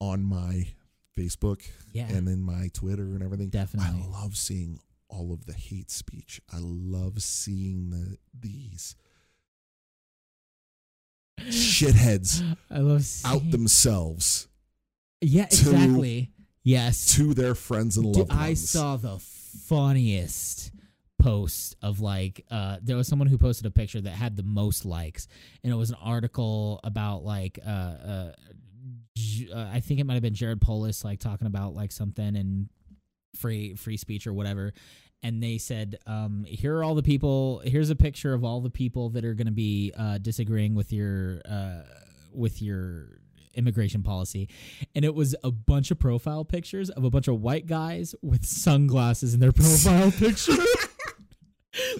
on 0.00 0.22
my 0.24 0.68
Facebook 1.18 1.62
Yeah. 1.92 2.08
and 2.08 2.28
in 2.28 2.42
my 2.42 2.70
Twitter 2.72 3.02
and 3.02 3.22
everything. 3.22 3.48
Definitely. 3.50 4.02
I 4.02 4.06
love 4.20 4.36
seeing 4.36 4.78
all 5.14 5.32
of 5.32 5.46
the 5.46 5.52
hate 5.52 5.90
speech. 5.90 6.40
I 6.52 6.56
love 6.60 7.22
seeing 7.22 7.90
the 7.90 8.16
these 8.38 8.96
shitheads 11.40 12.56
I 12.70 12.78
love 12.78 13.06
out 13.24 13.50
themselves 13.50 14.48
Yeah. 15.20 15.46
to- 15.46 15.70
Exactly. 15.70 16.30
Yes. 16.62 17.12
to 17.16 17.34
their 17.34 17.54
friends 17.54 17.96
and 17.96 18.06
Dude, 18.06 18.20
loved 18.28 18.30
ones. 18.30 18.40
I 18.42 18.54
saw 18.54 18.96
the 18.96 19.18
funniest 19.18 20.70
post 21.18 21.76
of 21.82 22.00
like 22.00 22.44
uh 22.50 22.78
there 22.82 22.96
was 22.96 23.08
someone 23.08 23.28
who 23.28 23.38
posted 23.38 23.64
a 23.66 23.70
picture 23.70 24.00
that 24.00 24.10
had 24.10 24.36
the 24.36 24.42
most 24.42 24.84
likes 24.84 25.26
and 25.62 25.72
it 25.72 25.76
was 25.76 25.88
an 25.90 25.96
article 26.02 26.80
about 26.84 27.24
like 27.24 27.58
uh 27.66 27.70
uh, 27.70 28.32
uh 29.54 29.66
I 29.72 29.80
think 29.80 30.00
it 30.00 30.04
might 30.04 30.14
have 30.14 30.22
been 30.22 30.34
Jared 30.34 30.60
Polis 30.60 31.02
like 31.04 31.20
talking 31.20 31.46
about 31.46 31.74
like 31.74 31.92
something 31.92 32.36
and 32.36 32.68
free 33.36 33.74
free 33.74 33.96
speech 33.96 34.26
or 34.26 34.32
whatever 34.32 34.72
and 35.24 35.42
they 35.42 35.58
said 35.58 35.96
um 36.06 36.44
here 36.46 36.76
are 36.76 36.84
all 36.84 36.94
the 36.94 37.02
people 37.02 37.60
here's 37.64 37.90
a 37.90 37.96
picture 37.96 38.32
of 38.32 38.44
all 38.44 38.60
the 38.60 38.70
people 38.70 39.08
that 39.10 39.24
are 39.24 39.34
going 39.34 39.46
to 39.48 39.52
be 39.52 39.92
uh 39.98 40.18
disagreeing 40.18 40.76
with 40.76 40.92
your 40.92 41.40
uh 41.50 41.82
with 42.32 42.62
your 42.62 43.18
immigration 43.54 44.02
policy. 44.02 44.48
And 44.96 45.04
it 45.04 45.14
was 45.14 45.34
a 45.44 45.50
bunch 45.52 45.90
of 45.92 45.98
profile 46.00 46.44
pictures 46.44 46.90
of 46.90 47.04
a 47.04 47.10
bunch 47.10 47.28
of 47.28 47.40
white 47.40 47.66
guys 47.68 48.12
with 48.22 48.44
sunglasses 48.44 49.32
in 49.34 49.40
their 49.40 49.52
profile 49.62 50.10
picture. 50.10 50.52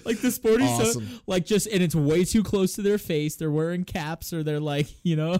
Like 0.05 0.21
the 0.21 0.31
sporty 0.31 0.63
Awesome. 0.63 1.19
like 1.27 1.45
just 1.45 1.67
and 1.67 1.83
it's 1.83 1.93
way 1.95 2.23
too 2.23 2.43
close 2.43 2.75
to 2.75 2.81
their 2.81 2.97
face. 2.97 3.35
They're 3.35 3.51
wearing 3.51 3.83
caps 3.83 4.31
or 4.31 4.41
they're 4.41 4.61
like 4.61 4.87
you 5.03 5.17
know 5.17 5.37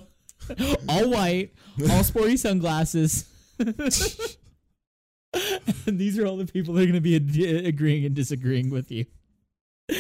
all 0.89 1.09
white 1.09 1.53
all 1.89 2.03
sporty 2.03 2.35
sunglasses 2.35 3.23
and 5.85 5.99
these 5.99 6.17
are 6.17 6.25
all 6.25 6.37
the 6.37 6.45
people 6.45 6.73
that 6.73 6.81
are 6.81 6.85
going 6.85 6.93
to 6.93 7.01
be 7.01 7.15
ad- 7.15 7.65
agreeing 7.65 8.05
and 8.05 8.15
disagreeing 8.15 8.69
with 8.69 8.91
you. 8.91 9.05
And 9.89 9.93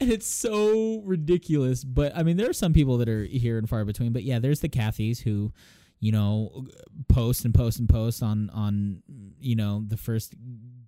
it's 0.00 0.26
so 0.26 1.00
ridiculous 1.04 1.84
but 1.84 2.14
i 2.16 2.24
mean 2.24 2.36
there 2.36 2.50
are 2.50 2.54
some 2.54 2.72
people 2.72 2.98
that 2.98 3.08
are 3.08 3.24
here 3.24 3.56
and 3.56 3.68
far 3.68 3.84
between 3.84 4.12
but 4.12 4.24
yeah 4.24 4.40
there's 4.40 4.58
the 4.58 4.68
cathys 4.68 5.22
who 5.22 5.52
you 6.00 6.10
know 6.10 6.66
post 7.08 7.44
and 7.44 7.54
post 7.54 7.78
and 7.78 7.88
post 7.88 8.20
on 8.22 8.50
on 8.50 9.02
you 9.38 9.54
know 9.54 9.84
the 9.86 9.96
first 9.96 10.34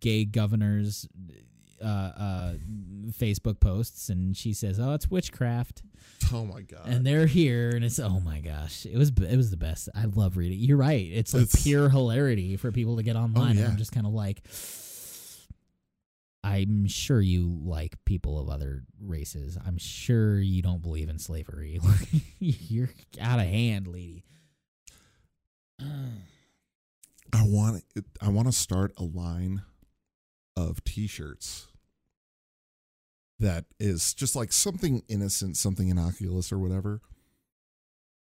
gay 0.01 0.25
governor's 0.25 1.09
uh 1.83 1.87
uh 1.87 2.53
facebook 3.11 3.61
posts 3.61 4.09
and 4.09 4.37
she 4.37 4.53
says 4.53 4.81
oh 4.81 4.93
it's 4.95 5.11
witchcraft. 5.11 5.83
Oh 6.33 6.45
my 6.45 6.63
god. 6.63 6.87
and 6.87 7.07
they're 7.07 7.27
here 7.27 7.71
and 7.71 7.85
it's 7.85 7.99
oh 7.99 8.21
my 8.21 8.41
gosh 8.41 8.87
it 8.87 8.97
was 8.97 9.11
it 9.11 9.37
was 9.37 9.51
the 9.51 9.57
best. 9.57 9.89
I 9.95 10.05
love 10.07 10.37
reading. 10.37 10.59
You're 10.59 10.77
right. 10.79 11.07
It's 11.13 11.35
like 11.35 11.45
It's- 11.45 11.63
pure 11.63 11.89
hilarity 11.89 12.57
for 12.57 12.73
people 12.73 12.97
to 12.97 13.03
get 13.03 13.17
online 13.17 13.51
and 13.53 13.59
yeah. 13.61 13.67
i'm 13.69 13.77
just 13.77 13.93
kind 13.93 14.07
of 14.07 14.13
like 14.13 14.43
i'm 16.45 16.87
sure 16.87 17.21
you 17.21 17.59
like 17.65 17.97
people 18.05 18.39
of 18.39 18.49
other 18.49 18.85
races. 19.01 19.59
I'm 19.67 19.79
sure 19.79 20.39
you 20.39 20.63
don't 20.63 20.81
believe 20.83 21.09
in 21.09 21.19
slavery. 21.19 21.81
You're 22.39 22.91
out 23.21 23.41
of 23.41 23.47
hand 23.47 23.89
lady. 23.89 24.25
I 27.33 27.43
want 27.43 27.83
I 28.21 28.29
want 28.29 28.47
to 28.49 28.53
start 28.53 28.93
a 28.97 29.03
line 29.03 29.63
of 30.57 30.83
t-shirts 30.85 31.69
that 33.39 33.67
is 33.79 34.15
just 34.15 34.35
like 34.35 34.53
something 34.53 35.03
innocent, 35.09 35.57
something 35.57 35.89
innocuous 35.89 36.51
or 36.53 36.59
whatever. 36.59 37.03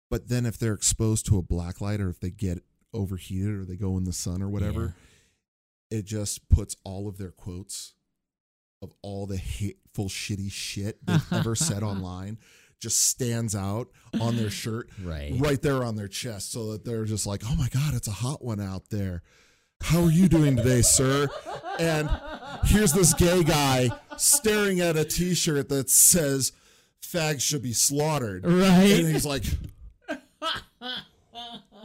But 0.09 0.27
then 0.29 0.45
if 0.45 0.57
they're 0.57 0.73
exposed 0.73 1.25
to 1.27 1.37
a 1.37 1.41
black 1.41 1.81
light 1.81 1.99
or 2.01 2.09
if 2.09 2.19
they 2.19 2.31
get 2.31 2.63
overheated 2.93 3.49
or 3.49 3.65
they 3.65 3.75
go 3.75 3.97
in 3.97 4.03
the 4.05 4.13
sun 4.13 4.41
or 4.41 4.49
whatever, 4.49 4.95
it 5.89 6.05
just 6.05 6.47
puts 6.49 6.75
all 6.83 7.07
of 7.07 7.17
their 7.17 7.31
quotes 7.31 7.93
of 8.81 8.93
all 9.01 9.25
the 9.27 9.37
hateful 9.37 10.07
shitty 10.07 10.51
shit 10.51 11.05
they've 11.05 11.33
ever 11.33 11.55
said 11.55 11.83
online 11.83 12.37
just 12.79 12.99
stands 13.09 13.55
out 13.55 13.89
on 14.19 14.35
their 14.37 14.49
shirt 14.49 14.89
right 15.03 15.33
right 15.37 15.61
there 15.61 15.83
on 15.83 15.95
their 15.95 16.07
chest 16.07 16.51
so 16.51 16.71
that 16.71 16.83
they're 16.83 17.05
just 17.05 17.27
like, 17.27 17.43
oh 17.45 17.55
my 17.55 17.69
God, 17.69 17.93
it's 17.93 18.07
a 18.07 18.11
hot 18.11 18.43
one 18.43 18.59
out 18.59 18.89
there. 18.89 19.21
How 19.81 20.03
are 20.03 20.11
you 20.11 20.27
doing 20.27 20.55
today, 20.55 20.81
sir? 20.81 21.27
And 21.79 22.09
here's 22.65 22.93
this 22.93 23.13
gay 23.13 23.43
guy 23.43 23.89
staring 24.17 24.79
at 24.79 24.95
a 24.95 25.03
t 25.05 25.33
shirt 25.33 25.69
that 25.69 25.89
says, 25.89 26.51
fags 27.01 27.41
should 27.41 27.61
be 27.63 27.73
slaughtered. 27.73 28.45
Right. 28.45 28.91
And 28.99 29.07
he's 29.07 29.25
like, 29.25 29.43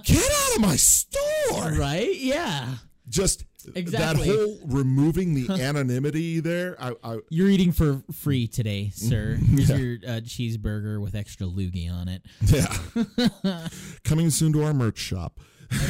get 0.05 0.31
out 0.31 0.57
of 0.57 0.61
my 0.61 0.77
store. 0.77 1.73
right 1.79 2.15
yeah 2.17 2.75
Just 3.09 3.45
Exactly. 3.75 4.29
that 4.29 4.33
whole 4.33 4.61
removing 4.67 5.35
the 5.35 5.51
anonymity 5.61 6.39
there. 6.39 6.77
I, 6.81 6.93
I 7.03 7.19
you're 7.31 7.49
eating 7.49 7.73
for 7.73 8.03
free 8.13 8.47
today 8.47 8.91
sir 8.95 9.35
here's 9.51 9.69
Yeah. 9.71 9.77
your 9.77 9.95
uh, 10.07 10.21
cheeseburger 10.21 11.01
with 11.01 11.17
extra 11.17 11.47
loogie 11.49 11.93
on 11.93 12.07
it 12.09 12.23
yeah. 12.43 13.67
Coming 14.05 14.31
soon 14.31 14.53
to 14.53 14.63
our 14.65 14.73
merch 14.75 14.99
shop. 14.99 15.41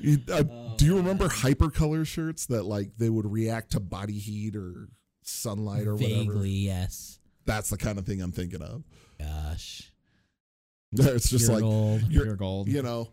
You- 0.00 0.18
uh, 0.32 0.42
do 0.76 0.84
you 0.86 0.96
remember 0.96 1.28
hypercolor 1.28 2.06
shirts 2.06 2.46
that 2.46 2.64
like 2.64 2.96
they 2.96 3.10
would 3.10 3.30
react 3.30 3.72
to 3.72 3.80
body 3.80 4.18
heat 4.18 4.56
or 4.56 4.88
sunlight 5.22 5.86
or 5.86 5.94
whatever? 5.94 6.14
vaguely 6.14 6.50
yes 6.50 7.18
That's 7.46 7.70
the 7.70 7.76
kind 7.76 7.98
of 7.98 8.06
thing 8.06 8.20
I'm 8.22 8.32
thinking 8.32 8.62
of. 8.62 8.84
gosh 9.18 9.92
It's 10.92 11.28
just 11.30 11.44
pure 11.46 11.54
like 11.54 11.62
gold 11.62 12.02
you're- 12.08 12.24
pure 12.24 12.36
gold 12.36 12.68
you 12.68 12.82
know, 12.82 13.12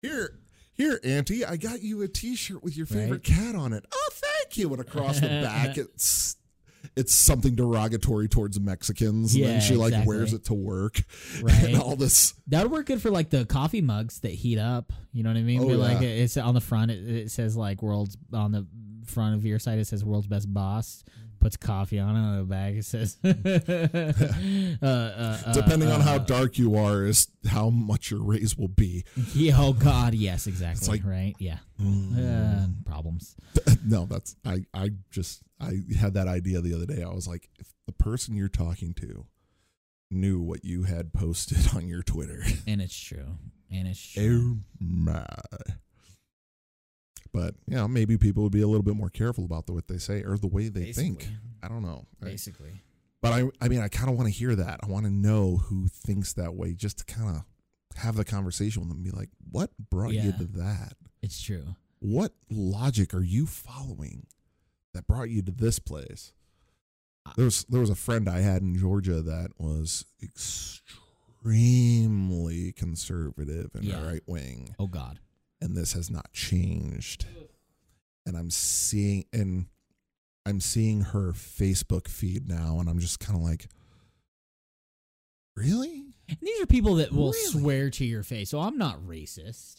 here, 0.00 0.38
here, 0.74 0.98
Auntie, 1.04 1.44
I 1.44 1.56
got 1.56 1.82
you 1.82 2.02
a 2.02 2.08
T-shirt 2.08 2.62
with 2.62 2.76
your 2.76 2.86
favorite 2.86 3.10
Right. 3.28 3.36
cat 3.38 3.54
on 3.54 3.72
it. 3.72 3.84
Oh, 3.92 4.08
thank 4.12 4.56
you. 4.56 4.72
And 4.72 4.80
across 4.80 5.20
the 5.20 5.26
back, 5.44 5.76
it's 5.78 6.36
it's 6.96 7.14
something 7.14 7.54
derogatory 7.54 8.28
towards 8.28 8.58
Mexicans. 8.60 9.34
and 9.34 9.42
Yeah, 9.42 9.46
then 9.52 9.60
she 9.60 9.74
like 9.76 9.88
exactly. 9.92 10.14
wears 10.16 10.32
it 10.32 10.44
to 10.46 10.54
work, 10.54 11.02
Right. 11.42 11.64
and 11.64 11.76
all 11.78 11.96
this. 11.96 12.34
That 12.48 12.62
would 12.64 12.72
work 12.72 12.86
good 12.86 13.00
for 13.02 13.10
like 13.10 13.30
the 13.30 13.44
coffee 13.44 13.80
mugs 13.80 14.20
that 14.20 14.32
heat 14.32 14.58
up. 14.58 14.92
You 15.12 15.22
know 15.22 15.30
what 15.30 15.36
I 15.36 15.42
mean? 15.42 15.60
Oh, 15.62 15.68
Be 15.68 15.74
like 15.74 16.02
it's 16.02 16.36
on 16.36 16.54
the 16.54 16.60
front. 16.60 16.90
It, 16.90 17.08
it 17.08 17.30
says 17.30 17.56
like 17.56 17.82
world's 17.82 18.16
on 18.32 18.52
the 18.52 18.66
front 19.06 19.34
of 19.36 19.44
your 19.44 19.58
site. 19.58 19.78
It 19.78 19.86
says 19.86 20.04
world's 20.04 20.26
best 20.26 20.52
boss. 20.52 21.04
Puts 21.42 21.56
coffee 21.56 21.98
on 21.98 22.14
it 22.14 22.20
on 22.20 22.38
the 22.38 22.44
bag. 22.44 22.76
It 22.76 22.84
says. 22.84 23.16
uh, 23.24 24.86
uh, 24.86 25.38
uh, 25.44 25.52
Depending 25.52 25.90
on 25.90 26.00
how 26.00 26.14
uh, 26.14 26.18
dark 26.18 26.56
you 26.56 26.76
are, 26.76 27.04
is 27.04 27.26
how 27.48 27.68
much 27.68 28.12
your 28.12 28.22
raise 28.22 28.56
will 28.56 28.68
be. 28.68 29.04
Yeah, 29.34 29.54
oh 29.58 29.72
God, 29.72 30.14
yes, 30.14 30.46
exactly. 30.46 30.86
like- 30.88 31.04
right? 31.04 31.34
Yeah. 31.40 31.58
Mm. 31.80 32.16
Uh, 32.16 32.66
problems. 32.88 33.34
no, 33.84 34.06
that's 34.06 34.36
I. 34.44 34.66
I 34.72 34.90
just 35.10 35.42
I 35.60 35.80
had 35.98 36.14
that 36.14 36.28
idea 36.28 36.60
the 36.60 36.74
other 36.74 36.86
day. 36.86 37.02
I 37.02 37.08
was 37.12 37.26
like, 37.26 37.48
if 37.58 37.72
the 37.86 37.92
person 37.92 38.36
you're 38.36 38.48
talking 38.48 38.94
to 38.94 39.26
knew 40.12 40.40
what 40.40 40.64
you 40.64 40.84
had 40.84 41.12
posted 41.12 41.74
on 41.74 41.88
your 41.88 42.02
Twitter, 42.02 42.44
And 42.68 42.80
it's 42.80 42.96
true. 42.96 43.36
And 43.68 43.88
it's 43.88 44.00
true. 44.12 44.58
oh 44.58 44.60
my. 44.78 45.26
But 47.32 47.54
you 47.66 47.76
know, 47.76 47.88
maybe 47.88 48.16
people 48.18 48.42
would 48.42 48.52
be 48.52 48.60
a 48.62 48.66
little 48.66 48.82
bit 48.82 48.94
more 48.96 49.08
careful 49.08 49.44
about 49.44 49.66
the, 49.66 49.72
what 49.72 49.88
they 49.88 49.98
say 49.98 50.22
or 50.22 50.36
the 50.36 50.46
way 50.48 50.68
they 50.68 50.92
think. 50.92 51.28
I 51.62 51.68
don't 51.68 51.82
know. 51.82 52.06
I- 52.22 52.26
Basically. 52.26 52.82
but 53.22 53.32
I, 53.32 53.48
I 53.60 53.68
mean, 53.68 53.80
I 53.80 53.88
kind 53.88 54.10
of 54.10 54.16
want 54.16 54.28
to 54.28 54.32
hear 54.34 54.54
that. 54.56 54.80
I 54.82 54.86
want 54.86 55.06
to 55.06 55.10
know 55.12 55.56
who 55.56 55.88
thinks 55.88 56.32
that 56.34 56.54
way, 56.54 56.74
just 56.74 56.98
to 56.98 57.04
kind 57.04 57.36
of 57.36 57.44
have 57.96 58.16
the 58.16 58.24
conversation 58.24 58.82
with 58.82 58.88
them 58.90 58.98
and 58.98 59.04
be 59.04 59.10
like, 59.16 59.30
what 59.50 59.70
brought 59.90 60.12
you 60.12 60.32
to 60.32 60.44
that? 60.58 60.94
It's 61.22 61.40
true. 61.40 61.76
What 62.00 62.32
logic 62.50 63.14
are 63.14 63.22
you 63.22 63.46
following 63.46 64.26
that 64.92 65.06
brought 65.06 65.30
you 65.30 65.40
to 65.42 65.52
this 65.52 65.78
place? 65.78 66.32
Ah. 67.24 67.32
There 67.36 67.44
was 67.44 67.64
there 67.68 67.80
was 67.80 67.90
a 67.90 67.94
friend 67.94 68.28
I 68.28 68.40
had 68.40 68.62
in 68.62 68.76
Georgia 68.76 69.22
that 69.22 69.52
was 69.56 70.04
extremely 71.44 72.72
conservative 72.72 73.70
and 73.74 73.84
Yeah. 73.84 74.04
right 74.04 74.22
wing, 74.26 74.74
Oh 74.78 74.86
God. 74.88 75.20
And 75.62 75.76
this 75.76 75.92
has 75.94 76.10
not 76.10 76.32
changed. 76.32 77.24
And 78.26 78.36
I'm 78.36 78.50
seeing 78.50 79.24
and 79.32 79.66
I'm 80.44 80.60
seeing 80.60 81.02
her 81.02 81.32
Facebook 81.32 82.08
feed 82.08 82.48
now, 82.48 82.78
and 82.80 82.88
I'm 82.88 82.98
just 82.98 83.20
kind 83.20 83.38
of 83.38 83.44
like, 83.44 83.66
really? 85.56 86.04
And 86.28 86.38
these 86.40 86.60
are 86.62 86.66
people 86.66 86.96
that 86.96 87.12
will 87.12 87.32
Really? 87.32 87.46
swear 87.46 87.90
to 87.90 88.04
your 88.04 88.22
face. 88.22 88.54
Oh, 88.54 88.60
I'm 88.60 88.78
not 88.78 89.00
racist. 89.06 89.76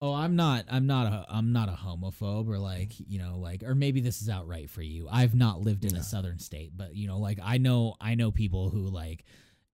Oh, 0.00 0.14
I'm 0.14 0.36
not. 0.36 0.64
I'm 0.70 0.86
not 0.86 1.12
a. 1.12 1.26
I'm 1.28 1.52
not 1.52 1.68
a 1.68 1.72
homophobe 1.72 2.48
or 2.48 2.58
like 2.58 2.92
you 3.08 3.18
know 3.18 3.36
like 3.38 3.64
or 3.64 3.74
maybe 3.74 4.00
this 4.00 4.22
is 4.22 4.28
outright 4.28 4.70
for 4.70 4.80
you. 4.82 5.08
I've 5.10 5.34
not 5.34 5.60
lived 5.60 5.84
in 5.84 5.94
Yeah. 5.94 6.00
a 6.00 6.04
southern 6.04 6.38
state, 6.38 6.70
but 6.76 6.94
you 6.94 7.08
know 7.08 7.18
like 7.18 7.40
I 7.42 7.58
know 7.58 7.96
I 8.00 8.14
know 8.14 8.30
people 8.30 8.70
who 8.70 8.86
like 8.86 9.24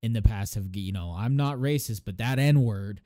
in 0.03 0.15
the 0.15 0.23
past 0.23 0.55
have 0.55 0.75
you 0.75 0.93
know 0.93 1.15
I'm 1.17 1.37
not 1.37 1.59
racist, 1.59 2.03
but 2.07 2.17
that 2.19 2.39
N 2.39 2.63
word 2.63 3.03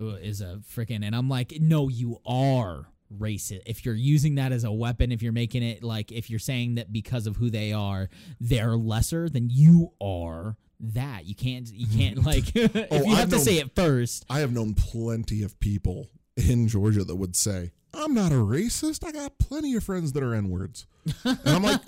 is 0.00 0.40
a 0.40 0.60
freaking 0.74 1.04
and 1.04 1.14
I'm 1.14 1.28
like 1.28 1.52
no, 1.60 1.88
you 1.88 2.18
are 2.26 2.86
racist. 3.18 3.62
If 3.66 3.84
you're 3.84 3.94
using 3.94 4.36
that 4.36 4.52
as 4.52 4.64
a 4.64 4.70
weapon 4.72 5.10
if 5.12 5.22
you're 5.22 5.32
making 5.32 5.62
it 5.62 5.82
like 5.82 6.12
if 6.12 6.30
you're 6.30 6.38
saying 6.38 6.76
that 6.76 6.92
because 6.92 7.26
of 7.26 7.36
who 7.36 7.50
they 7.50 7.72
are 7.72 8.08
they're 8.40 8.76
lesser 8.76 9.28
than 9.28 9.48
you 9.50 9.92
are 10.00 10.56
that. 10.80 11.26
You 11.26 11.34
can't 11.34 11.68
you 11.72 11.86
can't 11.88 12.24
like 12.24 12.52
if 12.54 12.76
Oh, 12.92 12.96
you 13.04 13.12
I've 13.12 13.18
have 13.18 13.28
to 13.30 13.36
known- 13.36 13.44
say 13.44 13.58
it 13.58 13.74
first. 13.74 14.24
I 14.30 14.40
have 14.40 14.52
known 14.52 14.74
plenty 14.74 15.42
of 15.42 15.58
people 15.58 16.08
in 16.36 16.68
Georgia 16.68 17.02
that 17.02 17.16
would 17.16 17.34
say, 17.34 17.72
I'm 17.92 18.14
not 18.14 18.30
a 18.30 18.36
racist. 18.36 19.04
I 19.04 19.10
got 19.10 19.38
plenty 19.40 19.74
of 19.74 19.82
friends 19.82 20.12
that 20.12 20.22
are 20.22 20.34
N 20.34 20.48
words. 20.50 20.86
And 21.24 21.38
I'm 21.46 21.62
like, 21.64 21.80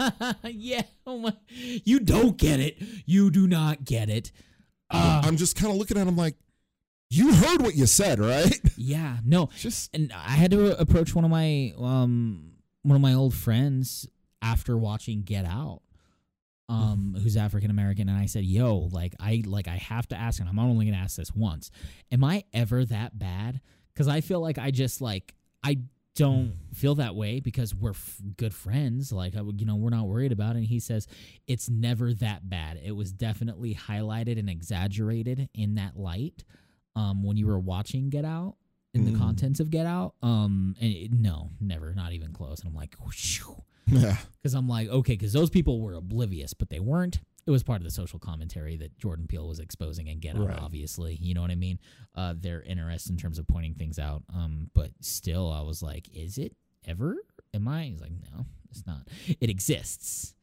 yeah 0.45 0.83
oh 1.07 1.19
my 1.19 1.33
you 1.85 2.01
don't 2.01 2.37
get 2.37 2.59
it. 2.59 2.79
You 3.07 3.31
do 3.31 3.47
not 3.47 3.85
get 3.85 4.09
it. 4.11 4.33
Uh, 4.93 5.23
I'm 5.25 5.37
just 5.37 5.55
kind 5.55 5.71
of 5.71 5.77
looking 5.79 5.97
at 5.99 6.09
him 6.09 6.17
like, 6.17 6.35
you 7.11 7.35
heard 7.35 7.63
what 7.63 7.75
you 7.75 7.87
said, 7.87 8.19
right? 8.19 8.59
yeah 8.77 9.19
no 9.25 9.51
Just 9.59 9.95
and 9.95 10.13
I 10.13 10.33
had 10.33 10.53
to 10.53 10.79
approach 10.81 11.15
one 11.15 11.25
of 11.25 11.31
my 11.31 11.73
um 11.79 12.53
one 12.83 12.97
of 12.97 13.03
my 13.03 13.15
old 13.15 13.35
friends 13.35 14.09
after 14.43 14.77
watching 14.77 15.23
Get 15.23 15.45
Out, 15.45 15.83
um, 16.69 17.17
who's 17.23 17.37
African 17.37 17.71
American, 17.71 18.09
and 18.09 18.17
I 18.17 18.27
said, 18.27 18.45
"Yo, 18.45 18.89
like 18.91 19.15
I 19.21 19.43
like 19.45 19.69
I 19.69 19.77
have 19.77 20.09
to 20.09 20.17
ask, 20.17 20.41
and 20.41 20.49
I'm 20.49 20.59
only 20.59 20.87
gonna 20.87 20.97
ask 20.97 21.17
this 21.17 21.35
once. 21.35 21.71
Am 22.11 22.25
I 22.25 22.45
ever 22.55 22.85
that 22.87 23.19
bad? 23.19 23.61
Because 23.93 24.09
I 24.09 24.21
feel 24.23 24.41
like 24.41 24.57
I 24.57 24.71
just 24.71 25.01
like 25.01 25.35
I 25.63 25.81
don't 26.17 26.55
feel 26.75 26.97
that 26.97 27.15
way 27.15 27.41
because 27.41 27.75
we're 27.75 27.91
f- 27.91 28.21
good 28.37 28.55
friends. 28.55 29.13
Like 29.13 29.37
I 29.37 29.43
would, 29.43 29.61
you 29.61 29.67
know, 29.67 29.77
we're 29.77 29.91
not 29.91 30.07
worried 30.07 30.33
about 30.33 30.57
it. 30.57 30.59
And 30.59 30.67
he 30.67 30.81
says 30.81 31.07
it's 31.47 31.69
never 31.69 32.13
that 32.15 32.49
bad. 32.49 32.81
It 32.83 32.93
was 32.93 33.13
definitely 33.13 33.75
highlighted 33.75 34.39
and 34.39 34.51
exaggerated 34.51 35.49
in 35.55 35.77
that 35.77 35.97
light 35.97 36.45
um, 36.97 37.23
when 37.23 37.37
you 37.37 37.47
were 37.47 37.59
watching 37.59 38.11
Get 38.11 38.25
Out 38.25 38.57
in 38.95 39.05
the 39.05 39.13
Mm. 39.13 39.19
contents 39.19 39.61
of 39.61 39.71
Get 39.71 39.87
Out. 39.87 40.15
Um, 40.23 40.75
and 40.81 40.93
it, 40.93 41.13
no, 41.13 41.51
never, 41.61 41.95
not 41.95 42.13
even 42.13 42.33
close. 42.33 42.61
And 42.61 42.69
I'm 42.69 42.75
like, 42.75 42.97
yeah, 43.87 44.17
because 44.35 44.55
I'm 44.55 44.69
like, 44.69 44.89
okay, 44.89 45.15
because 45.15 45.33
those 45.33 45.51
people 45.51 45.81
were 45.81 45.95
oblivious, 45.95 46.55
but 46.55 46.71
they 46.71 46.81
weren't. 46.81 47.21
It 47.47 47.51
was 47.51 47.63
part 47.63 47.79
of 47.81 47.85
the 47.85 47.91
social 47.91 48.19
commentary 48.19 48.77
that 48.77 48.97
Jordan 48.99 49.27
Peele 49.27 49.49
was 49.49 49.59
exposing 49.61 50.09
and 50.09 50.21
Get 50.21 50.37
Out, 50.37 50.47
Right. 50.49 50.59
obviously. 50.59 51.17
You 51.21 51.35
know 51.35 51.41
what 51.41 51.51
I 51.51 51.55
mean? 51.57 51.79
Uh, 52.15 52.35
their 52.37 52.63
interest 52.63 53.09
in 53.11 53.17
terms 53.17 53.39
of 53.39 53.47
pointing 53.49 53.75
things 53.75 53.99
out. 53.99 54.23
Um, 54.35 54.71
but 54.75 54.91
still, 55.01 55.51
I 55.51 55.63
was 55.63 55.83
like, 55.83 56.09
is 56.15 56.39
it 56.39 56.55
ever? 56.87 57.17
Am 57.55 57.67
I? 57.67 57.85
He's 57.85 58.01
like, 58.01 58.13
no, 58.33 58.47
it's 58.71 58.87
not. 58.87 59.09
It 59.41 59.49
exists, 59.51 60.35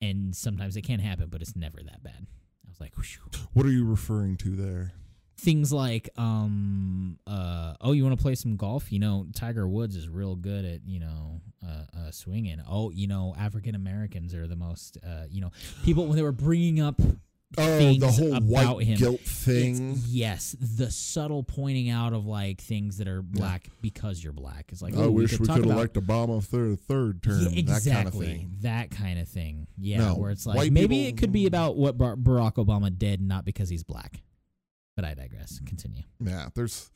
and 0.00 0.34
sometimes 0.34 0.76
it 0.76 0.82
can 0.82 1.00
happen, 1.00 1.28
but 1.28 1.42
it's 1.42 1.56
never 1.56 1.82
that 1.82 2.02
bad. 2.02 2.26
I 2.64 2.68
was 2.68 2.80
like, 2.80 2.94
whew. 2.96 3.40
what 3.52 3.66
are 3.66 3.70
you 3.70 3.84
referring 3.84 4.36
to 4.38 4.50
there? 4.56 4.92
Things 5.38 5.72
like, 5.72 6.08
um, 6.16 7.18
uh, 7.26 7.74
oh, 7.80 7.92
you 7.92 8.04
want 8.04 8.16
to 8.16 8.22
play 8.22 8.34
some 8.34 8.56
golf? 8.56 8.90
You 8.92 8.98
know, 8.98 9.26
Tiger 9.34 9.68
Woods 9.68 9.96
is 9.96 10.08
real 10.08 10.36
good 10.36 10.64
at 10.64 10.80
you 10.86 11.00
know, 11.00 11.40
uh, 11.66 11.84
uh 11.96 12.10
swinging. 12.10 12.60
Oh, 12.68 12.90
you 12.90 13.06
know, 13.06 13.34
African 13.38 13.74
Americans 13.74 14.34
are 14.34 14.46
the 14.46 14.56
most, 14.56 14.98
uh, 15.06 15.24
you 15.30 15.40
know, 15.40 15.50
people 15.84 16.06
when 16.06 16.16
they 16.16 16.22
were 16.22 16.32
bringing 16.32 16.80
up 16.80 17.00
Oh, 17.58 17.78
the 17.94 18.10
whole 18.10 18.34
about 18.34 18.76
white 18.76 18.86
him. 18.86 18.98
guilt 18.98 19.20
It's- 19.20 19.44
thing. 19.44 20.00
yes, 20.08 20.56
the 20.60 20.90
subtle 20.90 21.44
pointing 21.44 21.88
out 21.88 22.12
of 22.12 22.26
like 22.26 22.60
things 22.60 22.98
that 22.98 23.06
are 23.06 23.22
black 23.22 23.68
because 23.80 24.22
you're 24.22 24.32
black. 24.32 24.66
It's 24.72 24.82
like 24.82 24.94
I 24.94 25.02
oh, 25.02 25.10
wish 25.12 25.38
we 25.38 25.46
could 25.46 25.58
about- 25.64 25.64
elect 25.64 25.94
Obama 25.94 26.42
third 26.42 26.80
third 26.80 27.22
term. 27.22 27.42
Yeah, 27.42 27.58
exactly. 27.58 27.84
That 27.86 27.94
kind 27.94 28.08
of 28.08 28.14
thing. 28.14 28.50
That 28.62 28.90
kind 28.90 29.18
of 29.20 29.28
thing. 29.28 29.66
Yeah, 29.78 29.98
No, 29.98 30.14
where 30.16 30.30
it's 30.32 30.44
like 30.44 30.72
maybe 30.72 30.96
people- 30.96 31.08
it 31.08 31.16
could 31.18 31.32
be 31.32 31.46
about 31.46 31.76
what 31.76 31.96
Bar- 31.96 32.16
Barack 32.16 32.54
Obama 32.54 32.96
did, 32.96 33.20
not 33.20 33.44
because 33.44 33.68
he's 33.68 33.84
black. 33.84 34.22
But 34.96 35.04
I 35.04 35.14
digress. 35.14 35.60
Continue. 35.66 36.02
Yeah, 36.20 36.48
there's 36.54 36.90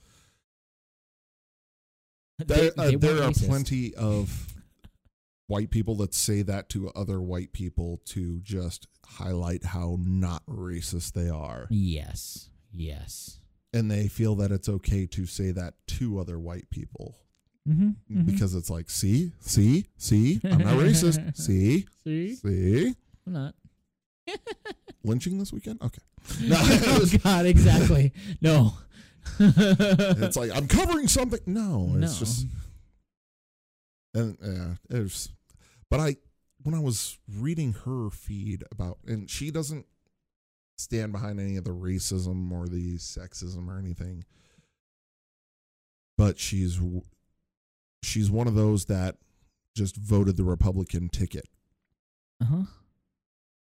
They- 2.38 2.44
there, 2.44 2.70
uh, 2.78 2.84
they 2.86 2.94
there 2.96 3.14
weren't 3.16 3.22
are 3.24 3.30
racist. 3.40 3.46
plenty 3.48 3.94
of 3.94 4.54
white 5.46 5.70
people 5.70 5.94
that 5.96 6.14
say 6.14 6.42
that 6.42 6.68
to 6.70 6.88
other 6.90 7.20
white 7.20 7.52
people 7.52 8.00
to 8.06 8.40
just 8.40 8.86
highlight 9.04 9.64
how 9.64 9.96
not 10.00 10.44
racist 10.46 11.12
they 11.12 11.28
are. 11.28 11.66
Yes. 11.70 12.48
Yes. 12.72 13.38
And 13.74 13.90
they 13.90 14.08
feel 14.08 14.34
that 14.36 14.50
it's 14.50 14.68
okay 14.68 15.06
to 15.08 15.26
say 15.26 15.50
that 15.52 15.74
to 15.88 16.18
other 16.18 16.38
white 16.38 16.70
people 16.70 17.16
Mm-hmm. 17.68 18.22
because 18.22 18.54
it's 18.54 18.70
like, 18.70 18.88
see, 18.88 19.32
see, 19.40 19.84
see, 19.98 20.40
I'm 20.44 20.58
not 20.58 20.78
racist. 20.78 21.36
See, 21.36 21.86
see, 22.02 22.34
see. 22.34 22.94
I'm 23.26 23.32
not. 23.34 23.54
Lynching 25.04 25.38
this 25.38 25.52
weekend? 25.52 25.80
Okay. 25.82 26.02
No, 26.42 26.56
oh 26.60 27.06
God, 27.22 27.46
exactly. 27.46 28.12
No. 28.40 28.74
it's 29.38 30.36
like, 30.36 30.50
I'm 30.54 30.66
covering 30.68 31.08
something. 31.08 31.40
No, 31.46 31.90
it's 31.96 32.12
No. 32.14 32.18
just. 32.18 32.46
And 34.14 34.36
yeah, 34.42 34.74
it's. 34.98 35.28
But 35.90 36.00
I, 36.00 36.16
when 36.62 36.74
I 36.74 36.80
was 36.80 37.18
reading 37.38 37.74
her 37.84 38.10
feed 38.10 38.64
about, 38.70 38.98
and 39.06 39.30
she 39.30 39.50
doesn't 39.50 39.86
stand 40.78 41.12
behind 41.12 41.38
any 41.40 41.56
of 41.56 41.64
the 41.64 41.70
racism 41.70 42.50
or 42.52 42.66
the 42.68 42.96
sexism 42.96 43.68
or 43.68 43.78
anything, 43.78 44.24
but 46.18 46.38
she's 46.38 46.78
she's 48.02 48.30
one 48.30 48.46
of 48.48 48.54
those 48.54 48.86
that 48.86 49.16
just 49.76 49.96
voted 49.96 50.36
the 50.36 50.44
Republican 50.44 51.08
ticket. 51.08 51.48
uh 52.40 52.46
huh. 52.46 52.62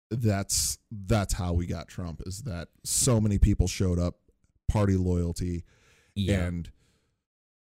That's 0.09 0.77
that's 0.91 1.33
how 1.33 1.53
we 1.53 1.65
got 1.67 1.87
Trump. 1.87 2.21
Is 2.25 2.43
that 2.43 2.69
so 2.83 3.19
many 3.19 3.37
people 3.39 3.67
showed 3.67 3.99
up, 3.99 4.15
party 4.69 4.95
loyalty, 4.95 5.63
Yeah. 6.15 6.45
and 6.45 6.69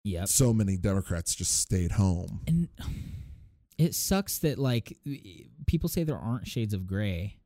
yep. 0.04 0.28
so 0.28 0.52
many 0.52 0.76
Democrats 0.76 1.34
just 1.34 1.58
stayed 1.58 1.92
home. 1.92 2.40
And 2.46 2.68
it 3.78 3.94
sucks 3.94 4.38
that 4.38 4.58
like 4.58 4.96
people 5.66 5.88
say 5.88 6.04
there 6.04 6.18
aren't 6.18 6.46
shades 6.46 6.72
of 6.74 6.86
gray, 6.86 7.38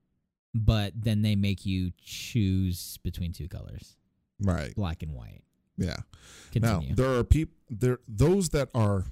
but 0.55 0.93
then 0.95 1.23
they 1.23 1.35
make 1.37 1.65
you 1.65 1.93
choose 2.03 2.99
between 3.03 3.33
two 3.33 3.49
colors, 3.49 3.97
Right. 4.41 4.75
black 4.75 5.03
and 5.03 5.13
white. 5.13 5.43
Yeah. 5.79 5.97
Continue. 6.53 6.91
Now 6.91 6.95
there 6.95 7.15
are 7.19 7.25
people 7.25 7.55
there 7.71 8.01
those 8.07 8.51
that 8.51 8.69
are 8.75 9.05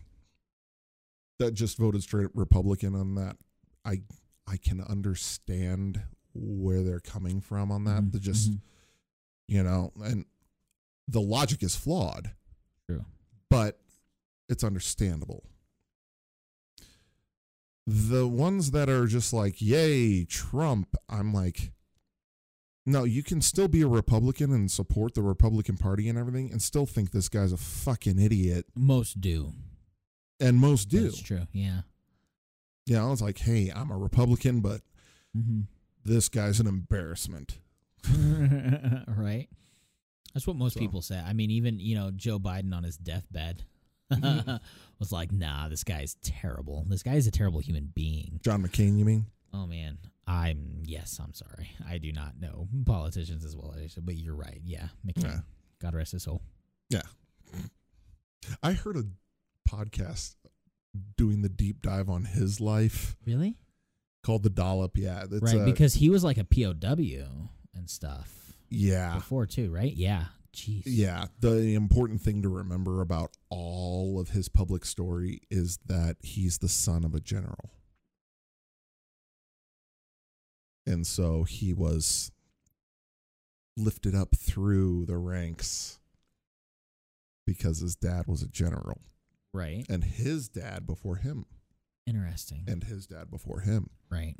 that 1.39 1.55
just 1.55 1.79
voted 1.79 2.03
straight 2.03 2.29
Republican 2.35 2.95
on 2.95 3.15
that. 3.15 3.37
I 3.85 4.03
I 4.47 4.57
can 4.57 4.81
understand 4.81 6.03
where 6.35 6.83
they're 6.83 7.01
coming 7.01 7.41
from 7.41 7.71
on 7.71 7.85
that. 7.85 8.03
Mhm, 8.03 8.13
The 8.13 8.21
just 8.21 8.51
mhm. 8.51 8.61
you 9.49 9.63
know, 9.63 9.93
and 10.03 10.25
the 11.09 11.21
logic 11.21 11.63
is 11.63 11.77
flawed. 11.77 12.33
True. 12.89 13.05
But 13.51 13.81
it's 14.49 14.65
understandable. 14.65 15.45
The 17.87 18.29
ones 18.29 18.71
that 18.71 18.89
are 18.89 19.07
just 19.07 19.33
like, 19.33 19.61
yay, 19.61 20.25
Trump, 20.25 20.95
I'm 21.09 21.33
like, 21.35 21.73
no, 22.87 23.05
you 23.05 23.23
can 23.23 23.41
still 23.41 23.69
be 23.69 23.83
a 23.83 23.89
Republican 23.89 24.53
and 24.53 24.71
support 24.71 25.15
the 25.15 25.23
Republican 25.23 25.77
Party 25.77 26.09
and 26.09 26.17
everything 26.19 26.51
and 26.51 26.63
still 26.63 26.87
think 26.87 27.11
this 27.11 27.29
guy's 27.29 27.53
a 27.53 27.57
fucking 27.57 28.19
idiot. 28.19 28.67
Most 28.75 29.21
do. 29.21 29.53
And 30.41 30.59
most 30.59 30.89
do. 30.89 31.03
That's 31.03 31.21
true. 31.21 31.47
Yeah. 31.53 31.83
You 32.87 32.97
know, 32.97 33.13
it's 33.13 33.23
like, 33.23 33.39
hey, 33.39 33.71
I'm 33.75 33.91
a 33.91 33.97
Republican, 33.99 34.61
but 34.61 34.81
Mm-hmm. 35.37 35.61
this 36.05 36.29
guy's 36.29 36.61
an 36.61 36.67
embarrassment. 36.67 37.59
right. 39.09 39.49
That's 40.35 40.47
what 40.47 40.57
most 40.57 40.75
So- 40.75 40.81
people 40.81 41.01
say. 41.03 41.19
I 41.19 41.33
mean, 41.33 41.51
even 41.51 41.79
you 41.79 41.95
know 41.95 42.11
Joe 42.11 42.39
Biden 42.39 42.75
on 42.75 42.83
his 42.85 42.97
deathbed 42.97 43.65
Mhm. 44.11 44.61
was 44.99 45.11
like, 45.13 45.33
"Nah, 45.33 45.69
this 45.69 45.85
guy's 45.85 46.17
terrible. 46.23 46.85
This 46.89 47.03
guy 47.03 47.15
is 47.15 47.27
a 47.27 47.31
terrible 47.31 47.61
human 47.61 47.93
being." 47.95 48.41
John 48.45 48.63
McCain, 48.63 48.99
you 48.99 49.05
mean? 49.05 49.27
Oh 49.55 49.67
man, 49.67 49.99
I'm 50.27 50.83
yes, 50.85 51.19
I'm 51.23 51.33
sorry. 51.35 51.71
I 51.87 51.99
do 51.99 52.13
not 52.13 52.39
know 52.41 52.69
politicians 52.85 53.45
as 53.45 53.57
well 53.57 53.73
as 53.77 53.83
I 53.83 53.87
should, 53.87 54.05
but 54.07 54.17
you're 54.17 54.35
right. 54.35 54.61
Yeah, 54.65 54.89
McCain. 55.07 55.25
Yeah. 55.25 55.41
God 55.81 55.95
rest 55.95 56.13
his 56.13 56.23
soul. 56.25 56.43
Yeah. 56.91 57.03
I 58.63 58.73
heard 58.73 58.97
a 58.97 59.05
podcast 59.69 60.35
doing 61.17 61.43
the 61.43 61.49
deep 61.49 61.83
dive 61.83 62.09
on 62.09 62.25
his 62.25 62.61
life 62.61 63.17
Really? 63.27 63.57
called 64.25 64.43
The 64.43 64.51
Dollop. 64.51 64.97
Yeah. 64.97 65.25
That's 65.29 65.55
right, 65.55 65.63
uh, 65.63 65.65
because 65.65 65.95
he 65.95 66.11
was 66.11 66.23
like 66.23 66.39
a 66.39 66.45
POW 66.45 67.49
and 67.75 67.89
stuff 67.89 68.55
yeah. 68.69 69.15
before 69.15 69.47
too, 69.47 69.71
right? 69.73 69.93
Yeah. 69.93 70.27
Jeez. 70.55 70.83
Yeah, 70.85 71.27
the 71.41 71.75
important 71.75 72.21
thing 72.21 72.43
to 72.43 72.49
remember 72.51 73.01
about 73.01 73.31
all 73.49 74.21
of 74.21 74.31
his 74.31 74.51
public 74.51 74.85
story 74.85 75.41
is 75.51 75.79
that 75.87 76.17
he's 76.21 76.59
the 76.59 76.69
son 76.69 77.05
of 77.05 77.15
a 77.15 77.21
general. 77.21 77.71
And 80.87 81.07
so 81.07 81.45
he 81.45 81.73
was 81.73 82.33
lifted 83.79 84.15
up 84.15 84.37
through 84.37 85.07
the 85.07 85.17
ranks 85.17 86.01
because 87.47 87.79
his 87.79 87.97
dad 87.97 88.27
was 88.27 88.43
a 88.43 88.49
general 88.49 89.01
Right. 89.53 89.85
and 89.89 90.03
his 90.05 90.49
dad 90.49 90.87
before 90.87 91.17
him 91.17 91.45
Interesting. 92.07 92.65
and 92.67 92.85
his 92.85 93.07
dad 93.07 93.31
before 93.31 93.61
him 93.61 93.91
right. 94.11 94.35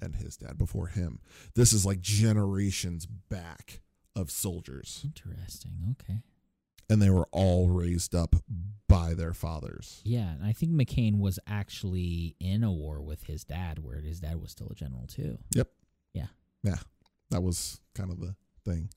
and 0.00 0.16
his 0.16 0.36
dad 0.36 0.56
before 0.58 0.86
him. 0.88 1.20
This 1.54 1.72
is 1.72 1.84
like 1.86 2.00
generations 2.00 3.06
back 3.06 3.80
of 4.16 4.30
soldiers 4.30 5.02
Interesting. 5.04 5.94
Okay. 6.00 6.20
and 6.88 7.00
they 7.02 7.10
were 7.10 7.28
all 7.32 7.68
raised 7.68 8.14
up 8.14 8.36
by 8.88 9.14
their 9.14 9.32
fathers. 9.34 10.00
Yeah, 10.04 10.32
and 10.32 10.44
I 10.44 10.52
think 10.52 10.72
McCain 10.72 11.18
was 11.18 11.38
actually 11.46 12.36
in 12.40 12.62
a 12.64 12.72
war 12.72 13.00
with 13.02 13.24
his 13.24 13.44
dad, 13.44 13.80
where 13.80 14.00
his 14.00 14.20
dad 14.20 14.40
was 14.40 14.50
still 14.52 14.68
a 14.70 14.74
general 14.74 15.06
too. 15.06 15.38
Yep. 15.54 15.68
Yeah. 16.12 16.26
Yeah, 16.62 16.76
that 17.30 17.42
was 17.42 17.80
kind 17.94 18.10
of 18.10 18.20
the 18.20 18.34
thing. 18.64 18.88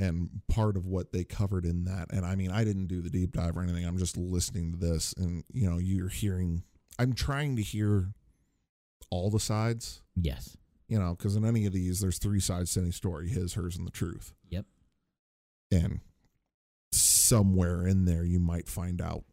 And 0.00 0.30
part 0.48 0.76
of 0.78 0.86
what 0.86 1.12
they 1.12 1.24
covered 1.24 1.66
in 1.66 1.84
that, 1.84 2.10
and 2.10 2.24
I 2.24 2.34
mean, 2.34 2.50
I 2.50 2.64
didn't 2.64 2.86
do 2.86 3.02
the 3.02 3.10
deep 3.10 3.32
dive 3.32 3.56
or 3.56 3.62
anything. 3.62 3.84
I'm 3.84 3.98
just 3.98 4.16
listening 4.16 4.72
to 4.72 4.78
this, 4.78 5.12
and 5.12 5.44
you 5.52 5.68
know, 5.70 5.76
you're 5.78 6.08
hearing. 6.08 6.62
I'm 6.98 7.12
trying 7.12 7.54
to 7.56 7.62
hear 7.62 8.14
all 9.10 9.28
the 9.30 9.38
sides, 9.40 10.00
Yes. 10.16 10.56
you 10.88 10.98
know, 10.98 11.14
because 11.14 11.36
in 11.36 11.44
any 11.44 11.66
of 11.66 11.72
these, 11.74 12.00
there's 12.00 12.18
three 12.18 12.40
sides 12.40 12.72
to 12.74 12.80
any 12.80 12.92
story: 12.92 13.28
his, 13.28 13.52
hers, 13.54 13.76
and 13.76 13.86
the 13.86 13.90
truth. 13.92 14.32
Yep. 14.48 14.64
And 15.70 16.00
somewhere 16.92 17.86
in 17.86 18.04
there, 18.06 18.24
you 18.24 18.40
might 18.40 18.68
find 18.68 19.00
out 19.00 19.24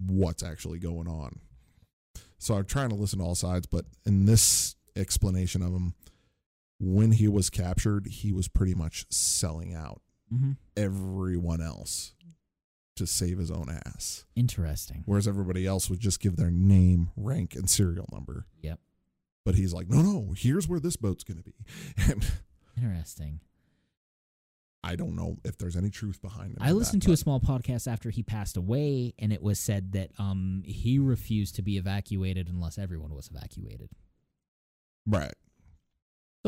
what's 0.00 0.42
actually 0.42 0.78
going 0.78 1.08
on. 1.08 1.40
So 2.38 2.54
I'm 2.54 2.64
trying 2.66 2.90
to 2.90 2.94
listen 2.94 3.18
to 3.18 3.24
all 3.24 3.34
sides, 3.34 3.66
but 3.66 3.84
in 4.06 4.26
this 4.26 4.76
explanation 4.96 5.60
of 5.60 5.72
him, 5.72 5.94
when 6.80 7.12
he 7.12 7.28
was 7.28 7.50
captured, 7.50 8.06
he 8.06 8.32
was 8.32 8.48
pretty 8.48 8.74
much 8.74 9.06
selling 9.10 9.74
out 9.74 10.00
Mm-hmm. 10.32 10.52
everyone 10.76 11.62
else 11.62 12.12
to 12.96 13.06
save 13.06 13.38
his 13.38 13.50
own 13.50 13.68
ass. 13.86 14.26
Interesting. 14.36 15.02
Whereas 15.06 15.26
everybody 15.26 15.64
else 15.66 15.88
would 15.88 16.00
just 16.00 16.20
give 16.20 16.36
their 16.36 16.50
name, 16.50 17.08
rank, 17.16 17.54
and 17.54 17.70
serial 17.70 18.06
number. 18.12 18.44
Yep. 18.60 18.78
But 19.46 19.54
he's 19.54 19.72
like, 19.72 19.88
no, 19.88 20.02
no, 20.02 20.34
here's 20.36 20.68
where 20.68 20.80
this 20.80 20.96
boat's 20.96 21.24
going 21.24 21.38
to 21.38 21.42
be. 21.44 21.54
And 22.12 22.30
Interesting. 22.76 23.40
I 24.84 24.96
don't 24.96 25.16
know 25.16 25.38
if 25.44 25.56
there's 25.56 25.76
any 25.76 25.88
truth 25.88 26.20
behind 26.20 26.52
it. 26.52 26.58
I 26.60 26.72
listened 26.72 27.00
to 27.04 27.12
a 27.12 27.16
small 27.16 27.40
podcast 27.40 27.90
after 27.90 28.10
he 28.10 28.22
passed 28.22 28.58
away, 28.58 29.14
and 29.18 29.32
it 29.32 29.42
was 29.42 29.58
said 29.58 29.92
that 29.92 30.10
um 30.18 30.62
he 30.66 30.98
refused 30.98 31.54
to 31.56 31.62
be 31.62 31.78
evacuated 31.78 32.48
unless 32.48 32.76
everyone 32.78 33.14
was 33.14 33.30
evacuated. 33.34 33.88
Right. 35.06 35.32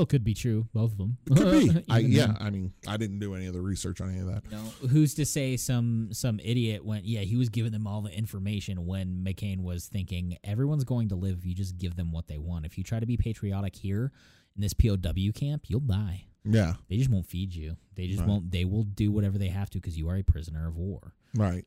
Still 0.00 0.06
could 0.06 0.24
be 0.24 0.32
true, 0.32 0.66
both 0.72 0.92
of 0.92 0.98
them. 0.98 1.18
It 1.30 1.36
could 1.36 1.74
be. 1.74 1.84
I, 1.90 1.98
yeah. 1.98 2.26
then. 2.28 2.36
I 2.40 2.48
mean, 2.50 2.72
I 2.88 2.96
didn't 2.96 3.18
do 3.18 3.34
any 3.34 3.44
of 3.46 3.52
the 3.52 3.60
research 3.60 4.00
on 4.00 4.08
any 4.10 4.20
of 4.20 4.26
that. 4.28 4.42
You 4.50 4.56
know, 4.56 4.88
who's 4.88 5.14
to 5.16 5.26
say 5.26 5.58
some 5.58 6.08
some 6.12 6.40
idiot 6.42 6.84
went? 6.84 7.04
Yeah, 7.04 7.20
he 7.20 7.36
was 7.36 7.50
giving 7.50 7.70
them 7.72 7.86
all 7.86 8.00
the 8.00 8.10
information 8.16 8.86
when 8.86 9.22
McCain 9.22 9.60
was 9.62 9.88
thinking 9.88 10.38
everyone's 10.42 10.84
going 10.84 11.10
to 11.10 11.16
live 11.16 11.38
if 11.40 11.44
you 11.46 11.54
just 11.54 11.76
give 11.76 11.96
them 11.96 12.12
what 12.12 12.28
they 12.28 12.38
want. 12.38 12.64
If 12.64 12.78
you 12.78 12.84
try 12.84 12.98
to 12.98 13.04
be 13.06 13.18
patriotic 13.18 13.76
here 13.76 14.10
in 14.56 14.62
this 14.62 14.72
POW 14.72 15.32
camp, 15.34 15.64
you'll 15.68 15.80
die. 15.80 16.24
Yeah. 16.44 16.74
They 16.88 16.96
just 16.96 17.10
won't 17.10 17.26
feed 17.26 17.54
you. 17.54 17.76
They 17.94 18.06
just 18.06 18.20
Right. 18.20 18.28
won't. 18.28 18.50
They 18.50 18.64
will 18.64 18.84
do 18.84 19.12
whatever 19.12 19.36
they 19.36 19.48
have 19.48 19.68
to 19.70 19.78
because 19.78 19.98
you 19.98 20.08
are 20.08 20.16
a 20.16 20.22
prisoner 20.22 20.66
of 20.66 20.76
war. 20.78 21.12
Right. 21.34 21.66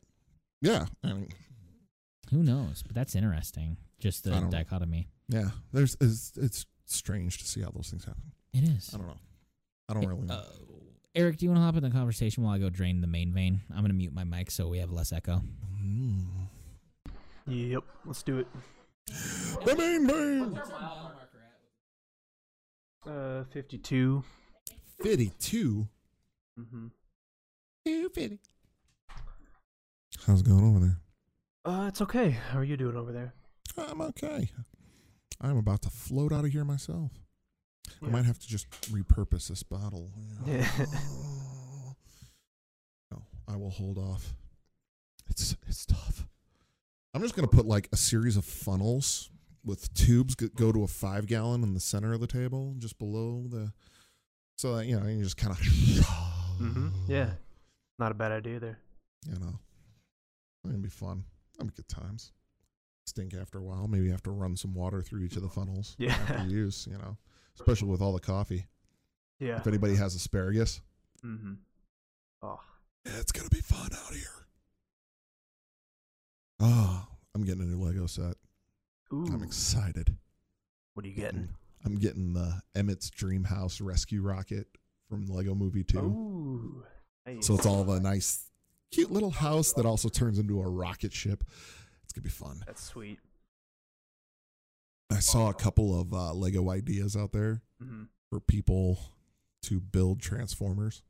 Yeah. 0.62 0.88
I 1.04 1.14
mean, 1.14 1.30
Who 2.32 2.42
knows? 2.42 2.82
But 2.82 2.96
that's 2.96 3.14
interesting. 3.16 3.78
Just 4.00 4.24
the 4.24 4.32
don't 4.32 4.46
know. 4.46 4.50
dichotomy. 4.50 5.10
yeah. 5.30 5.52
There's 5.72 5.96
it's, 6.02 6.34
it's 6.36 6.66
strange 6.94 7.38
to 7.40 7.46
see 7.46 7.62
how 7.62 7.70
those 7.70 7.90
things 7.90 8.06
happen. 8.06 8.32
It 8.54 8.64
is. 8.64 8.92
I 8.94 8.98
don't 8.98 9.08
know. 9.08 9.18
I 9.90 9.94
don't 9.94 10.06
really 10.06 10.22
know. 10.22 10.34
Uh, 10.36 10.44
Eric, 11.16 11.38
do 11.38 11.46
you 11.46 11.52
want 11.52 11.60
to 11.60 11.64
hop 11.64 11.76
in 11.76 11.84
the 11.84 11.90
conversation 11.90 12.44
while 12.44 12.54
I 12.54 12.58
go 12.58 12.70
drain 12.70 13.02
the 13.02 13.08
main 13.08 13.34
vein? 13.34 13.62
I'm 13.70 13.80
going 13.80 13.90
to 13.90 13.94
mute 13.94 14.14
my 14.14 14.24
mic 14.24 14.50
so 14.50 14.68
we 14.68 14.80
have 14.80 14.92
less 14.92 15.12
echo. 15.12 15.42
Mm. 15.84 16.26
Yep, 17.46 17.84
let's 18.06 18.24
do 18.24 18.40
it. 18.40 18.48
The 19.66 19.76
main 19.76 20.08
vein. 20.08 20.62
Uh, 23.06 23.44
52. 23.52 24.24
52. 25.02 25.88
Mm-hmm. 26.60 26.88
250. 27.86 28.40
How's 30.26 30.42
it 30.42 30.48
going 30.48 30.64
over 30.64 30.80
there? 30.80 30.98
Uh, 31.66 31.88
it's 31.88 32.02
okay. 32.02 32.30
How 32.32 32.60
are 32.60 32.64
you 32.64 32.78
doing 32.78 32.96
over 32.96 33.12
there? 33.12 33.34
I'm 33.78 34.02
okay. 34.02 34.50
I'm 35.42 35.58
about 35.58 35.82
to 35.84 35.90
float 35.90 36.32
out 36.32 36.46
of 36.46 36.52
here 36.52 36.64
myself. 36.66 37.12
I 38.02 38.08
might 38.10 38.26
have 38.26 38.40
to 38.40 38.48
just 38.48 38.70
repurpose 38.92 39.48
this 39.50 39.64
bottle. 39.64 40.12
Yeah. 40.46 40.68
no, 43.12 43.22
I 43.48 43.56
will 43.56 43.70
hold 43.70 43.98
off. 43.98 44.34
It's 45.30 45.56
it's 45.68 45.86
tough. 45.86 46.28
I'm 47.14 47.22
just 47.22 47.36
gonna 47.36 47.48
put 47.48 47.66
like 47.66 47.88
a 47.94 47.98
series 47.98 48.36
of 48.38 48.46
funnels 48.46 49.30
with 49.64 49.94
tubes 49.94 50.36
that 50.38 50.56
go 50.56 50.72
to 50.72 50.84
a 50.84 50.88
five 50.88 51.28
gallon 51.28 51.64
in 51.64 51.74
the 51.74 51.80
center 51.80 52.14
of 52.14 52.20
the 52.20 52.28
table, 52.28 52.76
just 52.78 53.00
below 53.00 53.46
the, 53.50 53.72
so 54.58 54.76
that 54.76 54.86
you 54.86 55.00
know 55.00 55.08
you 55.08 55.24
just 55.24 55.38
kind 55.38 55.52
of. 55.54 55.60
Mm-hmm. 56.62 56.90
Yeah. 57.08 57.32
Not 57.98 58.12
a 58.12 58.14
bad 58.16 58.32
idea 58.32 58.60
there. 58.60 58.78
You 59.28 59.40
know, 59.40 59.60
it's 60.64 60.72
gonna 60.72 60.78
be 60.78 60.88
fun. 60.90 61.24
I'm 61.60 61.68
good 61.70 61.88
times. 61.88 62.32
Stink 63.06 63.34
after 63.34 63.60
a 63.60 63.62
while. 63.64 63.88
Maybe 63.88 64.06
you 64.06 64.12
have 64.12 64.24
to 64.24 64.32
run 64.32 64.56
some 64.56 64.74
water 64.74 65.02
through 65.02 65.24
each 65.24 65.36
of 65.36 65.42
the 65.42 65.50
funnels 65.50 65.96
Yeah. 66.00 66.14
after 66.14 66.46
use. 66.48 66.88
You 66.90 66.98
know, 66.98 67.18
especially 67.60 67.90
with 67.90 68.02
all 68.02 68.14
the 68.14 68.20
coffee. 68.20 68.68
Yeah. 69.40 69.58
If 69.58 69.68
anybody 69.68 69.96
has 69.96 70.16
asparagus, 70.16 70.82
Mm-hmm. 71.26 71.54
Oh. 72.42 72.60
yeah, 73.06 73.14
it's 73.20 73.32
gonna 73.32 73.50
be 73.50 73.62
fun 73.62 73.90
out 73.94 74.14
here. 74.14 74.46
Oh, 76.60 77.06
I'm 77.36 77.44
getting 77.44 77.62
a 77.62 77.66
new 77.66 77.78
Lego 77.84 78.06
set. 78.08 78.36
Ooh. 79.14 79.26
I'm 79.32 79.44
excited. 79.44 80.16
What 80.94 81.06
are 81.06 81.10
you 81.10 81.16
getting? 81.16 81.50
I'm 81.86 81.96
getting 81.96 82.34
the 82.34 82.62
Emmet's 82.76 83.10
Dream 83.10 83.44
House 83.46 83.82
Rescue 83.82 84.22
Rocket 84.22 84.68
from 85.10 85.26
the 85.26 85.34
Lego 85.34 85.56
Movie 85.56 85.84
2. 85.84 86.00
Ooh. 86.00 86.84
Nice. 87.26 87.46
So 87.48 87.56
it's 87.56 87.66
all 87.66 87.84
the 87.84 88.00
nice, 88.00 88.50
cute 88.92 89.12
little 89.12 89.32
house 89.32 89.74
that 89.74 89.86
also 89.86 90.10
turns 90.10 90.40
into 90.40 90.62
a 90.62 90.70
rocket 90.70 91.14
ship. 91.14 91.44
Gonna 92.14 92.24
be 92.24 92.30
fun. 92.30 92.64
That's 92.66 92.84
sweet. 92.84 93.20
I 95.12 95.20
saw 95.20 95.50
a 95.50 95.54
couple 95.54 96.00
of 96.00 96.14
uh, 96.14 96.34
Lego 96.34 96.70
ideas 96.70 97.16
out 97.16 97.32
there 97.32 97.62
Mm-hmm. 97.84 98.04
for 98.30 98.40
people 98.40 98.98
to 99.64 99.80
build 99.82 100.22
Transformers. 100.22 101.02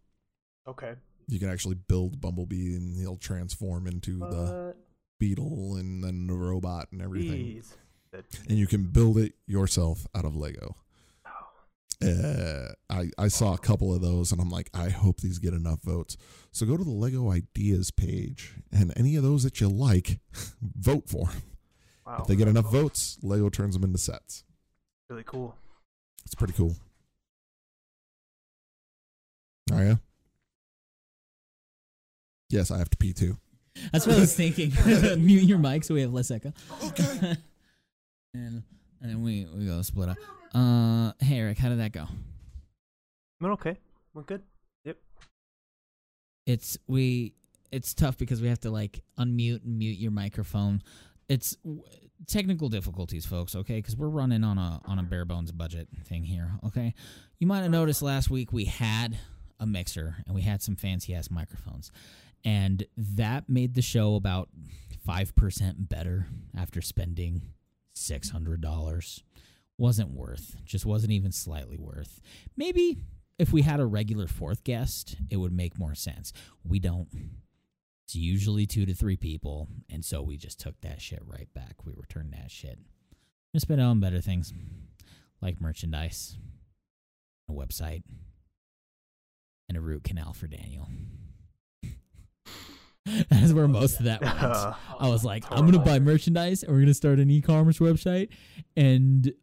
Okay. 0.68 0.93
You 1.28 1.39
can 1.39 1.49
actually 1.49 1.76
build 1.76 2.20
Bumblebee 2.20 2.76
and 2.76 2.97
he'll 2.97 3.16
transform 3.18 3.86
into 3.86 4.18
the 4.20 4.76
beetle 5.20 5.76
and 5.76 6.04
then 6.04 6.26
the 6.28 6.34
robot 6.34 6.88
and 6.91 6.99
everything. 7.01 7.62
Jeez. 7.62 7.76
And 8.49 8.58
you 8.58 8.66
can 8.68 8.86
build 8.86 9.18
it 9.20 9.34
yourself 9.45 10.08
out 10.16 10.26
of 10.26 10.36
Lego. 10.36 10.76
Uh, 12.02 12.74
I, 12.89 13.10
I 13.18 13.28
saw 13.30 13.54
a 13.54 13.58
couple 13.58 13.94
of 13.94 14.02
those 14.02 14.32
and 14.32 14.41
I'm 14.41 14.50
like, 14.50 14.70
I 14.74 14.89
hope 14.89 15.22
these 15.22 15.39
get 15.39 15.54
enough 15.54 15.82
votes. 15.84 16.18
So 16.52 16.66
go 16.66 16.76
to 16.78 16.84
the 16.84 16.89
Lego 16.89 17.32
Ideas 17.32 17.91
page 17.91 18.54
and 18.72 18.91
any 18.98 19.16
of 19.16 19.24
those 19.24 19.44
that 19.44 19.62
you 19.62 19.70
like, 19.70 20.20
vote 20.62 21.08
for 21.10 21.30
'em. 21.30 21.41
Wow. 22.06 22.18
If 22.22 22.28
they 22.28 22.36
get 22.36 22.48
enough 22.50 22.70
votes, 22.72 23.18
Lego 23.22 23.50
turns 23.50 23.76
them 23.76 23.84
into 23.84 23.98
sets. 23.98 24.44
really 25.10 25.24
cool. 25.24 25.56
It's 26.26 26.36
pretty 26.36 26.54
cool. 26.54 26.76
Oh, 29.72 29.80
yeah? 29.80 29.96
Yes, 32.50 32.70
I 32.72 32.78
have 32.78 32.89
to 32.89 32.98
pee 32.98 33.14
too. 33.14 33.38
That's 33.91 34.06
what 34.06 34.18
I 34.18 34.20
was 34.20 34.36
thinking. 34.36 34.72
Mute 35.26 35.44
your 35.44 35.58
mic 35.58 35.84
so 35.84 35.94
we 35.96 36.02
have 36.02 36.14
less 36.14 36.30
echo. 36.30 36.54
Okay. 36.84 37.38
and 38.34 38.62
and 39.02 39.10
then 39.12 39.24
we 39.24 39.48
we 39.56 39.66
go 39.66 39.82
split 39.82 40.10
up. 40.10 40.18
Uh, 40.54 41.14
hey 41.20 41.39
Eric, 41.39 41.58
how 41.58 41.70
did 41.70 41.80
that 41.80 41.91
go? 41.91 42.06
Went 43.41 43.54
okay. 43.54 43.78
Went 44.14 44.28
good. 44.28 44.41
Yep. 44.86 44.97
It's 46.45 46.78
we. 46.88 47.34
It's 47.72 47.93
tough 47.95 48.18
because 48.18 48.41
we 48.41 48.49
have 48.49 48.60
to 48.62 48.70
like 48.70 49.01
unmute 49.18 49.64
and 49.64 49.80
mute 49.80 49.97
your 49.97 50.12
microphone. 50.12 50.84
It's 51.28 51.56
w- 51.58 51.82
technical 52.28 52.70
difficulties, 52.70 53.26
folks. 53.26 53.56
Okay, 53.56 53.78
because 53.78 53.97
we're 53.97 54.10
running 54.10 54.43
on 54.43 54.58
a 54.58 54.80
on 54.86 54.99
a 54.99 55.04
bare 55.04 55.26
bones 55.26 55.51
budget 55.51 55.88
thing 56.06 56.24
here. 56.24 56.51
Okay, 56.66 56.93
you 57.39 57.47
might 57.47 57.62
have 57.62 57.72
noticed 57.72 58.01
last 58.01 58.30
week 58.30 58.54
we 58.54 58.66
had 58.66 59.18
a 59.60 59.66
mixer 59.66 60.18
and 60.26 60.36
we 60.36 60.41
had 60.41 60.62
some 60.62 60.76
fancy 60.76 61.16
ass 61.16 61.32
microphones. 61.32 61.91
And 62.45 62.86
that 62.97 63.47
made 63.47 63.74
the 63.74 63.82
show 63.82 64.16
about 64.16 64.49
5% 65.08 65.89
better 65.89 66.28
after 66.58 66.82
spending 66.82 67.41
$600. 67.95 69.22
Wasn't 69.78 70.11
worth. 70.11 70.55
Just 70.65 70.86
wasn't 70.86 71.13
even 71.13 71.32
slightly 71.32 71.78
worth. 71.78 72.21
Maybe 72.55 72.97
if 73.39 73.51
we 73.51 73.63
had 73.63 73.80
a 73.80 73.86
regular 73.86 74.28
fourth 74.28 74.63
guest, 74.63 75.15
it 75.30 75.38
would 75.38 75.53
make 75.53 75.78
more 75.78 75.95
sense. 75.95 76.32
We 76.63 76.80
don't. 76.80 77.07
It's 78.05 78.15
usually 78.15 78.65
two 78.65 78.86
to 78.86 78.93
three 78.93 79.17
people, 79.17 79.67
and 79.89 80.03
so 80.03 80.21
we 80.21 80.38
just 80.38 80.59
took 80.59 80.80
that 80.82 81.01
shit 81.01 81.21
right 81.26 81.51
back. 81.53 81.86
We 81.86 81.93
returned 81.95 82.34
that 82.34 82.51
shit. 82.51 82.78
We 83.53 83.59
spent 83.59 83.82
on 83.82 83.99
better 83.99 84.21
things, 84.21 84.53
like 85.41 85.61
merchandise, 85.61 86.38
a 87.49 87.53
website, 87.53 88.03
and 89.69 89.78
a 89.78 89.82
root 89.82 90.03
canal 90.03 90.34
for 90.34 90.47
Daniel. 90.47 90.89
That's 93.30 93.53
where 93.53 93.67
most 93.67 93.99
of 93.99 94.05
that 94.05 94.21
went. 94.21 94.38
I 94.99 95.09
was 95.09 95.24
like, 95.26 95.45
I'm 95.49 95.65
gonna 95.65 95.84
buy 95.84 95.99
merchandise, 95.99 96.63
and 96.63 96.74
we're 96.74 96.82
gonna 96.82 96.93
start 96.93 97.19
an 97.19 97.30
e-commerce 97.30 97.80
website, 97.80 98.30
and 98.76 99.34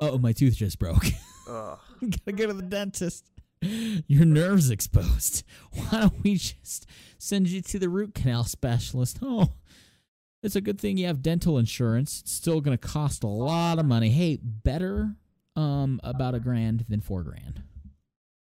oh, 0.00 0.18
my 0.18 0.32
tooth 0.32 0.56
just 0.56 0.78
broke. 0.78 1.04
Ugh. 1.48 1.78
Gotta 2.00 2.32
go 2.32 2.46
to 2.46 2.52
the 2.52 2.62
dentist. 2.62 3.24
Your 3.60 4.24
nerve's 4.24 4.70
exposed. 4.70 5.42
Why 5.72 6.00
don't 6.02 6.22
we 6.22 6.34
just 6.34 6.86
send 7.18 7.48
you 7.48 7.60
to 7.62 7.78
the 7.78 7.88
root 7.88 8.14
canal 8.14 8.44
specialist? 8.44 9.18
Oh, 9.22 9.54
it's 10.42 10.54
a 10.54 10.60
good 10.60 10.80
thing 10.80 10.96
you 10.96 11.06
have 11.06 11.22
dental 11.22 11.58
insurance. 11.58 12.20
It's 12.20 12.32
still 12.32 12.60
going 12.60 12.76
to 12.76 12.88
cost 12.88 13.24
a 13.24 13.28
lot 13.28 13.78
of 13.78 13.86
money. 13.86 14.10
Hey, 14.10 14.38
better 14.42 15.16
um 15.56 16.00
about 16.04 16.36
a 16.36 16.40
grand 16.40 16.84
than 16.88 17.00
four 17.00 17.24
grand, 17.24 17.62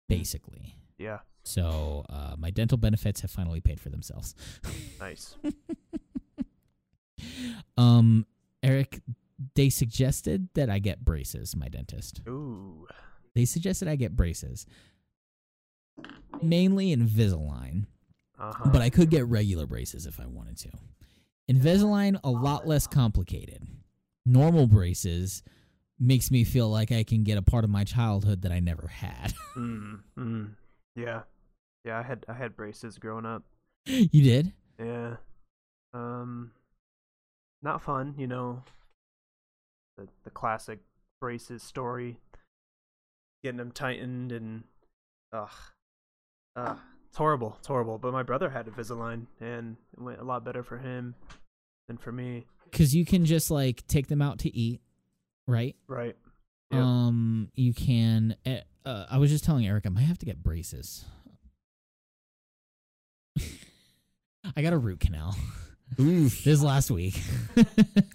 basically. 0.08 0.74
Yeah. 0.98 1.20
So 1.44 2.04
uh, 2.10 2.34
my 2.36 2.50
dental 2.50 2.76
benefits 2.76 3.22
have 3.22 3.30
finally 3.30 3.62
paid 3.62 3.80
for 3.80 3.88
themselves. 3.88 4.34
Nice. 5.00 5.34
Um, 7.76 8.26
Eric, 8.62 9.00
they 9.54 9.68
suggested 9.70 10.48
that 10.54 10.68
I 10.70 10.78
get 10.78 11.04
braces. 11.04 11.56
My 11.56 11.68
dentist. 11.68 12.20
Ooh. 12.28 12.86
They 13.34 13.44
suggested 13.44 13.88
I 13.88 13.96
get 13.96 14.16
braces, 14.16 14.66
mainly 16.42 16.94
Invisalign. 16.94 17.86
Uh 18.38 18.52
huh. 18.54 18.70
but 18.72 18.80
I 18.80 18.88
could 18.88 19.10
get 19.10 19.26
regular 19.26 19.66
braces 19.66 20.06
if 20.06 20.18
I 20.18 20.24
wanted 20.26 20.56
to. 20.58 20.70
Invisalign 21.52 22.18
a 22.24 22.30
lot 22.30 22.66
less 22.66 22.86
complicated. 22.86 23.66
Normal 24.24 24.66
braces 24.66 25.42
makes 25.98 26.30
me 26.30 26.44
feel 26.44 26.70
like 26.70 26.90
I 26.90 27.02
can 27.04 27.22
get 27.22 27.36
a 27.36 27.42
part 27.42 27.64
of 27.64 27.70
my 27.70 27.84
childhood 27.84 28.40
that 28.42 28.52
I 28.52 28.60
never 28.60 28.86
had. 28.88 29.34
Mm, 29.56 30.00
mm. 30.18 30.48
Yeah. 30.96 31.22
Yeah. 31.84 31.98
I 31.98 32.02
had 32.02 32.24
I 32.28 32.32
had 32.32 32.56
braces 32.56 32.96
growing 32.98 33.26
up. 33.26 33.42
you 33.84 34.22
did? 34.22 34.52
Yeah. 34.78 35.16
Um. 35.92 36.52
Not 37.62 37.82
fun, 37.82 38.14
you 38.16 38.26
know. 38.26 38.62
The 40.00 40.08
the 40.24 40.30
classic 40.30 40.78
braces 41.20 41.62
story. 41.62 42.18
Getting 43.44 43.58
them 43.58 43.70
tightened 43.72 44.32
and, 44.32 44.64
ugh, 45.32 45.50
ugh, 46.56 46.78
it's 47.08 47.18
horrible. 47.18 47.56
It's 47.58 47.66
horrible. 47.68 47.98
But 47.98 48.12
my 48.12 48.22
brother 48.22 48.50
had 48.50 48.66
Invisalign, 48.66 49.26
and 49.40 49.76
it 49.92 50.02
went 50.02 50.20
a 50.20 50.24
lot 50.24 50.44
better 50.44 50.62
for 50.62 50.78
him 50.78 51.14
than 51.86 51.98
for 51.98 52.12
me. 52.12 52.46
Cuz 52.72 52.94
you 52.94 53.04
can 53.04 53.24
just 53.26 53.50
like 53.50 53.86
take 53.88 54.06
them 54.06 54.22
out 54.22 54.38
to 54.40 54.56
eat, 54.56 54.80
right? 55.46 55.76
Right. 55.86 56.16
Yep. 56.70 56.80
Um 56.80 57.50
you 57.54 57.74
can 57.74 58.36
eh, 58.46 58.60
uh, 58.86 59.06
I 59.10 59.18
was 59.18 59.30
just 59.30 59.44
telling 59.44 59.66
Eric 59.66 59.84
I 59.86 59.90
might 59.90 60.02
have 60.02 60.18
to 60.18 60.26
get 60.26 60.42
braces. 60.42 61.04
I 64.56 64.62
got 64.62 64.72
a 64.72 64.78
root 64.78 65.00
canal. 65.00 65.36
Oof. 65.98 66.44
this 66.44 66.62
last 66.62 66.90
week. 66.90 67.20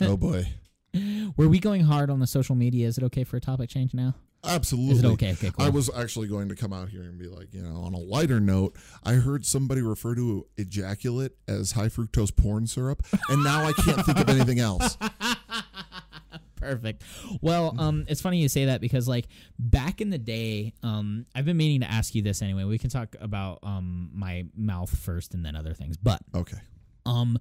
Oh 0.01 0.17
boy. 0.17 0.47
Were 1.37 1.47
we 1.47 1.59
going 1.59 1.81
hard 1.81 2.09
on 2.09 2.19
the 2.19 2.27
social 2.27 2.55
media? 2.55 2.87
Is 2.87 2.97
it 2.97 3.03
okay 3.05 3.23
for 3.23 3.37
a 3.37 3.41
topic 3.41 3.69
change 3.69 3.93
now? 3.93 4.15
Absolutely. 4.47 4.95
Is 4.97 5.03
it 5.03 5.07
okay? 5.07 5.31
Okay, 5.31 5.49
cool. 5.51 5.65
I 5.65 5.69
was 5.69 5.89
actually 5.95 6.27
going 6.27 6.49
to 6.49 6.55
come 6.55 6.71
out 6.71 6.89
here 6.89 7.01
and 7.01 7.17
be 7.17 7.27
like, 7.27 7.51
you 7.51 7.63
know, 7.63 7.77
on 7.81 7.95
a 7.95 7.97
lighter 7.97 8.39
note, 8.39 8.75
I 9.03 9.13
heard 9.13 9.43
somebody 9.43 9.81
refer 9.81 10.13
to 10.15 10.45
ejaculate 10.57 11.31
as 11.47 11.71
high 11.71 11.87
fructose 11.87 12.35
porn 12.35 12.67
syrup, 12.67 13.01
and 13.29 13.43
now 13.43 13.65
I 13.65 13.71
can't 13.73 14.05
think 14.05 14.19
of 14.19 14.29
anything 14.29 14.59
else. 14.59 14.97
Perfect. 16.57 17.03
Well, 17.41 17.75
um, 17.77 18.05
it's 18.07 18.21
funny 18.21 18.37
you 18.39 18.47
say 18.47 18.65
that 18.65 18.81
because 18.81 19.07
like 19.07 19.27
back 19.59 19.99
in 20.01 20.09
the 20.09 20.17
day, 20.17 20.73
um, 20.83 21.25
I've 21.35 21.45
been 21.45 21.57
meaning 21.57 21.81
to 21.81 21.91
ask 21.91 22.15
you 22.15 22.21
this 22.21 22.41
anyway. 22.41 22.63
We 22.63 22.77
can 22.79 22.89
talk 22.89 23.15
about 23.19 23.59
um 23.63 24.09
my 24.13 24.45
mouth 24.55 24.95
first 24.95 25.33
and 25.33 25.45
then 25.45 25.55
other 25.55 25.73
things, 25.73 25.97
but 25.97 26.21
Okay. 26.33 26.57
um, 27.05 27.37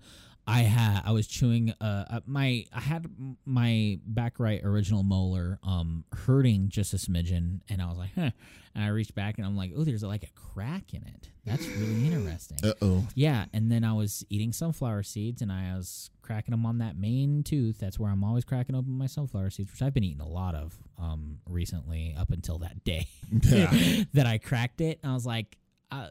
I 0.46 0.60
had 0.60 1.02
I 1.04 1.12
was 1.12 1.26
chewing 1.26 1.72
uh 1.80 2.04
uh, 2.10 2.20
my 2.26 2.64
I 2.72 2.80
had 2.80 3.06
my 3.46 3.98
back 4.06 4.38
right 4.38 4.60
original 4.62 5.02
molar 5.02 5.58
um 5.62 6.04
hurting 6.12 6.68
just 6.68 6.92
a 6.92 6.96
smidgen, 6.96 7.60
and 7.68 7.80
I 7.80 7.86
was 7.86 7.98
like, 7.98 8.10
huh. 8.14 8.30
And 8.76 8.82
I 8.82 8.88
reached 8.88 9.14
back 9.14 9.38
and 9.38 9.46
I'm 9.46 9.56
like, 9.56 9.70
oh, 9.76 9.84
there's 9.84 10.02
like 10.02 10.24
a 10.24 10.32
crack 10.34 10.92
in 10.94 11.02
it. 11.04 11.28
That's 11.46 11.64
really 11.66 12.06
interesting. 12.08 12.58
Uh 12.64 12.72
oh. 12.82 13.06
Yeah, 13.14 13.44
and 13.52 13.70
then 13.70 13.84
I 13.84 13.92
was 13.92 14.24
eating 14.30 14.52
sunflower 14.52 15.04
seeds, 15.04 15.42
and 15.42 15.52
I 15.52 15.76
was 15.76 16.10
cracking 16.22 16.50
them 16.50 16.66
on 16.66 16.78
that 16.78 16.96
main 16.96 17.42
tooth. 17.44 17.78
That's 17.78 17.98
where 18.00 18.10
I'm 18.10 18.24
always 18.24 18.44
cracking 18.44 18.74
open 18.74 18.92
my 18.98 19.06
sunflower 19.06 19.50
seeds, 19.50 19.70
which 19.70 19.80
I've 19.80 19.94
been 19.94 20.04
eating 20.04 20.20
a 20.20 20.28
lot 20.28 20.54
of 20.54 20.76
um 20.98 21.38
recently, 21.48 22.14
up 22.18 22.30
until 22.32 22.58
that 22.58 22.82
day 22.84 23.06
Yeah. 23.30 23.70
that 24.14 24.26
I 24.26 24.38
cracked 24.38 24.80
it. 24.80 24.98
And 25.02 25.12
I 25.12 25.14
was 25.14 25.24
like, 25.26 25.56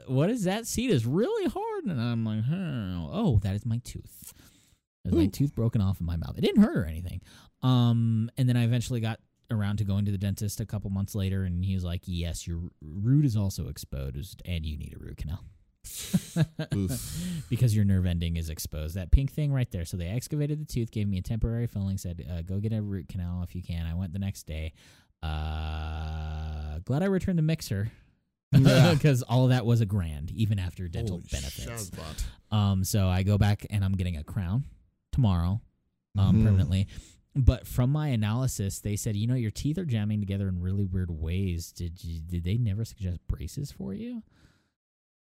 "What 0.07 0.29
is 0.29 0.43
that 0.43 0.67
seed? 0.67 0.89
Is 0.89 1.05
really 1.05 1.49
hard." 1.49 1.85
And 1.85 1.99
I'm 1.99 2.25
like. 2.25 2.43
"Oh, 2.49 3.39
that 3.43 3.55
is 3.55 3.65
my 3.65 3.79
tooth. 3.83 4.33
My 5.05 5.27
tooth 5.27 5.53
broken 5.53 5.81
off 5.81 5.99
in 5.99 6.05
my 6.05 6.15
mouth. 6.15 6.37
It 6.37 6.41
didn't 6.41 6.63
hurt 6.63 6.77
or 6.77 6.85
anything." 6.85 7.21
Um, 7.61 8.29
and 8.37 8.47
then 8.47 8.57
I 8.57 8.63
eventually 8.63 8.99
got 8.99 9.19
around 9.51 9.77
to 9.77 9.83
going 9.83 10.05
to 10.05 10.11
the 10.11 10.17
dentist 10.17 10.59
a 10.59 10.65
couple 10.65 10.89
months 10.89 11.15
later, 11.15 11.43
and 11.43 11.63
he 11.63 11.73
was 11.73 11.83
like, 11.83 12.01
"Yes, 12.05 12.47
your 12.47 12.59
root 12.81 13.25
is 13.25 13.35
also 13.35 13.67
exposed, 13.67 14.41
and 14.45 14.65
you 14.65 14.77
need 14.77 14.95
a 14.95 14.99
root 14.99 15.17
canal." 15.17 15.43
Because 17.49 17.75
your 17.75 17.85
nerve 17.85 18.05
ending 18.05 18.37
is 18.37 18.49
exposed. 18.49 18.95
That 18.95 19.11
pink 19.11 19.31
thing 19.31 19.51
right 19.51 19.69
there. 19.69 19.85
So 19.85 19.97
they 19.97 20.07
excavated 20.07 20.59
the 20.59 20.65
tooth, 20.65 20.91
gave 20.91 21.07
me 21.07 21.17
a 21.17 21.21
temporary 21.21 21.67
filling, 21.67 21.97
said, 21.97 22.25
uh, 22.29 22.41
"Go 22.41 22.59
get 22.59 22.73
a 22.73 22.81
root 22.81 23.09
canal 23.09 23.43
if 23.43 23.53
you 23.55 23.61
can." 23.61 23.85
I 23.85 23.93
went 23.93 24.13
the 24.13 24.19
next 24.19 24.43
day. 24.43 24.73
Uh, 25.21 26.79
glad 26.85 27.03
I 27.03 27.05
returned 27.05 27.37
the 27.37 27.43
mixer. 27.43 27.91
Because 28.53 29.21
all 29.29 29.43
of 29.45 29.49
that 29.49 29.65
was 29.65 29.81
a 29.81 29.85
grand, 29.85 30.31
even 30.31 30.59
after 30.59 30.87
dental 30.87 31.17
Holy 31.17 31.27
benefits. 31.31 31.89
shazbot. 31.89 32.23
Um, 32.55 32.83
so 32.83 33.07
I 33.07 33.23
go 33.23 33.37
back 33.37 33.65
and 33.69 33.83
I'm 33.83 33.93
getting 33.93 34.17
a 34.17 34.23
crown 34.23 34.63
tomorrow, 35.11 35.59
um, 36.17 36.37
Mhm. 36.37 36.43
permanently. 36.45 36.87
But 37.35 37.65
from 37.65 37.91
my 37.91 38.09
analysis, 38.09 38.79
they 38.79 38.95
said, 38.95 39.15
you 39.15 39.25
know, 39.25 39.33
your 39.33 39.49
teeth 39.49 39.79
are 39.79 39.85
jamming 39.85 40.19
together 40.19 40.47
in 40.47 40.61
really 40.61 40.83
weird 40.85 41.09
ways. 41.09 41.71
Did 41.71 42.03
you? 42.03 42.19
Did 42.21 42.43
they 42.43 42.57
never 42.57 42.85
suggest 42.85 43.19
braces 43.27 43.71
for 43.71 43.93
you? 43.95 44.21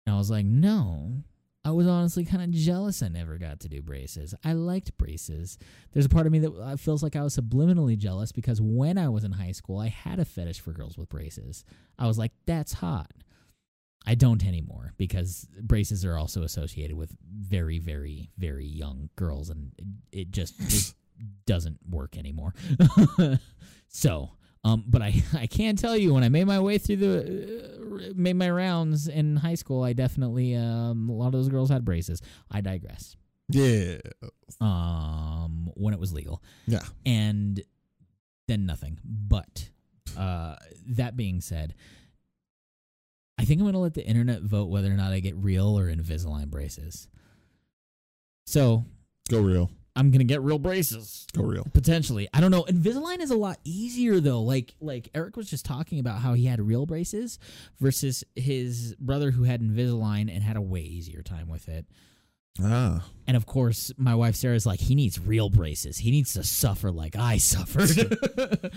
And 0.07 0.15
I 0.15 0.19
was 0.19 0.31
like, 0.31 0.45
no. 0.45 1.23
I 1.65 1.71
was 1.71 1.87
honestly 1.87 2.25
kind 2.25 2.43
of 2.43 2.51
jealous 2.51 3.03
I 3.03 3.09
never 3.09 3.39
got 3.39 3.61
to 3.61 3.69
do 3.69 3.81
braces. 3.81 4.35
I 4.45 4.53
liked 4.53 4.97
braces. 4.99 5.57
There's 5.93 6.05
a 6.05 6.11
part 6.11 6.27
of 6.27 6.33
me 6.33 6.41
that 6.41 6.55
uh, 6.55 6.77
feels 6.77 7.03
like 7.03 7.17
I 7.17 7.23
was 7.23 7.37
subliminally 7.37 7.97
jealous 7.97 8.33
because 8.33 8.61
when 8.61 8.99
I 8.99 9.09
was 9.09 9.25
in 9.25 9.33
high 9.33 9.53
school, 9.53 9.79
I 9.79 9.89
had 9.89 10.19
a 10.19 10.27
fetish 10.27 10.61
for 10.61 10.73
girls 10.73 10.99
with 10.99 11.09
braces. 11.09 11.65
I 11.99 12.07
was 12.07 12.19
like, 12.19 12.33
that's 12.45 12.75
hot. 12.75 13.11
I 14.07 14.15
don't 14.15 14.45
anymore 14.45 14.93
because 14.99 15.49
braces 15.63 16.05
are 16.05 16.19
also 16.19 16.43
associated 16.43 16.97
with 16.97 17.17
very, 17.27 17.79
very, 17.79 18.29
very 18.37 18.67
young 18.67 19.09
girls, 19.17 19.49
and 19.49 19.73
it, 19.79 20.19
it 20.19 20.31
just 20.31 20.61
it 20.61 20.95
doesn't 21.47 21.79
work 21.89 22.19
anymore. 22.19 22.55
so, 23.89 24.33
um, 24.65 24.85
but 24.87 25.03
I 25.03 25.23
I 25.35 25.47
can 25.47 25.77
tell 25.77 25.97
you 25.97 26.15
when 26.15 26.23
I 26.25 26.29
made 26.29 26.45
my 26.47 26.61
way 26.61 26.79
through 26.79 26.97
the 26.97 28.09
uh, 28.09 28.13
made 28.17 28.35
my 28.37 28.51
rounds 28.51 29.07
in 29.09 29.37
high 29.37 29.55
school, 29.55 29.83
I 29.83 29.93
definitely 29.93 30.55
um 30.57 31.09
a 31.09 31.13
lot 31.13 31.27
of 31.27 31.33
those 31.33 31.49
girls 31.49 31.71
had 31.71 31.85
braces. 31.85 32.21
I 32.51 32.61
digress. 32.61 33.17
Yeah. 33.49 33.99
Um, 34.61 35.71
when 35.75 35.93
it 35.95 36.01
was 36.01 36.13
legal, 36.13 36.43
Yeah. 36.67 36.81
and 37.05 37.63
then 38.49 38.65
nothing. 38.67 38.99
But 39.05 39.69
uh, 40.17 40.57
that 40.89 41.17
being 41.17 41.41
said, 41.43 41.75
I 43.39 43.45
think 43.45 43.59
I'm 43.61 43.65
going 43.65 43.75
to 43.75 43.81
let 43.81 43.95
the 43.95 44.07
internet 44.07 44.43
vote 44.43 44.67
whether 44.71 44.89
or 44.91 44.95
not 44.97 45.13
I 45.13 45.21
get 45.21 45.37
real 45.37 45.79
or 45.79 45.87
Invisalign 45.87 46.49
braces. 46.49 47.09
So 48.47 48.85
Go 49.29 49.41
real. 49.41 49.71
I'm 49.97 50.11
going 50.11 50.19
to 50.19 50.25
get 50.25 50.43
real 50.43 50.59
braces. 50.59 51.27
Go 51.33 51.45
real. 51.45 51.67
Potentially, 51.73 52.29
I 52.35 52.41
don't 52.41 52.51
know. 52.51 52.65
Invisalign 52.65 53.21
is 53.21 53.31
a 53.31 53.37
lot 53.37 53.59
easier 53.65 54.19
though. 54.21 54.43
Like 54.43 54.75
like 54.81 55.09
Eric 55.15 55.37
was 55.37 55.49
just 55.49 55.65
talking 55.65 55.99
about 56.01 56.19
how 56.19 56.35
he 56.35 56.47
had 56.47 56.61
real 56.61 56.85
braces 56.87 57.39
versus 57.79 58.25
his 58.35 58.97
brother 58.99 59.31
who 59.31 59.45
had 59.45 59.61
Invisalign 59.61 60.35
and 60.35 60.43
had 60.43 60.57
a 60.57 60.61
way 60.61 60.81
easier 60.81 61.23
time 61.23 61.49
with 61.49 61.69
it. 61.69 61.87
Ah. 62.63 63.05
And 63.27 63.37
of 63.37 63.47
course, 63.47 63.93
my 63.97 64.15
wife 64.15 64.35
Sarah's 64.37 64.67
like, 64.67 64.81
he 64.81 64.95
needs 64.95 65.21
real 65.21 65.49
braces. 65.49 65.99
He 65.99 66.11
needs 66.11 66.35
to 66.35 66.43
suffer 66.43 66.91
like 66.91 67.17
I 67.17 67.39
suffered. 67.39 67.91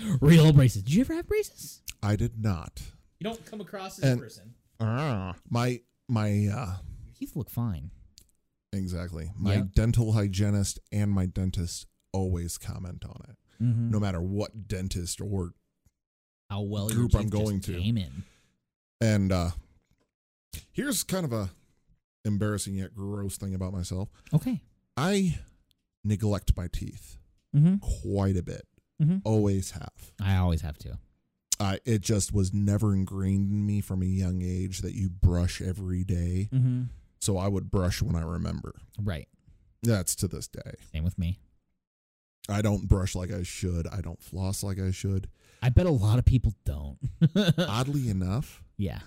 real 0.22 0.54
braces. 0.54 0.84
Did 0.84 0.94
you 0.94 1.02
ever 1.02 1.14
have 1.16 1.28
braces? 1.28 1.82
I 2.02 2.16
did 2.16 2.44
not. 2.44 2.82
You 3.20 3.26
don't 3.26 3.44
come 3.46 3.62
across 3.62 4.00
as 4.00 4.14
a 4.14 4.18
person. 4.18 4.54
Ah, 4.80 5.34
my 5.50 5.82
my 6.08 6.48
uh 6.48 6.78
Your 7.06 7.14
teeth 7.18 7.36
look 7.36 7.50
fine. 7.50 7.90
Exactly. 8.74 9.32
My 9.36 9.56
Yeah. 9.56 9.64
dental 9.74 10.14
hygienist 10.14 10.80
and 10.92 11.12
my 11.12 11.26
dentist 11.26 11.86
always 12.14 12.58
comment 12.58 13.04
on 13.06 13.22
it. 13.30 13.36
Mm-hmm. 13.64 13.92
No 13.92 14.00
matter 14.00 14.22
what 14.22 14.68
dentist 14.68 15.20
or 15.22 15.54
How 16.50 16.62
well 16.62 16.90
group 16.90 17.16
I'm 17.16 17.30
going 17.30 17.60
to. 17.62 17.78
in. 17.78 18.24
and 19.02 19.32
uh 19.32 19.52
here's 20.72 21.04
kind 21.04 21.26
of 21.26 21.34
a 21.34 21.50
embarrassing 22.26 22.76
yet 22.76 22.94
gross 22.96 23.38
thing 23.38 23.54
about 23.56 23.74
myself. 23.74 24.10
Okay. 24.34 24.62
I 24.96 25.40
neglect 26.04 26.56
my 26.58 26.68
teeth 26.72 27.18
Mm-hmm. 27.56 27.76
quite 27.78 28.36
a 28.38 28.44
bit. 28.44 28.68
Mm-hmm. 29.02 29.18
Always 29.24 29.72
have. 29.72 30.12
I 30.22 30.36
always 30.38 30.62
have 30.62 30.78
to. 30.80 31.00
I 31.60 31.80
it 31.86 32.02
just 32.02 32.32
was 32.34 32.54
never 32.54 32.94
ingrained 32.94 33.50
in 33.52 33.66
me 33.66 33.82
from 33.82 34.02
a 34.04 34.06
young 34.06 34.42
age 34.44 34.82
that 34.82 34.94
you 34.94 35.10
brush 35.10 35.62
every 35.62 36.04
day. 36.04 36.50
So 37.28 37.38
I 37.38 37.50
would 37.50 37.70
brush 37.70 38.02
when 38.02 38.16
I 38.16 38.22
remember. 38.22 38.74
Right. 39.04 39.28
That's 39.84 40.16
to 40.16 40.30
this 40.30 40.48
day. 40.48 40.76
Same 40.94 41.04
with 41.04 41.20
me. 41.20 41.40
I 42.48 42.62
don't 42.62 42.88
brush 42.88 43.16
like 43.16 43.34
I 43.34 43.44
should. 43.44 43.86
I 43.86 44.00
don't 44.00 44.22
floss 44.24 44.64
like 44.64 44.80
I 44.80 44.92
should. 44.92 45.28
I 45.62 45.68
bet 45.68 45.88
a 45.88 45.92
lot 45.92 46.20
of 46.20 46.24
people 46.26 46.54
don't. 46.64 46.98
Oddly 47.58 48.08
enough, 48.10 48.64
yeah. 48.78 49.00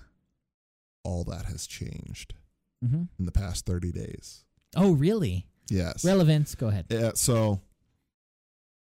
all 1.02 1.24
that 1.24 1.46
has 1.46 1.66
changed 1.66 2.34
Mm-hmm. 2.84 3.04
in 3.18 3.24
the 3.24 3.32
past 3.32 3.64
30 3.64 3.90
days. 3.90 4.44
Oh, 4.76 4.92
really? 4.92 5.46
Yes. 5.70 6.04
Relevance. 6.04 6.54
Go 6.54 6.68
ahead. 6.68 6.86
Yeah, 6.90 7.12
so 7.14 7.62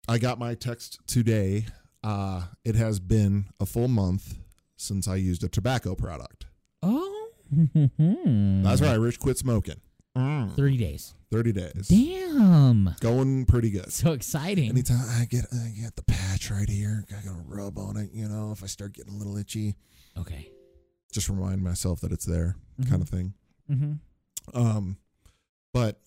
I 0.08 0.16
got 0.16 0.38
my 0.38 0.54
text 0.54 0.98
today. 1.06 1.66
Uh, 2.02 2.44
it 2.64 2.74
has 2.74 3.00
been 3.00 3.46
a 3.60 3.66
full 3.66 3.88
month 3.88 4.38
since 4.78 5.06
I 5.06 5.16
used 5.16 5.44
a 5.44 5.48
tobacco 5.50 5.94
product. 5.94 6.45
Oh. 7.52 8.62
That's 8.62 8.80
right. 8.80 8.94
Rich 8.96 9.20
quit 9.20 9.38
smoking. 9.38 9.80
30 10.16 10.76
days. 10.78 11.14
30 11.30 11.52
days. 11.52 11.88
Damn. 11.88 12.94
Going 13.00 13.44
pretty 13.44 13.70
good. 13.70 13.92
So 13.92 14.12
exciting. 14.12 14.70
Anytime 14.70 15.04
I 15.20 15.26
get 15.26 15.44
I 15.52 15.68
get 15.78 15.94
the 15.96 16.04
patch 16.04 16.50
right 16.50 16.68
here, 16.68 17.04
I 17.10 17.14
gotta 17.26 17.36
rub 17.46 17.78
on 17.78 17.96
it, 17.98 18.10
you 18.14 18.26
know, 18.28 18.50
if 18.52 18.62
I 18.62 18.66
start 18.66 18.94
getting 18.94 19.12
a 19.12 19.16
little 19.16 19.36
itchy, 19.36 19.74
Okay. 20.16 20.48
just 21.12 21.28
remind 21.28 21.62
myself 21.62 22.00
that 22.00 22.12
it's 22.12 22.24
there, 22.24 22.56
kind 22.88 23.02
of 23.02 23.08
thing. 23.10 23.34
Mm-hmm. 23.70 24.58
Um, 24.58 24.96
but 25.74 26.00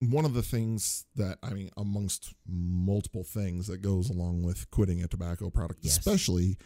one 0.00 0.24
of 0.24 0.34
the 0.34 0.42
things 0.42 1.04
that 1.14 1.38
I 1.44 1.50
mean, 1.50 1.70
amongst 1.76 2.34
multiple 2.48 3.22
things 3.24 3.68
that 3.68 3.82
goes 3.82 4.10
along 4.10 4.42
with 4.42 4.68
quitting 4.72 5.02
a 5.04 5.06
tobacco 5.08 5.48
product, 5.50 5.80
Yes. 5.82 5.96
especially 5.98 6.56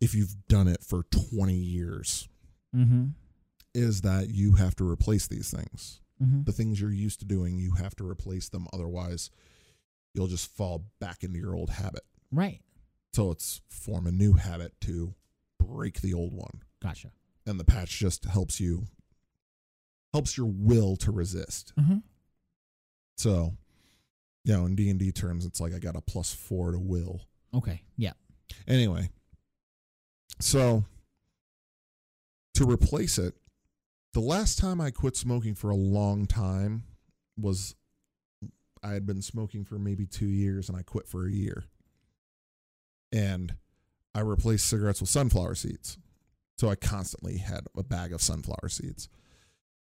if 0.00 0.14
you've 0.14 0.34
done 0.48 0.68
it 0.68 0.82
for 0.82 1.02
20 1.34 1.52
years, 1.54 2.28
Mm-hmm. 2.74 3.08
is 3.74 4.00
that 4.02 4.28
you 4.28 4.52
have 4.52 4.74
to 4.76 4.88
replace 4.88 5.26
these 5.26 5.50
things. 5.50 6.00
Mm-hmm. 6.22 6.44
The 6.44 6.52
things 6.52 6.80
you're 6.80 6.92
used 6.92 7.18
to 7.20 7.26
doing, 7.26 7.58
you 7.58 7.72
have 7.72 7.94
to 7.96 8.08
replace 8.08 8.48
them. 8.48 8.66
Otherwise, 8.72 9.30
you'll 10.14 10.26
just 10.26 10.54
fall 10.54 10.84
back 11.00 11.22
into 11.22 11.38
your 11.38 11.54
old 11.54 11.70
habit. 11.70 12.02
Right. 12.30 12.60
So 13.12 13.30
it's 13.30 13.60
form 13.68 14.06
a 14.06 14.12
new 14.12 14.34
habit 14.34 14.72
to 14.82 15.14
break 15.58 16.00
the 16.00 16.14
old 16.14 16.32
one. 16.32 16.62
Gotcha. 16.82 17.10
And 17.46 17.58
the 17.58 17.64
patch 17.64 17.98
just 17.98 18.24
helps 18.24 18.60
you, 18.60 18.84
helps 20.12 20.36
your 20.36 20.46
will 20.46 20.96
to 20.96 21.12
resist. 21.12 21.72
Mm-hmm. 21.78 21.98
So, 23.16 23.52
you 24.44 24.56
know, 24.56 24.64
in 24.66 24.74
D 24.74 24.90
and 24.90 24.98
D 24.98 25.12
terms, 25.12 25.44
it's 25.44 25.60
like 25.60 25.74
I 25.74 25.78
got 25.78 25.96
a 25.96 26.00
plus 26.00 26.32
four 26.32 26.72
to 26.72 26.78
will. 26.78 27.22
Okay. 27.54 27.82
Yeah. 27.96 28.12
Anyway, 28.66 29.10
so 30.40 30.84
to 32.54 32.68
replace 32.68 33.18
it, 33.18 33.34
the 34.12 34.20
last 34.20 34.58
time 34.58 34.80
I 34.80 34.90
quit 34.90 35.16
smoking 35.16 35.54
for 35.54 35.70
a 35.70 35.76
long 35.76 36.26
time 36.26 36.84
was 37.36 37.74
I 38.82 38.92
had 38.92 39.06
been 39.06 39.22
smoking 39.22 39.64
for 39.64 39.78
maybe 39.78 40.06
two 40.06 40.26
years 40.26 40.68
and 40.68 40.76
I 40.76 40.82
quit 40.82 41.08
for 41.08 41.26
a 41.26 41.30
year. 41.30 41.64
And 43.12 43.54
I 44.14 44.20
replaced 44.20 44.66
cigarettes 44.66 45.00
with 45.00 45.10
sunflower 45.10 45.54
seeds. 45.54 45.98
So 46.58 46.68
I 46.68 46.74
constantly 46.74 47.38
had 47.38 47.66
a 47.76 47.82
bag 47.82 48.12
of 48.12 48.20
sunflower 48.20 48.68
seeds. 48.68 49.08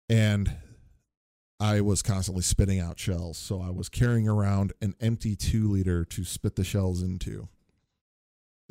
And 0.10 0.58
I 1.60 1.82
was 1.82 2.01
constantly 2.01 2.43
spitting 2.43 2.80
out 2.80 2.99
shells. 2.99 3.38
So 3.38 3.62
I 3.62 3.70
was 3.70 3.89
carrying 3.89 4.28
around 4.28 4.74
an 4.82 4.95
empty 4.99 5.36
two 5.36 5.70
liter 5.70 6.05
to 6.05 6.24
spit 6.24 6.55
the 6.55 6.64
shells 6.64 7.01
into. 7.01 7.49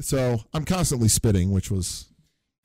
So 0.01 0.41
I'm 0.53 0.64
constantly 0.64 1.09
spitting, 1.09 1.51
which 1.51 1.70
was 1.70 2.09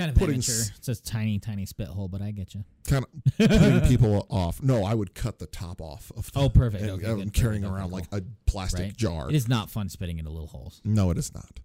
Kind 0.01 0.11
of 0.11 0.17
Putting 0.17 0.39
s- 0.39 0.71
It's 0.77 0.87
a 0.87 0.95
tiny, 0.95 1.37
tiny 1.39 1.65
spit 1.67 1.87
hole, 1.87 2.07
but 2.07 2.21
I 2.23 2.31
get 2.31 2.55
you. 2.55 2.63
kind 2.87 3.05
of 3.05 3.37
putting 3.37 3.81
people 3.81 4.25
off. 4.29 4.61
No, 4.63 4.83
I 4.83 4.93
would 4.95 5.13
cut 5.13 5.37
the 5.39 5.45
top 5.45 5.79
off 5.81 6.11
of. 6.17 6.31
The, 6.31 6.39
Oh, 6.39 6.49
perfect. 6.49 6.81
and 6.81 6.91
Okay, 6.93 7.07
I'm 7.09 7.17
good. 7.19 7.33
carrying 7.33 7.61
Perfect. 7.61 7.77
around 7.79 7.91
like 7.91 8.05
a 8.11 8.23
plastic 8.47 8.79
Right. 8.81 8.97
jar. 8.97 9.29
It 9.29 9.35
is 9.35 9.47
not 9.47 9.69
fun 9.69 9.89
spitting 9.89 10.17
into 10.17 10.31
little 10.31 10.47
holes. 10.47 10.81
No, 10.83 11.11
it 11.11 11.17
is 11.19 11.33
not. 11.35 11.59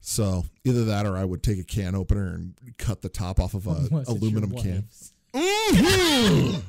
So 0.00 0.46
either 0.64 0.86
that, 0.86 1.04
or 1.04 1.16
I 1.18 1.24
would 1.26 1.42
take 1.42 1.58
a 1.58 1.64
can 1.64 1.94
opener 1.94 2.28
and 2.34 2.54
cut 2.78 3.02
the 3.02 3.10
top 3.10 3.38
off 3.38 3.52
of 3.52 3.66
a 3.66 3.70
Unless 3.90 4.08
aluminum 4.08 4.52
can. 4.52 4.74
wife's. 4.76 5.12
Mhm. 5.34 6.62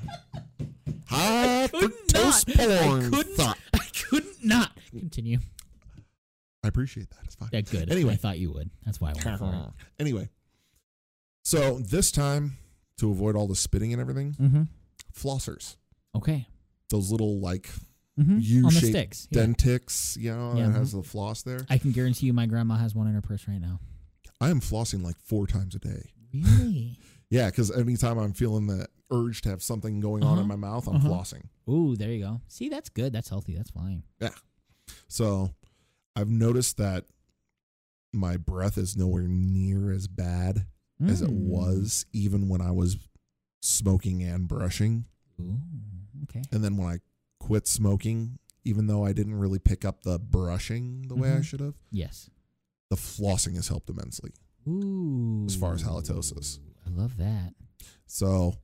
Hot 1.07 1.71
could 1.71 1.91
fructose 2.07 2.57
not. 2.57 2.69
I 2.69 2.77
porn 2.87 3.11
couldn't. 3.11 3.35
thought. 3.35 3.57
I 3.73 3.79
couldn't 4.09 4.45
not 4.45 4.71
continue. 4.91 5.39
I 6.63 6.67
appreciate 6.67 7.09
that. 7.09 7.19
It's 7.25 7.35
fine. 7.35 7.49
Yeah, 7.51 7.61
good. 7.61 7.89
Anyway. 7.91 8.13
I 8.13 8.15
thought 8.17 8.37
you 8.37 8.51
would. 8.51 8.69
That's 8.85 9.01
why 9.01 9.09
I 9.09 9.13
went 9.13 9.39
for 9.39 9.45
it. 9.75 9.83
Anyway, 9.99 10.29
so 11.43 11.79
this 11.79 12.11
time 12.11 12.57
to 12.97 13.11
avoid 13.11 13.35
all 13.35 13.47
the 13.47 13.55
spitting 13.55 13.93
and 13.93 14.01
everything, 14.01 14.35
Mm-hmm. 14.39 14.63
flossers. 15.13 15.75
Okay. 16.15 16.47
Those 16.89 17.11
little 17.11 17.39
like 17.39 17.69
Mm-hmm. 18.19 18.33
On 18.33 18.41
U-shaped 18.41 18.85
sticks. 18.87 19.27
Yeah. 19.31 19.45
dentics, 19.45 20.17
you 20.17 20.31
know, 20.35 20.53
Yeah, 20.55 20.67
that 20.67 20.73
has 20.73 20.91
the 20.91 21.01
floss 21.01 21.43
there. 21.43 21.61
I 21.69 21.77
can 21.77 21.91
guarantee 21.93 22.25
you 22.27 22.33
my 22.33 22.45
grandma 22.45 22.75
has 22.75 22.93
one 22.93 23.07
in 23.07 23.13
her 23.13 23.21
purse 23.21 23.47
right 23.47 23.59
now. 23.61 23.79
I 24.41 24.49
am 24.49 24.59
flossing 24.59 25.01
like 25.01 25.15
four 25.17 25.47
times 25.47 25.75
a 25.75 25.79
day. 25.79 26.11
Really? 26.33 26.97
Yeah, 27.29 27.45
because 27.45 27.71
anytime 27.71 28.17
I'm 28.17 28.33
feeling 28.33 28.67
the 28.67 28.87
urge 29.09 29.41
to 29.43 29.49
have 29.49 29.63
something 29.63 30.01
going 30.01 30.21
on 30.21 30.33
Uh-huh. 30.33 30.41
in 30.41 30.47
my 30.49 30.57
mouth, 30.57 30.85
I'm 30.89 30.97
Uh-huh. 30.97 31.07
flossing. 31.07 31.43
Ooh, 31.69 31.95
there 31.95 32.11
you 32.11 32.21
go. 32.21 32.41
See, 32.49 32.67
that's 32.67 32.89
good. 32.89 33.13
That's 33.13 33.29
healthy. 33.29 33.55
That's 33.55 33.69
fine. 33.71 34.03
Yeah. 34.19 34.31
So 35.07 35.51
I've 36.13 36.27
noticed 36.29 36.75
that 36.77 37.05
my 38.11 38.35
breath 38.35 38.77
is 38.77 38.97
nowhere 38.97 39.29
near 39.29 39.93
as 39.93 40.07
bad 40.09 40.65
as 41.09 41.21
it 41.21 41.29
Mm. 41.29 41.47
was 41.47 42.05
even 42.13 42.47
when 42.49 42.61
I 42.61 42.71
was 42.71 42.97
smoking 43.61 44.23
and 44.23 44.47
brushing. 44.47 45.05
Ooh, 45.39 45.59
okay. 46.23 46.41
And 46.51 46.63
then 46.63 46.77
when 46.77 46.87
I 46.87 46.99
quit 47.39 47.67
smoking, 47.67 48.37
even 48.63 48.87
though 48.87 49.03
I 49.05 49.13
didn't 49.13 49.35
really 49.35 49.59
pick 49.59 49.83
up 49.85 50.03
the 50.03 50.19
brushing 50.19 51.07
the 51.07 51.15
way 51.15 51.31
I 51.33 51.37
Mhm. 51.37 51.43
should 51.43 51.59
have, 51.59 51.75
Yes. 51.91 52.29
the 52.89 52.95
flossing 52.95 53.55
has 53.55 53.67
helped 53.67 53.89
immensely. 53.89 54.31
Ooh. 54.67 55.45
As 55.47 55.55
far 55.55 55.73
as 55.73 55.83
halitosis. 55.83 56.59
I 56.85 56.89
love 56.89 57.17
that. 57.17 57.55
So, 58.05 58.57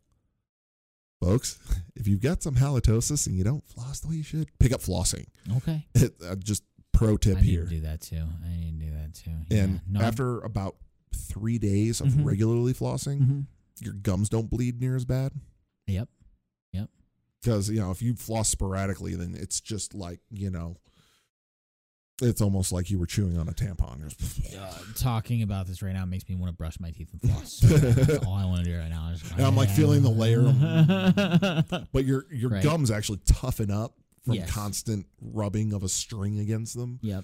folks, 1.22 1.58
if 1.96 2.08
you've 2.08 2.22
got 2.22 2.44
some 2.44 2.56
halitosis 2.56 3.28
and 3.28 3.36
you 3.36 3.44
don't 3.44 3.66
floss 3.68 4.00
the 4.02 4.08
way 4.10 4.16
you 4.18 4.24
should, 4.24 4.50
pick 4.60 4.72
up 4.72 4.82
flossing. 4.82 5.26
Okay. 5.58 5.86
It, 5.96 6.16
uh, 6.24 6.36
just 6.36 6.64
pro 6.92 7.18
tip 7.18 7.38
I 7.38 7.42
need 7.42 7.50
here. 7.50 7.64
to 7.66 7.70
do 7.70 7.82
that 7.82 8.02
too. 8.02 8.24
I 8.44 8.50
need 8.58 8.80
to 8.80 8.86
do 8.86 8.92
that 8.92 9.14
too. 9.14 9.32
And 9.52 9.74
yeah. 9.74 9.80
no, 9.88 10.02
after 10.02 10.40
about 10.42 10.78
three 11.16 11.58
days 11.58 12.02
of 12.02 12.08
Mhm. 12.10 12.26
regularly 12.26 12.74
flossing, 12.74 13.18
hmm 13.26 13.40
your 13.80 13.94
gums 13.94 14.28
don't 14.28 14.50
bleed 14.50 14.80
near 14.82 14.96
as 14.96 15.06
bad. 15.06 15.32
Yep. 15.86 16.10
Yep. 16.74 16.90
Because, 17.40 17.70
you 17.70 17.80
know, 17.80 17.92
if 17.92 18.02
you 18.02 18.16
floss 18.16 18.50
sporadically, 18.50 19.14
then 19.14 19.36
it's 19.36 19.62
just 19.62 19.94
like, 19.94 20.20
you 20.32 20.50
know, 20.50 20.78
it's 22.20 22.42
almost 22.42 22.72
like 22.72 22.90
you 22.90 22.98
were 22.98 23.06
chewing 23.06 23.38
on 23.38 23.48
a 23.48 23.52
tampon. 23.52 24.10
Just- 24.10 24.56
Uh, 24.56 24.74
talking 24.96 25.44
about 25.44 25.68
this 25.68 25.84
right 25.84 25.94
now 25.94 26.04
makes 26.06 26.28
me 26.28 26.34
want 26.36 26.50
to 26.52 26.58
brush 26.58 26.80
my 26.80 26.90
teeth 26.90 27.10
and 27.14 27.22
floss. 27.22 27.54
so. 27.54 27.68
That's 27.78 28.26
all 28.26 28.34
I 28.34 28.46
want 28.46 28.66
to 28.66 28.72
do 28.72 28.76
right 28.80 28.90
now. 28.90 29.12
Is 29.12 29.22
And 29.34 29.42
I'm, 29.46 29.56
like, 29.56 29.70
feeling 29.70 30.02
the 30.02 30.10
layer 30.10 30.42
but 31.92 32.06
your 32.06 32.26
your 32.34 32.50
Right. 32.50 32.64
gums 32.64 32.90
actually 32.90 33.20
toughen 33.28 33.70
up 33.70 33.94
from 34.24 34.34
Yes. 34.34 34.50
constant 34.50 35.06
rubbing 35.22 35.72
of 35.74 35.84
a 35.84 35.90
string 35.90 36.40
against 36.40 36.76
them. 36.76 36.98
yep. 37.04 37.24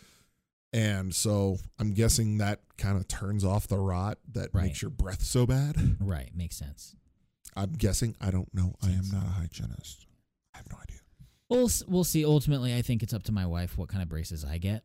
And 0.74 1.14
so 1.14 1.58
I'm 1.78 1.94
guessing 1.94 2.40
that 2.40 2.62
kind 2.78 2.98
of 2.98 3.08
turns 3.08 3.46
off 3.46 3.68
the 3.68 3.78
rot 3.78 4.18
that 4.34 4.50
Right. 4.54 4.66
makes 4.66 4.82
your 4.82 4.90
breath 4.92 5.22
so 5.24 5.46
bad. 5.46 5.98
Right. 6.02 6.36
Makes 6.36 6.58
sense. 6.58 6.96
I'm 7.56 7.74
guessing. 7.74 8.16
I 8.20 8.32
don't 8.32 8.52
know. 8.54 8.76
I 8.82 8.90
am 8.92 9.08
not 9.12 9.24
a 9.26 9.30
hygienist. 9.30 10.08
I 10.54 10.58
have 10.58 10.70
no 10.72 10.78
idea. 10.82 10.98
We'll 11.50 11.70
we'll 11.88 12.04
see. 12.04 12.26
Ultimately, 12.26 12.76
I 12.76 12.82
think 12.82 13.04
it's 13.04 13.14
up 13.14 13.24
to 13.24 13.32
my 13.32 13.46
wife 13.46 13.78
what 13.78 13.90
kind 13.90 14.02
of 14.02 14.10
braces 14.10 14.44
I 14.44 14.58
get. 14.58 14.84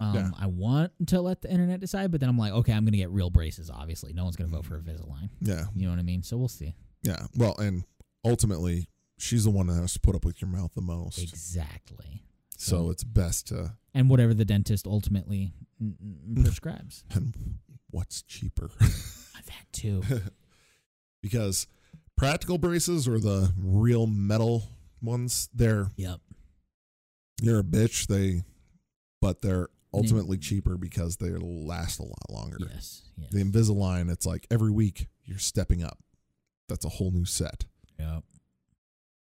Um, 0.00 0.14
Yeah. 0.16 0.30
I 0.36 0.46
want 0.48 0.90
to 1.06 1.20
let 1.20 1.42
the 1.42 1.50
internet 1.52 1.78
decide, 1.78 2.10
but 2.10 2.18
then 2.18 2.28
I'm 2.28 2.36
like, 2.38 2.52
okay, 2.52 2.72
I'm 2.72 2.84
gonna 2.84 2.96
get 2.96 3.10
real 3.10 3.30
braces. 3.30 3.70
Obviously, 3.70 4.12
no 4.12 4.24
one's 4.24 4.34
gonna 4.34 4.50
vote 4.50 4.64
for 4.66 4.76
a 4.76 4.80
Invisalign. 4.80 5.30
Yeah. 5.40 5.66
You 5.76 5.84
know 5.84 5.90
what 5.90 6.00
I 6.00 6.02
mean? 6.02 6.24
So 6.24 6.36
we'll 6.36 6.48
see. 6.48 6.74
Yeah. 7.04 7.26
Well, 7.36 7.54
and 7.58 7.84
ultimately, 8.24 8.88
she's 9.18 9.44
the 9.44 9.50
one 9.50 9.68
that 9.68 9.74
has 9.74 9.92
to 9.92 10.00
put 10.00 10.16
up 10.16 10.24
with 10.24 10.42
your 10.42 10.50
mouth 10.50 10.74
the 10.74 10.80
most. 10.82 11.18
Exactly. 11.22 12.24
So 12.56 12.90
it's 12.90 13.04
best 13.04 13.48
to. 13.48 13.72
And 13.94 14.08
whatever 14.08 14.32
the 14.34 14.44
dentist 14.44 14.86
ultimately 14.86 15.52
prescribes. 16.42 17.04
And 17.12 17.34
what's 17.90 18.22
cheaper? 18.22 18.70
that 18.80 19.66
too. 19.72 20.02
because 21.22 21.66
practical 22.16 22.58
braces 22.58 23.08
or 23.08 23.18
the 23.18 23.52
real 23.58 24.06
metal 24.06 24.64
ones, 25.00 25.48
they're 25.54 25.90
Yep. 25.96 26.20
you're 27.40 27.58
a 27.58 27.64
bitch. 27.64 28.06
They, 28.06 28.42
but 29.20 29.42
they're 29.42 29.68
ultimately 29.92 30.38
cheaper 30.38 30.76
because 30.76 31.16
they 31.18 31.30
last 31.30 31.98
a 32.00 32.04
lot 32.04 32.30
longer. 32.30 32.56
Yes. 32.60 33.02
Yes. 33.18 33.30
The 33.30 33.42
Invisalign, 33.44 34.10
it's 34.10 34.24
like 34.26 34.46
every 34.50 34.70
week 34.70 35.08
you're 35.24 35.38
stepping 35.38 35.82
up. 35.82 35.98
That's 36.68 36.84
a 36.84 36.88
whole 36.88 37.10
new 37.10 37.24
set. 37.26 37.66
Yep. 37.98 38.24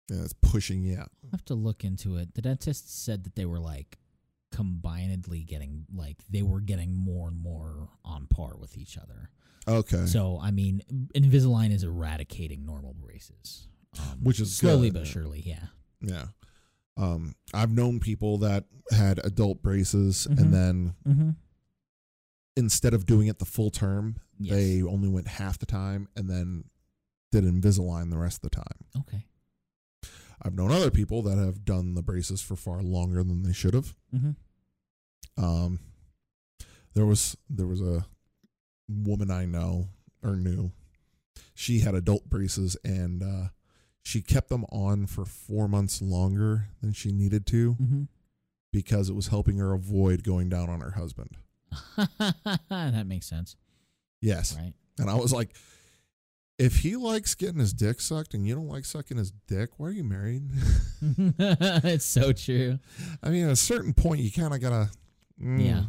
And 0.08 0.22
it's 0.22 0.32
pushing 0.34 0.82
you 0.82 0.98
out. 0.98 1.10
I 1.24 1.28
have 1.32 1.44
to 1.46 1.54
look 1.54 1.84
into 1.84 2.16
it. 2.16 2.34
The 2.34 2.42
dentist 2.42 3.04
said 3.04 3.24
that 3.24 3.34
they 3.34 3.44
were 3.44 3.58
like 3.58 3.98
combinedly 4.54 5.44
getting 5.44 5.84
like 5.94 6.18
they 6.30 6.42
were 6.42 6.60
getting 6.60 6.94
more 6.94 7.28
and 7.28 7.36
more 7.42 7.88
on 8.04 8.26
par 8.28 8.56
with 8.56 8.76
each 8.78 8.96
other. 8.96 9.30
Okay. 9.66 10.06
So 10.06 10.38
I 10.40 10.50
mean, 10.52 10.82
Invisalign 11.14 11.72
is 11.72 11.82
eradicating 11.82 12.64
normal 12.64 12.94
braces, 12.94 13.66
um, 13.98 14.20
Which 14.22 14.38
is 14.38 14.56
slowly 14.56 14.90
good. 14.90 15.00
but 15.00 15.06
surely. 15.08 15.42
Yeah. 15.44 15.66
yeah. 16.00 16.26
Um, 16.96 17.34
I've 17.52 17.72
known 17.72 17.98
people 18.00 18.38
that 18.38 18.64
had 18.92 19.18
adult 19.24 19.60
braces 19.62 20.28
Mhm. 20.30 20.38
and 20.40 20.54
then 20.54 20.94
Mm-hmm. 21.06 21.30
instead 22.56 22.94
of 22.94 23.06
doing 23.06 23.26
it 23.26 23.38
the 23.38 23.44
full 23.44 23.70
term, 23.70 24.16
Yes. 24.38 24.54
they 24.54 24.82
only 24.82 25.08
went 25.08 25.26
half 25.28 25.58
the 25.58 25.66
time 25.66 26.08
and 26.16 26.30
then 26.30 26.64
did 27.32 27.44
Invisalign 27.44 28.10
the 28.10 28.18
rest 28.18 28.38
of 28.44 28.50
the 28.50 28.56
time. 28.56 28.84
Okay. 29.00 29.24
I've 30.46 30.54
known 30.54 30.70
other 30.70 30.90
people 30.92 31.22
that 31.22 31.36
have 31.38 31.64
done 31.64 31.94
the 31.94 32.02
braces 32.02 32.40
for 32.40 32.54
far 32.54 32.80
longer 32.82 33.24
than 33.24 33.42
they 33.42 33.52
should 33.52 33.74
have. 33.74 33.94
Mm-hmm. 34.14 35.44
Um, 35.44 35.80
there 36.94 37.04
was 37.04 37.36
there 37.50 37.66
was 37.66 37.80
a 37.80 38.06
woman 38.88 39.30
I 39.30 39.44
know 39.44 39.88
or 40.22 40.36
knew. 40.36 40.70
She 41.54 41.80
had 41.80 41.94
adult 41.96 42.28
braces 42.30 42.76
and 42.84 43.22
uh, 43.22 43.48
she 44.02 44.22
kept 44.22 44.48
them 44.50 44.64
on 44.70 45.06
for 45.06 45.24
four 45.24 45.66
months 45.68 46.00
longer 46.00 46.68
than 46.80 46.92
she 46.92 47.10
needed 47.12 47.44
to 47.48 47.74
Mm-hmm. 47.74 48.02
because 48.72 49.08
it 49.10 49.14
was 49.14 49.26
helping 49.28 49.58
her 49.58 49.72
avoid 49.72 50.22
going 50.22 50.48
down 50.48 50.70
on 50.70 50.80
her 50.80 50.92
husband. 50.92 51.36
that 52.70 53.04
makes 53.06 53.26
sense, 53.26 53.56
Yes, 54.22 54.56
right? 54.56 54.72
and 54.98 55.10
I 55.10 55.14
was 55.16 55.32
like, 55.32 55.50
if 56.58 56.78
he 56.78 56.96
likes 56.96 57.34
getting 57.34 57.58
his 57.58 57.72
dick 57.72 58.00
sucked 58.00 58.34
and 58.34 58.46
you 58.46 58.54
don't 58.54 58.68
like 58.68 58.84
sucking 58.84 59.16
his 59.18 59.32
dick, 59.46 59.70
why 59.76 59.88
are 59.88 59.92
you 59.92 60.04
married? 60.04 60.44
it's 61.02 62.04
so 62.06 62.32
true. 62.32 62.78
I 63.22 63.28
mean, 63.30 63.44
at 63.46 63.52
a 63.52 63.56
certain 63.56 63.92
point, 63.94 64.20
you 64.20 64.30
kind 64.30 64.54
of 64.54 64.60
gotta. 64.60 64.90
mm, 65.42 65.64
Yeah. 65.64 65.82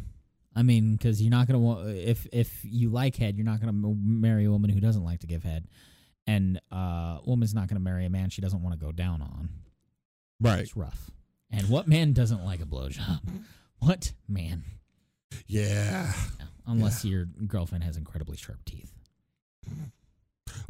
I 0.56 0.62
mean, 0.62 0.92
because 0.96 1.22
you're 1.22 1.30
not 1.30 1.46
gonna 1.46 1.60
want 1.60 1.88
if 1.88 2.26
if 2.32 2.60
you 2.64 2.90
like 2.90 3.14
head, 3.16 3.36
you're 3.36 3.44
not 3.46 3.60
gonna 3.60 3.72
marry 4.02 4.44
a 4.44 4.50
woman 4.50 4.70
who 4.70 4.80
doesn't 4.80 5.04
like 5.04 5.20
to 5.20 5.26
give 5.28 5.44
head, 5.44 5.68
and 6.26 6.60
uh, 6.72 7.18
woman's 7.24 7.54
not 7.54 7.68
gonna 7.68 7.78
marry 7.80 8.04
a 8.06 8.10
man 8.10 8.28
she 8.30 8.40
doesn't 8.42 8.60
want 8.62 8.78
to 8.78 8.84
go 8.84 8.90
down 8.90 9.22
on. 9.22 9.48
Right. 10.40 10.60
It's 10.60 10.76
rough. 10.76 11.10
And 11.50 11.68
what 11.70 11.86
man 11.86 12.12
doesn't 12.12 12.44
like 12.44 12.60
a 12.60 12.64
blowjob? 12.66 13.20
What 13.80 14.12
man? 14.28 14.64
Yeah. 15.46 16.12
Yeah, 16.12 16.12
Unless 16.66 17.04
your 17.04 17.26
girlfriend 17.46 17.84
has 17.84 17.96
incredibly 17.96 18.36
sharp 18.36 18.64
teeth. 18.64 18.92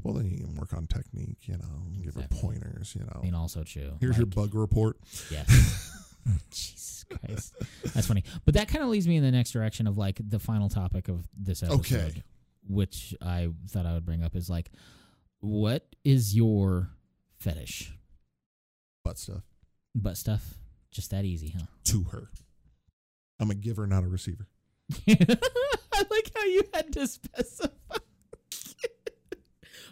Well, 0.03 0.14
then 0.14 0.26
you 0.26 0.39
can 0.39 0.55
work 0.57 0.72
on 0.74 0.86
technique, 0.86 1.47
you 1.49 1.55
know, 1.55 2.03
give 2.03 2.14
her 2.14 2.26
pointers, 2.30 2.95
you 2.99 3.05
know. 3.05 3.16
I 3.20 3.22
mean, 3.22 3.34
also 3.34 3.62
true. 3.64 3.93
Here's 4.01 4.16
your 4.16 4.26
bug 4.26 4.55
report. 4.55 4.97
Yes. 5.30 5.95
Jesus 6.51 7.05
Christ. 7.09 7.55
That's 7.95 8.07
funny. 8.07 8.24
But 8.45 8.55
that 8.55 8.68
kind 8.68 8.82
of 8.84 8.91
leads 8.91 9.09
me 9.09 9.16
in 9.16 9.22
the 9.22 9.30
next 9.30 9.51
direction 9.53 9.86
of 9.86 9.97
like 9.99 10.20
the 10.26 10.39
final 10.39 10.68
topic 10.68 11.09
of 11.09 11.26
this 11.36 11.62
episode, 11.62 11.80
Okay. 11.80 12.22
which 12.68 13.14
I 13.22 13.49
thought 13.70 13.86
I 13.86 13.95
would 13.95 14.05
bring 14.05 14.22
up 14.22 14.36
is 14.36 14.51
like, 14.51 14.70
what 15.41 15.86
is 16.05 16.34
your 16.36 16.91
fetish? 17.39 17.93
Butt 19.05 19.18
stuff 19.18 19.43
Butt 19.95 20.16
stuff? 20.16 20.55
Just 20.91 21.11
that 21.12 21.24
easy, 21.24 21.55
huh? 21.59 21.66
to 21.84 22.03
her. 22.05 22.28
I'm 23.41 23.51
a 23.51 23.55
giver, 23.55 23.86
not 23.86 24.05
a 24.05 24.09
receiver. 24.09 24.47
I 25.09 26.05
like 26.11 26.30
how 26.34 26.45
you 26.45 26.62
had 26.74 26.93
to 26.95 27.07
specify. 27.07 27.68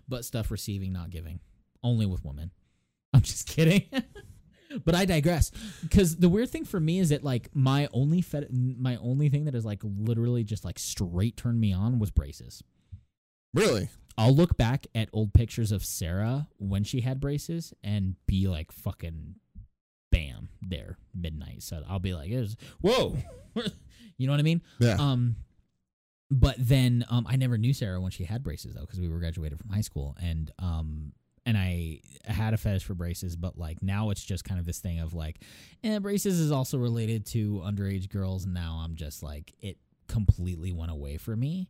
Butt 0.08 0.24
stuff 0.24 0.50
receiving, 0.50 0.92
not 0.92 1.10
giving. 1.10 1.40
Only 1.82 2.06
with 2.06 2.24
women. 2.24 2.50
I'm 3.14 3.22
just 3.22 3.48
kidding. 3.48 3.84
but 4.84 4.94
I 4.94 5.04
digress. 5.04 5.50
Because 5.82 6.16
the 6.16 6.28
weird 6.28 6.50
thing 6.50 6.64
for 6.64 6.80
me 6.80 6.98
is 6.98 7.10
that 7.10 7.24
like 7.24 7.48
my 7.54 7.88
only 7.92 8.20
fet- 8.20 8.52
my 8.52 8.96
only 8.96 9.28
thing 9.28 9.44
that 9.44 9.54
is 9.54 9.64
like 9.64 9.80
literally 9.82 10.44
just 10.44 10.64
like 10.64 10.78
straight 10.78 11.36
turned 11.36 11.60
me 11.60 11.72
on 11.72 11.98
was 11.98 12.10
braces. 12.10 12.62
Really? 13.54 13.88
I'll 14.18 14.34
look 14.34 14.56
back 14.56 14.86
at 14.94 15.08
old 15.12 15.34
pictures 15.34 15.72
of 15.72 15.84
Sarah 15.84 16.48
when 16.58 16.84
she 16.84 17.00
had 17.02 17.20
braces 17.20 17.74
and 17.82 18.16
be 18.26 18.48
like 18.48 18.72
fucking 18.72 19.36
bam 20.10 20.48
there 20.62 20.98
midnight. 21.14 21.62
So 21.62 21.82
I'll 21.88 21.98
be 21.98 22.14
like, 22.14 22.30
it 22.30 22.38
was, 22.38 22.56
whoa, 22.80 23.16
you 24.16 24.26
know 24.26 24.32
what 24.32 24.40
I 24.40 24.42
mean? 24.42 24.62
Yeah. 24.78 24.96
Um, 24.98 25.36
but 26.30 26.56
then 26.58 27.04
um, 27.10 27.26
I 27.28 27.36
never 27.36 27.56
knew 27.56 27.72
Sarah 27.72 28.00
when 28.00 28.10
she 28.10 28.24
had 28.24 28.42
braces 28.42 28.74
though, 28.74 28.80
because 28.80 29.00
we 29.00 29.08
were 29.08 29.18
graduated 29.18 29.58
from 29.58 29.70
high 29.70 29.80
school, 29.80 30.16
and 30.20 30.50
um, 30.58 31.12
and 31.46 31.56
I 31.56 32.00
had 32.24 32.52
a 32.52 32.56
fetish 32.56 32.84
for 32.84 32.94
braces, 32.94 33.36
but 33.36 33.56
like 33.56 33.80
now 33.82 34.10
it's 34.10 34.24
just 34.24 34.44
kind 34.44 34.58
of 34.58 34.66
this 34.66 34.80
thing 34.80 34.98
of 34.98 35.14
like, 35.14 35.40
eh, 35.84 36.00
braces 36.00 36.40
is 36.40 36.50
also 36.50 36.76
related 36.76 37.24
to 37.26 37.62
underage 37.64 38.10
girls. 38.10 38.44
And 38.44 38.52
now 38.52 38.82
I'm 38.84 38.96
just 38.96 39.22
like, 39.22 39.54
it 39.60 39.78
completely 40.08 40.72
went 40.72 40.90
away 40.90 41.18
for 41.18 41.36
me 41.36 41.68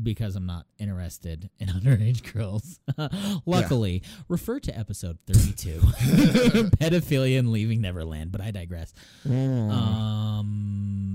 because 0.00 0.36
I'm 0.36 0.46
not 0.46 0.66
interested 0.78 1.50
in 1.58 1.68
underage 1.68 2.32
girls. 2.32 2.78
Luckily, 3.46 4.04
refer 4.28 4.60
to 4.60 4.78
episode 4.78 5.18
32, 5.26 5.70
pedophilia 6.78 7.40
and 7.40 7.50
leaving 7.50 7.80
Neverland. 7.80 8.30
But 8.30 8.40
I 8.42 8.52
digress. 8.52 8.94
Mm. 9.26 9.70
Um, 9.72 11.09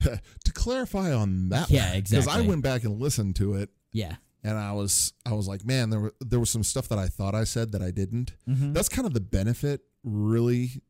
to 0.44 0.52
clarify 0.52 1.12
on 1.12 1.48
that, 1.50 1.70
Yeah, 1.70 1.92
exactly. 1.94 2.24
Because 2.26 2.44
I 2.44 2.46
went 2.48 2.62
back 2.62 2.84
and 2.84 3.00
listened 3.00 3.36
to 3.36 3.54
it, 3.54 3.70
yeah. 3.92 4.16
and 4.44 4.56
I 4.58 4.72
was, 4.72 5.12
I 5.26 5.32
was 5.32 5.48
like, 5.48 5.64
man, 5.64 5.90
there 5.90 6.00
were 6.00 6.14
there 6.20 6.40
was 6.40 6.50
some 6.50 6.62
stuff 6.64 6.88
that 6.88 6.98
I 6.98 7.06
thought 7.08 7.34
I 7.34 7.44
said 7.44 7.72
that 7.72 7.82
I 7.82 7.90
didn't. 7.90 8.32
Mm-hmm. 8.48 8.72
That's 8.72 8.88
kind 8.88 9.06
of 9.06 9.14
the 9.14 9.20
benefit, 9.20 9.80
really, 10.04 10.82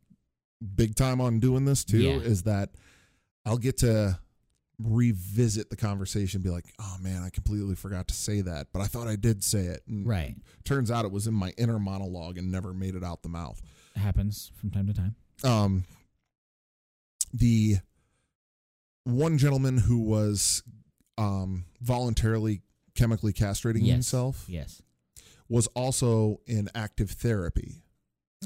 big 0.75 0.95
time 0.95 1.21
on 1.21 1.41
doing 1.41 1.65
this 1.65 1.85
too, 1.85 1.99
Yeah. 1.99 2.17
is 2.17 2.43
that 2.45 2.71
I'll 3.47 3.59
get 3.59 3.79
to 3.79 4.19
revisit 4.81 5.71
the 5.71 5.77
conversation, 5.77 6.41
be 6.43 6.51
like, 6.51 6.67
oh 6.79 6.97
man, 7.01 7.23
I 7.23 7.31
completely 7.31 7.75
forgot 7.75 8.07
to 8.09 8.15
say 8.15 8.43
that, 8.43 8.69
but 8.73 8.81
I 8.81 8.87
thought 8.87 9.09
I 9.09 9.17
did 9.17 9.43
say 9.43 9.63
it. 9.67 9.83
And 9.89 10.07
Right. 10.07 10.37
Turns 10.65 10.91
out 10.91 11.05
it 11.05 11.11
was 11.11 11.27
in 11.27 11.35
my 11.35 11.53
inner 11.59 11.79
monologue 11.81 12.39
and 12.39 12.53
never 12.53 12.73
made 12.75 12.95
it 12.95 13.03
out 13.03 13.23
the 13.23 13.29
mouth. 13.29 13.61
happens 13.97 14.53
from 14.55 14.71
time 14.71 14.87
to 14.87 14.93
time. 14.95 15.17
um 15.43 15.85
the 17.33 17.77
one 19.09 19.39
gentleman 19.39 19.79
who 19.79 19.99
was 19.99 20.63
um 21.17 21.65
voluntarily 21.81 22.63
chemically 22.95 23.33
castrating 23.33 23.83
Yes. 23.87 23.93
himself 23.95 24.45
Yes. 24.49 24.83
was 25.49 25.67
also 25.69 26.41
in 26.47 26.69
active 26.75 27.11
therapy 27.11 27.83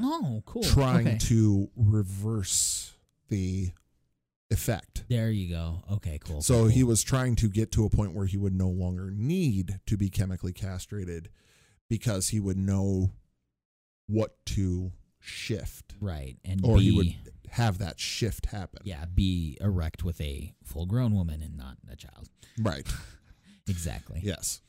Oh, 0.01 0.43
cool. 0.47 0.63
trying 0.63 1.07
Okay. 1.07 1.19
to 1.19 1.71
reverse 1.77 2.93
the 3.29 3.73
effect 4.51 5.05
There 5.09 5.31
you 5.31 5.49
go. 5.51 5.83
Okay, 5.93 6.19
cool. 6.23 6.43
so 6.43 6.55
cool, 6.63 6.67
he 6.69 6.83
was 6.85 7.03
trying 7.03 7.37
to 7.37 7.49
get 7.49 7.73
to 7.73 7.85
a 7.85 7.91
point 7.91 8.15
where 8.15 8.27
he 8.27 8.37
would 8.37 8.55
no 8.55 8.69
longer 8.69 9.11
need 9.11 9.81
to 9.87 9.97
be 9.97 10.09
chemically 10.11 10.53
castrated 10.53 11.31
because 11.89 12.29
he 12.29 12.41
would 12.41 12.57
know 12.59 13.13
what 14.07 14.45
to 14.47 14.93
shift 15.21 15.95
right, 16.01 16.37
and 16.45 16.61
or 16.65 16.77
be, 16.79 16.85
he 16.85 16.93
would 16.93 17.15
have 17.53 17.79
that 17.79 17.99
shift 18.01 18.47
happen 18.47 18.81
yeah, 18.85 19.05
be 19.15 19.57
erect 19.61 20.03
with 20.05 20.21
a 20.21 20.53
full-grown 20.65 21.15
woman 21.15 21.41
and 21.43 21.57
not 21.57 21.77
a 21.91 21.97
child. 21.97 22.29
right 22.61 22.87
Exactly. 23.69 24.21
yes 24.23 24.61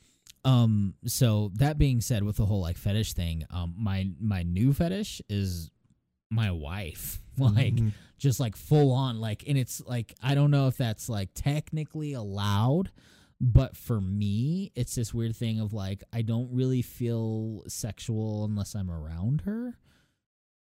Um. 0.44 0.94
So 1.06 1.50
that 1.54 1.78
being 1.78 2.00
said, 2.02 2.22
with 2.22 2.36
the 2.36 2.44
whole 2.46 2.60
like 2.60 2.76
fetish 2.76 3.14
thing, 3.14 3.44
um, 3.50 3.74
my 3.78 4.08
my 4.20 4.42
new 4.42 4.72
fetish 4.74 5.22
is 5.28 5.70
my 6.30 6.50
wife. 6.50 7.20
Like 7.38 7.74
Mhm. 7.74 7.92
just 8.18 8.38
like 8.38 8.54
full 8.54 8.92
on 8.92 9.20
like 9.20 9.42
and 9.48 9.58
it's 9.58 9.80
like 9.84 10.14
i 10.22 10.36
don't 10.36 10.52
know 10.52 10.68
if 10.68 10.76
that's 10.76 11.08
like 11.08 11.30
technically 11.34 12.12
allowed 12.12 12.92
but 13.40 13.76
for 13.76 14.00
me 14.00 14.70
it's 14.76 14.94
this 14.94 15.12
weird 15.12 15.34
thing 15.34 15.58
of 15.58 15.72
like 15.72 16.04
i 16.12 16.22
don't 16.22 16.48
really 16.52 16.80
feel 16.80 17.64
sexual 17.66 18.44
unless 18.44 18.76
i'm 18.76 18.88
around 18.88 19.40
her 19.40 19.74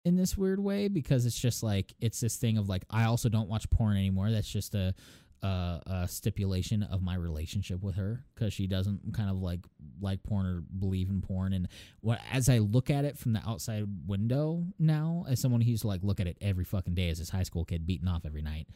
in 0.06 0.16
this 0.16 0.36
weird 0.36 0.60
way 0.60 0.88
because 0.88 1.26
it's 1.26 1.38
just 1.38 1.62
like 1.62 1.92
it's 2.00 2.20
this 2.20 2.36
thing 2.36 2.56
of 2.56 2.68
like 2.68 2.84
i 2.90 3.04
also 3.04 3.28
don't 3.28 3.48
watch 3.48 3.68
porn 3.70 3.96
anymore 3.96 4.30
that's 4.30 4.48
just 4.48 4.74
a 4.74 4.94
a, 5.42 5.82
a 5.86 6.08
stipulation 6.08 6.82
of 6.82 7.02
my 7.02 7.14
relationship 7.14 7.82
with 7.82 7.96
her 7.96 8.24
because 8.34 8.52
she 8.52 8.66
doesn't 8.66 9.14
kind 9.14 9.30
of 9.30 9.36
like 9.36 9.60
like 10.00 10.22
porn 10.22 10.46
or 10.46 10.62
believe 10.78 11.10
in 11.10 11.20
porn 11.20 11.52
and 11.52 11.68
what 12.00 12.20
as 12.32 12.48
I 12.48 12.58
look 12.58 12.90
at 12.90 13.04
it 13.04 13.18
from 13.18 13.32
the 13.32 13.42
outside 13.46 13.84
window 14.06 14.64
now, 14.78 15.24
as 15.28 15.40
someone 15.40 15.60
who's 15.60 15.84
like 15.84 16.02
look 16.02 16.20
at 16.20 16.26
it 16.26 16.38
every 16.40 16.64
fucking 16.64 16.94
day 16.94 17.10
as 17.10 17.18
this 17.18 17.30
high 17.30 17.42
school 17.42 17.64
kid 17.64 17.86
beating 17.86 18.08
off 18.08 18.24
every 18.24 18.42
night, 18.42 18.66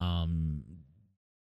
um, 0.00 0.62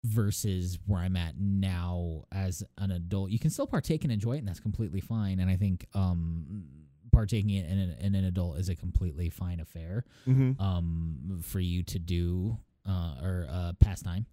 versus 0.05 0.79
where 0.87 1.01
I'm 1.01 1.17
at 1.17 1.35
now 1.39 2.25
as 2.33 2.63
an 2.79 2.91
adult. 2.91 3.31
You 3.31 3.39
can 3.39 3.51
still 3.51 3.67
partake 3.67 4.05
and 4.05 4.13
enjoy 4.13 4.35
it, 4.35 4.39
and 4.39 4.49
that's 4.49 4.61
completely 4.61 5.01
fine. 5.01 5.41
And 5.41 5.51
I 5.51 5.57
think 5.57 5.87
um, 5.95 6.65
partaking 7.11 7.51
in, 7.51 7.65
in, 7.67 7.97
in 8.01 8.15
an 8.15 8.25
adult 8.25 8.59
is 8.59 8.69
a 8.69 8.77
completely 8.77 9.31
fine 9.31 9.61
affair 9.61 10.05
Mm-hmm. 10.29 10.61
um, 10.63 11.41
for 11.43 11.61
you 11.61 11.83
to 11.85 11.99
do 11.99 12.57
uh, 12.89 13.15
or 13.23 13.47
uh, 13.51 13.73
pastime. 13.81 14.27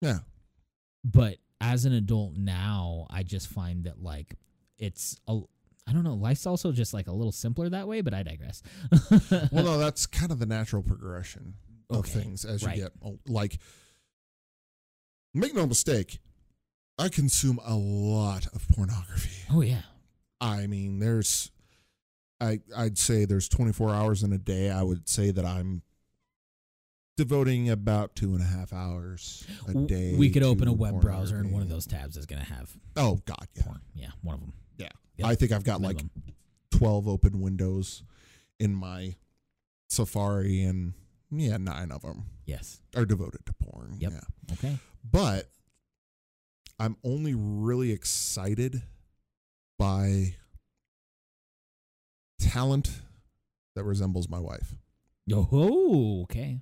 Yeah. 0.00 0.18
But 1.04 1.38
as 1.60 1.84
an 1.84 1.92
adult 1.92 2.36
now, 2.36 3.06
I 3.10 3.22
just 3.22 3.48
find 3.48 3.84
that 3.84 4.02
like 4.02 4.34
it's 4.78 5.18
a 5.26 5.40
I 5.88 5.92
don't 5.92 6.04
know. 6.04 6.14
Life's 6.14 6.46
also 6.46 6.70
just 6.70 6.92
like 6.92 7.06
a 7.06 7.12
little 7.12 7.32
simpler 7.32 7.68
that 7.70 7.88
way, 7.88 8.02
but 8.02 8.12
I 8.12 8.22
digress. 8.22 8.62
Well, 9.50 9.64
no, 9.64 9.78
that's 9.78 10.04
kind 10.06 10.30
of 10.30 10.38
the 10.38 10.44
natural 10.46 10.82
progression 10.82 11.54
of 11.88 12.00
Okay, 12.00 12.10
things 12.20 12.44
as 12.44 12.60
you 12.62 12.68
right. 12.68 12.76
get 12.76 12.92
old. 13.00 13.20
Like, 13.26 13.58
make 15.34 15.54
no 15.54 15.66
mistake, 15.66 16.18
I 16.98 17.08
consume 17.08 17.58
a 17.64 17.74
lot 17.74 18.46
of 18.54 18.68
pornography. 18.68 19.44
oh 19.50 19.62
yeah, 19.62 19.82
I 20.40 20.66
mean, 20.66 20.98
there's, 20.98 21.50
I 22.40 22.60
I'd 22.76 22.98
say 22.98 23.24
there's 23.24 23.48
24 23.48 23.90
hours 23.90 24.22
in 24.22 24.32
a 24.32 24.38
day. 24.38 24.70
I 24.70 24.82
would 24.82 25.08
say 25.08 25.30
that 25.30 25.44
I'm 25.44 25.82
devoting 27.16 27.68
about 27.68 28.14
two 28.14 28.32
and 28.34 28.40
a 28.40 28.46
half 28.46 28.72
hours 28.72 29.44
a 29.66 29.74
day. 29.74 30.14
we 30.16 30.30
could 30.30 30.44
open 30.44 30.68
a 30.68 30.72
web 30.72 31.00
browser, 31.00 31.36
and 31.36 31.52
one 31.52 31.62
of 31.62 31.68
those 31.68 31.86
tabs 31.86 32.16
is 32.16 32.26
gonna 32.26 32.44
have 32.44 32.76
Oh 32.96 33.18
God, 33.24 33.46
yeah, 33.54 33.62
porn. 33.64 33.80
Yeah, 33.94 34.10
one 34.22 34.34
of 34.34 34.40
them. 34.40 34.52
yeah. 34.78 34.88
I 35.26 35.34
think 35.34 35.50
I've 35.50 35.64
got 35.64 35.80
like 35.80 36.00
12 36.70 37.08
open 37.08 37.40
windows 37.40 38.04
in 38.60 38.74
my 38.74 39.16
Safari, 39.88 40.62
and 40.62 40.92
yeah, 41.30 41.56
nine 41.56 41.90
of 41.90 42.02
them 42.02 42.26
yes. 42.44 42.80
are 42.94 43.04
devoted 43.04 43.44
to 43.46 43.52
porn. 43.52 43.96
Yep. 43.98 44.12
Yeah. 44.12 44.52
Okay. 44.52 44.78
But 45.10 45.50
I'm 46.78 46.96
only 47.02 47.34
really 47.34 47.90
excited 47.90 48.82
by 49.78 50.36
talent 52.38 52.90
that 53.74 53.84
resembles 53.84 54.28
my 54.28 54.38
wife. 54.38 54.74
Oh, 55.32 56.22
okay. 56.22 56.60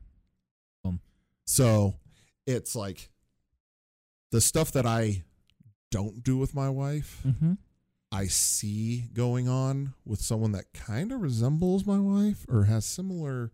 So 1.49 1.95
it's 2.45 2.75
like 2.75 3.09
the 4.33 4.41
stuff 4.41 4.73
that 4.73 4.85
I 4.85 5.23
don't 5.93 6.25
do 6.25 6.37
with 6.37 6.55
my 6.55 6.69
wife, 6.69 7.23
Mm-hmm. 7.27 7.53
I 8.13 8.27
see 8.27 9.09
going 9.13 9.49
on 9.49 9.95
with 10.05 10.21
someone 10.21 10.53
that 10.53 10.73
kind 10.73 11.13
of 11.13 11.21
resembles 11.21 11.85
my 11.85 11.99
wife 11.99 12.47
or 12.49 12.65
has 12.65 12.85
similar 12.87 13.51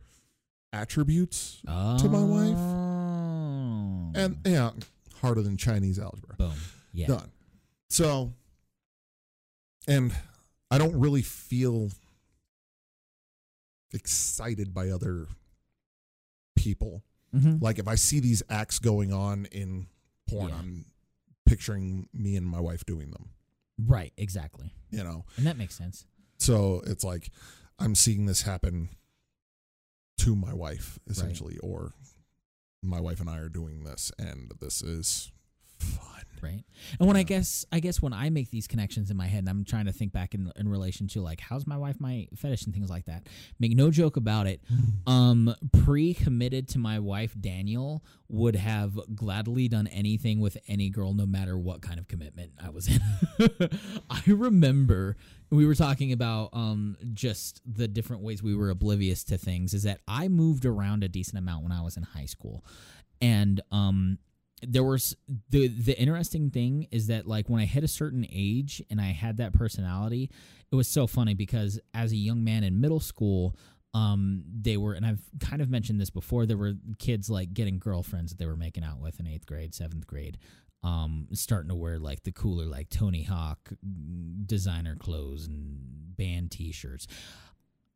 attributes. 0.72 1.60
To 1.66 2.08
my 2.08 2.22
wife. 2.22 2.58
Oh. 2.58 4.12
And 4.14 4.38
yeah, 4.46 4.70
harder 5.20 5.42
than 5.42 5.56
Chinese 5.56 5.98
algebra. 5.98 6.36
boom. 6.36 6.52
Yeah. 6.92 7.06
done. 7.08 7.30
So, 7.88 8.34
and 9.88 10.14
I 10.70 10.78
don't 10.78 10.98
really 10.98 11.22
feel 11.22 11.90
excited 13.94 14.72
by 14.74 14.88
other 14.90 15.26
people. 16.56 17.02
Mm-hmm. 17.34 17.62
Like 17.64 17.78
if 17.78 17.88
I 17.88 17.94
see 17.94 18.20
these 18.20 18.42
acts 18.50 18.78
going 18.78 19.12
on 19.12 19.46
in 19.46 19.86
porn, 20.28 20.48
Yeah. 20.48 20.56
I'm 20.56 20.84
picturing 21.46 22.08
me 22.12 22.36
and 22.36 22.46
my 22.46 22.60
wife 22.60 22.84
doing 22.86 23.10
them, 23.10 23.30
Right. 23.78 24.12
Exactly. 24.16 24.72
you 24.90 25.02
know? 25.02 25.24
And 25.36 25.46
that 25.46 25.56
makes 25.56 25.74
sense. 25.76 26.06
So 26.38 26.82
it's 26.86 27.04
like 27.04 27.30
I'm 27.78 27.94
seeing 27.94 28.26
this 28.26 28.42
happen 28.42 28.90
to 30.18 30.36
my 30.36 30.52
wife, 30.54 30.98
essentially, 31.08 31.58
or 31.58 31.92
my 32.82 33.00
wife 33.00 33.20
and 33.20 33.28
I 33.30 33.38
are 33.38 33.48
doing 33.48 33.84
this, 33.84 34.12
and 34.18 34.52
this 34.60 34.82
is 34.82 35.32
fun. 35.78 36.21
Right? 36.42 36.64
And 36.98 37.08
when 37.08 37.16
i 37.16 37.22
guess 37.22 37.64
i 37.72 37.80
guess 37.80 38.02
when 38.02 38.12
i 38.12 38.30
make 38.30 38.50
these 38.50 38.66
connections 38.66 39.10
in 39.10 39.16
my 39.16 39.26
head 39.26 39.40
and 39.40 39.48
i'm 39.48 39.64
trying 39.64 39.86
to 39.86 39.92
think 39.92 40.12
back 40.12 40.34
in, 40.34 40.50
in 40.56 40.68
relation 40.68 41.06
to 41.08 41.20
like 41.20 41.40
how's 41.40 41.66
my 41.66 41.76
wife 41.76 42.00
my 42.00 42.28
fetish 42.36 42.64
and 42.64 42.74
things 42.74 42.90
like 42.90 43.06
that 43.06 43.26
make 43.58 43.76
no 43.76 43.90
joke 43.90 44.16
about 44.16 44.46
it 44.46 44.60
um 45.06 45.54
pre-committed 45.84 46.68
to 46.68 46.78
my 46.78 46.98
wife 46.98 47.34
daniel 47.40 48.04
would 48.28 48.56
have 48.56 48.98
gladly 49.14 49.68
done 49.68 49.86
anything 49.88 50.40
with 50.40 50.56
any 50.68 50.88
girl 50.88 51.14
no 51.14 51.26
matter 51.26 51.58
what 51.58 51.82
kind 51.82 51.98
of 51.98 52.08
commitment 52.08 52.50
i 52.62 52.70
was 52.70 52.88
in. 52.88 53.00
I 54.10 54.22
remember 54.26 55.16
we 55.50 55.66
were 55.66 55.74
talking 55.74 56.12
about 56.12 56.50
um 56.52 56.96
just 57.12 57.60
the 57.66 57.88
different 57.88 58.22
ways 58.22 58.42
we 58.42 58.54
were 58.54 58.70
oblivious 58.70 59.24
to 59.24 59.38
things 59.38 59.74
is 59.74 59.82
that 59.82 60.00
i 60.08 60.28
moved 60.28 60.64
around 60.64 61.04
a 61.04 61.08
decent 61.08 61.38
amount 61.38 61.62
when 61.62 61.72
i 61.72 61.82
was 61.82 61.96
in 61.96 62.02
high 62.02 62.26
school. 62.26 62.64
And 63.20 63.60
um 63.70 64.18
there 64.66 64.84
was 64.84 65.16
the 65.50 65.68
the 65.68 65.98
interesting 65.98 66.50
thing 66.50 66.86
is 66.90 67.08
that 67.08 67.26
like 67.26 67.48
when 67.48 67.60
I 67.60 67.64
hit 67.64 67.84
a 67.84 67.88
certain 67.88 68.26
age 68.30 68.82
and 68.90 69.00
I 69.00 69.06
had 69.06 69.38
that 69.38 69.52
personality, 69.52 70.30
it 70.70 70.74
was 70.74 70.88
so 70.88 71.06
funny 71.06 71.34
because 71.34 71.80
as 71.94 72.12
a 72.12 72.16
young 72.16 72.44
man 72.44 72.64
in 72.64 72.80
middle 72.80 73.00
school, 73.00 73.56
um, 73.94 74.44
they 74.60 74.76
were 74.76 74.94
and 74.94 75.04
I've 75.04 75.22
kind 75.40 75.60
of 75.60 75.68
mentioned 75.68 76.00
this 76.00 76.10
before. 76.10 76.46
There 76.46 76.56
were 76.56 76.74
kids 76.98 77.28
like 77.28 77.52
getting 77.52 77.78
girlfriends 77.78 78.32
that 78.32 78.38
they 78.38 78.46
were 78.46 78.56
making 78.56 78.84
out 78.84 79.00
with 79.00 79.18
in 79.20 79.26
eighth 79.26 79.46
grade, 79.46 79.74
seventh 79.74 80.06
grade, 80.06 80.38
um, 80.82 81.28
starting 81.32 81.68
to 81.68 81.74
wear 81.74 81.98
like 81.98 82.22
the 82.22 82.32
cooler 82.32 82.66
like 82.66 82.88
Tony 82.88 83.24
Hawk 83.24 83.72
designer 84.46 84.96
clothes 84.96 85.46
and 85.46 86.16
band 86.16 86.50
T-shirts. 86.52 87.06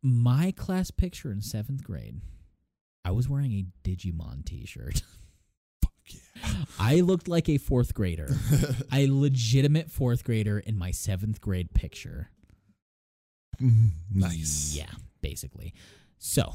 My 0.03 0.53
class 0.53 0.91
picture 0.91 1.33
in 1.33 1.41
seventh 1.41 1.83
grade, 1.83 2.21
I 3.05 3.13
was 3.13 3.29
wearing 3.29 3.53
a 3.53 3.67
Digimon 3.89 4.45
T-shirt. 4.45 5.03
I 6.79 7.01
looked 7.01 7.29
like 7.29 7.49
a 7.49 7.59
fourth 7.59 7.95
grader, 7.95 8.29
a 8.93 9.07
legitimate 9.09 9.91
fourth 9.91 10.25
grader 10.25 10.59
in 10.59 10.77
my 10.77 10.91
seventh 10.91 11.41
grade 11.41 11.73
picture. 11.75 12.31
nice. 14.13 14.75
Yeah, 14.77 14.91
basically. 15.21 15.75
So, 16.19 16.53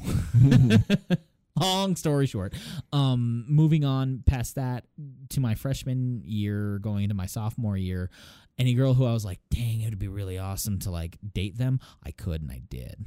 long 1.60 1.96
story 1.96 2.26
short, 2.26 2.54
um, 2.92 3.44
moving 3.48 3.84
on 3.84 4.22
past 4.26 4.56
that 4.56 4.84
to 5.30 5.40
my 5.40 5.54
freshman 5.54 6.22
year, 6.24 6.78
going 6.78 7.04
into 7.04 7.14
my 7.14 7.26
sophomore 7.26 7.76
year, 7.76 8.10
any 8.58 8.74
girl 8.74 8.94
who 8.94 9.04
I 9.04 9.12
was 9.12 9.24
like, 9.24 9.40
dang, 9.50 9.80
it 9.80 9.90
would 9.90 9.98
be 9.98 10.08
really 10.08 10.38
awesome 10.38 10.78
to 10.80 10.90
like 10.90 11.18
date 11.32 11.58
them, 11.58 11.80
I 12.04 12.10
could 12.10 12.42
and 12.42 12.50
I 12.50 12.62
did. 12.68 13.04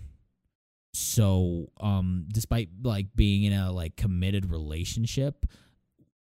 So, 0.94 1.72
um, 1.80 2.26
despite 2.32 2.70
like 2.82 3.08
being 3.16 3.44
in 3.44 3.54
a 3.54 3.72
like 3.72 3.98
committed 3.98 4.50
relationship 4.50 5.46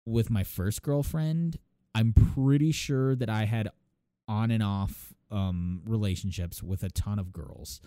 with 0.05 0.29
my 0.29 0.43
first 0.43 0.81
girlfriend, 0.81 1.57
I'm 1.93 2.13
pretty 2.13 2.71
sure 2.71 3.15
that 3.15 3.29
I 3.29 3.45
had 3.45 3.69
on 4.27 4.51
and 4.51 4.63
off 4.63 5.13
um 5.29 5.81
relationships 5.85 6.61
with 6.61 6.83
a 6.83 6.89
ton 6.89 7.17
of 7.19 7.31
girls 7.31 7.79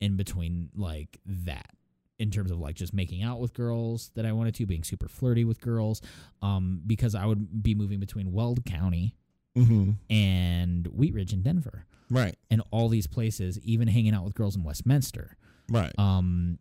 in 0.00 0.16
between 0.16 0.70
like 0.74 1.18
that 1.24 1.70
in 2.18 2.30
terms 2.30 2.50
of 2.50 2.58
like 2.58 2.74
just 2.74 2.92
making 2.92 3.22
out 3.22 3.40
with 3.40 3.54
girls 3.54 4.10
that 4.14 4.26
I 4.26 4.32
wanted 4.32 4.54
to, 4.56 4.66
being 4.66 4.84
super 4.84 5.08
flirty 5.08 5.44
with 5.44 5.60
girls, 5.60 6.02
um, 6.42 6.82
because 6.86 7.14
I 7.14 7.24
would 7.26 7.62
be 7.62 7.74
moving 7.74 7.98
between 8.00 8.32
Weld 8.32 8.64
County 8.66 9.14
hmm 9.54 9.92
and 10.08 10.86
Wheat 10.88 11.14
Ridge 11.14 11.32
in 11.32 11.42
Denver 11.42 11.86
Right. 12.10 12.36
and 12.50 12.62
all 12.70 12.88
these 12.88 13.06
places, 13.06 13.58
even 13.60 13.88
hanging 13.88 14.14
out 14.14 14.24
with 14.24 14.34
girls 14.34 14.54
in 14.56 14.62
Westminster. 14.64 15.36
Right. 15.70 15.92
Um, 15.98 16.58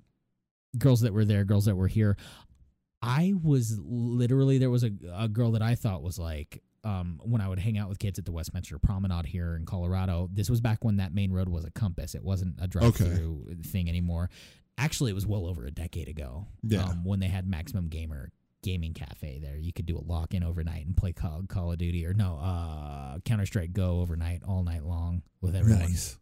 girls 0.78 1.02
that 1.02 1.14
were 1.14 1.26
there, 1.26 1.44
girls 1.44 1.66
that 1.66 1.76
were 1.76 1.88
here. 1.88 2.16
I 3.02 3.34
was 3.42 3.80
literally 3.82 4.58
there 4.58 4.70
was 4.70 4.84
a 4.84 4.92
a 5.14 5.28
girl 5.28 5.52
that 5.52 5.62
I 5.62 5.76
thought 5.76 6.04
was 6.04 6.20
like 6.20 6.62
um 6.84 7.20
when 7.24 7.42
I 7.42 7.48
would 7.48 7.60
hang 7.60 7.78
out 7.78 7.90
with 7.90 8.00
kids 8.00 8.20
at 8.20 8.26
the 8.26 8.32
Westminster 8.32 8.78
Promenade 8.80 9.26
here 9.26 9.56
in 9.56 9.66
Colorado. 9.66 10.30
This 10.34 10.50
was 10.50 10.62
back 10.62 10.84
when 10.84 10.98
that 10.98 11.14
main 11.14 11.32
road 11.32 11.50
was 11.50 11.66
a 11.66 11.72
compass. 11.72 12.16
It 12.16 12.24
wasn't 12.24 12.56
a 12.62 12.68
drive 12.68 12.96
through 12.96 13.56
thing 13.66 13.90
anymore. 13.90 14.30
Actually, 14.78 15.12
it 15.12 15.16
was 15.16 15.26
well 15.28 15.46
over 15.46 15.66
a 15.66 15.72
decade 15.72 16.08
ago. 16.08 16.48
Yeah. 16.64 16.84
Um, 16.84 17.04
when 17.04 17.20
they 17.20 17.28
had 17.28 17.46
Maximum 17.48 17.90
Gamer 17.90 18.32
gaming 18.64 18.94
cafe 18.94 19.40
there, 19.42 19.58
you 19.58 19.74
could 19.74 19.86
do 19.86 19.98
a 19.98 20.04
lock 20.06 20.34
in 20.34 20.44
overnight 20.44 20.86
and 20.86 20.96
play 20.96 21.12
Call, 21.14 21.44
Call 21.48 21.72
of 21.72 21.78
Duty 21.78 22.06
or 22.06 22.14
no, 22.14 22.38
uh 22.38 23.20
Counter 23.26 23.46
Strike 23.46 23.74
Go 23.74 24.02
overnight 24.02 24.42
all 24.48 24.64
night 24.64 24.84
long 24.84 25.22
with 25.42 25.56
everyone. 25.56 25.82
Nice. 25.82 26.18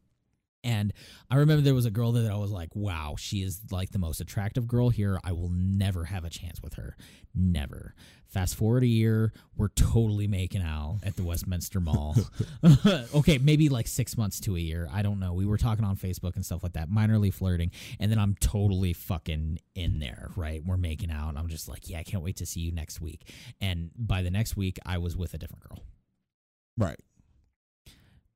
And 0.64 0.92
I 1.30 1.36
remember 1.38 1.62
there 1.62 1.74
was 1.74 1.86
a 1.86 1.92
girl 1.92 2.12
there 2.12 2.24
that 2.24 2.32
I 2.32 2.38
was 2.38 2.52
like, 2.52 2.76
wow, 2.76 3.16
she 3.18 3.42
is 3.42 3.62
like 3.72 3.92
the 3.92 4.00
most 4.00 4.20
attractive 4.20 4.68
girl 4.68 4.90
here. 4.90 5.20
I 5.24 5.32
will 5.32 5.50
never 5.50 6.06
have 6.06 6.26
a 6.26 6.30
chance 6.30 6.62
with 6.62 6.74
her. 6.74 6.98
Never. 7.34 7.94
Fast 8.28 8.56
forward 8.56 8.84
a 8.84 8.88
year, 8.88 9.32
we're 9.56 9.70
totally 9.70 10.28
making 10.28 10.62
out 10.62 11.00
at 11.04 11.16
the 11.16 11.24
Westminster 11.24 11.80
Mall. 11.80 12.16
okay, 13.16 13.38
maybe 13.38 13.70
like 13.70 13.88
six 13.88 14.18
months 14.18 14.42
to 14.42 14.58
a 14.58 14.60
year. 14.60 14.90
I 14.92 15.02
don't 15.02 15.20
know. 15.20 15.34
We 15.34 15.46
were 15.46 15.58
talking 15.58 15.86
on 15.86 15.96
Facebook 15.96 16.36
and 16.36 16.46
stuff 16.46 16.64
like 16.64 16.74
that, 16.74 16.90
minorly 16.90 17.34
flirting. 17.34 17.72
And 18.00 18.12
then 18.12 18.20
I'm 18.20 18.36
totally 18.42 18.92
fucking 18.92 19.60
in 19.76 20.00
there, 20.00 20.32
right? 20.36 20.62
We're 20.66 20.76
making 20.76 21.12
out. 21.12 21.30
And 21.30 21.40
I'm 21.40 21.48
just 21.48 21.70
like, 21.70 21.90
yeah, 21.90 22.00
I 22.00 22.04
can't 22.04 22.24
wait 22.24 22.38
to 22.38 22.46
see 22.46 22.60
you 22.60 22.72
next 22.74 23.00
week. 23.00 23.32
And 23.62 23.92
by 23.96 24.22
the 24.22 24.32
next 24.32 24.58
week, 24.58 24.78
I 24.86 24.98
was 24.98 25.16
with 25.16 25.34
a 25.34 25.38
different 25.38 25.64
girl 25.64 25.84
Right. 26.78 27.00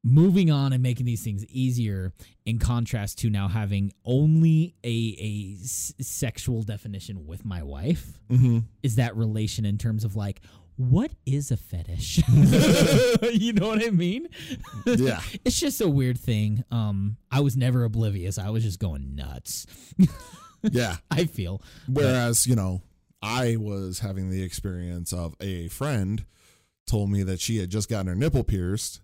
Moving 0.03 0.49
on 0.49 0.73
and 0.73 0.81
making 0.81 1.05
these 1.05 1.23
things 1.23 1.45
easier 1.45 2.11
in 2.45 2.57
contrast 2.57 3.19
to 3.19 3.29
now 3.29 3.47
having 3.47 3.93
only 4.03 4.73
a, 4.83 5.15
a 5.19 5.57
s- 5.61 5.93
sexual 6.01 6.63
definition 6.63 7.27
with 7.27 7.45
my 7.45 7.61
wife 7.61 8.19
Mm-hmm. 8.29 8.59
is 8.81 8.95
that 8.95 9.15
relation 9.15 9.63
in 9.65 9.77
terms 9.77 10.03
of 10.03 10.15
like 10.15 10.41
what 10.77 11.11
is 11.27 11.51
a 11.51 11.57
fetish? 11.57 12.21
you 13.33 13.53
know 13.53 13.67
what 13.67 13.85
I 13.85 13.91
mean? 13.91 14.27
Yeah. 14.85 15.19
It's 15.45 15.59
just 15.59 15.79
a 15.81 15.87
weird 15.89 16.17
thing. 16.17 16.63
Um, 16.71 17.17
I 17.29 17.41
was 17.41 17.55
never 17.55 17.83
oblivious. 17.83 18.39
I 18.39 18.49
was 18.49 18.63
just 18.63 18.79
going 18.79 19.13
nuts. 19.15 19.67
Yeah. 20.63 20.95
I 21.11 21.25
feel. 21.25 21.61
Whereas, 21.87 22.47
you 22.47 22.55
know, 22.55 22.81
I 23.21 23.57
was 23.57 23.99
having 23.99 24.31
the 24.31 24.41
experience 24.41 25.13
of 25.13 25.35
a 25.39 25.67
friend 25.67 26.25
told 26.87 27.11
me 27.11 27.21
that 27.23 27.39
she 27.39 27.57
had 27.57 27.69
just 27.69 27.87
gotten 27.89 28.07
her 28.07 28.15
nipple 28.15 28.43
pierced. 28.43 29.01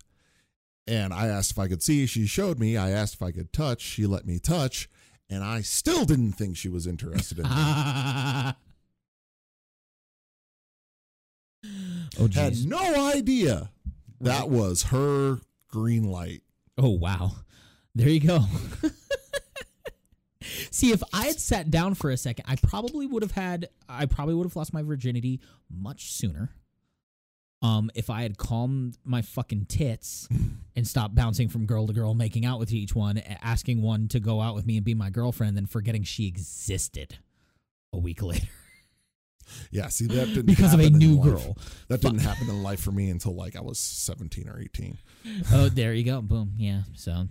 And 0.88 1.14
I 1.14 1.28
asked 1.28 1.52
if 1.52 1.60
I 1.60 1.68
could 1.68 1.84
see. 1.84 2.06
She 2.06 2.26
showed 2.26 2.60
me. 2.60 2.78
I 2.78 2.92
asked 2.92 3.16
if 3.16 3.22
I 3.22 3.32
could 3.32 3.52
touch. 3.52 3.82
She 3.82 4.06
let 4.06 4.26
me 4.26 4.40
touch. 4.40 4.90
And 5.30 5.44
I 5.44 5.62
still 5.62 6.06
didn't 6.06 6.34
think 6.34 6.56
she 6.56 6.70
was 6.70 6.88
interested 6.88 7.40
in 7.40 7.44
me. 7.44 7.50
oh 7.54 8.54
Had 12.34 12.54
jeez. 12.54 12.66
no 12.66 13.10
idea 13.10 13.72
that 14.22 14.50
was 14.50 14.84
her 14.84 15.40
green 15.68 16.06
light. 16.06 16.44
Oh 16.78 16.92
wow. 16.92 17.32
There 17.94 18.10
you 18.10 18.20
go. 18.22 18.40
See, 20.72 20.92
if 20.92 21.04
I 21.12 21.26
had 21.26 21.40
sat 21.40 21.70
down 21.70 21.96
for 21.96 22.10
a 22.10 22.18
second, 22.18 22.46
I 22.48 22.56
probably 22.56 23.06
would 23.06 23.24
have 23.24 23.32
had 23.32 23.68
I 23.90 24.06
probably 24.06 24.36
would 24.36 24.46
have 24.46 24.56
lost 24.56 24.74
my 24.74 24.84
virginity 24.84 25.42
much 25.70 26.12
sooner. 26.14 26.52
Um, 27.62 27.90
if 27.96 28.10
I 28.12 28.22
had 28.22 28.38
calmed 28.38 28.98
my 29.04 29.24
fucking 29.24 29.66
tits 29.66 30.28
and 30.76 30.88
stopped 30.88 31.16
bouncing 31.16 31.50
from 31.50 31.66
girl 31.66 31.88
to 31.88 31.94
girl, 31.94 32.14
making 32.14 32.46
out 32.46 32.60
with 32.60 32.72
each 32.72 32.94
one, 32.94 33.18
asking 33.42 33.82
one 33.82 34.08
to 34.10 34.20
go 34.20 34.42
out 34.42 34.54
with 34.54 34.66
me 34.68 34.78
and 34.78 34.86
be 34.86 34.94
my 34.94 35.10
girlfriend, 35.10 35.58
then 35.58 35.66
forgetting 35.66 36.04
she 36.04 36.28
existed 36.28 37.18
a 37.92 37.98
week 37.98 38.22
later 38.32 38.48
Yeah, 39.72 39.88
see 39.88 40.06
that 40.08 40.28
didn't 40.28 40.46
because 40.56 40.74
of 40.74 40.80
a 40.82 40.90
new 40.90 41.22
girl. 41.22 41.58
That 41.88 42.02
didn't 42.02 42.20
happen 42.20 42.50
in 42.50 42.62
life 42.64 42.80
for 42.82 42.92
me 42.92 43.10
until 43.10 43.34
like 43.34 43.56
I 43.56 43.62
was 43.62 43.80
17 43.80 44.48
or 44.50 44.60
18. 44.60 44.98
oh, 45.54 45.70
there 45.70 45.94
you 45.94 46.04
go. 46.04 46.22
Boom. 46.22 46.54
Yeah. 46.58 46.82
So, 46.96 47.28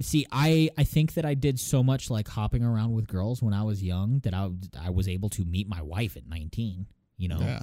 see, 0.00 0.26
I 0.32 0.70
I 0.76 0.84
think 0.84 1.14
that 1.14 1.24
I 1.24 1.34
did 1.34 1.60
so 1.60 1.82
much 1.82 2.10
like 2.10 2.26
hopping 2.26 2.64
around 2.64 2.94
with 2.94 3.06
girls 3.06 3.42
when 3.42 3.54
I 3.54 3.62
was 3.62 3.82
young 3.82 4.20
that 4.20 4.34
I 4.34 4.50
I 4.80 4.90
was 4.90 5.08
able 5.08 5.28
to 5.30 5.44
meet 5.44 5.68
my 5.68 5.82
wife 5.82 6.16
at 6.16 6.26
19. 6.26 6.86
You 7.16 7.28
know, 7.28 7.38
Yeah. 7.40 7.62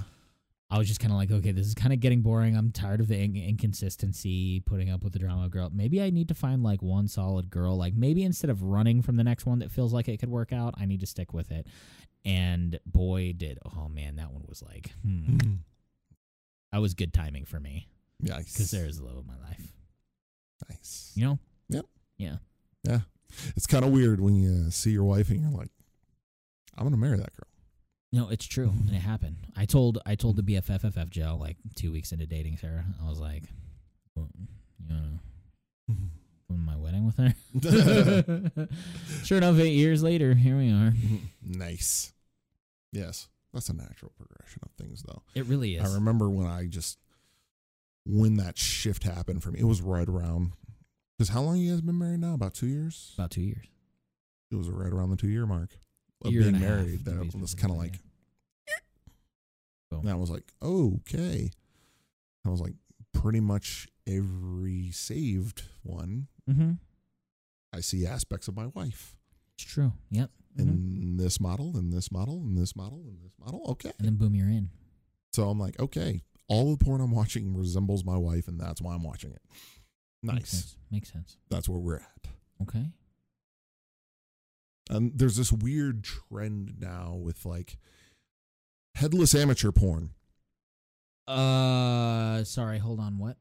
I 0.71 0.77
was 0.79 0.87
just 0.87 0.99
kind 0.99 1.11
of 1.11 1.17
like, 1.17 1.29
okay, 1.31 1.51
this 1.51 1.67
is 1.67 1.75
kind 1.75 1.93
of 1.93 1.99
getting 1.99 2.21
boring. 2.21 2.57
I'm 2.57 2.71
tired 2.71 2.99
of 2.99 3.07
the 3.07 3.17
in- 3.17 3.35
inconsistency, 3.35 4.61
putting 4.61 4.89
up 4.89 5.03
with 5.03 5.13
the 5.13 5.19
drama 5.19 5.47
girl. 5.47 5.69
Maybe 5.71 6.01
I 6.01 6.09
need 6.09 6.27
to 6.29 6.33
find 6.33 6.63
like 6.63 6.81
one 6.81 7.07
solid 7.07 7.49
girl. 7.51 7.77
Like 7.77 7.93
maybe 7.95 8.23
instead 8.23 8.49
of 8.49 8.63
running 8.63 9.01
from 9.03 9.15
the 9.17 9.23
next 9.23 9.45
one 9.45 9.59
that 9.59 9.69
feels 9.71 9.93
like 9.93 10.07
it 10.07 10.17
could 10.19 10.29
work 10.29 10.51
out, 10.51 10.73
I 10.77 10.85
need 10.85 11.01
to 11.01 11.05
stick 11.05 11.33
with 11.33 11.51
it. 11.51 11.67
And 12.25 12.79
boy, 12.85 13.33
did 13.37 13.59
oh 13.77 13.87
man, 13.89 14.15
that 14.15 14.31
one 14.33 14.43
was 14.49 14.63
like, 14.63 14.91
hmm, 15.03 15.37
that 16.71 16.79
was 16.79 16.95
good 16.95 17.13
timing 17.13 17.45
for 17.45 17.59
me 17.59 17.87
Nice. 18.19 18.51
because 18.53 18.71
there 18.71 18.87
is 18.87 18.97
the 18.97 19.05
love 19.05 19.17
of 19.17 19.27
my 19.27 19.37
life. 19.47 19.71
nice. 20.67 21.11
You 21.15 21.25
know? 21.25 21.39
Yep. 21.69 21.85
Yeah. 22.17 22.35
Yeah. 22.83 22.99
It's 23.55 23.67
kind 23.67 23.85
of 23.85 23.91
weird 23.91 24.19
when 24.19 24.35
you 24.35 24.71
see 24.71 24.89
your 24.91 25.03
wife 25.03 25.29
and 25.29 25.41
you're 25.41 25.51
like, 25.51 25.69
I'm 26.77 26.83
going 26.83 26.91
to 26.93 26.97
marry 26.99 27.17
that 27.17 27.33
girl. 27.35 27.49
No, 28.15 28.29
it's 28.29 28.45
true, 28.45 28.71
and 28.87 28.95
it 28.95 28.99
happened. 29.01 29.35
I 29.57 29.65
told 29.65 29.99
I 30.05 30.15
told 30.15 30.37
the 30.37 30.41
BFFFF 30.41 31.09
Joe 31.09 31.37
like 31.37 31.57
two 31.75 31.91
weeks 31.91 32.13
into 32.13 32.25
dating 32.25 32.55
Sarah. 32.55 32.85
I 33.05 33.09
was 33.09 33.19
like, 33.19 33.43
well, 34.15 34.29
you 34.79 34.87
know, 34.87 35.19
mm-hmm. 35.91 36.05
come 36.47 36.57
to 36.57 36.63
my 36.63 36.77
wedding 36.77 37.05
with 37.05 37.17
her. 37.17 38.67
sure 39.25 39.37
enough, 39.39 39.59
eight 39.59 39.73
years 39.73 40.01
later, 40.01 40.33
here 40.33 40.57
we 40.57 40.69
are. 40.69 40.91
Mm-hmm. 40.91 41.59
nice. 41.59 42.13
Yes. 42.93 43.27
That's 43.53 43.67
a 43.67 43.73
natural 43.73 44.13
progression 44.17 44.61
of 44.63 44.71
things, 44.81 45.03
though. 45.03 45.21
It 45.33 45.45
really 45.47 45.75
is. 45.75 45.83
I 45.89 45.93
remember 45.95 46.29
when 46.29 46.47
I 46.47 46.67
just, 46.67 46.97
when 48.05 48.37
that 48.37 48.57
shift 48.57 49.03
happened 49.03 49.43
for 49.43 49.51
me, 49.51 49.59
it 49.59 49.65
was 49.65 49.81
right 49.81 50.07
around, 50.07 50.53
because 51.17 51.29
how 51.29 51.41
long 51.41 51.57
you 51.57 51.71
guys 51.71 51.81
been 51.81 51.97
married 51.97 52.21
now? 52.21 52.33
About 52.33 52.53
two 52.53 52.67
years? 52.67 53.11
About 53.17 53.31
two 53.31 53.41
years. 53.41 53.65
It 54.51 54.55
was 54.55 54.69
right 54.69 54.91
around 54.93 55.09
the 55.09 55.17
two 55.17 55.27
year 55.27 55.45
mark 55.45 55.69
of 56.23 56.31
Year 56.31 56.43
being 56.43 56.55
and 56.55 56.63
a 56.63 56.67
half, 56.67 56.77
married. 56.77 56.99
to 56.99 57.11
That 57.11 57.11
be 57.11 57.17
was 57.25 57.31
specific, 57.31 57.59
kind 57.61 57.71
of 57.73 57.77
like, 57.77 57.93
yeah. 57.93 57.99
Boom. 59.91 60.01
and 60.01 60.09
I 60.09 60.15
was 60.15 60.29
like, 60.29 60.43
okay. 60.61 61.49
I 62.45 62.49
was 62.49 62.61
like, 62.61 62.73
pretty 63.13 63.39
much 63.39 63.87
every 64.07 64.91
saved 64.91 65.63
one, 65.83 66.27
Mm-hmm. 66.49 66.73
I 67.73 67.79
see 67.81 68.05
aspects 68.05 68.47
of 68.47 68.55
my 68.55 68.67
wife. 68.67 69.17
It's 69.57 69.65
true. 69.65 69.91
Yep. 70.11 70.29
In 70.57 71.17
this 71.17 71.39
model, 71.41 71.75
in 71.77 71.89
this 71.89 72.11
model, 72.11 72.41
in 72.43 72.55
this 72.55 72.75
model, 72.75 72.99
in 73.09 73.17
this 73.23 73.33
model. 73.39 73.63
Okay. 73.71 73.91
and 73.97 74.07
then 74.07 74.15
boom, 74.15 74.35
you're 74.35 74.47
in. 74.47 74.69
So 75.33 75.49
I'm 75.49 75.59
like, 75.59 75.77
okay, 75.79 76.21
all 76.47 76.73
the 76.75 76.83
porn 76.85 77.01
I'm 77.01 77.11
watching 77.11 77.53
resembles 77.57 78.05
my 78.05 78.15
wife, 78.15 78.47
and 78.47 78.57
that's 78.59 78.81
why 78.81 78.93
I'm 78.93 79.03
watching 79.03 79.31
it. 79.31 79.41
Makes 80.23 80.35
Nice. 80.35 80.49
sense. 80.51 80.77
Makes 80.91 81.11
sense. 81.11 81.37
That's 81.49 81.67
where 81.67 81.79
we're 81.79 81.97
at. 81.97 82.27
Okay. 82.61 82.85
And 84.89 85.11
there's 85.17 85.35
this 85.35 85.51
weird 85.51 86.03
trend 86.03 86.75
now 86.79 87.15
with 87.15 87.45
like 87.45 87.77
headless 88.95 89.33
amateur 89.35 89.71
porn. 89.71 90.09
Uh, 91.27 92.43
sorry. 92.43 92.79
Hold 92.79 92.99
on. 92.99 93.17
What? 93.17 93.37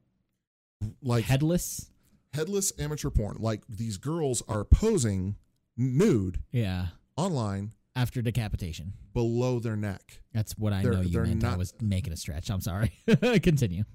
Like 1.03 1.25
Headless. 1.25 1.91
headless 2.33 2.73
amateur 2.79 3.11
porn. 3.11 3.37
Like 3.41 3.63
these 3.69 3.97
girls 3.97 4.43
are 4.49 4.65
posing 4.65 5.37
nude 5.77 6.41
Yeah. 6.53 6.89
online 7.17 7.73
After 7.97 8.23
decapitation. 8.23 8.93
below 9.13 9.61
their 9.61 9.77
neck. 9.77 10.21
That's 10.33 10.57
what 10.59 10.73
I 10.73 10.83
They're- 10.83 10.93
know 10.93 11.01
you 11.03 11.21
meant. 11.23 11.45
I 11.45 11.57
was 11.57 11.73
making 11.81 12.13
a 12.13 12.17
stretch. 12.17 12.51
I'm 12.51 12.61
sorry. 12.61 12.93
Continue. 13.43 13.85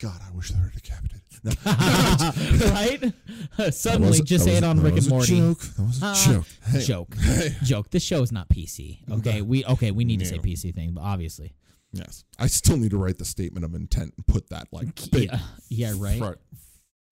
God, 0.00 0.20
I 0.26 0.34
wish 0.34 0.50
they 0.50 0.60
were 0.60 0.70
decapitated. 0.74 1.22
No. 1.44 1.52
right? 2.70 3.72
Suddenly, 3.74 4.22
just 4.22 4.44
say 4.44 4.56
it 4.56 4.64
on 4.64 4.80
Rick 4.80 4.96
and 4.96 5.08
Morty. 5.08 5.36
Joke. 5.38 5.60
That 5.60 5.82
was 5.86 6.02
a 6.02 6.06
Ah, 6.06 6.24
joke. 6.26 6.46
Hey. 6.66 6.80
Joke. 6.80 7.14
Hey. 7.16 7.56
Joke. 7.62 7.90
This 7.90 8.02
show 8.02 8.22
is 8.22 8.32
not 8.32 8.48
PC. 8.48 8.98
Okay, 9.10 9.42
we 9.42 9.64
okay. 9.64 9.90
We 9.92 10.04
need 10.04 10.20
to 10.20 10.26
say 10.26 10.36
No. 10.36 10.42
PC 10.42 10.74
thing, 10.74 10.92
but 10.92 11.02
obviously, 11.02 11.54
Yes. 11.92 12.24
I 12.38 12.48
still 12.48 12.76
need 12.76 12.90
to 12.90 12.96
write 12.98 13.18
the 13.18 13.24
statement 13.24 13.64
of 13.64 13.74
intent 13.74 14.14
and 14.16 14.26
put 14.26 14.48
that 14.50 14.66
like 14.72 15.10
big 15.12 15.30
yeah, 15.30 15.38
yeah, 15.68 15.92
right. 15.96 16.18
front 16.18 16.38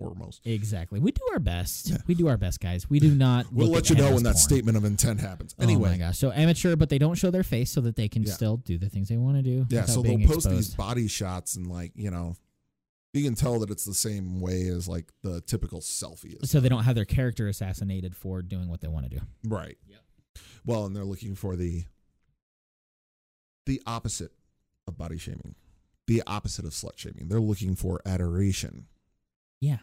foremost. 0.01 0.41
Exactly. 0.45 0.99
We 0.99 1.13
do 1.13 1.23
our 1.33 1.39
best. 1.39 1.91
Yeah. 1.91 1.99
We 2.09 2.15
do 2.17 2.27
our 2.27 2.37
best, 2.37 2.59
guys. 2.61 2.91
We 2.91 2.99
do 2.99 3.15
not. 3.15 3.53
We'll 3.53 3.67
look 3.69 3.75
let 3.77 3.91
at 3.91 3.97
you 3.97 4.03
know 4.05 4.13
when 4.15 4.25
that 4.25 4.31
porn. 4.35 4.43
statement 4.43 4.77
of 4.77 4.85
intent 4.85 5.21
happens. 5.21 5.55
Anyway. 5.61 5.89
oh 5.89 5.93
my 5.93 5.99
gosh! 5.99 6.19
So 6.19 6.33
amateur, 6.33 6.75
but 6.75 6.89
they 6.89 6.99
don't 6.99 7.15
show 7.15 7.31
their 7.31 7.45
face 7.45 7.71
so 7.71 7.81
that 7.83 7.95
they 7.95 8.09
can 8.09 8.25
Yeah. 8.25 8.33
still 8.33 8.57
do 8.57 8.77
the 8.77 8.89
things 8.89 9.09
they 9.09 9.19
want 9.19 9.37
to 9.37 9.43
do. 9.43 9.67
yeah, 9.69 9.83
without 9.83 9.89
so 9.89 10.03
they'll 10.03 10.17
being 10.17 10.27
post 10.29 10.51
these 10.51 10.75
body 10.75 11.07
shots 11.07 11.55
and 11.55 11.69
like, 11.69 11.93
you 11.95 12.11
know, 12.11 12.35
you 13.13 13.23
can 13.25 13.35
tell 13.35 13.59
that 13.61 13.71
it's 13.71 13.85
the 13.85 13.95
same 13.95 14.41
way 14.41 14.69
as 14.69 14.89
like 14.89 15.13
the 15.23 15.41
typical 15.43 15.81
selfie 15.81 16.43
is. 16.43 16.51
so 16.51 16.61
they 16.61 16.69
don't 16.69 16.85
have 16.85 16.95
their 16.95 17.05
character 17.05 17.47
assassinated 17.49 18.17
for 18.17 18.41
doing 18.43 18.69
what 18.69 18.81
they 18.81 18.89
want 18.89 19.09
to 19.11 19.17
do. 19.19 19.23
Right. 19.45 19.77
Yep. 19.87 20.01
Well, 20.65 20.87
and 20.87 20.97
they're 20.97 21.05
looking 21.05 21.35
for 21.35 21.57
the 21.57 21.85
the 23.67 23.81
opposite 23.87 24.33
of 24.87 24.97
body 24.99 25.19
shaming. 25.19 25.55
The 26.07 26.23
opposite 26.27 26.65
of 26.65 26.73
slut 26.73 26.97
shaming. 26.99 27.29
They're 27.29 27.41
looking 27.41 27.77
for 27.77 28.01
adoration 28.05 28.87
Yeah, 29.61 29.79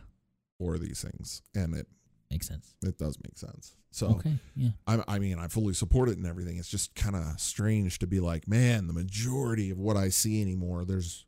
for 0.58 0.78
these 0.78 1.02
things. 1.02 1.42
And 1.56 1.74
it 1.76 1.88
makes 2.30 2.48
sense. 2.48 2.76
it 2.84 2.98
does 2.98 3.18
make 3.24 3.38
sense. 3.38 3.76
So 3.92 4.08
Okay. 4.08 4.38
Yeah. 4.56 4.70
I, 4.86 5.04
I 5.08 5.20
mean, 5.20 5.40
I 5.40 5.48
fully 5.48 5.74
support 5.74 6.10
it 6.10 6.18
and 6.18 6.28
everything. 6.28 6.58
It's 6.58 6.68
just 6.70 6.94
kind 6.94 7.16
of 7.16 7.40
strange 7.40 8.00
to 8.00 8.08
be 8.08 8.20
like, 8.20 8.48
man, 8.48 8.88
the 8.88 8.94
majority 8.94 9.72
of 9.72 9.80
what 9.80 9.98
I 9.98 10.10
see 10.10 10.42
anymore, 10.42 10.84
there's 10.86 11.26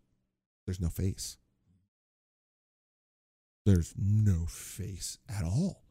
there's 0.68 0.80
no 0.82 0.90
face. 0.90 1.38
There's 3.66 3.94
no 3.98 4.46
face 4.48 5.18
at 5.30 5.44
all. 5.44 5.84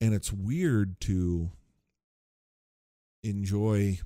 And 0.00 0.12
it's 0.12 0.32
weird 0.32 1.00
to 1.02 1.50
enjoy 3.22 3.98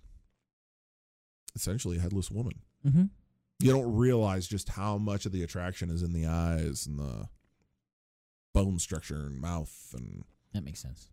essentially 1.54 1.96
a 1.96 2.00
headless 2.00 2.30
woman. 2.30 2.60
Mm-hmm. 2.86 3.04
You 3.60 3.72
don't 3.72 3.92
realize 3.96 4.46
just 4.46 4.68
how 4.70 4.98
much 4.98 5.26
of 5.26 5.32
the 5.32 5.42
attraction 5.42 5.90
is 5.90 6.02
in 6.02 6.12
the 6.12 6.26
eyes 6.26 6.86
and 6.86 6.98
the 6.98 7.28
bone 8.54 8.78
structure 8.78 9.26
and 9.26 9.40
mouth 9.40 9.92
and 9.96 10.24
That 10.54 10.64
makes 10.64 10.80
sense. 10.80 11.08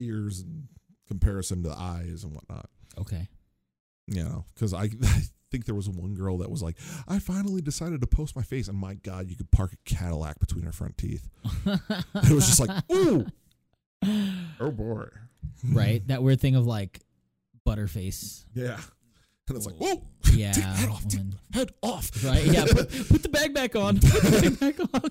ears 0.00 0.40
in 0.40 0.68
comparison 1.06 1.62
to 1.64 1.68
the 1.68 1.76
eyes 1.78 2.24
and 2.24 2.32
whatnot. 2.34 2.70
Okay. 2.98 3.28
You 4.06 4.22
know, 4.24 4.44
because 4.54 4.72
I 4.72 4.88
think 5.54 5.66
there 5.66 5.74
was 5.76 5.88
one 5.88 6.14
girl 6.14 6.38
that 6.38 6.50
was 6.50 6.64
like, 6.64 6.76
I 7.06 7.20
finally 7.20 7.62
decided 7.62 8.00
to 8.00 8.08
post 8.08 8.34
my 8.34 8.42
face, 8.42 8.66
and 8.66 8.76
my 8.76 8.94
God, 8.94 9.30
you 9.30 9.36
could 9.36 9.52
park 9.52 9.72
a 9.72 9.76
Cadillac 9.88 10.40
between 10.40 10.64
her 10.64 10.72
front 10.72 10.98
teeth. 10.98 11.28
It 11.64 12.30
was 12.32 12.46
just 12.48 12.58
like, 12.58 12.70
ooh, 12.92 13.24
oh 14.58 14.70
boy, 14.72 15.06
right. 15.72 16.04
That 16.08 16.24
weird 16.24 16.40
thing 16.40 16.56
of 16.56 16.66
like 16.66 16.98
butterface. 17.64 18.44
yeah. 18.52 18.80
And 19.46 19.56
it's 19.58 19.66
like, 19.66 19.76
whoa, 19.76 20.02
Yeah. 20.32 20.52
take 20.52 20.64
head 20.64 20.88
off, 20.88 21.06
take 21.06 21.20
head 21.52 21.70
off. 21.82 22.10
right. 22.24 22.44
Yeah. 22.46 22.64
Put, 22.64 22.88
put 23.08 23.22
the 23.22 23.28
bag 23.28 23.54
back 23.54 23.76
on. 23.76 24.00
Put 24.00 24.22
the 24.22 24.56
bag 24.58 24.76
back 24.78 24.88
on. 24.94 25.10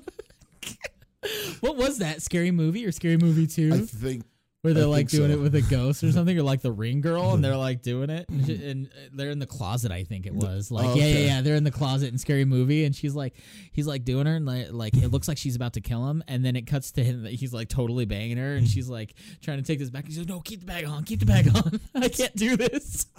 what 1.61 1.77
was 1.77 1.99
that? 1.99 2.21
Scary 2.21 2.51
movie 2.51 2.85
or 2.85 2.91
scary 2.91 3.17
movie 3.17 3.47
two? 3.47 3.71
I 3.73 3.77
think 3.79 4.23
Where 4.63 4.73
they're 4.73 4.85
I 4.85 4.87
like 4.87 5.09
doing 5.09 5.29
so. 5.29 5.37
it 5.37 5.41
with 5.41 5.55
a 5.55 5.61
ghost 5.61 6.05
or 6.05 6.11
something, 6.13 6.39
or 6.39 6.41
like 6.41 6.61
the 6.61 6.71
ring 6.71 7.01
girl, 7.01 7.33
and 7.33 7.43
they're 7.43 7.57
like 7.57 7.81
doing 7.81 8.09
it, 8.09 8.29
and, 8.29 8.45
she- 8.45 8.65
and 8.69 8.89
they're 9.11 9.29
in 9.29 9.39
the 9.39 9.45
closet. 9.45 9.91
I 9.91 10.05
think 10.05 10.25
it 10.25 10.33
was 10.33 10.71
like, 10.71 10.85
Oh, 10.85 10.95
yeah, 10.95 11.03
yeah, 11.03 11.11
okay. 11.11 11.25
yeah. 11.25 11.41
They're 11.41 11.55
in 11.55 11.65
the 11.65 11.71
closet 11.71 12.13
in 12.13 12.17
Scary 12.17 12.45
Movie, 12.45 12.85
and 12.85 12.95
she's 12.95 13.13
like, 13.13 13.33
he's 13.73 13.87
like 13.87 14.05
doing 14.05 14.25
her, 14.25 14.35
and 14.35 14.45
like, 14.45 14.67
like 14.71 14.95
it 14.95 15.09
looks 15.09 15.27
like 15.27 15.37
she's 15.37 15.57
about 15.57 15.73
to 15.73 15.81
kill 15.81 16.07
him, 16.07 16.23
and 16.29 16.45
then 16.45 16.55
it 16.55 16.61
cuts 16.65 16.93
to 16.93 17.03
him. 17.03 17.23
that 17.23 17.33
He's 17.33 17.53
like 17.53 17.67
totally 17.67 18.05
banging 18.05 18.37
her, 18.37 18.53
and 18.55 18.61
hmm. 18.65 18.69
she's 18.71 18.87
like 18.87 19.15
trying 19.41 19.57
to 19.57 19.63
take 19.65 19.79
this 19.79 19.89
back. 19.89 20.05
He 20.07 20.13
says, 20.13 20.27
"No, 20.29 20.39
keep 20.39 20.61
the 20.61 20.65
bag 20.65 20.85
on, 20.85 21.03
keep 21.03 21.19
the 21.19 21.25
bag 21.25 21.49
on. 21.53 21.81
I 22.01 22.07
can't 22.07 22.35
do 22.35 22.55
this." 22.55 23.05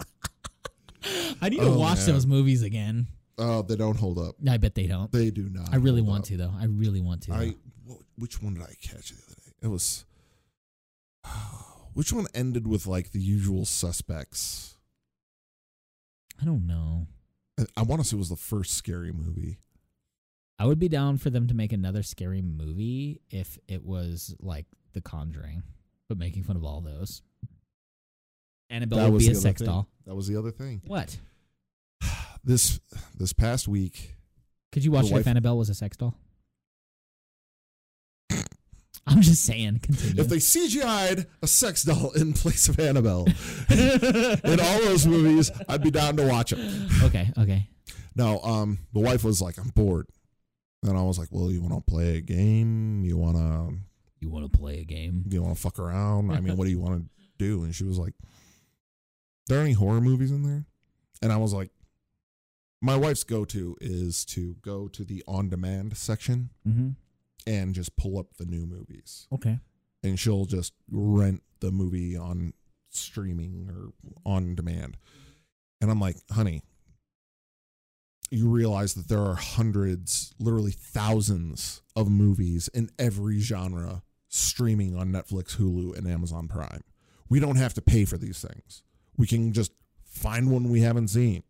I 1.43 1.49
need 1.49 1.59
to 1.59 1.65
Oh, 1.67 1.77
watch 1.77 1.97
man. 1.99 2.07
those 2.07 2.25
movies 2.25 2.63
again. 2.63 3.05
Oh, 3.37 3.61
they 3.61 3.75
don't 3.75 3.97
hold 3.97 4.17
up. 4.17 4.33
I 4.49 4.57
bet 4.57 4.73
they 4.73 4.87
don't. 4.87 5.11
They 5.11 5.29
do 5.29 5.47
not. 5.51 5.69
I 5.71 5.75
really 5.75 6.01
want 6.01 6.21
up. 6.23 6.27
to 6.29 6.37
though. 6.37 6.53
I 6.59 6.65
really 6.65 7.01
want 7.01 7.21
to. 7.23 7.33
I 7.33 7.53
which 8.17 8.41
one 8.41 8.55
did 8.55 8.63
I 8.63 8.73
catch 8.81 9.09
the 9.09 9.17
other 9.27 9.35
day? 9.35 9.51
It 9.61 9.67
was 9.67 10.05
which 11.93 12.11
one 12.13 12.27
ended 12.33 12.67
with 12.67 12.87
like 12.87 13.11
the 13.11 13.19
usual 13.21 13.65
suspects? 13.65 14.77
I 16.41 16.45
don't 16.45 16.67
know. 16.67 17.07
I, 17.59 17.65
I 17.77 17.81
want 17.83 18.01
to 18.01 18.07
say 18.07 18.15
it 18.15 18.19
was 18.19 18.29
the 18.29 18.35
first 18.35 18.73
scary 18.73 19.11
movie. 19.11 19.59
I 20.57 20.65
would 20.65 20.79
be 20.79 20.87
down 20.89 21.17
for 21.17 21.29
them 21.29 21.47
to 21.47 21.53
make 21.53 21.73
another 21.73 22.01
scary 22.03 22.41
movie 22.41 23.21
if 23.29 23.57
it 23.67 23.83
was 23.83 24.33
like 24.39 24.65
The 24.93 25.01
Conjuring, 25.01 25.63
but 26.07 26.17
making 26.17 26.43
fun 26.43 26.55
of 26.55 26.63
all 26.63 26.79
those. 26.81 27.21
Annabelle 28.69 28.99
That 28.99 29.05
would 29.05 29.13
was 29.15 29.25
be 29.27 29.33
a 29.33 29.35
sex 29.35 29.59
thing. 29.61 29.67
doll. 29.67 29.87
That 30.05 30.15
was 30.15 30.27
the 30.27 30.37
other 30.37 30.51
thing. 30.51 30.81
What? 30.87 31.17
This 32.43 32.79
this 33.17 33.33
past 33.33 33.67
week, 33.67 34.13
Could 34.71 34.85
you 34.85 34.91
watch 34.91 35.09
it 35.11 35.15
if 35.17 35.25
Annabelle 35.25 35.57
was 35.57 35.69
a 35.69 35.73
sex 35.73 35.97
doll? 35.97 36.15
I'm 39.07 39.21
just 39.21 39.43
saying. 39.45 39.79
Continue. 39.83 40.21
if 40.21 40.29
they 40.29 40.37
CGI'd 40.37 41.27
a 41.41 41.47
sex 41.47 41.83
doll 41.83 42.11
in 42.11 42.33
place 42.33 42.67
of 42.69 42.79
Annabelle 42.79 43.27
in 43.69 44.59
all 44.59 44.79
those 44.81 45.05
movies, 45.05 45.51
I'd 45.69 45.83
be 45.83 45.91
down 45.91 46.17
to 46.17 46.27
watch 46.27 46.49
them. 46.51 46.87
okay, 47.03 47.31
okay. 47.37 47.69
Now, 48.15 48.39
um, 48.39 48.79
the 48.93 48.99
wife 49.01 49.23
was 49.23 49.41
like, 49.41 49.57
"I'm 49.59 49.69
bored," 49.69 50.07
and 50.83 50.97
I 50.97 51.03
was 51.03 51.19
like, 51.19 51.27
"Well, 51.31 51.51
you 51.51 51.61
want 51.61 51.75
to 51.75 51.81
play 51.91 52.17
a 52.17 52.21
game? 52.21 53.03
You 53.03 53.17
want 53.17 53.37
to 53.37 53.75
You 54.21 54.29
want 54.29 54.51
to 54.51 54.57
play 54.57 54.79
a 54.79 54.85
game? 54.85 55.23
you 55.29 55.43
want 55.43 55.55
to 55.55 55.61
fuck 55.61 55.77
around? 55.79 56.31
I 56.31 56.39
mean, 56.39 56.55
what 56.57 56.65
do 56.65 56.71
you 56.71 56.79
want 56.79 57.03
to 57.03 57.09
do?" 57.37 57.63
And 57.63 57.75
she 57.75 57.83
was 57.83 57.99
like, 57.99 58.13
"There 59.47 59.59
are 59.59 59.61
any 59.61 59.73
horror 59.73 60.01
movies 60.01 60.31
in 60.31 60.43
there?" 60.43 60.65
And 61.21 61.31
I 61.31 61.37
was 61.37 61.53
like, 61.53 61.69
"My 62.81 62.95
wife's 62.95 63.23
go-to 63.23 63.77
is 63.81 64.25
to 64.25 64.55
go 64.61 64.87
to 64.87 65.03
the 65.03 65.23
on-demand 65.27 65.95
section 65.97 66.49
Mm-hmm. 66.67 66.89
And 67.47 67.73
just 67.75 67.95
pull 67.97 68.17
up 68.17 68.37
the 68.37 68.45
new 68.45 68.65
movies, 68.65 69.27
Okay. 69.31 69.59
and 70.03 70.19
she'll 70.19 70.45
just 70.45 70.73
rent 70.89 71.43
the 71.59 71.71
movie 71.71 72.15
on 72.17 72.53
streaming 72.89 73.69
or 73.69 73.93
on 74.25 74.55
demand." 74.55 74.97
And 75.81 75.89
I'm 75.91 75.99
like, 75.99 76.17
"Honey." 76.31 76.61
You 78.31 78.49
realize 78.49 78.95
that 78.95 79.07
there 79.07 79.21
are 79.21 79.35
hundreds, 79.35 80.33
literally 80.39 80.71
thousands 80.71 81.83
of 81.95 82.09
movies 82.09 82.67
in 82.69 82.89
every 82.97 83.39
genre 83.39 84.01
streaming 84.27 84.95
on 84.95 85.11
Netflix, 85.11 85.57
Hulu, 85.57 85.95
and 85.95 86.07
Amazon 86.07 86.47
Prime. 86.47 86.81
We 87.29 87.39
don't 87.39 87.55
have 87.57 87.75
to 87.75 87.81
pay 87.83 88.03
for 88.03 88.17
these 88.17 88.41
things. 88.41 88.81
We 89.15 89.27
can 89.27 89.53
just 89.53 89.71
find 90.03 90.49
one 90.49 90.69
we 90.69 90.81
haven't 90.81 91.09
seen 91.09 91.43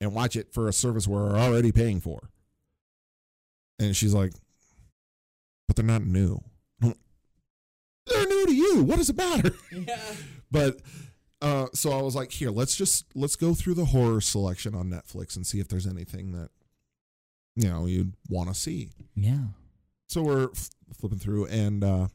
and 0.00 0.14
watch 0.14 0.34
it 0.34 0.52
for 0.52 0.66
a 0.66 0.72
service 0.72 1.06
we're 1.06 1.38
already 1.38 1.72
paying 1.72 2.00
for. 2.00 2.30
And 3.78 3.94
she's 3.94 4.14
like, 4.14 4.32
but 5.70 5.76
they're 5.76 5.84
not 5.84 6.04
new. 6.04 6.40
They're 6.80 8.26
new 8.26 8.46
to 8.46 8.52
you. 8.52 8.82
What 8.82 8.96
does 8.96 9.08
it 9.10 9.16
matter? 9.16 9.54
Yeah. 9.70 10.00
But 10.50 10.80
uh, 11.40 11.68
so 11.74 11.92
I 11.92 12.02
was 12.02 12.16
like, 12.16 12.32
here, 12.32 12.50
let's 12.50 12.74
just 12.74 13.04
let's 13.14 13.36
go 13.36 13.54
through 13.54 13.74
the 13.74 13.84
horror 13.84 14.20
selection 14.20 14.74
on 14.74 14.90
Netflix 14.90 15.36
and 15.36 15.46
see 15.46 15.60
if 15.60 15.68
there's 15.68 15.86
anything 15.86 16.32
that 16.32 16.48
you 17.54 17.68
know 17.68 17.86
you'd 17.86 18.14
want 18.28 18.48
to 18.48 18.54
see. 18.54 18.90
Yeah. 19.14 19.44
So 20.08 20.22
we're 20.22 20.50
f- 20.50 20.70
flipping 20.98 21.20
through, 21.20 21.46
and 21.46 21.84
uh, 21.84 22.08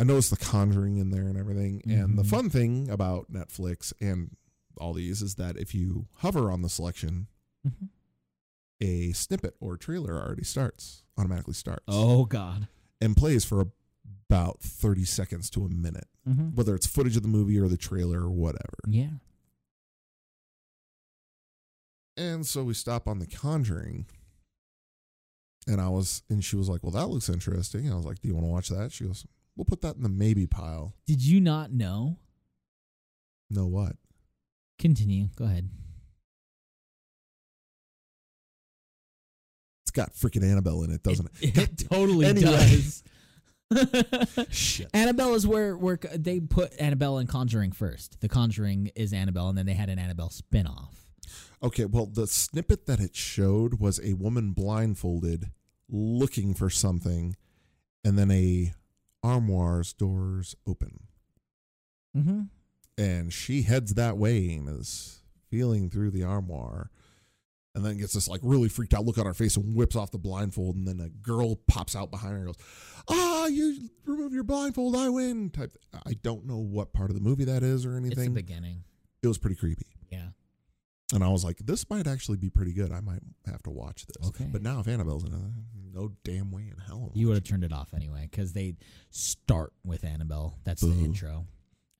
I 0.00 0.02
noticed 0.02 0.30
The 0.30 0.36
Conjuring 0.44 0.96
in 0.96 1.10
there 1.10 1.28
and 1.28 1.38
everything. 1.38 1.80
And 1.86 2.18
the 2.18 2.24
Mhm. 2.24 2.30
fun 2.30 2.50
thing 2.50 2.90
about 2.90 3.32
Netflix 3.32 3.92
and 4.00 4.36
all 4.78 4.94
these 4.94 5.22
is 5.22 5.36
that 5.36 5.56
if 5.56 5.76
you 5.76 6.06
hover 6.16 6.50
on 6.50 6.62
the 6.62 6.68
selection, 6.68 7.28
Mhm. 7.64 7.90
A 8.82 9.12
snippet 9.12 9.54
or 9.60 9.76
trailer 9.78 10.14
already 10.20 10.44
starts, 10.44 11.04
automatically 11.16 11.54
starts, 11.54 11.84
Oh 11.88 12.24
God. 12.26 12.66
and 13.00 13.16
plays 13.16 13.44
for 13.44 13.68
about 14.28 14.60
thirty 14.60 15.04
seconds 15.04 15.48
to 15.50 15.64
a 15.64 15.68
minute, 15.68 16.08
Mm-hmm. 16.28 16.54
whether 16.56 16.74
it's 16.74 16.86
footage 16.86 17.16
of 17.16 17.22
the 17.22 17.28
movie 17.28 17.58
or 17.58 17.68
the 17.68 17.76
trailer 17.76 18.20
or 18.22 18.30
whatever. 18.30 18.78
Yeah. 18.86 19.10
And 22.16 22.46
so 22.46 22.62
we 22.64 22.74
stop 22.74 23.08
on 23.08 23.18
The 23.18 23.26
Conjuring. 23.26 24.06
And 25.66 25.80
I 25.80 25.88
was, 25.88 26.22
and 26.28 26.44
she 26.44 26.56
was 26.56 26.68
like, 26.68 26.82
"Well, 26.82 26.90
that 26.92 27.06
looks 27.06 27.28
interesting." 27.28 27.90
I 27.90 27.94
was 27.94 28.04
like, 28.04 28.20
"Do 28.20 28.26
you 28.28 28.34
want 28.34 28.46
to 28.46 28.50
watch 28.50 28.68
that?" 28.68 28.90
She 28.92 29.04
goes, 29.04 29.24
"We'll 29.56 29.64
put 29.64 29.80
that 29.82 29.94
in 29.96 30.02
the 30.02 30.08
maybe 30.08 30.44
pile." 30.46 30.94
Did 31.06 31.24
you 31.24 31.40
not 31.40 31.70
know? 31.72 32.18
Know 33.48 33.66
what? 33.66 33.94
Continue. 34.80 35.28
Go 35.36 35.44
ahead. 35.44 35.70
Got 39.92 40.12
freaking 40.14 40.42
Annabelle 40.44 40.82
in 40.82 40.90
it, 40.92 41.02
doesn't 41.02 41.28
it? 41.40 41.56
It, 41.58 41.88
totally 41.90 42.26
Anyway. 42.26 42.50
does. 42.50 43.02
Shit. 44.50 44.88
Annabelle 44.94 45.34
is 45.34 45.46
where 45.46 45.76
where 45.76 45.98
they 46.14 46.40
put 46.40 46.72
Annabelle 46.80 47.18
and 47.18 47.28
Conjuring 47.28 47.72
first. 47.72 48.20
The 48.20 48.28
Conjuring 48.28 48.90
is 48.94 49.12
Annabelle, 49.12 49.48
and 49.48 49.56
then 49.58 49.66
they 49.66 49.74
had 49.74 49.88
an 49.88 49.98
Annabelle 49.98 50.30
spin-off. 50.30 50.98
Okay, 51.62 51.84
well, 51.86 52.06
the 52.06 52.26
snippet 52.26 52.86
that 52.86 53.00
it 53.00 53.14
showed 53.16 53.78
was 53.80 54.00
a 54.04 54.14
woman 54.14 54.52
blindfolded 54.52 55.46
looking 55.88 56.54
for 56.54 56.68
something, 56.68 57.36
and 58.04 58.18
then 58.18 58.30
a 58.30 58.72
armoire's 59.24 59.92
doors 59.92 60.54
open, 60.66 61.06
Mm-hmm. 62.16 62.42
and 62.98 63.32
she 63.32 63.62
heads 63.62 63.94
that 63.94 64.18
way 64.18 64.52
and 64.54 64.68
is 64.68 65.22
feeling 65.48 65.88
through 65.88 66.10
the 66.10 66.24
armoire, 66.24 66.90
and 67.74 67.84
then 67.84 67.96
gets 67.98 68.12
this 68.12 68.28
like 68.28 68.40
really 68.42 68.68
freaked 68.68 68.94
out 68.94 69.04
look 69.04 69.18
on 69.18 69.26
her 69.26 69.34
face 69.34 69.56
and 69.56 69.74
whips 69.74 69.96
off 69.96 70.10
the 70.10 70.18
blindfold, 70.18 70.76
and 70.76 70.86
then 70.86 71.00
a 71.00 71.08
girl 71.08 71.56
pops 71.66 71.96
out 71.96 72.10
behind 72.10 72.32
her 72.32 72.38
and 72.38 72.46
goes, 72.46 72.56
"Ah, 73.08 73.46
you 73.46 73.88
remove 74.04 74.32
your 74.32 74.44
blindfold, 74.44 74.94
I 74.96 75.08
win!" 75.08 75.50
Type. 75.50 75.72
I 76.06 76.14
don't 76.22 76.46
know 76.46 76.58
what 76.58 76.92
part 76.92 77.10
of 77.10 77.14
the 77.16 77.22
movie 77.22 77.44
that 77.44 77.62
is 77.62 77.84
or 77.86 77.96
It's 77.96 78.02
the 78.02 78.06
anything. 78.14 78.34
beginning. 78.34 78.84
it 79.22 79.28
was 79.28 79.38
pretty 79.38 79.56
creepy. 79.56 79.86
Yeah. 80.10 80.28
And 81.14 81.22
I 81.22 81.28
was 81.28 81.44
like, 81.44 81.58
this 81.58 81.88
might 81.90 82.06
actually 82.06 82.38
be 82.38 82.48
pretty 82.48 82.72
good. 82.72 82.90
I 82.90 83.00
might 83.00 83.20
have 83.46 83.62
to 83.64 83.70
watch 83.70 84.06
this. 84.06 84.28
Okay. 84.28 84.46
But 84.50 84.62
now 84.62 84.80
if 84.80 84.88
Annabelle's 84.88 85.24
in 85.24 85.32
it, 85.34 85.94
no 85.94 86.12
damn 86.24 86.50
way 86.50 86.62
in 86.70 86.78
hell. 86.86 87.10
I'm 87.14 87.18
You 87.20 87.26
would 87.28 87.34
have 87.36 87.44
turned 87.44 87.64
it 87.64 87.72
off 87.72 87.92
anyway 87.94 88.28
because 88.30 88.54
they 88.54 88.76
start 89.10 89.74
with 89.84 90.04
Annabelle. 90.04 90.58
That's 90.64 90.80
the 90.80 90.90
intro, 90.90 91.46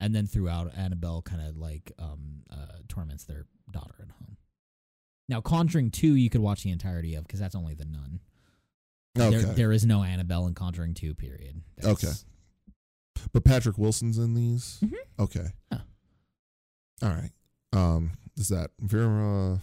and 0.01 0.15
then 0.15 0.27
throughout, 0.27 0.75
Annabelle 0.77 1.21
kind 1.23 1.43
of 1.47 1.57
like 1.59 1.93
um, 1.99 2.43
uh, 2.51 2.79
torments 2.89 3.25
their 3.25 3.45
daughter 3.71 3.95
at 4.01 4.09
home. 4.11 4.37
Now, 5.29 5.41
Conjuring 5.41 5.91
Two, 5.91 6.15
you 6.15 6.29
could 6.31 6.41
watch 6.41 6.63
the 6.63 6.71
entirety 6.71 7.15
of 7.15 7.25
because 7.27 7.41
that's 7.41 7.55
only 7.55 7.75
the 7.75 7.85
nun. 7.85 8.21
Okay. 9.19 9.31
There, 9.39 9.55
there 9.55 9.73
is 9.73 9.85
no 9.87 10.03
Annabelle 10.03 10.47
in 10.47 10.55
Conjuring 10.55 10.95
Two. 10.95 11.15
Period. 11.15 11.63
Okay. 11.85 12.13
but 13.33 13.45
Patrick 13.45 13.79
Wilson's 13.79 14.19
in 14.19 14.35
these? 14.35 14.79
Mhm. 14.83 14.95
Okay. 15.19 15.47
Yeah. 15.71 15.79
All 17.03 17.09
right. 17.11 17.31
Um, 17.73 18.13
is 18.37 18.49
that 18.49 18.71
Vera 18.81 19.61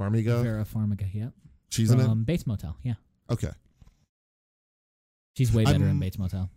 Farmiga? 0.00 0.42
Vera 0.42 0.64
Farmiga. 0.64 1.08
Yep. 1.12 1.32
She's 1.70 1.90
in 1.90 2.00
it? 2.00 2.26
Bates 2.26 2.46
Motel. 2.46 2.76
Yeah. 2.82 2.94
Okay. 3.30 3.50
She's 5.36 5.52
way 5.52 5.64
better 5.64 5.76
in 5.76 5.88
I'm- 5.88 6.00
Bates 6.00 6.18
Motel. 6.18 6.50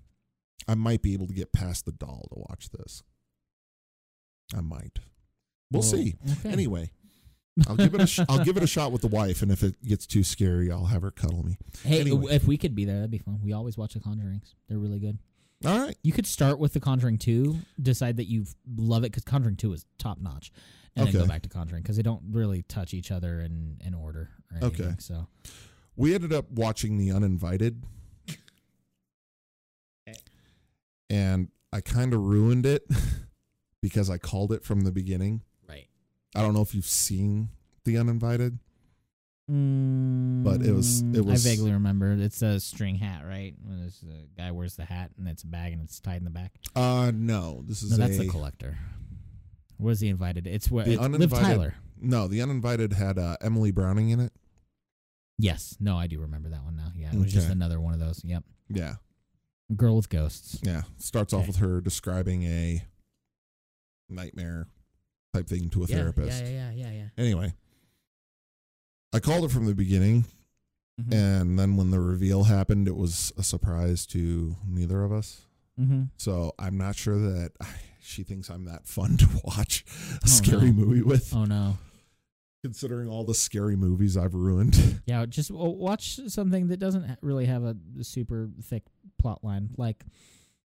I 0.68 0.76
might 0.76 1.02
be 1.02 1.14
able 1.14 1.28
to 1.28 1.34
get 1.34 1.52
past 1.52 1.86
the 1.86 1.92
doll 1.92 2.28
to 2.34 2.40
watch 2.50 2.70
this. 2.70 3.04
I 4.56 4.62
might. 4.62 5.00
We'll 5.72 5.82
Well, 5.82 5.90
see. 5.90 6.16
Okay. 6.40 6.50
Anyway, 6.52 6.92
I'll 7.68 7.76
give 7.76 7.94
it 7.94 8.02
a 8.02 8.08
sh- 8.08 8.22
I'll 8.30 8.44
give 8.44 8.58
it 8.58 8.64
a 8.64 8.68
shot 8.76 8.92
with 8.92 9.02
the 9.02 9.08
wife, 9.08 9.42
and 9.42 9.52
if 9.52 9.64
it 9.64 9.76
gets 9.84 10.06
too 10.06 10.24
scary, 10.24 10.72
I'll 10.72 10.86
have 10.86 11.02
her 11.02 11.12
cuddle 11.12 11.44
me. 11.46 11.58
Hey, 11.84 12.02
anyway. 12.02 12.34
if 12.34 12.46
we 12.46 12.58
could 12.58 12.76
be 12.76 12.86
there, 12.86 12.96
that'd 12.98 13.12
be 13.12 13.18
fun. 13.18 13.40
We 13.44 13.54
always 13.54 13.78
watch 13.78 13.94
the 13.94 14.00
Conjurings. 14.00 14.54
They're 14.70 14.78
really 14.80 15.00
good. 15.00 15.18
All 15.66 15.78
right. 15.80 15.96
You 16.02 16.12
could 16.12 16.26
start 16.26 16.60
with 16.60 16.74
the 16.74 16.80
Conjuring 16.80 17.18
2, 17.20 17.56
decide 17.82 18.18
that 18.18 18.26
you 18.26 18.46
love 18.76 19.04
it 19.04 19.12
because 19.12 19.24
Conjuring 19.24 19.58
2 19.58 19.74
is 19.74 19.86
top 20.00 20.20
notch, 20.20 20.52
and 20.96 21.08
then 21.08 21.14
go 21.14 21.28
back 21.28 21.44
to 21.44 21.50
Conjuring 21.50 21.84
because 21.84 21.98
they 21.98 22.02
don't 22.04 22.24
really 22.32 22.64
touch 22.64 22.94
each 22.94 23.12
other 23.12 23.42
in, 23.42 23.78
in 23.86 23.94
order 23.94 24.30
or 24.52 24.58
anything. 24.58 24.86
Okay. 24.88 24.96
So, 25.00 25.28
We 25.96 26.16
ended 26.16 26.34
up 26.34 26.50
watching 26.52 26.98
The 26.98 27.12
Uninvited. 27.12 27.84
Okay. 30.08 30.18
And 31.10 31.50
I 31.72 31.82
kind 31.82 32.14
of 32.14 32.22
ruined 32.22 32.66
it 32.66 32.88
because 33.82 34.10
I 34.10 34.18
called 34.18 34.52
it 34.52 34.64
from 34.64 34.82
the 34.82 34.92
beginning. 34.92 35.42
I 36.36 36.42
don't 36.42 36.54
know 36.54 36.62
if 36.62 36.74
you've 36.74 36.86
seen 36.86 37.50
The 37.86 37.98
Uninvited. 37.98 38.60
But 39.48 40.62
it 40.66 40.72
was- 40.72 41.02
it 41.02 41.06
Mm, 41.14 41.26
was- 41.26 41.46
I 41.46 41.50
vaguely 41.50 41.72
remember. 41.74 42.14
It's 42.14 42.42
a 42.42 42.60
string 42.60 42.96
hat, 42.96 43.26
right? 43.26 43.54
When 43.62 43.82
this 43.84 44.02
uh, 44.04 44.28
guy 44.38 44.52
wears 44.52 44.76
the 44.78 44.86
hat 44.86 45.12
and 45.18 45.28
it's 45.28 45.44
a 45.44 45.48
bag 45.48 45.74
and 45.74 45.82
it's 45.82 46.00
tied 46.00 46.18
in 46.18 46.24
the 46.24 46.30
back. 46.30 46.54
Uh, 46.76 47.12
no, 47.14 47.62
this 47.68 47.84
is 47.84 47.92
No, 47.92 47.98
that's 47.98 48.16
a 48.18 48.20
the 48.24 48.28
collector. 48.30 48.78
Was 49.78 50.00
he 50.00 50.08
invited? 50.08 50.48
It's 50.48 50.72
what 50.72 50.86
The 50.86 50.94
it's 50.94 51.02
Liv 51.18 51.32
Tyler. 51.32 51.76
no. 52.00 52.28
The 52.30 52.42
uninvited 52.42 52.94
had 52.94 53.18
uh, 53.18 53.36
Emily 53.42 53.72
Browning 53.72 54.10
in 54.10 54.20
it. 54.22 54.32
Yes. 55.38 55.76
No, 55.80 55.98
I 55.98 56.08
do 56.08 56.20
remember 56.22 56.50
that 56.50 56.64
one 56.64 56.76
now. 56.78 56.92
Yeah, 56.96 57.12
it 57.12 57.18
was 57.18 57.34
just 57.34 57.50
another 57.50 57.82
one 57.82 57.94
of 57.94 58.00
those. 58.00 58.24
Yep. 58.24 58.44
Yeah, 58.70 58.96
Girl 59.76 59.96
with 59.98 60.08
ghosts. 60.08 60.60
yeah. 60.64 60.84
Starts 60.98 61.34
off 61.34 61.48
with 61.48 61.58
her 61.58 61.82
describing 61.82 62.44
a 62.44 62.86
nightmare 64.08 64.68
type 65.34 65.48
thing 65.48 65.70
to 65.70 65.84
a 65.84 65.88
yeah, 65.88 65.96
therapist. 65.98 66.44
Yeah, 66.44 66.50
yeah, 66.50 66.72
yeah, 66.74 66.92
yeah. 66.92 67.06
Anyway, 67.18 67.54
I 69.14 69.20
called 69.20 69.46
it 69.46 69.52
from 69.52 69.66
the 69.66 69.76
beginning, 69.76 70.26
Mm-hmm. 71.02 71.14
and 71.14 71.58
then 71.58 71.78
when 71.78 71.90
the 71.90 72.00
reveal 72.02 72.44
happened, 72.44 72.88
it 72.88 72.96
was 72.98 73.32
a 73.38 73.44
surprise 73.44 74.06
to 74.08 74.56
neither 74.68 75.04
of 75.04 75.12
us. 75.14 75.42
mm-hmm. 75.80 76.04
So 76.18 76.54
I'm 76.60 76.78
not 76.78 76.96
sure 76.96 77.18
that 77.18 77.54
she 78.02 78.24
thinks 78.24 78.50
I'm 78.50 78.66
that 78.66 78.86
fun 78.88 79.16
to 79.18 79.28
watch 79.44 79.84
a 80.16 80.20
Oh, 80.26 80.28
scary 80.28 80.68
no. 80.68 80.74
movie 80.86 81.02
with, 81.02 81.34
Oh 81.34 81.46
no. 81.46 81.78
considering 82.62 83.08
all 83.08 83.24
the 83.24 83.34
scary 83.34 83.76
movies 83.78 84.16
I've 84.18 84.36
ruined. 84.36 84.78
Yeah, 85.08 85.26
just 85.26 85.50
watch 85.50 86.20
something 86.28 86.68
that 86.68 86.78
doesn't 86.78 87.04
ha- 87.08 87.16
really 87.22 87.46
have 87.46 87.64
a 87.64 87.76
super 88.02 88.50
thick 88.62 88.84
plot 89.18 89.44
line, 89.44 89.70
like 89.78 90.04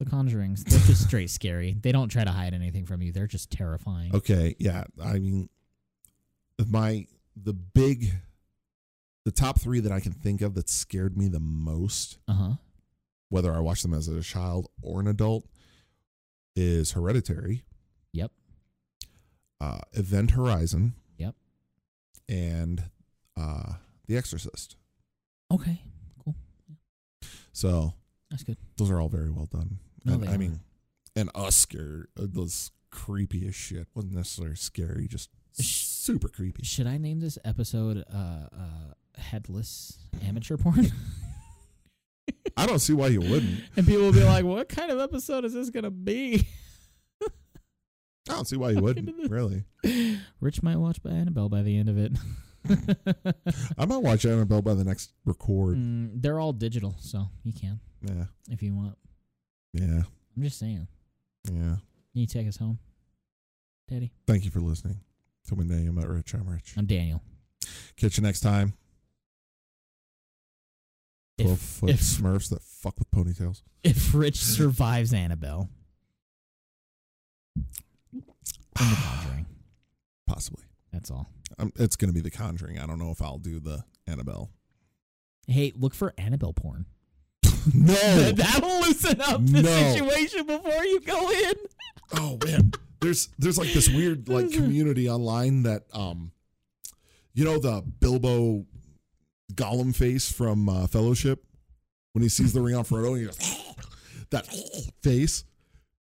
The 0.01 0.05
Conjurings. 0.07 0.65
They're 0.65 0.81
just 0.81 1.05
straight 1.05 1.31
scary. 1.31 1.77
They 1.81 1.93
don't 1.93 2.09
try 2.09 2.25
to 2.25 2.31
hide 2.33 2.53
anything 2.55 2.85
from 2.87 3.01
you. 3.03 3.13
They're 3.13 3.27
just 3.27 3.51
terrifying. 3.51 4.15
Okay, 4.15 4.57
yeah. 4.59 4.85
I 5.03 5.19
mean, 5.21 5.49
my 6.67 7.07
the 7.37 7.53
big, 7.53 8.13
the 9.25 9.31
top 9.33 9.61
three 9.61 9.81
that 9.81 9.93
I 9.93 10.01
can 10.01 10.13
think 10.13 10.41
of 10.43 10.55
that 10.55 10.69
scared 10.69 11.17
me 11.17 11.29
the 11.29 11.41
most, 11.41 12.19
Uh 12.29 12.33
huh. 12.35 12.53
whether 13.29 13.53
I 13.55 13.61
watched 13.61 13.83
them 13.83 13.95
as 13.95 14.09
a 14.09 14.21
child 14.21 14.69
or 14.83 15.01
an 15.01 15.07
adult, 15.07 15.47
is 16.57 16.93
Hereditary. 16.93 17.65
Yep. 18.13 18.31
Uh, 19.61 19.79
Event 19.93 20.33
Horizon. 20.33 20.95
Yep. 21.19 21.35
And 22.29 22.83
uh, 23.37 23.75
The 24.07 24.17
Exorcist. 24.17 24.77
Okay. 25.53 25.83
Cool. 26.25 26.35
So 27.53 27.95
That's 28.31 28.43
good. 28.43 28.57
those 28.77 28.91
are 28.91 29.01
all 29.01 29.09
very 29.09 29.31
well 29.31 29.47
done. 29.47 29.79
No, 30.05 30.15
and, 30.15 30.29
I 30.29 30.37
mean, 30.37 30.61
and 31.17 31.31
Oscar. 31.35 32.09
Uh, 32.19 32.27
creepy 32.91 33.47
as 33.49 33.55
shit. 33.57 33.89
wasn't 33.95 34.15
necessarily 34.15 34.55
scary, 34.55 35.09
just 35.09 35.29
Sh- 35.61 35.85
super 35.85 36.29
creepy. 36.29 36.63
Should 36.65 36.87
I 36.87 36.97
name 36.97 37.19
this 37.21 37.39
episode 37.45 38.05
uh, 38.13 38.17
uh, 38.17 38.95
Headless 39.19 39.99
Amateur 40.25 40.57
Porn? 40.57 40.93
I 42.57 42.67
don't 42.67 42.79
see 42.79 42.93
why 42.93 43.09
you 43.09 43.21
wouldn't. 43.21 43.61
and 43.77 43.87
people 43.87 44.03
will 44.03 44.13
be 44.13 44.23
like, 44.23 44.45
what 44.45 44.69
kind 44.69 44.93
of 44.93 45.01
episode 45.01 45.45
is 45.45 45.55
this 45.55 45.71
going 45.71 45.85
to 45.85 45.91
be? 45.91 46.47
I 47.23 47.29
don't 48.37 48.47
see 48.47 48.57
why 48.57 48.71
you 48.71 48.81
wouldn't. 48.81 49.31
Really. 49.31 49.65
Rich 50.41 50.63
might 50.63 50.77
watch 50.77 51.03
by 51.03 51.11
Annabelle 51.11 51.49
by 51.49 51.63
the 51.63 51.77
end 51.77 51.89
of 51.89 51.99
it. 51.99 52.13
I 53.77 53.85
might 53.87 53.99
watch 54.03 54.25
Annabelle 54.25 54.63
by 54.63 54.75
the 54.75 54.85
next 54.85 55.13
record. 55.25 55.77
Mm, 55.77 56.23
they're 56.23 56.41
all 56.41 56.53
digital, 56.53 56.95
so 57.01 57.27
you 57.43 57.53
can 57.53 57.81
Yeah. 58.03 58.25
if 58.51 58.63
you 58.63 58.75
want. 58.75 58.97
Yeah. 59.75 60.03
I'm 60.37 60.43
just 60.43 60.59
saying. 60.59 60.87
Yeah. 61.53 61.77
You 62.13 62.27
take 62.27 62.47
us 62.49 62.57
home, 62.57 62.79
Daddy. 63.89 64.13
Thank 64.27 64.45
you 64.45 64.51
for 64.51 64.61
listening. 64.61 65.01
Till 65.47 65.59
midday, 65.59 65.87
I'm 65.87 65.99
at 65.99 66.09
Rich. 66.09 66.33
I'm 66.35 66.49
Rich. 66.49 66.75
I'm 66.79 66.87
Daniel. 66.87 67.21
Catch 67.97 68.17
you 68.17 68.23
next 68.23 68.41
time. 68.41 68.73
12 71.39 71.53
If, 71.53 71.61
foot 71.61 71.91
if, 71.91 72.01
smurfs 72.01 72.49
that 72.51 72.63
fuck 72.63 72.95
with 72.99 73.11
ponytails. 73.11 73.63
if 73.83 74.15
Rich 74.15 74.37
survives 74.39 75.13
Annabelle 75.13 75.69
in 77.57 78.23
The 78.81 78.97
Conjuring, 78.97 79.47
Possibly. 80.27 80.65
that's 80.93 81.11
all. 81.11 81.29
Um, 81.59 81.73
it's 81.77 81.97
going 81.97 82.09
to 82.09 82.15
be 82.15 82.21
The 82.21 82.31
Conjuring. 82.31 82.79
I 82.79 82.87
don't 82.87 82.99
know 83.01 83.11
if 83.11 83.21
I'll 83.21 83.39
do 83.39 83.59
the 83.61 83.85
Annabelle. 84.07 84.51
Hey, 85.49 85.73
look 85.77 85.95
for 85.95 86.15
Annabelle 86.17 86.53
porn. 86.53 86.87
no. 87.75 87.95
That'll 88.33 88.81
loosen 88.81 89.21
up 89.21 89.45
the 89.47 89.63
No. 89.63 89.93
situation 89.93 90.47
before 90.47 90.85
you 90.85 91.01
go 91.01 91.31
in. 91.31 91.53
oh 92.15 92.39
man. 92.45 92.73
There's 93.01 93.29
there's 93.39 93.59
like 93.59 93.73
this 93.73 93.89
weird 93.89 94.29
like 94.29 94.51
community 94.53 95.09
online 95.11 95.63
that 95.65 95.83
um 95.93 96.33
you 97.35 97.45
know 97.45 97.59
the 97.59 97.83
Bilbo 98.01 98.65
Gollum 99.55 99.95
face 99.95 100.33
from 100.33 100.69
uh, 100.69 100.87
Fellowship 100.87 101.45
when 102.13 102.23
he 102.23 102.29
sees 102.29 102.53
the 102.53 102.61
ring 102.61 102.75
on 102.75 102.85
Frodo 102.85 103.09
and 103.13 103.19
he 103.21 103.25
goes 103.27 103.39
that 104.31 104.47
face. 105.03 105.45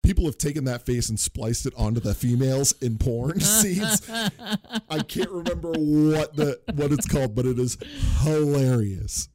People 0.04 0.26
have 0.26 0.36
taken 0.36 0.64
that 0.64 0.84
face 0.84 1.08
and 1.08 1.18
spliced 1.18 1.64
it 1.64 1.72
onto 1.78 1.98
the 1.98 2.14
females 2.14 2.72
in 2.82 2.98
porn 2.98 3.40
scenes. 3.40 4.02
I 4.10 4.98
can't 5.08 5.30
remember 5.30 5.70
what 5.72 6.36
the 6.36 6.60
what 6.74 6.92
it's 6.92 7.08
called, 7.08 7.34
but 7.34 7.46
it 7.46 7.58
is 7.58 7.78
hilarious. 8.22 9.30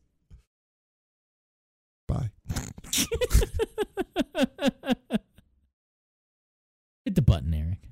Hit 7.06 7.16
the 7.16 7.22
button, 7.22 7.54
Eric. 7.54 7.89